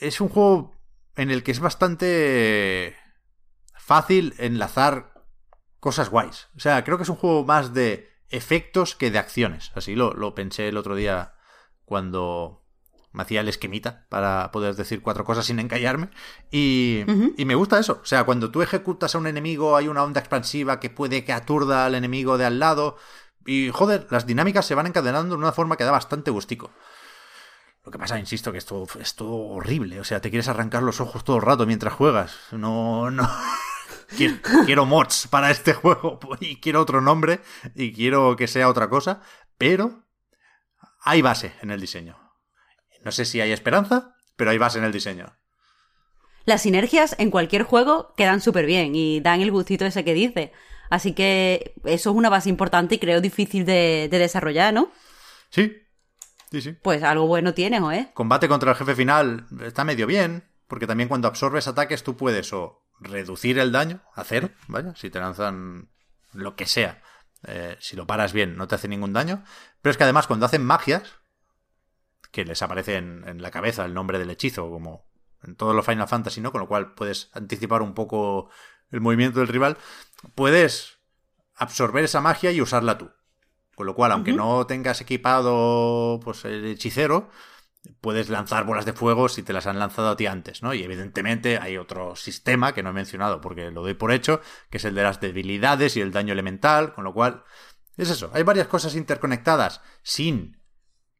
es 0.00 0.20
un 0.20 0.28
juego 0.28 0.80
en 1.16 1.32
el 1.32 1.42
que 1.42 1.50
es 1.50 1.58
bastante 1.58 2.96
fácil 3.74 4.36
enlazar 4.38 5.24
cosas 5.80 6.10
guays. 6.10 6.46
O 6.56 6.60
sea, 6.60 6.84
creo 6.84 6.96
que 6.96 7.02
es 7.02 7.08
un 7.08 7.16
juego 7.16 7.44
más 7.44 7.74
de 7.74 8.08
efectos 8.28 8.94
que 8.94 9.10
de 9.10 9.18
acciones. 9.18 9.72
Así 9.74 9.96
lo, 9.96 10.12
lo 10.12 10.36
pensé 10.36 10.68
el 10.68 10.76
otro 10.76 10.94
día 10.94 11.34
cuando 11.88 12.62
me 13.12 13.22
hacía 13.22 13.40
el 13.40 13.48
esquemita 13.48 14.06
para 14.08 14.52
poder 14.52 14.76
decir 14.76 15.02
cuatro 15.02 15.24
cosas 15.24 15.46
sin 15.46 15.58
encallarme. 15.58 16.10
Y, 16.50 17.04
y, 17.36 17.44
me 17.44 17.54
gusta 17.54 17.78
eso. 17.78 18.00
O 18.02 18.06
sea, 18.06 18.24
cuando 18.24 18.50
tú 18.50 18.62
ejecutas 18.62 19.14
a 19.14 19.18
un 19.18 19.26
enemigo 19.26 19.76
hay 19.76 19.88
una 19.88 20.04
onda 20.04 20.20
expansiva 20.20 20.78
que 20.78 20.90
puede 20.90 21.24
que 21.24 21.32
aturda 21.32 21.86
al 21.86 21.94
enemigo 21.94 22.38
de 22.38 22.44
al 22.44 22.58
lado. 22.58 22.96
Y 23.46 23.70
joder, 23.70 24.06
las 24.10 24.26
dinámicas 24.26 24.66
se 24.66 24.74
van 24.74 24.86
encadenando 24.86 25.34
de 25.34 25.40
una 25.40 25.52
forma 25.52 25.76
que 25.76 25.84
da 25.84 25.90
bastante 25.90 26.30
gustico. 26.30 26.70
Lo 27.84 27.90
que 27.90 27.98
pasa, 27.98 28.18
insisto, 28.18 28.52
que 28.52 28.58
esto 28.58 28.86
es 29.00 29.14
todo 29.14 29.34
horrible. 29.34 29.98
O 29.98 30.04
sea, 30.04 30.20
te 30.20 30.28
quieres 30.28 30.48
arrancar 30.48 30.82
los 30.82 31.00
ojos 31.00 31.24
todo 31.24 31.36
el 31.36 31.42
rato 31.42 31.66
mientras 31.66 31.94
juegas. 31.94 32.36
No, 32.52 33.10
no. 33.10 33.28
Quiero, 34.16 34.36
quiero 34.64 34.86
mods 34.86 35.26
para 35.28 35.50
este 35.50 35.74
juego 35.74 36.18
y 36.40 36.60
quiero 36.60 36.80
otro 36.80 37.02
nombre 37.02 37.42
y 37.74 37.92
quiero 37.92 38.36
que 38.36 38.46
sea 38.46 38.70
otra 38.70 38.88
cosa, 38.88 39.20
pero 39.58 40.07
hay 41.00 41.22
base 41.22 41.52
en 41.62 41.70
el 41.70 41.80
diseño. 41.80 42.16
No 43.04 43.12
sé 43.12 43.24
si 43.24 43.40
hay 43.40 43.52
esperanza, 43.52 44.14
pero 44.36 44.50
hay 44.50 44.58
base 44.58 44.78
en 44.78 44.84
el 44.84 44.92
diseño. 44.92 45.36
Las 46.44 46.62
sinergias 46.62 47.14
en 47.18 47.30
cualquier 47.30 47.62
juego 47.62 48.14
quedan 48.16 48.40
súper 48.40 48.66
bien 48.66 48.94
y 48.94 49.20
dan 49.20 49.40
el 49.40 49.50
gustito 49.50 49.84
ese 49.84 50.04
que 50.04 50.14
dice. 50.14 50.52
Así 50.90 51.12
que 51.12 51.74
eso 51.84 52.10
es 52.10 52.16
una 52.16 52.30
base 52.30 52.48
importante 52.48 52.94
y 52.94 52.98
creo 52.98 53.20
difícil 53.20 53.64
de, 53.64 54.08
desarrollar, 54.10 54.72
¿no? 54.72 54.90
Sí, 55.50 55.76
sí, 56.50 56.62
sí. 56.62 56.72
Pues 56.82 57.02
algo 57.02 57.26
bueno 57.26 57.52
tienes, 57.52 57.82
¿eh? 57.92 58.10
Combate 58.14 58.48
contra 58.48 58.70
el 58.70 58.76
jefe 58.78 58.94
final 58.94 59.46
está 59.62 59.84
medio 59.84 60.06
bien, 60.06 60.48
porque 60.66 60.86
también 60.86 61.08
cuando 61.08 61.28
absorbes 61.28 61.68
ataques 61.68 62.02
tú 62.02 62.16
puedes 62.16 62.52
o 62.52 62.82
reducir 63.00 63.58
el 63.58 63.70
daño 63.70 64.02
a 64.14 64.24
cero, 64.24 64.50
vaya, 64.66 64.94
si 64.96 65.10
te 65.10 65.20
lanzan 65.20 65.90
lo 66.32 66.56
que 66.56 66.66
sea. 66.66 67.02
Eh, 67.46 67.76
si 67.78 67.94
lo 67.94 68.06
paras 68.06 68.32
bien, 68.32 68.56
no 68.56 68.66
te 68.66 68.74
hace 68.74 68.88
ningún 68.88 69.12
daño. 69.12 69.44
Pero 69.82 69.90
es 69.90 69.96
que 69.96 70.04
además, 70.04 70.26
cuando 70.26 70.46
hacen 70.46 70.64
magias, 70.64 71.18
que 72.30 72.44
les 72.44 72.62
aparece 72.62 72.96
en, 72.96 73.42
la 73.42 73.50
cabeza 73.50 73.84
el 73.84 73.94
nombre 73.94 74.18
del 74.18 74.30
hechizo, 74.30 74.70
como 74.70 75.08
en 75.42 75.56
todos 75.56 75.74
los 75.74 75.86
Final 75.86 76.08
Fantasy, 76.08 76.40
¿no? 76.40 76.52
Con 76.52 76.60
lo 76.60 76.68
cual 76.68 76.94
puedes 76.94 77.30
anticipar 77.32 77.82
un 77.82 77.94
poco 77.94 78.50
el 78.90 79.00
movimiento 79.00 79.40
del 79.40 79.48
rival, 79.48 79.76
puedes 80.34 80.98
absorber 81.54 82.04
esa 82.04 82.20
magia 82.20 82.52
y 82.52 82.60
usarla 82.60 82.98
tú. 82.98 83.10
Con 83.74 83.86
lo 83.86 83.94
cual, 83.94 84.10
aunque 84.10 84.32
no 84.32 84.66
tengas 84.66 85.00
equipado 85.00 86.18
pues 86.24 86.44
el 86.44 86.64
hechicero, 86.66 87.30
puedes 88.00 88.28
lanzar 88.28 88.64
bolas 88.64 88.84
de 88.84 88.92
fuego 88.92 89.28
si 89.28 89.42
te 89.42 89.52
las 89.52 89.66
han 89.66 89.78
lanzado 89.78 90.08
a 90.08 90.16
ti 90.16 90.26
antes, 90.26 90.62
¿no? 90.62 90.74
Y 90.74 90.82
evidentemente 90.82 91.58
hay 91.58 91.76
otro 91.76 92.16
sistema 92.16 92.72
que 92.72 92.82
no 92.82 92.90
he 92.90 92.92
mencionado 92.92 93.40
porque 93.40 93.70
lo 93.70 93.82
doy 93.82 93.94
por 93.94 94.12
hecho, 94.12 94.40
que 94.70 94.78
es 94.78 94.84
el 94.84 94.94
de 94.94 95.04
las 95.04 95.20
debilidades 95.20 95.96
y 95.96 96.00
el 96.00 96.12
daño 96.12 96.32
elemental, 96.32 96.92
con 96.92 97.04
lo 97.04 97.14
cual 97.14 97.44
es 97.98 98.10
eso, 98.10 98.30
hay 98.32 98.42
varias 98.42 98.68
cosas 98.68 98.94
interconectadas 98.94 99.82
sin 100.02 100.62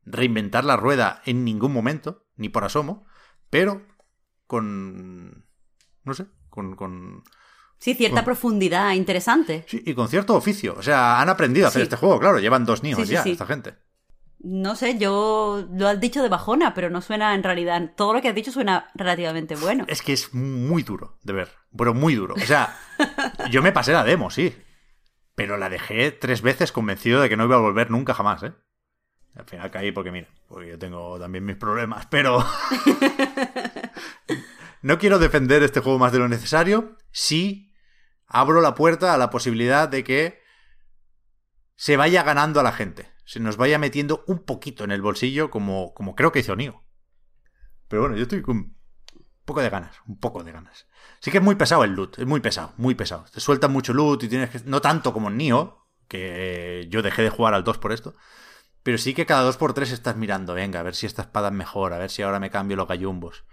reinventar 0.05 0.65
la 0.65 0.77
rueda 0.77 1.21
en 1.27 1.45
ningún 1.45 1.73
momento, 1.73 2.27
ni 2.37 2.49
por 2.49 2.65
asomo, 2.65 3.05
pero 3.51 3.87
con 4.47 5.47
no 6.05 6.15
sé, 6.15 6.27
con, 6.49 6.75
con 6.75 7.23
Sí, 7.79 7.95
cierta 7.95 8.25
profundidad 8.25 8.93
interesante. 8.93 9.65
Sí, 9.69 9.83
y 9.87 9.95
con 9.95 10.09
cierto 10.09 10.35
oficio. 10.35 10.75
O 10.77 10.83
sea, 10.83 11.21
han 11.21 11.29
aprendido 11.29 11.67
a 11.67 11.69
hacer 11.69 11.83
este 11.83 11.95
juego, 11.95 12.19
claro. 12.19 12.41
Llevan 12.41 12.65
dos 12.65 12.83
niños 12.83 13.09
ya, 13.09 13.23
esta 13.23 13.47
gente. 13.47 13.77
No 14.41 14.75
sé, 14.75 14.99
yo 14.99 15.67
lo 15.73 15.89
has 15.89 16.01
dicho 16.01 16.23
de 16.23 16.29
bajona, 16.29 16.75
pero 16.75 16.91
no 16.91 17.01
suena 17.01 17.35
en 17.35 17.43
realidad. 17.43 17.93
Todo 17.97 18.15
lo 18.15 18.21
que 18.21 18.29
has 18.29 18.35
dicho 18.35 18.51
suena 18.51 18.91
relativamente 18.95 19.55
bueno. 19.55 19.85
Es 19.89 20.03
que 20.03 20.13
es 20.13 20.35
muy 20.35 20.83
duro 20.83 21.19
de 21.23 21.33
ver, 21.33 21.51
pero 21.77 21.95
muy 21.95 22.15
duro. 22.15 22.35
O 22.35 22.47
sea, 22.47 22.77
yo 23.51 23.63
me 23.63 23.73
pasé 23.73 23.93
la 23.93 24.05
demo, 24.05 24.31
sí. 24.31 24.55
Pero 25.39 25.57
la 25.57 25.71
dejé 25.71 26.13
tres 26.13 26.43
veces 26.43 26.73
convencido 26.73 27.23
de 27.23 27.31
que 27.31 27.37
no 27.39 27.45
iba 27.45 27.57
a 27.57 27.61
volver 27.61 27.91
nunca 27.91 28.13
jamás, 28.13 28.43
¿eh? 28.43 28.53
Al 29.35 29.47
final 29.47 29.71
caí 29.71 29.93
porque, 29.93 30.11
mira, 30.11 30.29
porque 30.49 30.69
yo 30.69 30.79
tengo 30.79 31.19
también 31.19 31.47
mis 31.47 31.57
problemas, 31.57 32.07
pero. 32.07 32.45
no 34.83 34.99
quiero 34.99 35.19
defender 35.19 35.63
este 35.63 35.81
juego 35.81 35.99
más 35.99 36.13
de 36.13 36.19
lo 36.19 36.29
necesario. 36.29 36.99
Sí 37.11 37.73
abro 38.27 38.61
la 38.61 38.75
puerta 38.75 39.15
a 39.15 39.19
la 39.19 39.31
posibilidad 39.31 39.89
de 39.89 40.05
que 40.05 40.43
se 41.77 41.97
vaya 41.97 42.23
ganando 42.23 42.61
a 42.61 42.63
la 42.63 42.73
gente 42.73 43.09
se 43.29 43.41
nos 43.41 43.59
vaya 43.59 43.79
metiendo 43.79 44.25
un 44.27 44.39
poquito 44.39 44.85
en 44.85 44.91
el 44.91 45.03
bolsillo 45.03 45.51
como, 45.51 45.93
como 45.93 46.15
creo 46.15 46.33
que 46.33 46.39
hizo 46.39 46.57
Nio. 46.57 46.83
Pero 47.87 48.01
bueno, 48.01 48.17
yo 48.17 48.23
estoy 48.23 48.41
con 48.41 48.78
poco 49.49 49.61
de 49.61 49.71
ganas, 49.71 49.97
un 50.07 50.19
poco 50.19 50.45
de 50.45 50.53
ganas. 50.53 50.87
Sí 51.19 51.33
que 51.33 51.39
es 51.39 51.43
muy 51.43 51.57
pesado 51.57 51.83
el 51.83 51.93
loot, 51.93 52.19
es 52.19 52.27
muy 52.27 52.39
pesado, 52.39 52.73
muy 52.77 52.95
pesado. 52.95 53.25
Te 53.33 53.41
sueltan 53.41 53.73
mucho 53.73 53.93
loot 53.93 54.23
y 54.23 54.29
tienes 54.29 54.51
que... 54.51 54.61
No 54.65 54.81
tanto 54.81 55.13
como 55.13 55.29
en 55.29 55.37
Nio, 55.37 55.87
que 56.07 56.87
yo 56.89 57.03
dejé 57.03 57.23
de 57.23 57.31
jugar 57.31 57.55
al 57.55 57.65
2 57.65 57.79
por 57.79 57.93
esto. 57.93 58.15
Pero 58.85 58.99
sí 58.99 59.15
que 59.15 59.27
cada 59.27 59.43
2 59.43 59.57
por 59.57 59.75
3 59.75 59.91
estás 59.91 60.15
mirando, 60.17 60.55
venga, 60.55 60.79
a 60.79 60.85
ver 60.85 60.95
si 60.95 61.07
esta 61.07 61.23
espada 61.23 61.49
es 61.49 61.55
mejor, 61.55 61.93
a 61.93 61.99
ver 61.99 62.11
si 62.11 62.23
ahora 62.23 62.39
me 62.39 62.51
cambio 62.51 62.77
los 62.77 62.87
gallumbos. 62.87 63.45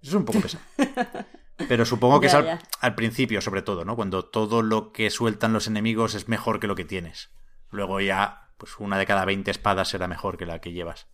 Eso 0.00 0.10
es 0.10 0.14
un 0.14 0.24
poco 0.24 0.40
pesado. 0.40 0.62
Pero 1.68 1.84
supongo 1.84 2.20
que 2.20 2.28
es 2.28 2.34
al, 2.34 2.60
al, 2.80 2.94
principio, 2.94 3.40
sobre 3.40 3.62
todo, 3.62 3.84
¿no? 3.84 3.96
Cuando 3.96 4.24
todo 4.24 4.62
lo 4.62 4.92
que 4.92 5.10
sueltan 5.10 5.52
los 5.52 5.66
enemigos 5.66 6.14
es 6.14 6.28
mejor 6.28 6.60
que 6.60 6.68
lo 6.68 6.76
que 6.76 6.84
tienes. 6.84 7.30
Luego 7.70 8.00
ya 8.00 8.48
pues 8.58 8.78
una 8.78 8.98
de 8.98 9.06
cada 9.06 9.24
20 9.24 9.50
espadas 9.50 9.88
será 9.88 10.08
mejor 10.08 10.36
que 10.36 10.44
la 10.44 10.60
que 10.60 10.72
llevas. 10.72 11.06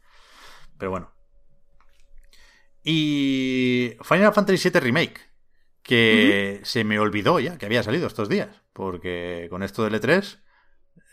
Pero 0.78 0.90
bueno. 0.90 1.12
Y 2.84 3.96
Final 4.02 4.32
Fantasy 4.32 4.68
VII 4.68 4.80
Remake, 4.80 5.20
que 5.82 6.60
se 6.64 6.84
me 6.84 6.98
olvidó 6.98 7.40
ya 7.40 7.58
que 7.58 7.66
había 7.66 7.82
salido 7.82 8.06
estos 8.06 8.28
días, 8.28 8.62
porque 8.72 9.48
con 9.50 9.62
esto 9.62 9.84
del 9.84 10.00
E3 10.00 10.38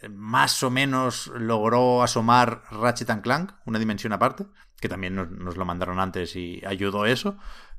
más 0.10 0.64
o 0.64 0.70
menos 0.70 1.28
logró 1.28 2.04
asomar 2.04 2.64
Ratchet 2.72 3.22
Clank, 3.22 3.54
una 3.66 3.80
dimensión 3.80 4.14
aparte, 4.14 4.46
que 4.80 4.90
también 4.90 5.16
nos, 5.16 5.58
lo 5.58 5.66
mandaron 5.66 6.00
antes 6.00 6.36
y 6.36 6.62
ayudó 6.66 7.06
eso, 7.06 7.38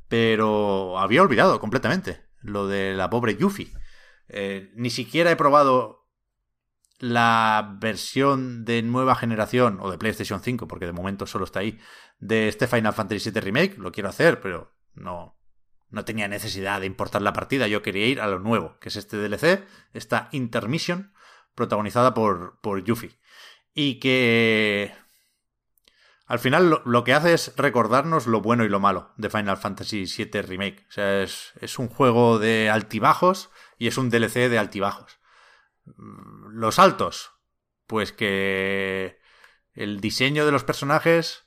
pero 0.09 0.99
había 0.99 1.23
olvidado 1.23 1.59
completamente 1.61 2.23
lo 2.41 2.69
de 2.69 2.95
la 2.95 3.11
pobre 3.11 3.37
Yuffie. 3.37 3.73
Eh, 4.29 4.73
ni 4.77 4.91
siquiera 4.91 5.31
he 5.31 5.37
probado 5.37 6.02
la 7.03 7.79
versión 7.81 8.65
de 8.65 8.81
nueva 8.81 9.17
generación, 9.17 9.79
o 9.81 9.91
de 9.91 9.99
PlayStation 9.99 10.41
5, 10.41 10.69
porque 10.69 10.87
de 10.87 10.93
momento 10.93 11.27
solo 11.27 11.45
está 11.45 11.59
ahí, 11.59 11.81
de 12.21 12.47
este 12.47 12.69
Final 12.69 12.93
Fantasy 12.93 13.33
VII 13.33 13.41
Remake. 13.41 13.77
Lo 13.77 13.91
quiero 13.91 14.09
hacer, 14.09 14.41
pero 14.41 14.73
no, 14.95 15.37
no 15.91 16.05
tenía 16.05 16.29
necesidad 16.29 16.79
de 16.79 16.87
importar 16.87 17.21
la 17.21 17.33
partida. 17.33 17.67
Yo 17.67 17.83
quería 17.83 18.07
ir 18.07 18.21
a 18.21 18.29
lo 18.29 18.39
nuevo, 18.39 18.79
que 18.79 18.89
es 18.89 18.95
este 18.95 19.17
DLC, 19.17 19.67
esta 19.93 20.29
Intermission, 20.31 21.13
protagonizada 21.57 22.15
por, 22.15 22.61
por 22.61 22.85
Yuffie. 22.85 23.19
Y 23.75 23.99
que 23.99 24.95
al 26.27 26.39
final 26.39 26.83
lo, 26.85 27.03
que 27.03 27.15
hace 27.15 27.35
es 27.35 27.53
recordarnos 27.57 28.29
lo 28.29 28.43
bueno 28.43 28.65
y 28.65 28.69
lo 28.69 28.79
malo 28.79 29.13
de 29.17 29.29
Final 29.29 29.57
Fantasy 29.57 30.05
VII 30.05 30.43
Remake. 30.43 30.87
O 30.89 30.93
sea, 30.93 31.23
es, 31.25 31.53
es 31.61 31.81
un 31.81 31.89
juego 31.89 32.39
de 32.39 32.71
altibajos 32.71 33.51
y 33.77 33.89
es 33.89 33.99
un 33.99 34.09
DLC 34.09 34.49
de 34.49 34.59
altibajos. 34.61 35.19
Los 36.53 36.79
altos, 36.79 37.33
pues 37.87 38.13
que 38.13 39.19
el 39.75 40.01
diseño 40.01 40.45
de 40.45 40.53
los 40.53 40.65
personajes 40.65 41.45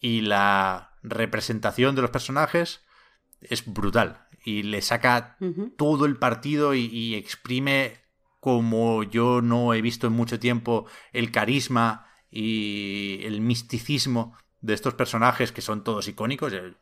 y 0.00 0.22
la 0.22 0.96
representación 1.02 1.94
de 1.94 2.02
los 2.02 2.10
personajes 2.10 2.84
es 3.40 3.72
brutal 3.72 4.28
y 4.44 4.64
le 4.64 4.82
saca 4.82 5.36
todo 5.76 6.06
el 6.06 6.16
partido 6.16 6.74
y, 6.74 7.14
exprime 7.14 8.00
como 8.40 9.04
yo 9.04 9.40
no 9.40 9.72
he 9.72 9.80
visto 9.80 10.08
en 10.08 10.14
mucho 10.14 10.40
tiempo 10.40 10.86
el 11.12 11.30
carisma 11.30 12.08
y 12.28 13.20
el 13.22 13.40
misticismo 13.40 14.36
de 14.60 14.74
estos 14.74 14.94
personajes 14.94 15.52
que 15.52 15.60
son 15.60 15.84
todos 15.84 16.08
icónicos. 16.08 16.52
Eh, 16.52 16.74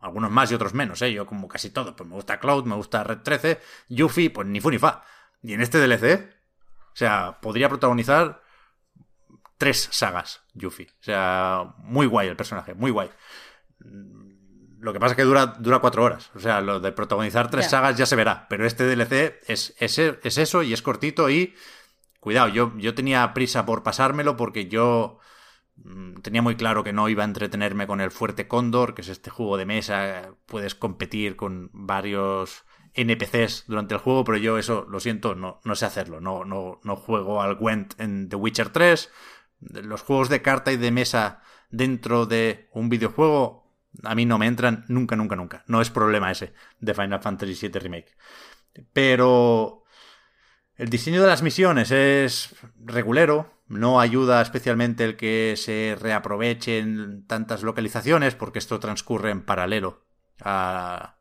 algunos 0.00 0.32
más 0.32 0.50
y 0.50 0.54
otros 0.54 0.74
menos, 0.74 1.00
¿eh? 1.02 1.12
Yo 1.12 1.26
como 1.26 1.46
casi 1.46 1.70
todo. 1.70 1.94
Pues 1.94 2.08
me 2.08 2.16
gusta 2.16 2.40
Cloud, 2.40 2.64
me 2.64 2.74
gusta 2.74 3.04
Red 3.04 3.18
13, 3.18 3.60
Yuffie, 3.88 4.30
pues 4.30 4.48
ni 4.48 4.60
fu 4.60 4.70
ni 4.70 4.78
fa. 4.78 5.04
Y 5.42 5.52
en 5.52 5.60
este 5.60 5.78
DLC, 5.78 6.28
o 6.92 6.96
sea, 6.96 7.38
podría 7.40 7.68
protagonizar 7.68 8.42
tres 9.56 9.88
sagas, 9.92 10.42
Yuffie. 10.54 10.88
O 11.00 11.04
sea, 11.04 11.74
muy 11.78 12.06
guay 12.06 12.28
el 12.28 12.36
personaje, 12.36 12.74
muy 12.74 12.90
guay. 12.90 13.10
Lo 14.80 14.92
que 14.92 14.98
pasa 14.98 15.12
es 15.12 15.16
que 15.16 15.22
dura, 15.22 15.46
dura 15.46 15.78
cuatro 15.78 16.02
horas. 16.02 16.30
O 16.34 16.40
sea, 16.40 16.60
lo 16.60 16.80
de 16.80 16.90
protagonizar 16.90 17.48
tres 17.48 17.70
sagas 17.70 17.96
ya 17.96 18.04
se 18.04 18.16
verá. 18.16 18.46
Pero 18.48 18.66
este 18.66 18.84
DLC 18.84 19.40
es, 19.46 19.74
es, 19.78 19.98
es, 19.98 20.38
eso 20.38 20.62
y 20.62 20.72
es 20.72 20.82
cortito 20.82 21.30
y... 21.30 21.54
Cuidado, 22.18 22.48
yo, 22.48 22.72
yo 22.76 22.94
tenía 22.94 23.34
prisa 23.34 23.64
por 23.66 23.82
pasármelo 23.82 24.36
porque 24.36 24.68
yo 24.68 25.18
mm, 25.76 26.20
tenía 26.22 26.42
muy 26.42 26.54
claro 26.56 26.84
que 26.84 26.92
no 26.92 27.08
iba 27.08 27.22
a 27.22 27.26
entretenerme 27.26 27.88
con 27.88 28.00
el 28.00 28.12
Fuerte 28.12 28.46
Cóndor, 28.46 28.94
que 28.94 29.02
es 29.02 29.08
este 29.08 29.30
juego 29.30 29.56
de 29.56 29.66
mesa. 29.66 30.34
Puedes 30.46 30.74
competir 30.74 31.36
con 31.36 31.70
varios 31.72 32.64
NPCs 32.94 33.64
durante 33.66 33.94
el 33.94 34.00
juego, 34.00 34.24
pero 34.24 34.38
yo 34.38 34.58
eso, 34.58 34.86
lo 34.88 35.00
siento, 35.00 35.34
no, 35.34 35.60
no 35.64 35.74
sé 35.74 35.86
hacerlo. 35.86 36.20
No, 36.20 36.44
no, 36.44 36.80
no 36.84 36.96
juego 36.96 37.42
al 37.42 37.56
Gwent 37.56 37.98
en 38.00 38.28
The 38.28 38.36
Witcher 38.36 38.70
3. 38.70 39.10
Los 39.60 40.02
juegos 40.02 40.28
de 40.28 40.42
carta 40.42 40.72
y 40.72 40.76
de 40.76 40.90
mesa 40.90 41.42
dentro 41.70 42.26
de 42.26 42.68
un 42.72 42.88
videojuego 42.88 43.62
a 44.02 44.14
mí 44.14 44.24
no 44.24 44.38
me 44.38 44.46
entran 44.46 44.84
nunca, 44.88 45.16
nunca, 45.16 45.36
nunca. 45.36 45.64
No 45.66 45.80
es 45.80 45.90
problema 45.90 46.30
ese 46.30 46.54
de 46.80 46.94
Final 46.94 47.20
Fantasy 47.20 47.68
VII 47.68 47.80
Remake. 47.80 48.16
Pero 48.92 49.84
El 50.76 50.88
diseño 50.88 51.20
de 51.22 51.28
las 51.28 51.42
misiones 51.42 51.90
es 51.90 52.56
regulero, 52.84 53.62
no 53.68 54.00
ayuda 54.00 54.40
especialmente 54.42 55.04
el 55.04 55.16
que 55.16 55.54
se 55.56 55.96
reaprovechen 56.00 57.26
tantas 57.26 57.62
localizaciones, 57.62 58.34
porque 58.34 58.58
esto 58.58 58.80
transcurre 58.80 59.30
en 59.30 59.44
paralelo 59.44 60.06
a 60.40 61.18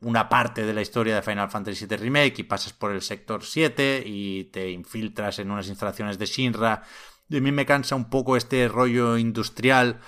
una 0.00 0.28
parte 0.28 0.66
de 0.66 0.74
la 0.74 0.82
historia 0.82 1.14
de 1.14 1.22
Final 1.22 1.50
Fantasy 1.50 1.86
VII 1.86 1.96
Remake 1.96 2.34
y 2.38 2.42
pasas 2.44 2.72
por 2.72 2.92
el 2.92 3.02
sector 3.02 3.44
7 3.44 4.02
y 4.04 4.44
te 4.44 4.70
infiltras 4.70 5.38
en 5.38 5.50
unas 5.50 5.68
instalaciones 5.68 6.18
de 6.18 6.26
Shinra. 6.26 6.82
Y 7.28 7.38
a 7.38 7.40
mí 7.40 7.52
me 7.52 7.66
cansa 7.66 7.96
un 7.96 8.10
poco 8.10 8.36
este 8.36 8.68
rollo 8.68 9.16
industrial. 9.16 10.00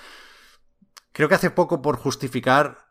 Creo 1.11 1.27
que 1.27 1.35
hace 1.35 1.49
poco 1.49 1.81
por 1.81 1.97
justificar 1.97 2.87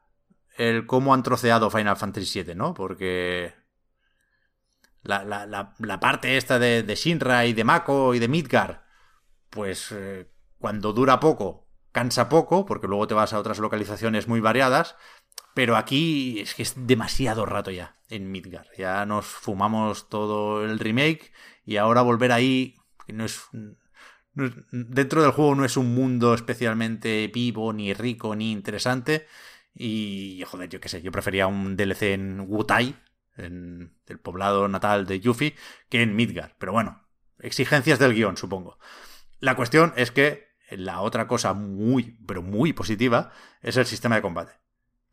el 0.56 0.86
cómo 0.86 1.14
han 1.14 1.22
troceado 1.22 1.70
Final 1.70 1.96
Fantasy 1.96 2.42
VII, 2.42 2.54
¿no? 2.54 2.74
Porque 2.74 3.54
la, 5.02 5.24
la, 5.24 5.74
la, 5.78 6.00
parte 6.00 6.36
esta 6.36 6.58
de, 6.58 6.82
de, 6.82 6.94
Shinra 6.94 7.46
y 7.46 7.52
de 7.52 7.64
Mako 7.64 8.14
y 8.14 8.18
de 8.18 8.28
Midgar, 8.28 8.84
pues 9.50 9.92
eh, 9.92 10.28
cuando 10.58 10.92
dura 10.92 11.20
poco, 11.20 11.68
cansa 11.92 12.28
poco, 12.28 12.66
porque 12.66 12.88
luego 12.88 13.06
te 13.06 13.14
vas 13.14 13.32
a 13.32 13.38
otras 13.38 13.58
localizaciones 13.58 14.28
muy 14.28 14.40
variadas, 14.40 14.96
pero 15.56 15.78
aquí 15.78 16.40
es 16.40 16.54
que 16.54 16.62
es 16.62 16.74
demasiado 16.86 17.46
rato 17.46 17.70
ya 17.70 17.96
en 18.10 18.30
Midgar. 18.30 18.66
Ya 18.76 19.06
nos 19.06 19.24
fumamos 19.24 20.10
todo 20.10 20.62
el 20.62 20.78
remake 20.78 21.32
y 21.64 21.78
ahora 21.78 22.02
volver 22.02 22.30
ahí 22.30 22.74
no 23.08 23.24
es, 23.24 23.40
no 24.34 24.44
es, 24.44 24.52
dentro 24.70 25.22
del 25.22 25.30
juego 25.30 25.54
no 25.54 25.64
es 25.64 25.78
un 25.78 25.94
mundo 25.94 26.34
especialmente 26.34 27.30
vivo, 27.32 27.72
ni 27.72 27.94
rico, 27.94 28.36
ni 28.36 28.52
interesante. 28.52 29.28
Y 29.74 30.44
joder, 30.46 30.68
yo 30.68 30.78
qué 30.78 30.90
sé, 30.90 31.00
yo 31.00 31.10
prefería 31.10 31.46
un 31.46 31.74
DLC 31.74 32.02
en 32.12 32.40
Wutai, 32.40 32.94
en 33.38 33.96
el 34.08 34.18
poblado 34.18 34.68
natal 34.68 35.06
de 35.06 35.20
Yuffie, 35.20 35.56
que 35.88 36.02
en 36.02 36.16
Midgar. 36.16 36.54
Pero 36.58 36.72
bueno, 36.72 37.08
exigencias 37.38 37.98
del 37.98 38.12
guion, 38.12 38.36
supongo. 38.36 38.78
La 39.40 39.56
cuestión 39.56 39.94
es 39.96 40.10
que 40.10 40.48
la 40.70 41.00
otra 41.00 41.26
cosa 41.26 41.54
muy, 41.54 42.18
pero 42.26 42.42
muy 42.42 42.74
positiva 42.74 43.32
es 43.62 43.78
el 43.78 43.86
sistema 43.86 44.16
de 44.16 44.22
combate. 44.22 44.65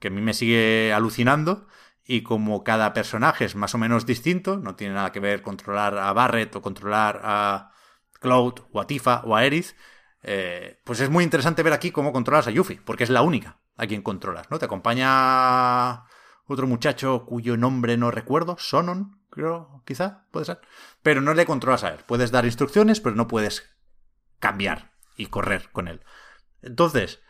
Que 0.04 0.10
a 0.10 0.12
mí 0.12 0.20
me 0.20 0.34
sigue 0.34 0.92
alucinando 0.92 1.66
y 2.04 2.24
como 2.24 2.66
cada 2.66 2.92
personaje 2.92 3.46
es 3.46 3.56
más 3.56 3.74
o 3.74 3.78
menos 3.78 4.06
distinto, 4.06 4.58
no 4.58 4.76
tiene 4.76 4.96
nada 4.96 5.14
que 5.14 5.22
ver 5.22 5.42
controlar 5.42 5.98
a 5.98 6.12
Barret 6.12 6.54
o 6.58 6.62
controlar 6.62 7.22
a 7.24 7.72
Cloud 8.20 8.56
o 8.74 8.82
a 8.82 8.86
Tifa 8.86 9.22
o 9.24 9.34
a 9.34 9.46
Eris, 9.46 9.78
eh, 10.22 10.82
pues 10.84 11.00
es 11.00 11.10
muy 11.10 11.24
interesante 11.24 11.64
ver 11.64 11.72
aquí 11.72 11.92
cómo 11.92 12.12
controlas 12.12 12.48
a 12.48 12.52
Yuffie, 12.52 12.82
porque 12.84 13.06
es 13.06 13.10
la 13.10 13.22
única 13.22 13.62
a 13.78 13.88
quien 13.88 14.02
controlas, 14.02 14.52
¿no? 14.52 14.60
Te 14.60 14.66
acompaña 14.66 16.04
otro 16.48 16.68
muchacho 16.68 17.26
cuyo 17.26 17.56
nombre 17.56 17.96
no 17.96 18.12
recuerdo, 18.12 18.58
Sonon, 18.60 19.22
creo, 19.30 19.84
quizá, 19.86 20.26
puede 20.32 20.48
ser. 20.48 20.60
Pero 21.02 21.22
no 21.22 21.34
le 21.34 21.46
controlas 21.46 21.86
a 21.86 21.94
él. 21.94 22.00
Puedes 22.06 22.30
dar 22.32 22.44
instrucciones, 22.44 23.00
pero 23.00 23.16
no 23.16 23.30
puedes 23.30 23.74
cambiar 24.40 24.92
y 25.16 25.28
correr 25.28 25.70
con 25.72 25.88
él. 25.88 26.02
Entonces, 26.62 27.22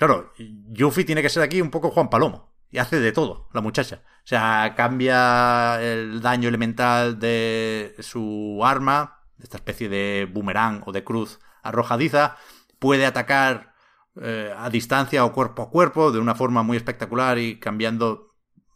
claro, 0.00 0.32
Yuffie 0.70 1.04
tiene 1.04 1.20
que 1.20 1.28
ser 1.28 1.42
aquí 1.42 1.60
un 1.60 1.70
poco 1.70 1.90
Juan 1.90 2.08
Palomo. 2.08 2.50
Y 2.70 2.78
hace 2.78 3.00
de 3.00 3.12
todo, 3.12 3.48
la 3.52 3.60
muchacha. 3.60 4.02
O 4.24 4.26
sea, 4.26 4.74
cambia 4.76 5.82
el 5.82 6.22
daño 6.22 6.48
elemental 6.48 7.18
de 7.18 7.94
su 7.98 8.60
arma, 8.64 9.24
esta 9.42 9.58
especie 9.58 9.88
de 9.90 10.26
boomerang 10.32 10.82
o 10.86 10.92
de 10.92 11.04
cruz 11.04 11.38
arrojadiza. 11.62 12.36
Puede 12.78 13.04
atacar 13.04 13.74
eh, 14.16 14.54
a 14.56 14.70
distancia 14.70 15.24
o 15.24 15.32
cuerpo 15.32 15.62
a 15.62 15.70
cuerpo 15.70 16.12
de 16.12 16.18
una 16.20 16.34
forma 16.34 16.62
muy 16.62 16.78
espectacular 16.78 17.38
y 17.38 17.58
cambiando 17.58 18.28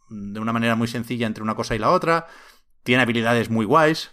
de 0.09 0.39
una 0.39 0.53
manera 0.53 0.75
muy 0.75 0.87
sencilla 0.87 1.25
entre 1.25 1.41
una 1.41 1.55
cosa 1.55 1.73
y 1.73 1.79
la 1.79 1.89
otra. 1.89 2.27
Tiene 2.83 3.01
habilidades 3.01 3.49
muy 3.49 3.65
guays. 3.65 4.11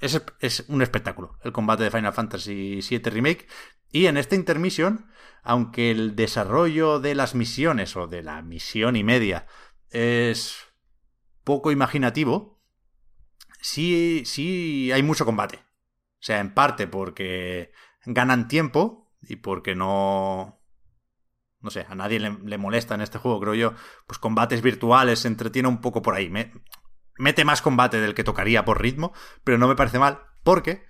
Es, 0.00 0.20
es 0.40 0.64
un 0.68 0.82
espectáculo 0.82 1.38
el 1.44 1.52
combate 1.52 1.84
de 1.84 1.90
Final 1.90 2.12
Fantasy 2.12 2.80
VII 2.86 2.98
Remake. 3.10 3.46
Y 3.90 4.06
en 4.06 4.18
esta 4.18 4.34
intermisión, 4.34 5.06
aunque 5.46 5.90
el 5.90 6.16
desarrollo 6.16 6.98
de 6.98 7.14
las 7.14 7.34
misiones 7.34 7.96
o 7.96 8.06
de 8.06 8.22
la 8.22 8.42
misión 8.42 8.96
y 8.96 9.04
media 9.04 9.46
es 9.90 10.56
poco 11.44 11.70
imaginativo, 11.70 12.60
sí, 13.60 14.24
sí 14.26 14.90
hay 14.92 15.02
mucho 15.02 15.24
combate. 15.24 15.56
O 15.56 16.22
sea, 16.26 16.40
en 16.40 16.52
parte 16.52 16.88
porque 16.88 17.72
ganan 18.04 18.48
tiempo 18.48 19.12
y 19.22 19.36
porque 19.36 19.76
no, 19.76 20.60
no 21.60 21.70
sé, 21.70 21.86
a 21.88 21.94
nadie 21.94 22.18
le, 22.18 22.58
molesta 22.58 22.96
en 22.96 23.00
este 23.00 23.18
juego, 23.18 23.40
creo 23.40 23.54
yo, 23.54 23.74
pues 24.06 24.18
combates 24.18 24.62
virtuales, 24.62 25.20
se 25.20 25.28
entretiene 25.28 25.68
un 25.68 25.80
poco 25.80 26.02
por 26.02 26.14
ahí. 26.14 26.30
mete 27.18 27.44
más 27.44 27.62
combate 27.62 28.00
del 28.00 28.14
que 28.14 28.24
tocaría 28.24 28.64
por 28.64 28.82
ritmo, 28.82 29.12
pero 29.44 29.58
no 29.58 29.68
me 29.68 29.76
parece 29.76 30.00
mal, 30.00 30.22
porque 30.42 30.84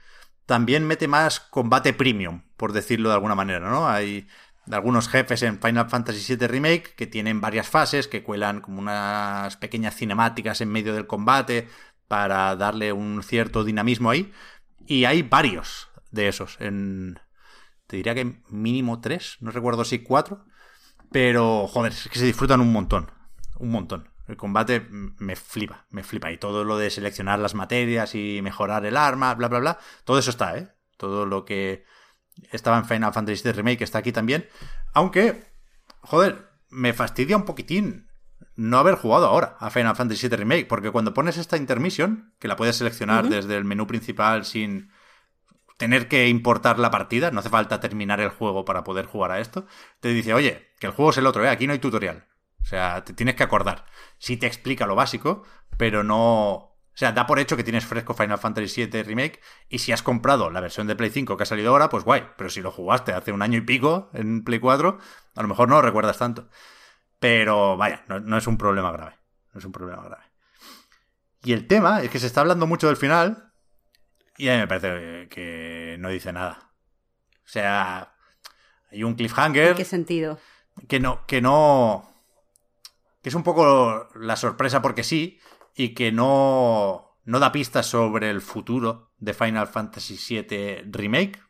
también 0.46 0.86
mete 0.86 1.08
más 1.08 1.40
combate 1.40 1.92
premium, 1.92 2.42
por 2.56 2.72
decirlo 2.72 3.08
de 3.08 3.16
alguna 3.16 3.34
manera, 3.34 3.68
¿no? 3.68 3.88
Hay 3.88 4.28
algunos 4.70 5.08
jefes 5.08 5.42
en 5.42 5.60
Final 5.60 5.88
Fantasy 5.88 6.36
VII 6.36 6.46
Remake 6.48 6.94
que 6.96 7.06
tienen 7.06 7.40
varias 7.40 7.68
fases, 7.68 8.08
que 8.08 8.22
cuelan 8.22 8.60
como 8.60 8.80
unas 8.80 9.56
pequeñas 9.56 9.94
cinemáticas 9.94 10.60
en 10.60 10.70
medio 10.70 10.94
del 10.94 11.06
combate 11.06 11.68
para 12.08 12.54
darle 12.56 12.92
un 12.92 13.22
cierto 13.22 13.64
dinamismo 13.64 14.10
ahí. 14.10 14.32
Y 14.86 15.04
hay 15.04 15.22
varios 15.22 15.88
de 16.10 16.28
esos. 16.28 16.56
En, 16.60 17.20
te 17.86 17.96
diría 17.96 18.14
que 18.14 18.40
mínimo 18.48 19.00
tres, 19.00 19.36
no 19.40 19.50
recuerdo 19.50 19.84
si 19.84 20.00
cuatro. 20.00 20.44
Pero, 21.12 21.66
joder, 21.68 21.92
es 21.92 22.08
que 22.08 22.18
se 22.18 22.26
disfrutan 22.26 22.60
un 22.60 22.72
montón. 22.72 23.10
Un 23.58 23.70
montón. 23.70 24.10
El 24.26 24.36
combate 24.36 24.84
me 24.90 25.36
flipa, 25.36 25.86
me 25.90 26.02
flipa. 26.02 26.32
Y 26.32 26.38
todo 26.38 26.64
lo 26.64 26.78
de 26.78 26.90
seleccionar 26.90 27.38
las 27.38 27.54
materias 27.54 28.14
y 28.14 28.40
mejorar 28.42 28.84
el 28.84 28.96
arma, 28.96 29.34
bla, 29.34 29.48
bla, 29.48 29.60
bla. 29.60 29.78
Todo 30.04 30.18
eso 30.18 30.30
está, 30.30 30.58
¿eh? 30.58 30.68
Todo 30.96 31.26
lo 31.26 31.44
que 31.44 31.84
estaba 32.52 32.78
en 32.78 32.84
Final 32.84 33.12
Fantasy 33.12 33.42
VII 33.42 33.52
Remake 33.52 33.84
está 33.84 33.98
aquí 33.98 34.12
también. 34.12 34.48
Aunque, 34.92 35.44
joder, 36.00 36.48
me 36.70 36.92
fastidia 36.92 37.36
un 37.36 37.44
poquitín 37.44 38.08
no 38.54 38.78
haber 38.78 38.94
jugado 38.96 39.26
ahora 39.26 39.56
a 39.60 39.70
Final 39.70 39.96
Fantasy 39.96 40.28
VII 40.28 40.36
Remake. 40.36 40.66
Porque 40.66 40.90
cuando 40.90 41.14
pones 41.14 41.36
esta 41.36 41.56
intermisión, 41.56 42.34
que 42.38 42.48
la 42.48 42.56
puedes 42.56 42.76
seleccionar 42.76 43.28
desde 43.28 43.56
el 43.56 43.64
menú 43.64 43.86
principal 43.86 44.44
sin 44.44 44.90
tener 45.76 46.08
que 46.08 46.28
importar 46.28 46.78
la 46.78 46.90
partida, 46.90 47.30
no 47.30 47.40
hace 47.40 47.50
falta 47.50 47.80
terminar 47.80 48.20
el 48.20 48.30
juego 48.30 48.64
para 48.64 48.82
poder 48.82 49.06
jugar 49.06 49.30
a 49.30 49.40
esto, 49.40 49.66
te 50.00 50.08
dice, 50.08 50.32
oye, 50.32 50.70
que 50.78 50.86
el 50.86 50.92
juego 50.92 51.10
es 51.10 51.18
el 51.18 51.26
otro, 51.26 51.44
¿eh? 51.44 51.50
aquí 51.50 51.66
no 51.66 51.74
hay 51.74 51.78
tutorial. 51.78 52.26
O 52.62 52.64
sea, 52.64 53.04
te 53.04 53.12
tienes 53.12 53.36
que 53.36 53.42
acordar. 53.42 53.84
Sí 54.18 54.36
te 54.36 54.46
explica 54.46 54.86
lo 54.86 54.94
básico, 54.94 55.44
pero 55.76 56.02
no... 56.02 56.75
O 56.96 56.98
sea, 56.98 57.12
da 57.12 57.26
por 57.26 57.38
hecho 57.38 57.58
que 57.58 57.62
tienes 57.62 57.84
fresco 57.84 58.14
Final 58.14 58.38
Fantasy 58.38 58.86
VII 58.86 59.02
Remake 59.02 59.42
y 59.68 59.80
si 59.80 59.92
has 59.92 60.02
comprado 60.02 60.48
la 60.48 60.62
versión 60.62 60.86
de 60.86 60.96
Play 60.96 61.10
5 61.10 61.36
que 61.36 61.42
ha 61.42 61.46
salido 61.46 61.70
ahora, 61.70 61.90
pues 61.90 62.04
guay. 62.04 62.24
Pero 62.38 62.48
si 62.48 62.62
lo 62.62 62.70
jugaste 62.70 63.12
hace 63.12 63.32
un 63.32 63.42
año 63.42 63.58
y 63.58 63.60
pico 63.60 64.08
en 64.14 64.42
Play 64.42 64.60
4, 64.60 64.98
a 65.34 65.42
lo 65.42 65.46
mejor 65.48 65.68
no 65.68 65.74
lo 65.74 65.82
recuerdas 65.82 66.16
tanto. 66.16 66.48
Pero 67.18 67.76
vaya, 67.76 68.02
no, 68.08 68.20
no 68.20 68.38
es 68.38 68.46
un 68.46 68.56
problema 68.56 68.92
grave. 68.92 69.14
No 69.52 69.58
es 69.58 69.64
un 69.66 69.72
problema 69.72 70.02
grave. 70.04 70.24
Y 71.44 71.52
el 71.52 71.66
tema 71.66 72.02
es 72.02 72.10
que 72.10 72.18
se 72.18 72.26
está 72.26 72.40
hablando 72.40 72.66
mucho 72.66 72.86
del 72.86 72.96
final, 72.96 73.52
y 74.38 74.48
a 74.48 74.54
mí 74.54 74.58
me 74.60 74.66
parece 74.66 75.28
que 75.28 75.96
no 75.98 76.08
dice 76.08 76.32
nada. 76.32 76.72
O 77.44 77.48
sea, 77.48 78.14
hay 78.90 79.04
un 79.04 79.14
cliffhanger. 79.14 79.68
¿En 79.68 79.76
qué 79.76 79.84
sentido? 79.84 80.38
Que 80.88 81.00
no, 81.00 81.26
que 81.26 81.40
no. 81.40 82.10
Que 83.22 83.28
es 83.28 83.34
un 83.34 83.42
poco 83.42 84.08
la 84.14 84.36
sorpresa 84.36 84.82
porque 84.82 85.04
sí. 85.04 85.40
Y 85.76 85.90
que 85.90 86.10
no. 86.10 87.20
No 87.24 87.38
da 87.38 87.52
pistas 87.52 87.86
sobre 87.86 88.30
el 88.30 88.40
futuro 88.40 89.12
de 89.18 89.34
Final 89.34 89.68
Fantasy 89.68 90.16
VII 90.16 90.90
Remake. 90.90 91.40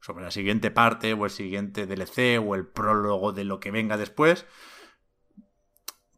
Sobre 0.00 0.24
la 0.24 0.30
siguiente 0.30 0.70
parte, 0.70 1.14
o 1.14 1.24
el 1.24 1.30
siguiente 1.30 1.86
DLC, 1.86 2.38
o 2.38 2.54
el 2.54 2.66
prólogo 2.66 3.32
de 3.32 3.44
lo 3.44 3.60
que 3.60 3.70
venga 3.70 3.96
después. 3.96 4.46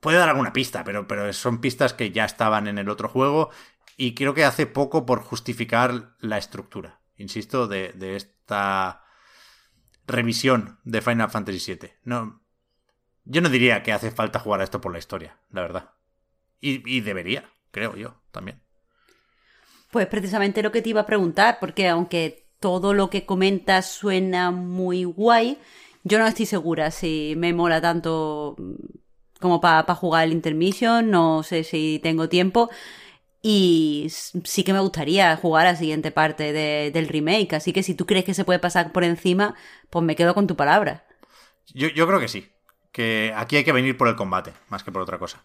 Puede 0.01 0.19
dar 0.19 0.29
alguna 0.29 0.53
pista, 0.53 0.85
pero, 0.85 1.07
pero 1.09 1.33
son 1.33 1.61
pistas 1.61 1.95
que 1.95 2.11
ya 2.11 2.25
estaban 2.25 2.69
en 2.69 2.79
el 2.79 2.89
otro 2.89 3.09
juego 3.09 3.51
y 4.01 4.15
creo 4.15 4.33
que 4.33 4.45
hace 4.45 4.67
poco 4.67 5.05
por 5.05 5.21
justificar 5.23 6.15
la 6.21 6.39
estructura, 6.39 7.01
insisto, 7.17 7.67
de, 7.67 7.93
esta 8.15 9.05
revisión 10.07 10.79
de 10.85 11.03
Final 11.03 11.31
Fantasy 11.31 11.75
VII. 11.75 11.91
No, 12.05 12.41
yo 13.25 13.41
no 13.41 13.49
diría 13.49 13.83
que 13.83 13.93
hace 13.93 14.13
falta 14.13 14.39
jugar 14.39 14.61
a 14.61 14.65
esto 14.65 14.81
por 14.81 14.93
la 14.93 15.01
historia, 15.01 15.41
la 15.51 15.63
verdad. 15.63 15.91
Y, 16.61 17.01
debería, 17.01 17.51
creo 17.71 17.97
yo, 17.97 18.15
también. 18.31 18.61
Pues 19.91 20.07
precisamente 20.07 20.63
lo 20.63 20.73
que 20.73 20.83
te 20.83 20.91
iba 20.91 21.03
a 21.03 21.07
preguntar, 21.07 21.59
porque 21.61 21.89
aunque 21.89 22.47
todo 22.61 22.95
lo 22.95 23.11
que 23.11 23.25
comentas 23.25 23.91
suena 23.91 24.51
muy 24.51 25.05
guay, 25.05 25.59
yo 26.05 26.19
no 26.19 26.27
estoy 26.27 26.47
segura 26.47 26.91
si 26.91 27.35
me 27.37 27.53
mola 27.53 27.81
tanto 27.81 28.57
como 29.41 29.61
para 29.61 29.95
jugar 29.95 30.25
el 30.25 30.33
intermission, 30.33 31.11
no 31.11 31.43
sé 31.43 31.65
si 31.65 32.01
tengo 32.03 32.29
tiempo. 32.29 32.71
Y 33.41 34.09
sí 34.11 34.65
que 34.65 34.73
me 34.73 34.81
gustaría 34.81 35.37
jugar 35.37 35.67
a 35.67 35.73
la 35.73 35.79
siguiente 35.79 36.11
parte 36.11 36.53
del 36.53 37.09
remake. 37.09 37.55
Así 37.55 37.73
que 37.73 37.85
si 37.85 37.95
tú 37.95 38.05
crees 38.05 38.25
que 38.25 38.35
se 38.35 38.45
puede 38.45 38.59
pasar 38.59 38.91
por 38.93 39.05
encima, 39.05 39.55
pues 39.91 40.05
me 40.05 40.17
quedo 40.17 40.35
con 40.35 40.49
tu 40.49 40.57
palabra. 40.57 41.07
Yo, 41.73 41.89
creo 42.07 42.19
que 42.19 42.29
sí. 42.29 42.49
Que 42.91 43.33
aquí 43.37 43.57
hay 43.57 43.65
que 43.65 43.73
venir 43.73 43.97
por 43.97 44.09
el 44.09 44.17
combate, 44.17 44.53
más 44.69 44.83
que 44.83 44.91
por 44.91 45.03
otra 45.03 45.19
cosa. 45.19 45.45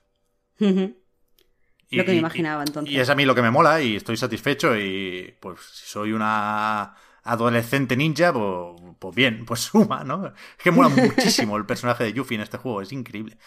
Lo 1.97 2.05
que 2.05 2.11
me 2.11 2.17
imaginaba 2.17 2.63
entonces. 2.63 2.93
Y 2.93 2.99
es 2.99 3.09
a 3.09 3.15
mí 3.15 3.25
lo 3.25 3.35
que 3.35 3.41
me 3.41 3.51
mola 3.51 3.81
y 3.81 3.95
estoy 3.95 4.17
satisfecho 4.17 4.77
y 4.77 5.35
pues 5.39 5.59
si 5.61 5.87
soy 5.87 6.11
una 6.11 6.95
adolescente 7.23 7.95
ninja, 7.95 8.33
pues, 8.33 8.81
pues 8.99 9.15
bien, 9.15 9.45
pues 9.45 9.61
suma, 9.61 10.03
¿no? 10.03 10.27
Es 10.27 10.33
que 10.63 10.71
mola 10.71 10.89
muchísimo 10.89 11.57
el 11.57 11.65
personaje 11.65 12.03
de 12.03 12.13
Yuffie 12.13 12.35
en 12.35 12.41
este 12.41 12.57
juego, 12.57 12.81
es 12.81 12.91
increíble. 12.91 13.37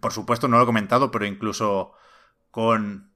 Por 0.00 0.12
supuesto, 0.12 0.48
no 0.48 0.56
lo 0.56 0.64
he 0.64 0.66
comentado, 0.66 1.10
pero 1.10 1.26
incluso 1.26 1.92
con 2.50 3.09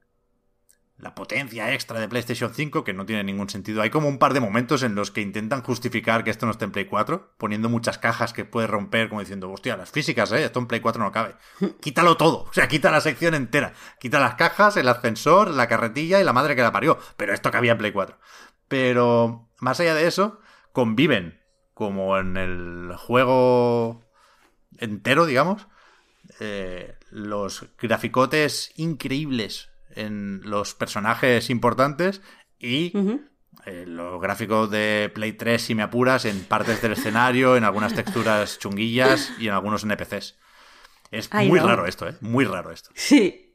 la 1.05 1.15
potencia 1.15 1.71
extra 1.75 2.01
de 2.01 2.09
PlayStation 2.09 2.55
5, 2.55 2.83
que 2.83 2.95
no 2.95 3.05
tiene 3.05 3.23
ningún 3.23 3.51
sentido. 3.51 3.83
Hay 3.83 3.91
como 3.91 4.09
un 4.09 4.19
par 4.19 4.33
de 4.33 4.41
momentos 4.41 4.83
en 4.83 4.95
los 4.95 5.11
que 5.11 5.21
intentan 5.21 5.63
justificar 5.63 6.25
que 6.25 6.31
esto 6.31 6.47
no 6.47 6.53
está 6.53 6.65
en 6.65 6.73
Play 6.73 6.87
4, 6.87 7.35
poniendo 7.37 7.69
muchas 7.69 7.99
cajas 7.99 8.33
que 8.33 8.47
puedes 8.47 8.71
romper, 8.71 9.11
como 9.11 9.21
diciendo, 9.21 9.53
hostia, 9.53 9.77
las 9.77 9.91
físicas, 9.91 10.33
¿eh? 10.33 10.45
Esto 10.45 10.61
en 10.61 10.67
Play 10.67 10.81
4 10.81 11.05
no 11.05 11.13
cabe. 11.13 11.37
Quítalo 11.83 12.17
todo, 12.17 12.45
o 12.45 12.53
sea, 12.55 12.69
quita 12.69 12.91
la 12.91 13.03
sección 13.03 13.35
entera. 13.35 13.75
Quita 14.01 14.19
las 14.19 14.37
cajas, 14.37 14.79
el 14.79 14.89
ascensor, 14.89 15.51
la 15.51 15.69
carretilla 15.69 16.23
y 16.23 16.25
la 16.25 16.33
madre 16.33 16.57
que 16.57 16.63
la 16.63 16.73
parió. 16.73 16.99
Pero 17.19 17.35
esto 17.35 17.51
cabía 17.51 17.73
en 17.73 17.79
Play 17.79 17.93
4. 17.93 18.19
Pero, 18.69 19.51
más 19.61 19.79
allá 19.81 19.95
de 19.95 20.07
eso, 20.07 20.41
conviven, 20.73 21.39
como 21.75 22.17
en 22.17 22.39
el 22.39 22.97
juego 22.97 24.03
entero, 24.79 25.27
digamos, 25.27 25.67
eh, 26.41 26.97
los 27.11 27.67
graficotes 27.79 28.73
increíbles 28.77 29.74
en 29.97 30.41
los 30.45 30.75
personajes 30.75 31.51
importantes 31.51 32.23
y 32.59 32.93
eh, 33.67 33.85
los 33.87 34.21
gráficos 34.21 34.71
de 34.71 35.11
Play 35.15 35.33
3, 35.33 35.61
si 35.61 35.75
me 35.75 35.83
apuras, 35.83 36.25
en 36.25 36.45
partes 36.45 36.83
del 36.83 36.93
escenario, 36.93 37.57
en 37.57 37.65
algunas 37.65 37.95
texturas 37.95 38.59
chunguillas 38.59 39.33
y 39.39 39.49
en 39.49 39.55
algunos 39.55 39.85
NPCs. 39.85 40.37
Es 41.11 41.33
muy 41.33 41.59
raro 41.59 41.87
esto, 41.87 42.09
¿eh? 42.09 42.17
Muy 42.21 42.45
raro 42.45 42.73
esto. 42.73 42.91
Sí. 42.95 43.55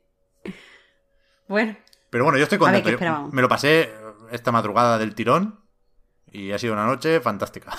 Bueno. 1.48 1.76
Pero 2.10 2.24
bueno, 2.24 2.38
yo 2.38 2.44
estoy 2.44 2.57
contento. 2.57 3.30
me 3.32 3.41
lo 3.41 3.49
pasé 3.49 3.91
esta 4.32 4.52
madrugada 4.52 4.98
del 4.98 5.16
tirón 5.16 5.60
y 6.32 6.52
ha 6.52 6.60
sido 6.60 6.74
una 6.74 6.86
noche 6.86 7.20
fantástica. 7.20 7.72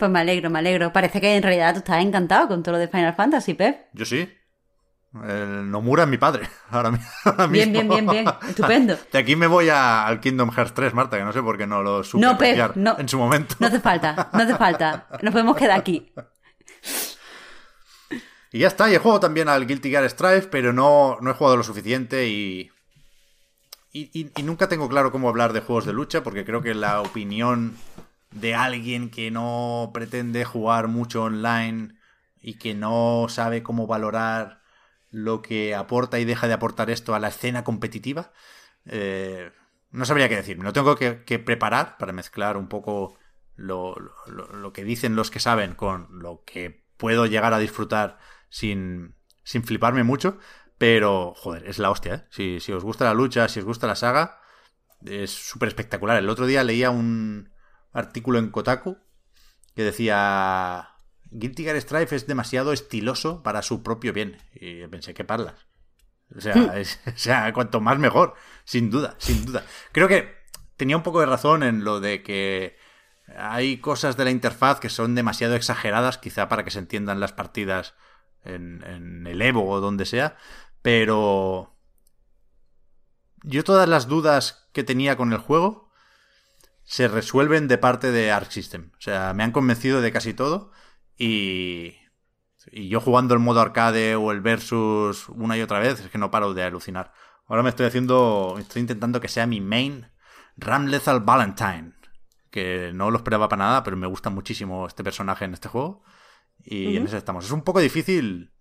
Pues 0.00 0.10
me 0.10 0.20
alegro, 0.20 0.48
me 0.48 0.60
alegro. 0.60 0.94
Parece 0.94 1.20
que 1.20 1.36
en 1.36 1.42
realidad 1.42 1.74
tú 1.74 1.80
estás 1.80 2.02
encantado 2.02 2.48
con 2.48 2.62
todo 2.62 2.72
lo 2.72 2.78
de 2.78 2.88
Final 2.88 3.14
Fantasy, 3.14 3.52
Pep. 3.52 3.88
Yo 3.92 4.06
sí. 4.06 4.32
El 5.12 5.68
Nomura 5.68 6.04
es 6.04 6.08
mi 6.08 6.18
padre, 6.18 6.48
ahora, 6.70 6.92
mismo. 6.92 7.06
Bien, 7.48 7.72
bien, 7.72 7.88
bien, 7.88 8.06
bien. 8.06 8.26
Estupendo. 8.48 8.96
De 9.12 9.18
aquí 9.18 9.34
me 9.34 9.48
voy 9.48 9.68
al 9.68 10.20
Kingdom 10.20 10.50
Hearts 10.50 10.72
3, 10.74 10.94
Marta, 10.94 11.18
que 11.18 11.24
no 11.24 11.32
sé 11.32 11.42
por 11.42 11.58
qué 11.58 11.66
no 11.66 11.82
lo 11.82 12.04
supe 12.04 12.24
no, 12.24 12.38
Pep, 12.38 12.76
no, 12.76 12.96
en 12.98 13.08
su 13.08 13.18
momento. 13.18 13.56
No 13.58 13.66
hace 13.66 13.80
falta, 13.80 14.30
no 14.32 14.42
hace 14.42 14.56
falta. 14.56 15.08
Nos 15.22 15.32
podemos 15.32 15.56
quedar 15.56 15.78
aquí. 15.78 16.12
Y 18.52 18.60
ya 18.60 18.68
está, 18.68 18.90
y 18.90 18.94
he 18.94 18.98
jugado 18.98 19.20
también 19.20 19.48
al 19.48 19.66
Guilty 19.66 19.90
Gear 19.90 20.08
Strive, 20.08 20.42
pero 20.42 20.72
no, 20.72 21.18
no 21.20 21.30
he 21.30 21.34
jugado 21.34 21.56
lo 21.56 21.62
suficiente 21.62 22.28
y, 22.28 22.70
y, 23.92 24.30
y, 24.36 24.42
nunca 24.42 24.68
tengo 24.68 24.88
claro 24.88 25.12
cómo 25.12 25.28
hablar 25.28 25.52
de 25.52 25.60
juegos 25.60 25.86
de 25.86 25.92
lucha, 25.92 26.22
porque 26.22 26.44
creo 26.44 26.62
que 26.62 26.74
la 26.74 27.00
opinión 27.00 27.76
de 28.32 28.54
alguien 28.54 29.10
que 29.10 29.30
no 29.30 29.90
pretende 29.92 30.44
jugar 30.44 30.88
mucho 30.88 31.24
online 31.24 31.94
y 32.40 32.58
que 32.58 32.74
no 32.74 33.26
sabe 33.28 33.62
cómo 33.62 33.86
valorar 33.86 34.59
lo 35.10 35.42
que 35.42 35.74
aporta 35.74 36.18
y 36.18 36.24
deja 36.24 36.48
de 36.48 36.54
aportar 36.54 36.90
esto 36.90 37.14
a 37.14 37.18
la 37.18 37.28
escena 37.28 37.64
competitiva. 37.64 38.32
Eh, 38.86 39.50
no 39.90 40.04
sabría 40.04 40.28
qué 40.28 40.36
decir. 40.36 40.58
Me 40.58 40.64
lo 40.64 40.72
tengo 40.72 40.96
que, 40.96 41.38
preparar 41.38 41.96
para 41.98 42.12
mezclar 42.12 42.56
un 42.56 42.68
poco 42.68 43.18
lo, 43.56 43.94
que 44.72 44.84
dicen 44.84 45.16
los 45.16 45.30
que 45.30 45.40
saben 45.40 45.74
con 45.74 46.08
lo 46.20 46.44
que 46.44 46.84
puedo 46.96 47.26
llegar 47.26 47.54
a 47.54 47.58
disfrutar 47.58 48.18
sin, 48.48 49.16
sin 49.42 49.64
fliparme 49.64 50.04
mucho. 50.04 50.38
Pero, 50.78 51.34
joder, 51.36 51.66
es 51.68 51.78
la 51.78 51.90
hostia, 51.90 52.14
¿eh? 52.14 52.24
Si, 52.30 52.60
si 52.60 52.72
os 52.72 52.82
gusta 52.82 53.04
la 53.04 53.12
lucha, 53.12 53.48
si 53.48 53.60
os 53.60 53.66
gusta 53.66 53.86
la 53.86 53.96
saga, 53.96 54.40
es 55.04 55.30
súper 55.30 55.68
espectacular. 55.68 56.16
El 56.16 56.30
otro 56.30 56.46
día 56.46 56.64
leía 56.64 56.90
un 56.90 57.52
artículo 57.92 58.38
en 58.38 58.50
Kotaku 58.50 58.96
que 59.74 59.82
decía 59.82 60.90
Guilty 61.30 61.64
Gear 61.64 61.80
Strife 61.80 62.16
es 62.16 62.26
demasiado 62.26 62.72
estiloso 62.72 63.42
para 63.42 63.62
su 63.62 63.82
propio 63.82 64.12
bien. 64.12 64.38
Y 64.54 64.86
pensé, 64.88 65.14
¿qué 65.14 65.24
parlas? 65.24 65.54
O 66.36 66.40
sea, 66.40 66.54
o 67.06 67.18
sea, 67.18 67.52
cuanto 67.52 67.80
más 67.80 67.98
mejor, 67.98 68.34
sin 68.64 68.90
duda, 68.90 69.14
sin 69.18 69.44
duda. 69.44 69.64
Creo 69.92 70.08
que 70.08 70.34
tenía 70.76 70.96
un 70.96 71.02
poco 71.02 71.20
de 71.20 71.26
razón 71.26 71.62
en 71.62 71.84
lo 71.84 72.00
de 72.00 72.22
que 72.22 72.76
hay 73.36 73.78
cosas 73.78 74.16
de 74.16 74.24
la 74.24 74.30
interfaz 74.30 74.80
que 74.80 74.88
son 74.88 75.14
demasiado 75.14 75.54
exageradas, 75.54 76.18
quizá 76.18 76.48
para 76.48 76.64
que 76.64 76.70
se 76.70 76.78
entiendan 76.78 77.20
las 77.20 77.32
partidas 77.32 77.94
en, 78.44 78.82
en 78.84 79.26
el 79.26 79.42
Evo 79.42 79.68
o 79.68 79.80
donde 79.80 80.06
sea, 80.06 80.36
pero 80.82 81.76
yo 83.42 83.64
todas 83.64 83.88
las 83.88 84.08
dudas 84.08 84.68
que 84.72 84.84
tenía 84.84 85.16
con 85.16 85.32
el 85.32 85.38
juego 85.38 85.90
se 86.84 87.06
resuelven 87.08 87.68
de 87.68 87.78
parte 87.78 88.10
de 88.10 88.32
Arc 88.32 88.50
System. 88.50 88.90
O 88.98 89.00
sea, 89.00 89.32
me 89.32 89.44
han 89.44 89.52
convencido 89.52 90.00
de 90.00 90.12
casi 90.12 90.34
todo 90.34 90.72
y, 91.20 91.96
yo 92.72 93.00
jugando 93.00 93.34
el 93.34 93.40
modo 93.40 93.60
arcade 93.60 94.16
o 94.16 94.32
el 94.32 94.40
versus 94.40 95.28
una 95.28 95.58
y 95.58 95.60
otra 95.60 95.78
vez, 95.78 96.00
es 96.00 96.08
que 96.08 96.16
no 96.16 96.30
paro 96.30 96.54
de 96.54 96.62
alucinar. 96.62 97.12
Ahora 97.46 97.62
me 97.62 97.68
estoy 97.68 97.84
haciendo, 97.84 98.56
estoy 98.58 98.80
intentando 98.80 99.20
que 99.20 99.28
sea 99.28 99.46
mi 99.46 99.60
main 99.60 100.06
Ram 100.56 100.86
Lethal 100.86 101.20
Valentine. 101.20 101.92
Que 102.50 102.92
no 102.94 103.10
lo 103.10 103.18
esperaba 103.18 103.50
para 103.50 103.64
nada, 103.64 103.82
pero 103.82 103.98
me 103.98 104.06
gusta 104.06 104.30
muchísimo 104.30 104.86
este 104.86 105.04
personaje 105.04 105.44
en 105.44 105.52
este 105.52 105.68
juego. 105.68 106.02
Y 106.64 106.96
en 106.96 107.06
eso 107.06 107.18
estamos. 107.18 107.44
Es 107.44 107.50
un 107.50 107.62
poco 107.62 107.80
difícil 107.80 108.52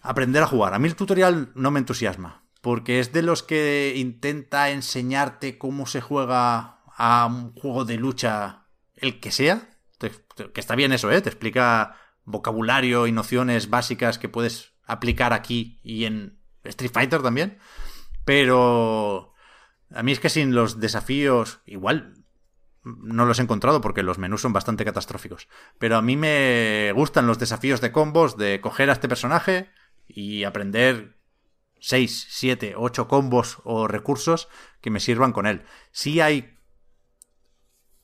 aprender 0.00 0.42
a 0.42 0.46
jugar. 0.46 0.72
A 0.72 0.78
mí 0.78 0.88
el 0.88 0.96
tutorial 0.96 1.52
no 1.54 1.70
me 1.70 1.80
entusiasma. 1.80 2.44
Porque 2.62 2.98
es 2.98 3.12
de 3.12 3.22
los 3.22 3.42
que 3.42 3.92
intenta 3.96 4.70
enseñarte 4.70 5.58
cómo 5.58 5.86
se 5.86 6.00
juega 6.00 6.80
a 6.96 7.26
un 7.26 7.52
juego 7.52 7.84
de 7.84 7.98
lucha, 7.98 8.66
el 8.94 9.20
que 9.20 9.30
sea 9.30 9.75
que 9.98 10.60
está 10.60 10.74
bien 10.74 10.92
eso, 10.92 11.10
¿eh? 11.10 11.20
Te 11.20 11.28
explica 11.28 11.96
vocabulario 12.24 13.06
y 13.06 13.12
nociones 13.12 13.70
básicas 13.70 14.18
que 14.18 14.28
puedes 14.28 14.72
aplicar 14.84 15.32
aquí 15.32 15.80
y 15.82 16.04
en 16.04 16.38
Street 16.64 16.92
Fighter 16.92 17.22
también. 17.22 17.58
Pero 18.24 19.32
a 19.94 20.02
mí 20.02 20.12
es 20.12 20.20
que 20.20 20.28
sin 20.28 20.54
los 20.54 20.80
desafíos, 20.80 21.60
igual 21.66 22.14
no 22.82 23.24
los 23.24 23.38
he 23.38 23.42
encontrado 23.42 23.80
porque 23.80 24.02
los 24.02 24.18
menús 24.18 24.42
son 24.42 24.52
bastante 24.52 24.84
catastróficos. 24.84 25.48
Pero 25.78 25.96
a 25.96 26.02
mí 26.02 26.16
me 26.16 26.92
gustan 26.94 27.26
los 27.26 27.38
desafíos 27.38 27.80
de 27.80 27.92
combos, 27.92 28.36
de 28.36 28.60
coger 28.60 28.90
a 28.90 28.94
este 28.94 29.08
personaje 29.08 29.70
y 30.06 30.44
aprender 30.44 31.16
6, 31.80 32.26
7, 32.30 32.74
8 32.76 33.08
combos 33.08 33.58
o 33.64 33.88
recursos 33.88 34.48
que 34.80 34.90
me 34.90 35.00
sirvan 35.00 35.32
con 35.32 35.46
él. 35.46 35.64
Sí 35.90 36.20
hay 36.20 36.55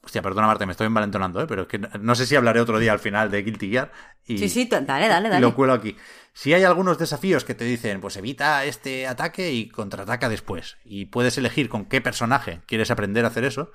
Hostia, 0.04 0.20
perdona 0.20 0.48
Marta, 0.48 0.66
me 0.66 0.72
estoy 0.72 0.88
envalentonando, 0.88 1.40
¿eh? 1.40 1.46
pero 1.46 1.62
es 1.62 1.68
que 1.68 1.78
no 1.78 2.14
sé 2.16 2.26
si 2.26 2.34
hablaré 2.34 2.60
otro 2.60 2.78
día 2.80 2.92
al 2.92 2.98
final 2.98 3.30
de 3.30 3.42
Guilty 3.42 3.70
Gear. 3.70 3.92
Y, 4.26 4.38
sí, 4.38 4.48
sí, 4.48 4.68
dale, 4.68 5.06
dale, 5.06 5.28
dale. 5.28 5.40
Lo 5.40 5.54
cuelo 5.54 5.72
aquí. 5.72 5.96
Si 6.32 6.52
hay 6.54 6.64
algunos 6.64 6.98
desafíos 6.98 7.44
que 7.44 7.54
te 7.54 7.64
dicen, 7.64 8.00
pues 8.00 8.16
evita 8.16 8.64
este 8.64 9.06
ataque 9.06 9.52
y 9.52 9.68
contraataca 9.68 10.28
después. 10.28 10.78
Y 10.84 11.06
puedes 11.06 11.38
elegir 11.38 11.68
con 11.68 11.84
qué 11.84 12.00
personaje 12.00 12.62
quieres 12.66 12.90
aprender 12.90 13.24
a 13.24 13.28
hacer 13.28 13.44
eso. 13.44 13.70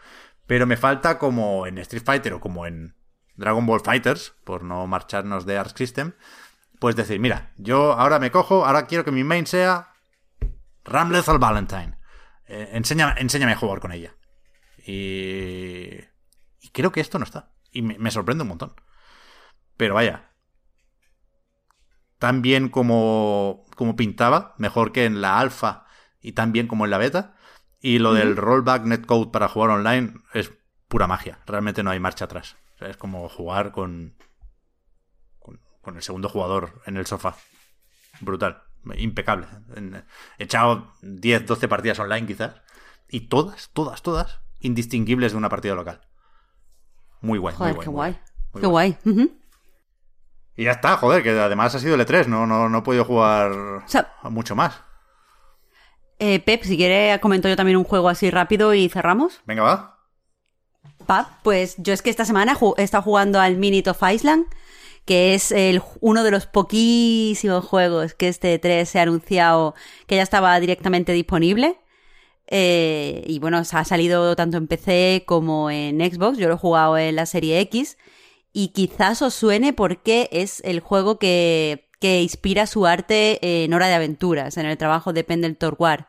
Pero 0.48 0.66
me 0.66 0.76
falta 0.76 1.18
como 1.18 1.66
en 1.66 1.78
Street 1.78 2.04
Fighter 2.04 2.34
o 2.34 2.42
como 2.42 2.66
en 2.66 2.96
Dragon 3.36 3.66
Ball 3.66 3.82
Fighters, 3.82 4.34
por 4.44 4.64
no 4.64 4.86
marcharnos 4.86 5.46
de 5.46 5.58
Arc 5.58 5.78
System, 5.78 6.14
pues 6.80 6.96
decir, 6.96 7.20
mira, 7.20 7.54
yo 7.58 7.94
ahora 7.94 8.20
me 8.20 8.32
cojo, 8.32 8.66
ahora 8.66 8.86
quiero 8.88 9.06
que 9.06 9.12
mi 9.12 9.24
main 9.24 9.48
sea 9.48 9.94
Rambleth 10.84 11.30
al 11.30 11.40
Valentine. 11.40 11.98
Eh, 12.48 12.70
enséñame, 12.74 13.14
enséñame 13.18 13.54
a 13.54 13.58
jugar 13.58 13.80
con 13.80 13.92
ella. 13.92 14.16
Y 14.86 16.00
creo 16.78 16.92
que 16.92 17.02
esto 17.02 17.18
no 17.18 17.26
está. 17.26 17.50
Y 17.72 17.82
me, 17.82 18.12
sorprende 18.12 18.44
un 18.44 18.50
montón. 18.50 18.76
Pero 19.78 19.96
vaya. 19.96 20.30
Tan 22.20 22.44
bien 22.44 22.70
como, 22.70 23.66
como 23.76 23.96
pintaba, 23.96 24.54
mejor 24.60 24.92
que 24.92 25.06
en 25.06 25.20
la 25.20 25.40
alfa 25.40 25.88
y 26.22 26.34
tan 26.34 26.52
bien 26.52 26.68
como 26.68 26.86
en 26.86 26.92
la 26.92 27.00
beta. 27.00 27.36
Y 27.82 27.98
lo 27.98 28.14
del 28.14 28.38
rollback 28.38 28.84
netcode 28.84 29.32
para 29.32 29.48
jugar 29.48 29.72
online 29.72 30.14
es 30.34 30.54
pura 30.88 31.08
magia. 31.08 31.40
Realmente 31.48 31.82
no 31.82 31.90
hay 31.90 32.00
marcha 32.00 32.26
atrás. 32.26 32.58
es 32.80 32.96
como 32.96 33.28
jugar 33.28 33.72
con, 33.72 34.16
con, 35.40 35.96
el 35.96 36.04
segundo 36.04 36.30
jugador 36.30 36.84
en 36.86 36.98
el 36.98 37.08
sofá. 37.08 37.38
Brutal. 38.22 38.62
Impecable. 38.98 39.48
He 40.38 40.44
echado 40.44 40.94
10, 41.02 41.48
12 41.48 41.68
partidas 41.68 41.98
online 41.98 42.28
quizás. 42.28 42.62
Y 43.10 43.22
todas, 43.30 43.72
todas, 43.74 44.04
todas 44.04 44.42
indistinguibles 44.60 45.32
de 45.32 45.40
una 45.40 45.50
partida 45.50 45.74
local. 45.74 46.07
Muy 47.22 47.40
guay. 47.40 47.56
Joder, 47.56 47.76
muy 47.76 47.86
guay, 47.86 48.14
qué 48.14 48.18
guay. 48.62 48.62
Qué 48.62 48.68
guay. 48.68 48.98
Y 50.56 50.64
ya 50.64 50.72
está, 50.72 50.98
joder, 50.98 51.22
que 51.22 51.30
además 51.30 51.76
ha 51.76 51.80
sido 51.80 51.96
el 51.96 52.02
E3, 52.02 52.26
no, 52.26 52.48
no, 52.48 52.68
no 52.68 52.80
he 52.80 52.82
podido 52.82 53.06
jugar 53.06 53.52
mucho 54.24 54.56
más. 54.56 54.82
Eh, 56.20 56.40
Pep, 56.40 56.64
si 56.64 56.78
quiere, 56.78 57.20
comento 57.20 57.48
yo 57.48 57.56
también 57.56 57.78
un 57.78 57.84
juego 57.84 58.10
así 58.10 58.32
rápido 58.32 58.74
y 58.74 58.90
cerramos. 58.90 59.42
Venga, 59.46 59.62
va. 59.62 60.00
Pa, 61.06 61.40
pues 61.44 61.76
yo 61.78 61.94
es 61.94 62.02
que 62.02 62.10
esta 62.10 62.26
semana 62.26 62.58
he 62.78 62.84
estado 62.84 63.04
jugando 63.04 63.40
al 63.40 63.58
Minute 63.58 63.92
of 63.92 64.02
Island, 64.02 64.48
que 65.06 65.36
es 65.36 65.52
el, 65.52 65.82
uno 66.02 66.24
de 66.24 66.32
los 66.32 66.48
poquísimos 66.48 67.64
juegos 67.64 68.16
que 68.16 68.28
este 68.28 68.58
3 68.58 68.90
se 68.90 69.00
ha 69.00 69.04
anunciado 69.04 69.76
que 70.08 70.16
ya 70.16 70.24
estaba 70.24 70.60
directamente 70.60 71.14
disponible. 71.14 71.80
Eh, 72.48 73.24
y 73.28 73.40
bueno, 73.40 73.58
ha 73.58 73.84
salido 73.84 74.36
tanto 74.36 74.58
en 74.58 74.68
PC 74.68 75.24
como 75.26 75.70
en 75.70 76.00
Xbox. 76.00 76.38
Yo 76.38 76.48
lo 76.48 76.56
he 76.56 76.58
jugado 76.58 76.98
en 76.98 77.16
la 77.16 77.26
serie 77.26 77.60
X. 77.62 77.98
Y 78.54 78.70
quizás 78.70 79.22
os 79.22 79.34
suene 79.34 79.74
porque 79.74 80.30
es 80.32 80.62
el 80.64 80.80
juego 80.80 81.20
que, 81.20 81.90
que 82.00 82.22
inspira 82.22 82.68
su 82.68 82.86
arte 82.86 83.64
en 83.64 83.74
Hora 83.74 83.88
de 83.88 83.96
Aventuras, 83.96 84.58
en 84.58 84.66
el 84.66 84.78
trabajo 84.78 85.14
de 85.14 85.24
Pendleton 85.24 85.76
War. 85.78 86.08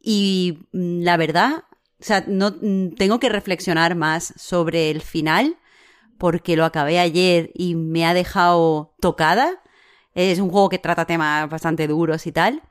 Y 0.00 0.68
mm, 0.72 1.02
la 1.02 1.16
verdad, 1.16 1.64
o 2.00 2.04
sea, 2.04 2.24
no 2.26 2.54
mm, 2.60 2.94
tengo 2.96 3.20
que 3.20 3.28
reflexionar 3.28 3.94
más 3.96 4.34
sobre 4.36 4.90
el 4.90 5.02
final 5.02 5.56
porque 6.18 6.56
lo 6.56 6.64
acabé 6.64 6.98
ayer 6.98 7.50
y 7.54 7.74
me 7.74 8.06
ha 8.06 8.14
dejado 8.14 8.94
tocada. 9.00 9.62
Es 10.14 10.38
un 10.38 10.50
juego 10.50 10.68
que 10.68 10.78
trata 10.78 11.06
temas 11.06 11.48
bastante 11.50 11.86
duros 11.86 12.26
y 12.26 12.32
tal. 12.32 12.62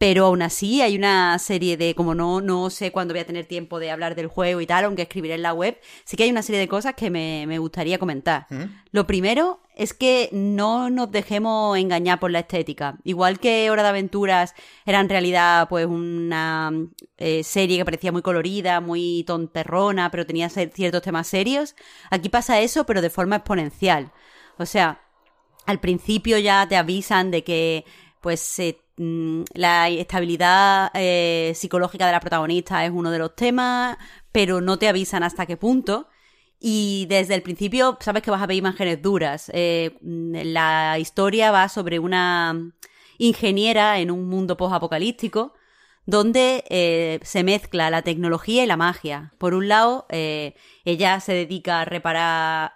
Pero 0.00 0.24
aún 0.24 0.40
así 0.40 0.80
hay 0.80 0.96
una 0.96 1.38
serie 1.38 1.76
de, 1.76 1.94
como 1.94 2.14
no, 2.14 2.40
no 2.40 2.70
sé 2.70 2.90
cuándo 2.90 3.12
voy 3.12 3.20
a 3.20 3.26
tener 3.26 3.44
tiempo 3.44 3.78
de 3.78 3.90
hablar 3.90 4.14
del 4.14 4.28
juego 4.28 4.62
y 4.62 4.66
tal, 4.66 4.86
aunque 4.86 5.02
escribiré 5.02 5.34
en 5.34 5.42
la 5.42 5.52
web, 5.52 5.78
sí 6.06 6.16
que 6.16 6.22
hay 6.22 6.30
una 6.30 6.40
serie 6.40 6.58
de 6.58 6.68
cosas 6.68 6.94
que 6.94 7.10
me, 7.10 7.44
me 7.46 7.58
gustaría 7.58 7.98
comentar. 7.98 8.46
Lo 8.92 9.06
primero 9.06 9.60
es 9.76 9.92
que 9.92 10.30
no 10.32 10.88
nos 10.88 11.10
dejemos 11.10 11.76
engañar 11.76 12.18
por 12.18 12.30
la 12.30 12.38
estética. 12.38 12.96
Igual 13.04 13.40
que 13.40 13.70
Hora 13.70 13.82
de 13.82 13.90
Aventuras 13.90 14.54
era 14.86 15.00
en 15.00 15.10
realidad 15.10 15.68
pues 15.68 15.84
una 15.84 16.72
eh, 17.18 17.44
serie 17.44 17.76
que 17.76 17.84
parecía 17.84 18.10
muy 18.10 18.22
colorida, 18.22 18.80
muy 18.80 19.24
tonterrona, 19.26 20.10
pero 20.10 20.24
tenía 20.24 20.48
ciertos 20.48 21.02
temas 21.02 21.26
serios, 21.26 21.76
aquí 22.08 22.30
pasa 22.30 22.58
eso, 22.62 22.86
pero 22.86 23.02
de 23.02 23.10
forma 23.10 23.36
exponencial. 23.36 24.12
O 24.56 24.64
sea, 24.64 25.02
al 25.66 25.78
principio 25.78 26.38
ya 26.38 26.66
te 26.66 26.76
avisan 26.76 27.30
de 27.30 27.44
que 27.44 27.84
pues 28.22 28.40
se 28.40 28.78
Mm, 28.89 28.89
la 29.54 29.88
estabilidad 29.88 30.90
eh, 30.92 31.52
psicológica 31.54 32.04
de 32.04 32.12
la 32.12 32.20
protagonista 32.20 32.84
es 32.84 32.90
uno 32.90 33.10
de 33.10 33.18
los 33.18 33.34
temas, 33.34 33.96
pero 34.30 34.60
no 34.60 34.78
te 34.78 34.88
avisan 34.88 35.22
hasta 35.22 35.46
qué 35.46 35.56
punto. 35.56 36.08
Y 36.60 37.06
desde 37.08 37.34
el 37.34 37.42
principio 37.42 37.96
sabes 38.00 38.22
que 38.22 38.30
vas 38.30 38.42
a 38.42 38.46
ver 38.46 38.58
imágenes 38.58 39.00
duras. 39.00 39.50
Eh, 39.54 39.96
mm, 40.02 40.52
la 40.52 40.98
historia 40.98 41.50
va 41.50 41.70
sobre 41.70 41.98
una 41.98 42.72
ingeniera 43.16 43.98
en 44.00 44.10
un 44.10 44.28
mundo 44.28 44.58
post-apocalíptico 44.58 45.54
donde 46.04 46.64
eh, 46.68 47.20
se 47.22 47.44
mezcla 47.44 47.88
la 47.88 48.02
tecnología 48.02 48.64
y 48.64 48.66
la 48.66 48.76
magia. 48.76 49.32
Por 49.38 49.54
un 49.54 49.68
lado, 49.68 50.06
ella 50.10 51.20
se 51.20 51.32
dedica 51.32 51.80
a 51.80 51.84
reparar 51.84 52.74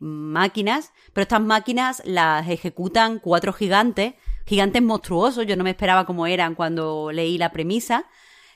máquinas, 0.00 0.92
pero 1.12 1.22
estas 1.22 1.42
máquinas 1.42 2.02
las 2.04 2.48
ejecutan 2.48 3.18
cuatro 3.18 3.52
gigantes 3.52 4.14
gigantes 4.46 4.82
monstruosos, 4.82 5.46
yo 5.46 5.56
no 5.56 5.64
me 5.64 5.70
esperaba 5.70 6.06
cómo 6.06 6.26
eran 6.26 6.54
cuando 6.54 7.10
leí 7.12 7.38
la 7.38 7.52
premisa, 7.52 8.06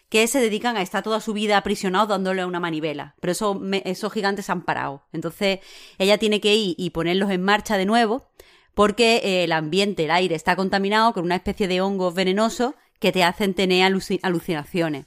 que 0.08 0.26
se 0.28 0.40
dedican 0.40 0.76
a 0.76 0.82
estar 0.82 1.02
toda 1.02 1.20
su 1.20 1.32
vida 1.32 1.56
aprisionados 1.56 2.08
dándole 2.08 2.44
una 2.44 2.60
manivela. 2.60 3.16
Pero 3.20 3.32
eso, 3.32 3.60
esos 3.84 4.12
gigantes 4.12 4.50
han 4.50 4.62
parado. 4.62 5.02
Entonces 5.12 5.60
ella 5.98 6.18
tiene 6.18 6.40
que 6.40 6.54
ir 6.54 6.74
y 6.78 6.90
ponerlos 6.90 7.30
en 7.30 7.42
marcha 7.42 7.76
de 7.76 7.86
nuevo 7.86 8.28
porque 8.74 9.22
eh, 9.24 9.44
el 9.44 9.52
ambiente, 9.52 10.04
el 10.04 10.10
aire 10.10 10.34
está 10.34 10.54
contaminado 10.54 11.12
con 11.14 11.24
una 11.24 11.36
especie 11.36 11.66
de 11.66 11.80
hongos 11.80 12.14
venenosos 12.14 12.74
que 13.00 13.10
te 13.10 13.24
hacen 13.24 13.54
tener 13.54 13.90
alucinaciones. 14.22 15.06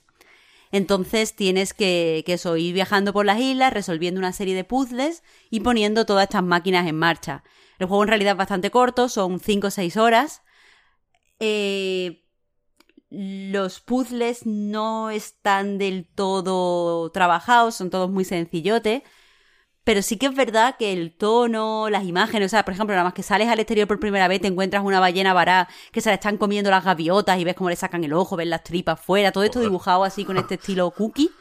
Entonces 0.71 1.35
tienes 1.35 1.73
que, 1.73 2.23
que 2.25 2.33
eso, 2.33 2.57
ir 2.57 2.73
viajando 2.73 3.13
por 3.13 3.25
las 3.25 3.39
islas, 3.39 3.73
resolviendo 3.73 4.19
una 4.19 4.33
serie 4.33 4.55
de 4.55 4.63
puzzles 4.63 5.23
y 5.49 5.61
poniendo 5.61 6.05
todas 6.05 6.23
estas 6.23 6.43
máquinas 6.43 6.87
en 6.87 6.95
marcha. 6.95 7.43
El 7.79 7.87
juego 7.87 8.03
en 8.03 8.09
realidad 8.09 8.31
es 8.33 8.37
bastante 8.37 8.71
corto, 8.71 9.07
son 9.07 9.39
5 9.39 9.67
o 9.67 9.71
6 9.71 9.97
horas, 9.97 10.41
eh, 11.39 12.23
los 13.09 13.79
puzzles 13.79 14.45
no 14.45 15.09
están 15.09 15.77
del 15.77 16.05
todo 16.07 17.09
trabajados, 17.11 17.75
son 17.75 17.89
todos 17.89 18.09
muy 18.09 18.25
sencillotes. 18.25 19.03
Pero 19.83 20.03
sí 20.03 20.17
que 20.17 20.27
es 20.27 20.35
verdad 20.35 20.75
que 20.77 20.93
el 20.93 21.17
tono, 21.17 21.89
las 21.89 22.03
imágenes, 22.03 22.47
o 22.47 22.49
sea, 22.49 22.63
por 22.63 22.75
ejemplo, 22.75 22.93
nada 22.93 23.05
más 23.05 23.13
que 23.13 23.23
sales 23.23 23.47
al 23.47 23.59
exterior 23.59 23.87
por 23.87 23.99
primera 23.99 24.27
vez, 24.27 24.39
te 24.41 24.47
encuentras 24.47 24.83
una 24.83 24.99
ballena 24.99 25.33
vará 25.33 25.67
que 25.91 26.01
se 26.01 26.09
la 26.09 26.15
están 26.15 26.37
comiendo 26.37 26.69
las 26.69 26.83
gaviotas 26.83 27.39
y 27.39 27.43
ves 27.43 27.55
cómo 27.55 27.71
le 27.71 27.75
sacan 27.75 28.03
el 28.03 28.13
ojo, 28.13 28.35
ves 28.35 28.47
las 28.47 28.63
tripas 28.63 28.99
fuera, 29.01 29.31
todo 29.31 29.43
esto 29.43 29.59
dibujado 29.61 30.03
así 30.03 30.25
con 30.25 30.37
este 30.37 30.55
estilo 30.55 30.91
cookie. 30.91 31.31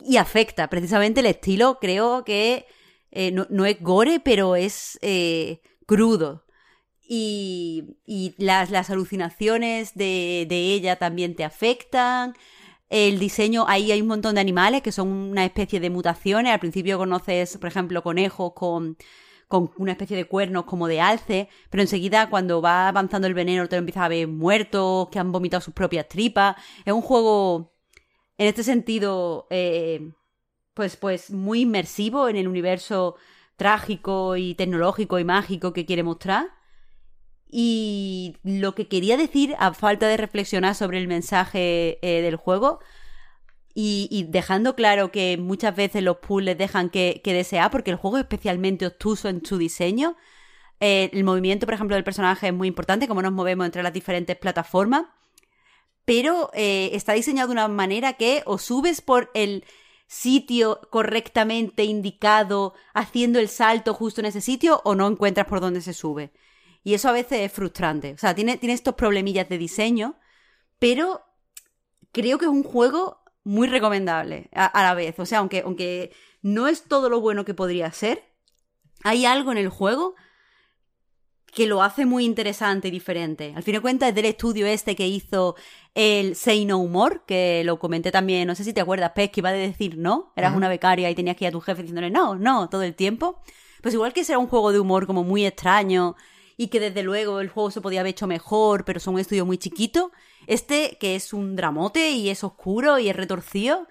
Y 0.00 0.18
afecta, 0.18 0.68
precisamente 0.68 1.20
el 1.20 1.26
estilo, 1.26 1.78
creo 1.80 2.24
que 2.24 2.66
eh, 3.10 3.32
no, 3.32 3.64
es 3.64 3.80
gore, 3.80 4.20
pero 4.20 4.54
es 4.54 4.98
eh, 5.02 5.60
crudo. 5.86 6.43
Y, 7.06 8.34
las, 8.38 8.70
las, 8.70 8.90
alucinaciones 8.90 9.94
de, 9.94 10.46
de, 10.48 10.74
ella 10.74 10.96
también 10.96 11.36
te 11.36 11.44
afectan. 11.44 12.34
El 12.88 13.18
diseño, 13.18 13.66
ahí 13.68 13.92
hay 13.92 14.00
un 14.00 14.08
montón 14.08 14.36
de 14.36 14.40
animales 14.40 14.82
que 14.82 14.92
son 14.92 15.08
una 15.08 15.44
especie 15.44 15.80
de 15.80 15.90
mutaciones. 15.90 16.52
Al 16.52 16.60
principio 16.60 16.98
conoces, 16.98 17.56
por 17.58 17.68
ejemplo, 17.68 18.02
conejos 18.02 18.52
con, 18.54 18.96
con 19.48 19.70
una 19.76 19.92
especie 19.92 20.16
de 20.16 20.26
cuernos 20.26 20.64
como 20.64 20.88
de 20.88 21.00
alce, 21.00 21.48
pero 21.70 21.82
enseguida 21.82 22.30
cuando 22.30 22.62
va 22.62 22.88
avanzando 22.88 23.26
el 23.26 23.34
veneno 23.34 23.68
te 23.68 23.76
lo 23.76 23.80
empiezas 23.80 24.04
a 24.04 24.08
ver 24.08 24.28
muertos, 24.28 25.08
que 25.10 25.18
han 25.18 25.32
vomitado 25.32 25.60
sus 25.60 25.74
propias 25.74 26.08
tripas. 26.08 26.56
Es 26.84 26.92
un 26.92 27.02
juego, 27.02 27.72
en 28.38 28.48
este 28.48 28.62
sentido, 28.62 29.46
eh, 29.50 30.12
pues, 30.74 30.96
pues 30.96 31.30
muy 31.30 31.62
inmersivo 31.62 32.28
en 32.28 32.36
el 32.36 32.48
universo 32.48 33.16
trágico 33.56 34.36
y 34.36 34.54
tecnológico 34.54 35.18
y 35.18 35.24
mágico 35.24 35.72
que 35.72 35.86
quiere 35.86 36.02
mostrar. 36.02 36.48
Y 37.50 38.36
lo 38.42 38.74
que 38.74 38.88
quería 38.88 39.16
decir, 39.16 39.54
a 39.58 39.74
falta 39.74 40.08
de 40.08 40.16
reflexionar 40.16 40.74
sobre 40.74 40.98
el 40.98 41.08
mensaje 41.08 41.98
eh, 42.02 42.22
del 42.22 42.36
juego, 42.36 42.80
y, 43.76 44.26
dejando 44.28 44.76
claro 44.76 45.10
que 45.10 45.36
muchas 45.36 45.74
veces 45.74 46.02
los 46.04 46.18
puzzles 46.18 46.56
dejan 46.56 46.90
que, 46.90 47.20
desear, 47.24 47.72
porque 47.72 47.90
el 47.90 47.96
juego 47.96 48.18
es 48.18 48.22
especialmente 48.22 48.86
obtuso 48.86 49.28
en 49.28 49.44
su 49.44 49.58
diseño. 49.58 50.16
Eh, 50.78 51.10
el 51.12 51.24
movimiento, 51.24 51.66
por 51.66 51.74
ejemplo, 51.74 51.96
del 51.96 52.04
personaje 52.04 52.48
es 52.48 52.54
muy 52.54 52.68
importante, 52.68 53.08
cómo 53.08 53.20
nos 53.20 53.32
movemos 53.32 53.66
entre 53.66 53.82
las 53.82 53.92
diferentes 53.92 54.36
plataformas. 54.36 55.06
Pero 56.04 56.50
eh, 56.54 56.90
está 56.92 57.14
diseñado 57.14 57.48
de 57.48 57.52
una 57.54 57.68
manera 57.68 58.12
que 58.12 58.42
o 58.46 58.58
subes 58.58 59.00
por 59.00 59.30
el 59.34 59.64
sitio 60.06 60.80
correctamente 60.90 61.82
indicado, 61.84 62.74
haciendo 62.92 63.40
el 63.40 63.48
salto 63.48 63.94
justo 63.94 64.20
en 64.20 64.26
ese 64.26 64.40
sitio, 64.40 64.82
o 64.84 64.94
no 64.94 65.08
encuentras 65.08 65.46
por 65.48 65.60
dónde 65.60 65.80
se 65.80 65.94
sube. 65.94 66.30
Y 66.84 66.94
eso 66.94 67.08
a 67.08 67.12
veces 67.12 67.40
es 67.40 67.50
frustrante. 67.50 68.12
O 68.12 68.18
sea, 68.18 68.34
tiene, 68.34 68.58
tiene 68.58 68.74
estos 68.74 68.94
problemillas 68.94 69.48
de 69.48 69.58
diseño, 69.58 70.16
pero 70.78 71.22
creo 72.12 72.38
que 72.38 72.44
es 72.44 72.50
un 72.50 72.62
juego 72.62 73.24
muy 73.42 73.66
recomendable 73.66 74.50
a, 74.54 74.82
la 74.82 74.94
vez. 74.94 75.18
O 75.18 75.26
sea, 75.26 75.38
aunque, 75.38 75.62
aunque 75.64 76.12
no 76.42 76.68
es 76.68 76.84
todo 76.84 77.08
lo 77.08 77.20
bueno 77.20 77.44
que 77.44 77.54
podría 77.54 77.90
ser, 77.90 78.22
hay 79.02 79.24
algo 79.24 79.50
en 79.50 79.58
el 79.58 79.70
juego 79.70 80.14
que 81.46 81.66
lo 81.66 81.82
hace 81.82 82.04
muy 82.04 82.24
interesante 82.24 82.88
y 82.88 82.90
diferente. 82.90 83.52
Al 83.56 83.62
fin 83.62 83.76
y 83.76 83.78
cuentas 83.78 84.08
es 84.08 84.14
del 84.14 84.24
estudio 84.24 84.66
este 84.66 84.96
que 84.96 85.06
hizo 85.06 85.54
el 85.94 86.34
Say 86.34 86.64
No 86.64 86.84
More, 86.84 87.20
que 87.26 87.62
lo 87.64 87.78
comenté 87.78 88.10
también, 88.10 88.48
no 88.48 88.56
sé 88.56 88.64
si 88.64 88.72
te 88.72 88.80
acuerdas, 88.80 89.12
Pez, 89.14 89.30
que 89.30 89.40
iba 89.40 89.50
a 89.50 89.52
decir 89.52 89.96
no, 89.96 90.32
eras 90.34 90.56
una 90.56 90.68
becaria 90.68 91.08
y 91.10 91.14
tenías 91.14 91.36
que 91.36 91.44
ir 91.44 91.48
a 91.48 91.52
tu 91.52 91.60
jefe 91.60 91.82
diciéndole 91.82 92.10
no, 92.10 92.34
no, 92.34 92.68
todo 92.68 92.82
el 92.82 92.94
tiempo. 92.94 93.40
Pues 93.82 93.94
igual 93.94 94.12
que 94.12 94.24
será 94.24 94.38
un 94.38 94.48
juego 94.48 94.72
de 94.72 94.80
humor 94.80 95.06
como 95.06 95.22
muy 95.22 95.46
extraño, 95.46 96.16
y 96.56 96.68
que 96.68 96.80
desde 96.80 97.02
luego 97.02 97.40
el 97.40 97.48
juego 97.48 97.70
se 97.70 97.80
podía 97.80 98.00
haber 98.00 98.12
hecho 98.12 98.26
mejor, 98.26 98.84
pero 98.84 99.00
son 99.00 99.14
un 99.14 99.20
estudio 99.20 99.46
muy 99.46 99.58
chiquito. 99.58 100.12
Este, 100.46 100.98
que 101.00 101.16
es 101.16 101.32
un 101.32 101.56
dramote 101.56 102.10
y 102.10 102.28
es 102.28 102.44
oscuro 102.44 102.98
y 102.98 103.08
es 103.08 103.16
retorcido, 103.16 103.88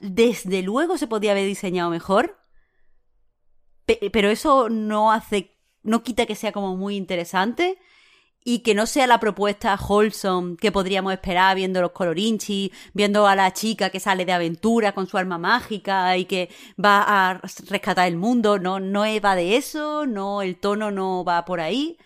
desde 0.00 0.62
luego 0.62 0.98
se 0.98 1.06
podía 1.06 1.30
haber 1.32 1.46
diseñado 1.46 1.90
mejor, 1.90 2.38
pero 4.12 4.30
eso 4.30 4.68
no 4.68 5.12
hace, 5.12 5.56
no 5.82 6.02
quita 6.02 6.26
que 6.26 6.34
sea 6.34 6.52
como 6.52 6.76
muy 6.76 6.96
interesante 6.96 7.78
y 8.44 8.60
que 8.60 8.74
no 8.74 8.86
sea 8.86 9.06
la 9.06 9.20
propuesta 9.20 9.76
wholesome 9.76 10.56
que 10.56 10.72
podríamos 10.72 11.12
esperar 11.12 11.56
viendo 11.56 11.80
los 11.80 11.92
colorinchi, 11.92 12.72
viendo 12.92 13.26
a 13.26 13.36
la 13.36 13.52
chica 13.52 13.90
que 13.90 14.00
sale 14.00 14.24
de 14.24 14.32
aventura 14.32 14.92
con 14.92 15.06
su 15.06 15.16
arma 15.18 15.38
mágica 15.38 16.16
y 16.16 16.24
que 16.24 16.48
va 16.82 17.30
a 17.30 17.40
rescatar 17.68 18.08
el 18.08 18.16
mundo, 18.16 18.58
no, 18.58 18.80
no 18.80 19.04
va 19.22 19.36
de 19.36 19.56
eso, 19.56 20.06
no, 20.06 20.42
el 20.42 20.56
tono 20.56 20.90
no 20.90 21.24
va 21.24 21.44
por 21.44 21.60
ahí. 21.60 21.98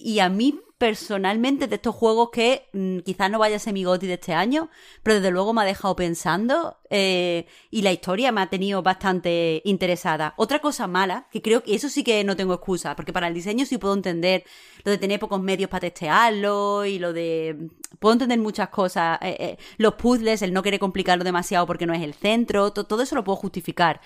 Y 0.00 0.20
a 0.20 0.28
mí 0.28 0.60
personalmente 0.78 1.66
de 1.66 1.74
estos 1.74 1.94
juegos 1.94 2.30
que 2.30 2.68
mm, 2.72 3.00
quizás 3.00 3.28
no 3.30 3.40
vaya 3.40 3.56
a 3.56 3.58
ser 3.58 3.72
mi 3.72 3.82
goti 3.82 4.06
de 4.06 4.14
este 4.14 4.32
año, 4.32 4.70
pero 5.02 5.16
desde 5.16 5.32
luego 5.32 5.52
me 5.52 5.62
ha 5.62 5.64
dejado 5.64 5.96
pensando 5.96 6.78
eh, 6.88 7.46
y 7.70 7.82
la 7.82 7.90
historia 7.90 8.30
me 8.30 8.42
ha 8.42 8.48
tenido 8.48 8.80
bastante 8.80 9.60
interesada. 9.64 10.34
Otra 10.36 10.60
cosa 10.60 10.86
mala, 10.86 11.26
que 11.32 11.42
creo 11.42 11.64
que 11.64 11.74
eso 11.74 11.88
sí 11.88 12.04
que 12.04 12.22
no 12.22 12.36
tengo 12.36 12.54
excusa, 12.54 12.94
porque 12.94 13.12
para 13.12 13.26
el 13.26 13.34
diseño 13.34 13.66
sí 13.66 13.76
puedo 13.76 13.94
entender 13.94 14.44
lo 14.84 14.92
de 14.92 14.98
tener 14.98 15.18
pocos 15.18 15.40
medios 15.42 15.68
para 15.68 15.80
testearlo 15.80 16.84
y 16.84 17.00
lo 17.00 17.12
de... 17.12 17.68
Puedo 17.98 18.12
entender 18.12 18.38
muchas 18.38 18.68
cosas, 18.68 19.18
eh, 19.20 19.36
eh, 19.40 19.58
los 19.78 19.94
puzzles, 19.94 20.42
el 20.42 20.52
no 20.52 20.62
querer 20.62 20.78
complicarlo 20.78 21.24
demasiado 21.24 21.66
porque 21.66 21.86
no 21.86 21.92
es 21.94 22.02
el 22.02 22.14
centro, 22.14 22.72
todo 22.72 23.02
eso 23.02 23.16
lo 23.16 23.24
puedo 23.24 23.36
justificar. 23.36 24.00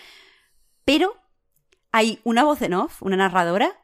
Pero 0.87 1.15
hay 1.93 2.21
una 2.25 2.45
voz 2.45 2.63
en 2.63 2.73
off, 2.73 3.03
una 3.03 3.17
narradora, 3.17 3.79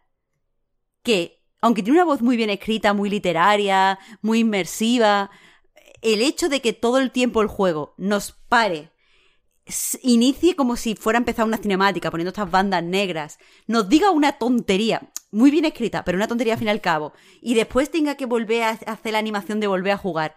que, 1.03 1.38
aunque 1.61 1.83
tiene 1.83 1.99
una 1.99 2.05
voz 2.05 2.23
muy 2.23 2.37
bien 2.37 2.51
escrita, 2.51 2.93
muy 2.95 3.11
literaria, 3.11 3.99
muy 4.23 4.41
inmersiva, 4.41 5.31
el 6.03 6.23
hecho 6.23 6.49
de 6.49 6.61
que 6.61 6.73
todo 6.73 6.99
el 6.99 7.11
tiempo 7.11 7.43
el 7.43 7.49
juego 7.49 7.95
nos 7.97 8.33
pare, 8.33 8.91
inicie 10.03 10.57
como 10.57 10.77
si 10.77 10.95
fuera 10.95 11.19
a 11.19 11.21
empezar 11.21 11.45
una 11.45 11.59
cinemática, 11.59 12.11
poniendo 12.11 12.31
estas 12.31 12.51
bandas 12.51 12.83
negras, 12.83 13.39
nos 13.67 13.89
diga 13.89 14.11
una 14.11 14.33
tontería, 14.33 15.11
muy 15.31 15.51
bien 15.51 15.65
escrita, 15.65 16.05
pero 16.05 16.17
una 16.17 16.29
tontería 16.29 16.55
al 16.55 16.59
fin 16.59 16.69
y 16.69 16.71
al 16.71 16.81
cabo, 16.81 17.13
y 17.43 17.55
después 17.55 17.91
tenga 17.91 18.15
que 18.15 18.27
volver 18.27 18.63
a 18.63 18.71
hacer 18.71 19.13
la 19.13 19.19
animación 19.19 19.61
de 19.61 19.67
volver 19.67 19.93
a 19.93 19.99
jugar, 19.99 20.37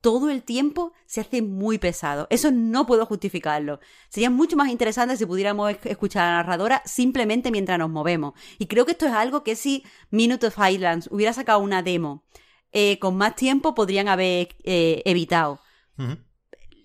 todo 0.00 0.30
el 0.30 0.42
tiempo 0.42 0.92
se 1.06 1.20
hace 1.20 1.42
muy 1.42 1.78
pesado. 1.78 2.26
Eso 2.30 2.50
no 2.50 2.86
puedo 2.86 3.06
justificarlo. 3.06 3.80
Sería 4.08 4.30
mucho 4.30 4.56
más 4.56 4.68
interesante 4.68 5.16
si 5.16 5.26
pudiéramos 5.26 5.74
escuchar 5.84 6.24
a 6.24 6.30
la 6.30 6.36
narradora 6.38 6.82
simplemente 6.84 7.50
mientras 7.50 7.78
nos 7.78 7.90
movemos. 7.90 8.34
Y 8.58 8.66
creo 8.66 8.86
que 8.86 8.92
esto 8.92 9.06
es 9.06 9.12
algo 9.12 9.42
que 9.42 9.56
si 9.56 9.84
Minute 10.10 10.46
of 10.46 10.58
Highlands 10.58 11.08
hubiera 11.10 11.32
sacado 11.32 11.60
una 11.60 11.82
demo 11.82 12.24
eh, 12.72 12.98
con 12.98 13.16
más 13.16 13.34
tiempo 13.34 13.74
podrían 13.74 14.08
haber 14.08 14.56
eh, 14.64 15.02
evitado. 15.04 15.60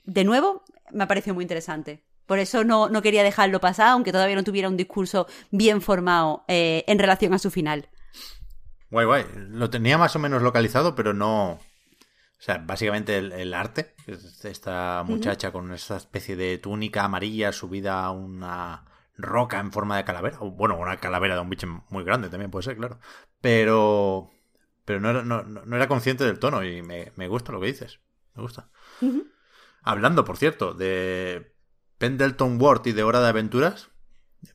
De 0.03 0.23
nuevo, 0.23 0.63
me 0.91 1.03
ha 1.03 1.07
parecido 1.07 1.35
muy 1.35 1.43
interesante. 1.43 2.03
Por 2.25 2.39
eso 2.39 2.63
no, 2.63 2.89
no, 2.89 3.01
quería 3.01 3.23
dejarlo 3.23 3.59
pasar, 3.59 3.89
aunque 3.89 4.11
todavía 4.11 4.35
no 4.35 4.43
tuviera 4.43 4.67
un 4.67 4.77
discurso 4.77 5.27
bien 5.51 5.81
formado 5.81 6.43
eh, 6.47 6.83
en 6.87 6.99
relación 6.99 7.33
a 7.33 7.39
su 7.39 7.51
final. 7.51 7.87
Guay, 8.89 9.05
guay. 9.05 9.25
Lo 9.35 9.69
tenía 9.69 9.97
más 9.97 10.15
o 10.15 10.19
menos 10.19 10.41
localizado, 10.41 10.95
pero 10.95 11.13
no, 11.13 11.59
o 12.38 12.41
sea, 12.45 12.57
básicamente 12.57 13.18
el, 13.18 13.53
arte, 13.53 13.95
esta 14.44 15.03
muchacha 15.06 15.52
con 15.52 15.72
esta 15.72 15.98
especie 15.98 16.36
de 16.36 16.57
túnica 16.57 17.03
amarilla 17.03 17.52
subida 17.52 18.03
a 18.03 18.12
una 18.12 18.86
roca 19.18 19.60
en 19.60 19.72
forma 19.72 19.98
de 19.98 20.03
calavera. 20.03 20.40
Bueno, 20.40 20.78
una 20.78 20.98
calavera 20.98 21.36
de 21.36 21.41
un 21.41 21.49
bicho 21.49 21.84
muy 21.90 22.03
grande 22.03 22.30
también 22.30 22.52
puede 22.52 22.64
ser, 22.64 22.78
claro. 22.78 22.99
Pero, 23.41 24.32
pero 24.84 24.99
no, 24.99 25.10
era, 25.10 25.24
no, 25.24 25.76
era 25.76 25.88
consciente 25.88 26.26
del 26.26 26.40
tono 26.40 26.64
y 26.64 26.82
me, 26.82 27.28
gusta 27.28 27.52
lo 27.52 27.62
que 27.62 27.68
dices. 27.68 27.99
Me 28.36 28.41
gusta. 28.41 28.70
Hablando, 29.82 30.26
por 30.26 30.38
cierto, 30.38 30.74
de 30.74 31.56
Pendleton 31.98 32.62
Ward 32.62 32.86
y 32.86 32.91
de 32.91 33.03
Hora 33.03 33.22
de 33.22 33.30
Aventuras, 33.30 33.90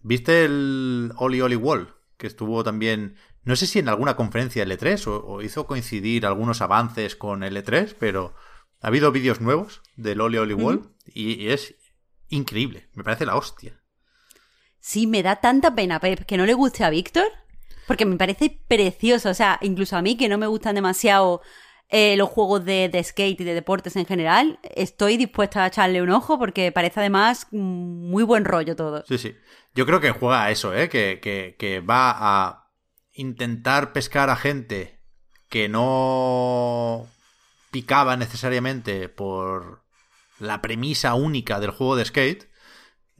¿viste 0.03 0.45
el 0.45 1.13
Oli 1.17 1.41
Oli 1.41 1.57
Wall? 1.57 1.95
Que 2.19 2.27
estuvo 2.27 2.63
también 2.63 3.17
no 3.43 3.57
sé 3.57 3.67
si 3.67 3.79
en 3.79 3.89
alguna 3.89 4.17
conferencia 4.17 4.65
L3 4.65 5.07
o, 5.07 5.43
hizo 5.43 5.67
coincidir 5.67 6.27
algunos 6.27 6.61
avances 6.61 7.17
con 7.17 7.41
L3, 7.41 7.95
pero 7.99 8.35
ha 8.81 8.89
habido 8.89 9.13
vídeos 9.13 9.41
nuevos 9.41 9.83
del 9.97 10.21
Oli 10.21 10.39
Oli 10.39 10.55
Wall 10.55 10.95
y, 11.07 11.49
es 11.49 11.75
increíble. 12.29 12.89
Me 12.95 13.05
parece 13.05 13.27
la 13.27 13.37
hostia. 13.37 13.81
Sí, 14.79 15.07
me 15.07 15.23
da 15.23 15.37
tanta 15.37 15.75
pena, 15.75 16.01
Pep, 16.01 16.25
que 16.25 16.37
no 16.37 16.47
le 16.47 16.55
guste 16.55 16.85
a 16.85 16.91
Víctor, 16.91 17.27
porque 17.87 18.07
me 18.07 18.17
parece 18.17 18.61
precioso. 18.69 19.31
O 19.31 19.35
sea, 19.35 19.59
incluso 19.63 19.97
a 19.97 20.03
mí, 20.03 20.17
que 20.17 20.29
no 20.29 20.39
me 20.39 20.47
gustan 20.47 20.75
demasiado 20.75 21.43
eh, 21.89 22.17
los 22.17 22.29
juegos 22.29 22.65
de, 22.65 22.91
skate 23.03 23.41
y 23.41 23.45
de 23.45 23.55
deportes 23.55 23.97
en 23.97 24.07
general, 24.07 24.59
estoy 24.63 25.17
dispuesta 25.17 25.65
a 25.65 25.67
echarle 25.67 26.03
un 26.03 26.11
ojo 26.11 26.39
porque 26.39 26.73
parece 26.73 27.01
además 27.01 27.47
muy 27.51 28.23
buen 28.23 28.45
rollo 28.45 28.77
todo. 28.77 29.05
Sí, 29.07 29.19
sí. 29.19 29.35
Yo 29.75 29.87
creo 29.87 30.01
que 30.01 30.13
juega 30.13 30.45
a 30.45 30.51
eso, 30.51 30.75
¿eh? 30.75 30.89
que, 30.89 31.21
que 31.21 31.81
va 31.81 32.11
a 32.17 32.70
intentar 33.21 33.93
pescar 33.93 34.31
a 34.31 34.37
gente 34.37 34.99
que 35.49 35.69
no 35.69 37.07
picaba 37.71 38.17
necesariamente 38.17 39.09
por 39.09 39.83
la 40.39 40.63
premisa 40.63 41.15
única 41.15 41.61
del 41.61 41.71
juego 41.71 41.97
de 41.97 42.05
skate. 42.07 42.51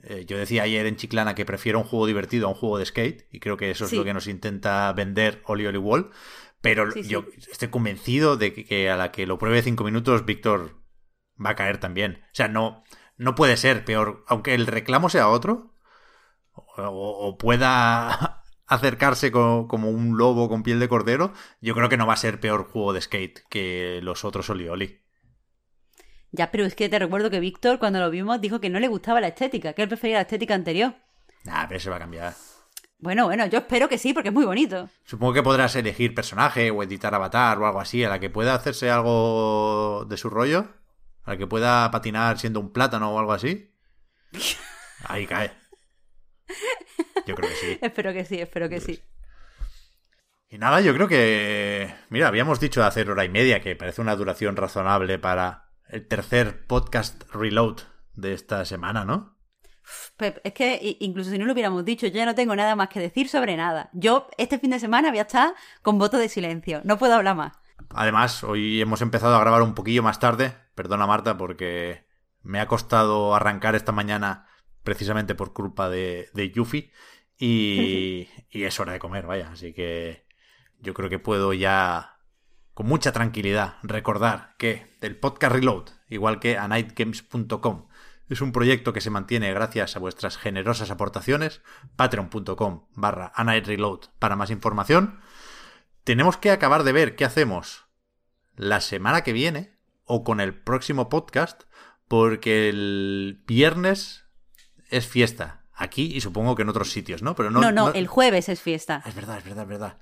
Eh, 0.03 0.25
yo 0.27 0.39
decía 0.39 0.63
ayer 0.63 0.87
en 0.87 0.97
Chiclana 0.97 1.35
que 1.35 1.45
prefiero 1.45 1.79
un 1.79 1.85
juego 1.85 2.07
divertido 2.07 2.47
a 2.47 2.51
un 2.51 2.55
juego 2.55 2.79
de 2.79 2.87
skate 2.87 3.29
y 3.31 3.41
creo 3.41 3.59
que 3.59 3.71
eso 3.71 3.85
es 3.85 3.93
lo 3.93 4.03
que 4.03 4.15
nos 4.15 4.27
intenta 4.27 4.91
vender 4.95 5.43
Oli 5.45 5.67
Oli 5.67 5.79
Wall. 5.79 6.11
Pero 6.63 6.95
yo 6.95 7.27
estoy 7.51 7.69
convencido 7.69 8.37
de 8.37 8.55
que, 8.55 8.91
a 8.91 8.97
la 8.97 9.13
que 9.13 9.27
lo 9.27 9.39
pruebe 9.39 9.63
cinco 9.63 9.85
minutos, 9.85 10.25
Víctor 10.25 10.83
va 11.45 11.51
a 11.51 11.57
caer 11.57 11.79
también. 11.79 12.23
O 12.25 12.35
sea, 12.35 12.49
no, 12.49 12.85
no 13.17 13.35
puede 13.35 13.57
ser 13.57 13.85
peor. 13.85 14.25
Aunque 14.29 14.55
el 14.55 14.67
reclamo 14.67 15.09
sea 15.09 15.29
otro, 15.29 15.75
o 16.53 17.37
pueda 17.39 18.40
acercarse 18.71 19.33
como 19.33 19.91
un 19.91 20.17
lobo 20.17 20.49
con 20.49 20.63
piel 20.63 20.79
de 20.79 20.89
cordero, 20.89 21.35
yo 21.61 21.75
creo 21.75 21.89
que 21.89 21.97
no 21.97 22.07
va 22.07 22.15
a 22.15 22.17
ser 22.17 22.39
peor 22.39 22.71
juego 22.71 22.93
de 22.93 23.01
skate 23.01 23.41
que 23.51 23.99
los 24.03 24.25
otros 24.25 24.49
Oli 24.49 25.01
Ya, 26.31 26.53
pero 26.53 26.65
es 26.65 26.77
que 26.77 26.89
te 26.89 26.99
recuerdo 26.99 27.31
que 27.31 27.41
Víctor, 27.41 27.81
cuando 27.81 27.99
lo 27.99 28.11
vimos, 28.11 28.41
dijo 28.41 28.61
que 28.61 28.71
no 28.71 28.79
le 28.79 28.87
gustaba 28.87 29.21
la 29.21 29.27
estética, 29.27 29.73
que 29.73 29.83
él 29.83 29.89
prefería 29.89 30.17
la 30.17 30.23
estética 30.23 30.55
anterior. 30.55 30.95
Ah, 31.49 31.67
pero 31.69 31.81
se 31.81 31.91
va 31.91 31.97
a 31.97 31.99
cambiar. 31.99 32.33
Bueno, 33.01 33.25
bueno, 33.25 33.45
yo 33.47 33.59
espero 33.59 33.89
que 33.89 33.99
sí, 33.99 34.13
porque 34.13 34.29
es 34.29 34.35
muy 34.35 34.45
bonito. 34.45 34.89
Supongo 35.05 35.33
que 35.33 35.43
podrás 35.43 35.75
elegir 35.75 36.15
personaje 36.15 36.71
o 36.71 36.83
editar 36.85 37.13
avatar 37.13 37.59
o 37.59 37.67
algo 37.67 37.81
así, 37.81 38.05
a 38.05 38.09
la 38.09 38.21
que 38.21 38.31
pueda 38.31 38.55
hacerse 38.55 38.89
algo 38.89 40.07
de 40.09 40.17
su 40.17 40.31
rollo, 40.31 40.69
a 41.25 41.33
la 41.33 41.37
que 41.39 41.49
pueda 41.49 41.91
patinar 41.91 42.39
siendo 42.39 42.61
un 42.61 42.73
plátano 42.73 43.11
o 43.11 43.19
algo 43.19 43.33
así. 43.33 43.75
Ahí 45.09 45.27
cae. 45.27 45.51
Yo 47.27 47.35
creo 47.35 47.49
que 47.49 47.57
sí. 47.57 47.79
espero 47.83 48.13
que 48.13 48.25
sí, 48.25 48.41
espero 48.41 48.69
que 48.69 48.81
sí. 48.81 49.03
Y 50.49 50.59
nada, 50.59 50.81
yo 50.81 50.95
creo 50.95 51.07
que. 51.07 51.95
Mira, 52.09 52.29
habíamos 52.29 52.59
dicho 52.59 52.81
de 52.81 52.87
hacer 52.87 53.11
hora 53.11 53.25
y 53.25 53.29
media, 53.29 53.61
que 53.61 53.77
parece 53.77 54.01
una 54.01 54.17
duración 54.17 54.57
razonable 54.57 55.19
para 55.19 55.71
el 55.89 56.07
tercer 56.07 56.67
podcast 56.67 57.23
reload 57.33 57.79
de 58.15 58.33
esta 58.33 58.65
semana, 58.65 59.05
¿no? 59.05 59.37
es 60.19 60.53
que 60.53 60.97
incluso 61.01 61.31
si 61.31 61.39
no 61.39 61.47
lo 61.47 61.53
hubiéramos 61.53 61.85
dicho, 61.85 62.07
yo 62.07 62.15
ya 62.15 62.27
no 62.27 62.35
tengo 62.35 62.55
nada 62.55 62.77
más 62.77 62.89
que 62.89 63.01
decir 63.01 63.29
sobre 63.29 63.57
nada. 63.57 63.91
Yo 63.93 64.29
este 64.39 64.59
fin 64.59 64.71
de 64.71 64.79
semana 64.79 65.11
voy 65.11 65.19
a 65.19 65.23
estar 65.23 65.55
con 65.83 65.99
voto 65.99 66.19
de 66.19 66.29
silencio. 66.29 66.81
No 66.85 66.99
puedo 66.99 67.15
hablar 67.15 67.37
más. 67.37 67.59
Además, 67.95 68.45
hoy 68.45 68.81
hemos 68.81 69.03
empezado 69.03 69.35
a 69.35 69.41
grabar 69.41 69.63
un 69.63 69.75
poquillo 69.75 70.03
más 70.03 70.21
tarde. 70.21 70.55
Perdona, 70.75 71.07
Marta, 71.07 71.37
porque 71.37 72.07
me 72.43 72.61
ha 72.61 72.67
costado 72.67 73.35
arrancar 73.35 73.75
esta 73.75 73.93
mañana 73.93 74.47
precisamente 74.83 75.35
por 75.35 75.53
culpa 75.53 75.89
de, 75.89 76.29
de 76.35 76.51
Yuffie. 76.51 76.91
Y, 77.39 78.29
es 78.51 78.81
hora 78.81 78.93
de 78.93 78.99
comer, 78.99 79.27
vaya. 79.27 79.51
Así 79.51 79.73
que 79.73 80.27
yo 80.81 80.93
creo 80.95 81.09
que 81.09 81.19
puedo 81.19 81.53
ya, 81.55 82.19
con 82.75 82.87
mucha 82.87 83.13
tranquilidad, 83.13 83.77
recordar 83.83 84.55
que 84.59 84.87
el 85.01 85.17
podcast 85.17 85.55
Reload, 85.55 85.89
igual 86.09 86.39
que 86.39 86.59
a 86.59 86.69
nightgames.com, 86.69 87.89
es 88.29 88.41
un 88.43 88.53
proyecto 88.53 88.93
que 88.93 89.01
se 89.01 89.11
mantiene 89.11 89.53
gracias 89.53 89.97
a 89.97 89.99
vuestras 89.99 90.37
generosas 90.37 90.91
aportaciones. 90.91 91.63
Patreon.com 91.97 92.87
barra 92.95 93.33
Reload 93.37 94.01
para 94.19 94.37
más 94.37 94.51
información. 94.51 95.21
Tenemos 96.05 96.37
que 96.37 96.51
acabar 96.51 96.85
de 96.85 96.93
ver 96.93 97.17
qué 97.17 97.25
hacemos 97.25 97.87
la 98.55 98.81
semana 98.81 99.23
que 99.23 99.33
viene 99.33 99.79
o 100.05 100.25
con 100.25 100.41
el 100.41 100.55
próximo 100.55 101.09
podcast, 101.09 101.63
porque 102.07 102.69
el 102.69 103.43
viernes 103.47 104.30
es 104.91 105.07
fiesta 105.07 105.61
Aquí 105.81 106.13
y 106.15 106.21
supongo 106.21 106.55
que 106.55 106.61
en 106.61 106.69
otros 106.69 106.93
sitios, 106.93 107.23
¿no? 107.23 107.35
Pero 107.35 107.51
no, 107.51 107.59
no, 107.59 107.73
no, 107.73 107.89
el 107.95 108.07
jueves 108.07 108.51
es 108.51 108.61
fiesta. 108.61 109.03
Es 109.07 109.15
verdad, 109.15 109.39
es 109.39 109.45
verdad, 109.45 109.63
es 109.63 109.69
verdad. 109.69 109.97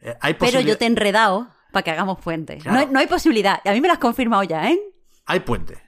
Eh, 0.00 0.36
Pero 0.40 0.60
yo 0.60 0.76
te 0.76 0.86
he 0.86 0.88
enredado 0.88 1.48
para 1.70 1.84
que 1.84 1.92
hagamos 1.92 2.18
puente. 2.18 2.58
No, 2.64 2.98
hay 2.98 3.06
posibilidad. 3.06 3.60
A 3.64 3.70
mí 3.70 3.80
me 3.80 3.86
lo 3.86 3.92
has 3.92 4.00
confirmado 4.00 4.42
ya, 4.42 4.68
¿eh? 4.68 4.80
Hay 5.26 5.38
puente. 5.40 5.80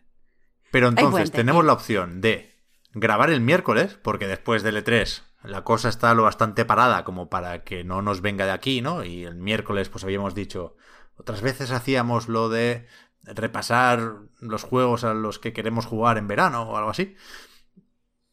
Pero 0.70 0.86
entonces 0.86 1.32
tenemos 1.32 1.64
la 1.64 1.72
opción 1.72 2.20
de 2.20 2.56
grabar 2.92 3.30
el 3.30 3.40
miércoles, 3.40 3.98
porque 4.00 4.28
después 4.28 4.62
del 4.62 4.76
E3 4.76 5.22
la 5.42 5.64
cosa 5.64 5.88
está 5.88 6.14
lo 6.14 6.22
bastante 6.22 6.64
parada 6.64 7.02
como 7.02 7.28
para 7.28 7.64
que 7.64 7.82
no 7.82 8.00
nos 8.00 8.20
venga 8.20 8.46
de 8.46 8.52
aquí, 8.52 8.80
¿no? 8.80 9.02
Y 9.02 9.24
el 9.24 9.34
miércoles, 9.34 9.88
pues 9.88 10.04
habíamos 10.04 10.36
dicho, 10.36 10.76
otras 11.16 11.40
veces 11.40 11.72
hacíamos 11.72 12.28
lo 12.28 12.48
de 12.48 12.86
repasar 13.24 14.18
los 14.38 14.62
juegos 14.62 15.02
a 15.02 15.14
los 15.14 15.40
que 15.40 15.52
queremos 15.52 15.84
jugar 15.84 16.16
en 16.16 16.28
verano 16.28 16.62
o 16.62 16.76
algo 16.76 16.90
así. 16.90 17.16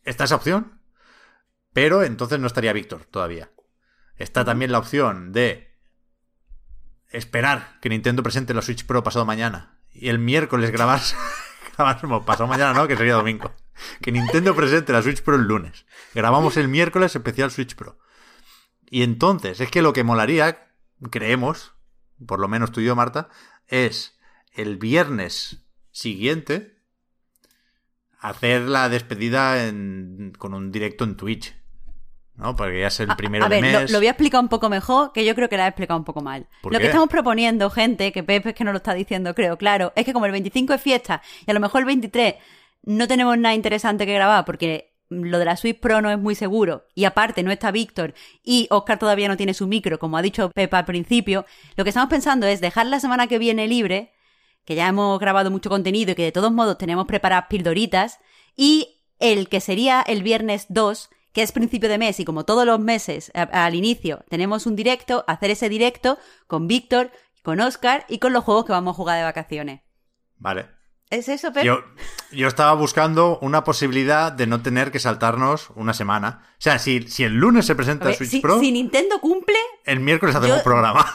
Está 0.03 0.23
esa 0.23 0.35
opción, 0.35 0.81
pero 1.73 2.03
entonces 2.03 2.39
no 2.39 2.47
estaría 2.47 2.73
Víctor 2.73 3.05
todavía. 3.05 3.51
Está 4.15 4.43
también 4.43 4.71
la 4.71 4.79
opción 4.79 5.31
de 5.31 5.77
esperar 7.09 7.79
que 7.81 7.89
Nintendo 7.89 8.23
presente 8.23 8.53
la 8.53 8.61
Switch 8.61 8.85
Pro 8.85 9.03
pasado 9.03 9.25
mañana 9.25 9.79
y 9.91 10.09
el 10.09 10.19
miércoles 10.19 10.71
grabar, 10.71 11.01
pasado 12.25 12.47
mañana 12.47 12.73
no, 12.73 12.87
que 12.87 12.97
sería 12.97 13.15
domingo. 13.15 13.53
Que 14.01 14.11
Nintendo 14.11 14.55
presente 14.55 14.91
la 14.91 15.01
Switch 15.01 15.21
Pro 15.21 15.35
el 15.35 15.43
lunes. 15.43 15.85
Grabamos 16.13 16.57
el 16.57 16.67
miércoles 16.67 17.15
especial 17.15 17.51
Switch 17.51 17.75
Pro. 17.75 17.97
Y 18.89 19.03
entonces, 19.03 19.61
es 19.61 19.71
que 19.71 19.81
lo 19.81 19.93
que 19.93 20.03
molaría, 20.03 20.73
creemos, 21.11 21.73
por 22.25 22.39
lo 22.39 22.47
menos 22.47 22.71
tú 22.71 22.81
y 22.81 22.85
yo, 22.85 22.95
Marta, 22.95 23.29
es 23.67 24.19
el 24.51 24.77
viernes 24.77 25.65
siguiente 25.91 26.78
hacer 28.19 28.61
la 28.61 28.89
despedida 28.89 29.55
con 30.37 30.53
un 30.53 30.71
directo 30.71 31.03
en 31.03 31.15
Twitch. 31.15 31.55
¿no? 32.35 32.55
Porque 32.55 32.79
ya 32.79 32.87
es 32.87 32.99
el 33.01 33.15
primero 33.17 33.45
a, 33.45 33.49
ver, 33.49 33.61
mes. 33.61 33.91
Lo, 33.91 33.99
voy 33.99 34.07
a 34.07 34.11
explicar 34.11 34.39
un 34.39 34.47
poco 34.47 34.69
mejor, 34.69 35.11
que 35.11 35.25
yo 35.25 35.35
creo 35.35 35.49
que 35.49 35.57
lo 35.57 35.63
he 35.63 35.67
explicado 35.67 35.99
un 35.99 36.05
poco 36.05 36.21
mal. 36.21 36.47
Lo 36.63 36.79
que 36.79 36.85
estamos 36.85 37.09
proponiendo, 37.09 37.69
gente, 37.69 38.11
que 38.11 38.23
Pepe 38.23 38.49
es 38.49 38.55
que 38.55 38.63
no 38.63 38.71
lo 38.71 38.77
está 38.77 38.93
diciendo, 38.93 39.35
creo, 39.35 39.57
claro, 39.57 39.91
es 39.95 40.05
que 40.05 40.13
como 40.13 40.25
el 40.25 40.31
25 40.31 40.73
es 40.73 40.81
fiesta 40.81 41.21
y 41.45 41.51
a 41.51 41.53
lo 41.53 41.59
mejor 41.59 41.81
el 41.81 41.85
23 41.85 42.35
no 42.83 43.07
tenemos 43.07 43.37
nada 43.37 43.55
interesante 43.55 44.05
que 44.05 44.13
grabar 44.13 44.45
porque 44.45 44.93
lo 45.09 45.39
de 45.39 45.45
la 45.45 45.57
Switch 45.57 45.79
Pro 45.79 46.01
no 46.01 46.11
es 46.11 46.19
muy 46.19 46.35
seguro 46.35 46.85
y 46.95 47.05
aparte 47.05 47.43
no 47.43 47.51
está 47.51 47.71
Víctor 47.71 48.13
y 48.43 48.67
Oscar 48.69 48.99
todavía 48.99 49.27
no 49.27 49.35
tiene 49.35 49.53
su 49.53 49.67
micro, 49.67 49.99
como 49.99 50.17
ha 50.17 50.21
dicho 50.21 50.49
Pepa 50.51 50.77
al 50.77 50.85
principio, 50.85 51.45
lo 51.75 51.83
que 51.83 51.89
estamos 51.89 52.09
pensando 52.09 52.47
es 52.47 52.61
dejar 52.61 52.85
la 52.85 52.99
semana 52.99 53.27
que 53.27 53.39
viene 53.39 53.67
libre, 53.67 54.13
que 54.69 54.75
ya 54.75 54.87
hemos 54.87 55.19
grabado 55.19 55.49
mucho 55.49 55.67
contenido 55.67 56.11
y 56.11 56.15
que 56.15 56.21
de 56.25 56.31
todos 56.31 56.51
modos 56.51 56.77
tenemos 56.77 57.07
preparadas 57.07 57.47
pildoritas, 57.49 58.19
y 58.55 59.01
el 59.17 59.49
que 59.49 59.61
sería 59.61 59.99
el 60.03 60.21
viernes 60.21 60.67
2, 60.69 61.09
que 61.33 61.41
es 61.41 61.51
principio 61.51 61.89
de 61.89 61.97
mes 61.97 62.19
y 62.19 62.23
como 62.23 62.45
todos 62.45 62.67
los 62.67 62.79
meses 62.79 63.31
al 63.33 63.73
inicio 63.73 64.23
tenemos 64.29 64.67
un 64.67 64.75
directo, 64.75 65.25
hacer 65.27 65.49
ese 65.49 65.69
directo 65.69 66.19
con 66.45 66.67
Víctor, 66.67 67.09
con 67.41 67.59
Oscar 67.61 68.05
y 68.09 68.19
con 68.19 68.31
los 68.31 68.43
juegos 68.43 68.65
que 68.65 68.71
vamos 68.71 68.93
a 68.93 68.97
jugar 68.97 69.17
de 69.17 69.23
vacaciones. 69.23 69.81
Vale, 70.37 70.67
¿Es 71.09 71.27
eso, 71.29 71.51
Pep? 71.51 71.63
Yo, 71.63 71.79
yo 72.31 72.47
estaba 72.47 72.73
buscando 72.73 73.39
una 73.41 73.63
posibilidad 73.63 74.31
de 74.31 74.45
no 74.45 74.61
tener 74.61 74.91
que 74.91 74.99
saltarnos 74.99 75.71
una 75.75 75.95
semana. 75.95 76.43
O 76.51 76.61
sea, 76.61 76.77
si, 76.77 77.01
si 77.07 77.23
el 77.23 77.33
lunes 77.33 77.65
se 77.65 77.73
presenta 77.73 78.05
ver, 78.05 78.15
Switch 78.15 78.29
si, 78.29 78.39
Pro, 78.39 78.59
si 78.59 78.71
Nintendo 78.71 79.19
cumple, 79.19 79.57
el 79.85 79.99
miércoles 79.99 80.35
hacemos 80.35 80.57
yo- 80.59 80.63
programa. 80.63 81.11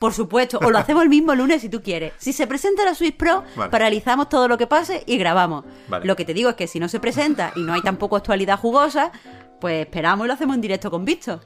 Por 0.00 0.14
supuesto, 0.14 0.58
o 0.64 0.70
lo 0.70 0.78
hacemos 0.78 1.02
el 1.02 1.10
mismo 1.10 1.34
lunes 1.34 1.60
si 1.60 1.68
tú 1.68 1.82
quieres. 1.82 2.14
Si 2.16 2.32
se 2.32 2.46
presenta 2.46 2.86
la 2.86 2.94
Switch 2.94 3.16
Pro, 3.18 3.44
Vale. 3.54 3.70
paralizamos 3.70 4.30
todo 4.30 4.48
lo 4.48 4.56
que 4.56 4.66
pase 4.66 5.04
y 5.06 5.18
grabamos. 5.18 5.66
Vale. 5.88 6.06
Lo 6.06 6.16
que 6.16 6.24
te 6.24 6.32
digo 6.32 6.48
es 6.48 6.56
que 6.56 6.66
si 6.66 6.80
no 6.80 6.88
se 6.88 7.00
presenta 7.00 7.52
y 7.54 7.62
no 7.62 7.74
hay 7.74 7.82
tampoco 7.82 8.16
actualidad 8.16 8.58
jugosa, 8.58 9.12
pues 9.60 9.84
esperamos 9.84 10.24
y 10.24 10.28
lo 10.28 10.32
hacemos 10.32 10.54
en 10.56 10.62
directo 10.62 10.90
con 10.90 11.04
Víctor. 11.04 11.40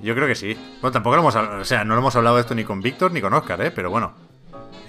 Yo 0.00 0.14
creo 0.14 0.26
que 0.26 0.34
sí. 0.34 0.54
Bueno, 0.80 0.90
tampoco 0.92 1.16
lo 1.16 1.20
hemos 1.22 1.36
hablado, 1.36 1.60
o 1.60 1.64
sea, 1.66 1.84
no 1.84 1.92
lo 1.94 2.00
hemos 2.00 2.16
hablado 2.16 2.36
de 2.36 2.40
esto 2.40 2.54
ni 2.54 2.64
con 2.64 2.80
Víctor 2.80 3.12
ni 3.12 3.20
con 3.20 3.34
Oscar, 3.34 3.60
¿eh? 3.60 3.70
Pero 3.72 3.90
bueno, 3.90 4.14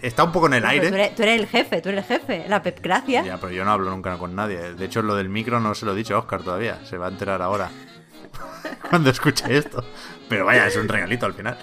está 0.01 0.23
un 0.23 0.31
poco 0.31 0.47
en 0.47 0.53
el 0.53 0.61
Pero 0.63 0.71
Tú 0.79 0.85
aire. 0.85 0.87
eres, 1.03 1.15
tú 1.15 1.23
eres 1.23 1.39
el 1.41 1.47
jefe, 1.47 1.81
tú 1.81 1.89
eres 1.89 2.09
el 2.09 2.19
jefe. 2.19 2.45
La 2.47 2.63
Pepcracia. 2.63 3.21
Ya, 3.23 3.37
pero 3.37 3.51
yo 3.51 3.65
no 3.65 3.71
hablo 3.71 3.89
nunca 3.91 4.17
con 4.17 4.33
nadie. 4.33 4.75
De 4.75 4.85
hecho, 4.85 5.01
lo 5.01 5.15
del 5.15 5.27
micro 5.27 5.59
no 5.59 5.75
se 5.75 5.85
lo 5.85 5.91
he 5.91 5.95
dicho 5.95 6.15
a 6.15 6.19
Oscar 6.19 6.41
todavía. 6.41 6.79
Se 6.85 6.97
va 6.97 7.07
a 7.07 7.09
enterar 7.09 7.41
ahora. 7.41 7.69
Cuando 8.89 9.09
escuche 9.09 9.57
esto. 9.57 9.83
Pero 10.29 10.45
vaya, 10.45 10.67
es 10.67 10.77
un 10.77 10.87
regalito 10.87 11.25
al 11.25 11.33
final. 11.33 11.57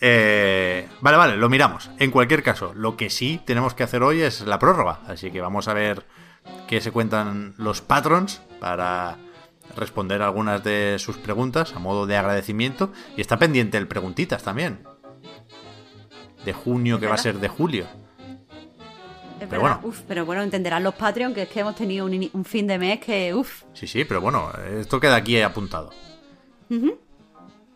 Eh, 0.00 0.88
vale, 1.00 1.16
vale, 1.18 1.36
lo 1.36 1.48
miramos. 1.50 1.90
En 1.98 2.10
cualquier 2.10 2.42
caso, 2.42 2.72
lo 2.74 2.96
que 2.96 3.10
sí 3.10 3.40
tenemos 3.44 3.74
que 3.74 3.82
hacer 3.82 4.02
hoy 4.02 4.22
es 4.22 4.40
la 4.42 4.58
prórroga. 4.58 5.00
Así 5.06 5.30
que 5.30 5.40
vamos 5.40 5.68
a 5.68 5.74
ver 5.74 6.06
qué 6.66 6.80
se 6.80 6.90
cuentan 6.90 7.54
los 7.58 7.82
patrons 7.82 8.40
para 8.60 9.18
responder 9.76 10.22
algunas 10.22 10.64
de 10.64 10.96
sus 10.98 11.18
preguntas 11.18 11.74
a 11.74 11.78
modo 11.78 12.06
de 12.06 12.16
agradecimiento. 12.16 12.92
Y 13.16 13.20
está 13.20 13.38
pendiente 13.38 13.76
el 13.76 13.88
preguntitas 13.88 14.42
también. 14.42 14.84
De 16.44 16.54
junio, 16.54 16.98
que 16.98 17.06
va 17.06 17.14
a 17.14 17.18
ser 17.18 17.38
de 17.38 17.48
julio. 17.48 17.84
Es 17.84 19.46
pero 19.48 19.62
verdad. 19.62 19.80
bueno. 19.80 19.80
Uf, 19.84 20.00
pero 20.08 20.24
bueno, 20.24 20.42
entenderán 20.42 20.82
los 20.82 20.94
Patreon 20.94 21.34
que 21.34 21.42
es 21.42 21.48
que 21.48 21.60
hemos 21.60 21.74
tenido 21.74 22.06
un 22.06 22.44
fin 22.44 22.66
de 22.66 22.78
mes 22.78 23.00
que, 23.00 23.34
uff, 23.34 23.64
Sí, 23.74 23.86
sí, 23.86 24.04
pero 24.04 24.20
bueno, 24.22 24.50
esto 24.78 24.98
queda 25.00 25.16
aquí 25.16 25.40
apuntado. 25.40 25.90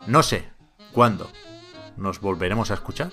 No 0.07 0.23
sé 0.23 0.49
cuándo 0.91 1.29
nos 1.97 2.19
volveremos 2.19 2.71
a 2.71 2.75
escuchar, 2.75 3.11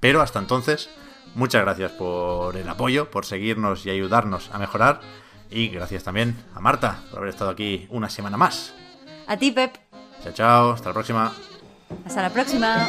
pero 0.00 0.20
hasta 0.20 0.38
entonces, 0.38 0.90
muchas 1.34 1.62
gracias 1.62 1.92
por 1.92 2.56
el 2.56 2.68
apoyo, 2.68 3.10
por 3.10 3.24
seguirnos 3.24 3.86
y 3.86 3.90
ayudarnos 3.90 4.50
a 4.52 4.58
mejorar. 4.58 5.00
Y 5.50 5.68
gracias 5.68 6.02
también 6.02 6.36
a 6.54 6.60
Marta 6.60 6.98
por 7.10 7.20
haber 7.20 7.30
estado 7.30 7.50
aquí 7.50 7.86
una 7.90 8.08
semana 8.08 8.36
más. 8.36 8.74
a 9.28 9.36
ti, 9.36 9.52
Pep. 9.52 9.76
Chao, 10.22 10.32
chao, 10.32 10.70
hasta 10.72 10.88
la 10.88 10.94
próxima. 10.94 11.32
Hasta 12.04 12.22
la 12.22 12.30
próxima. 12.30 12.88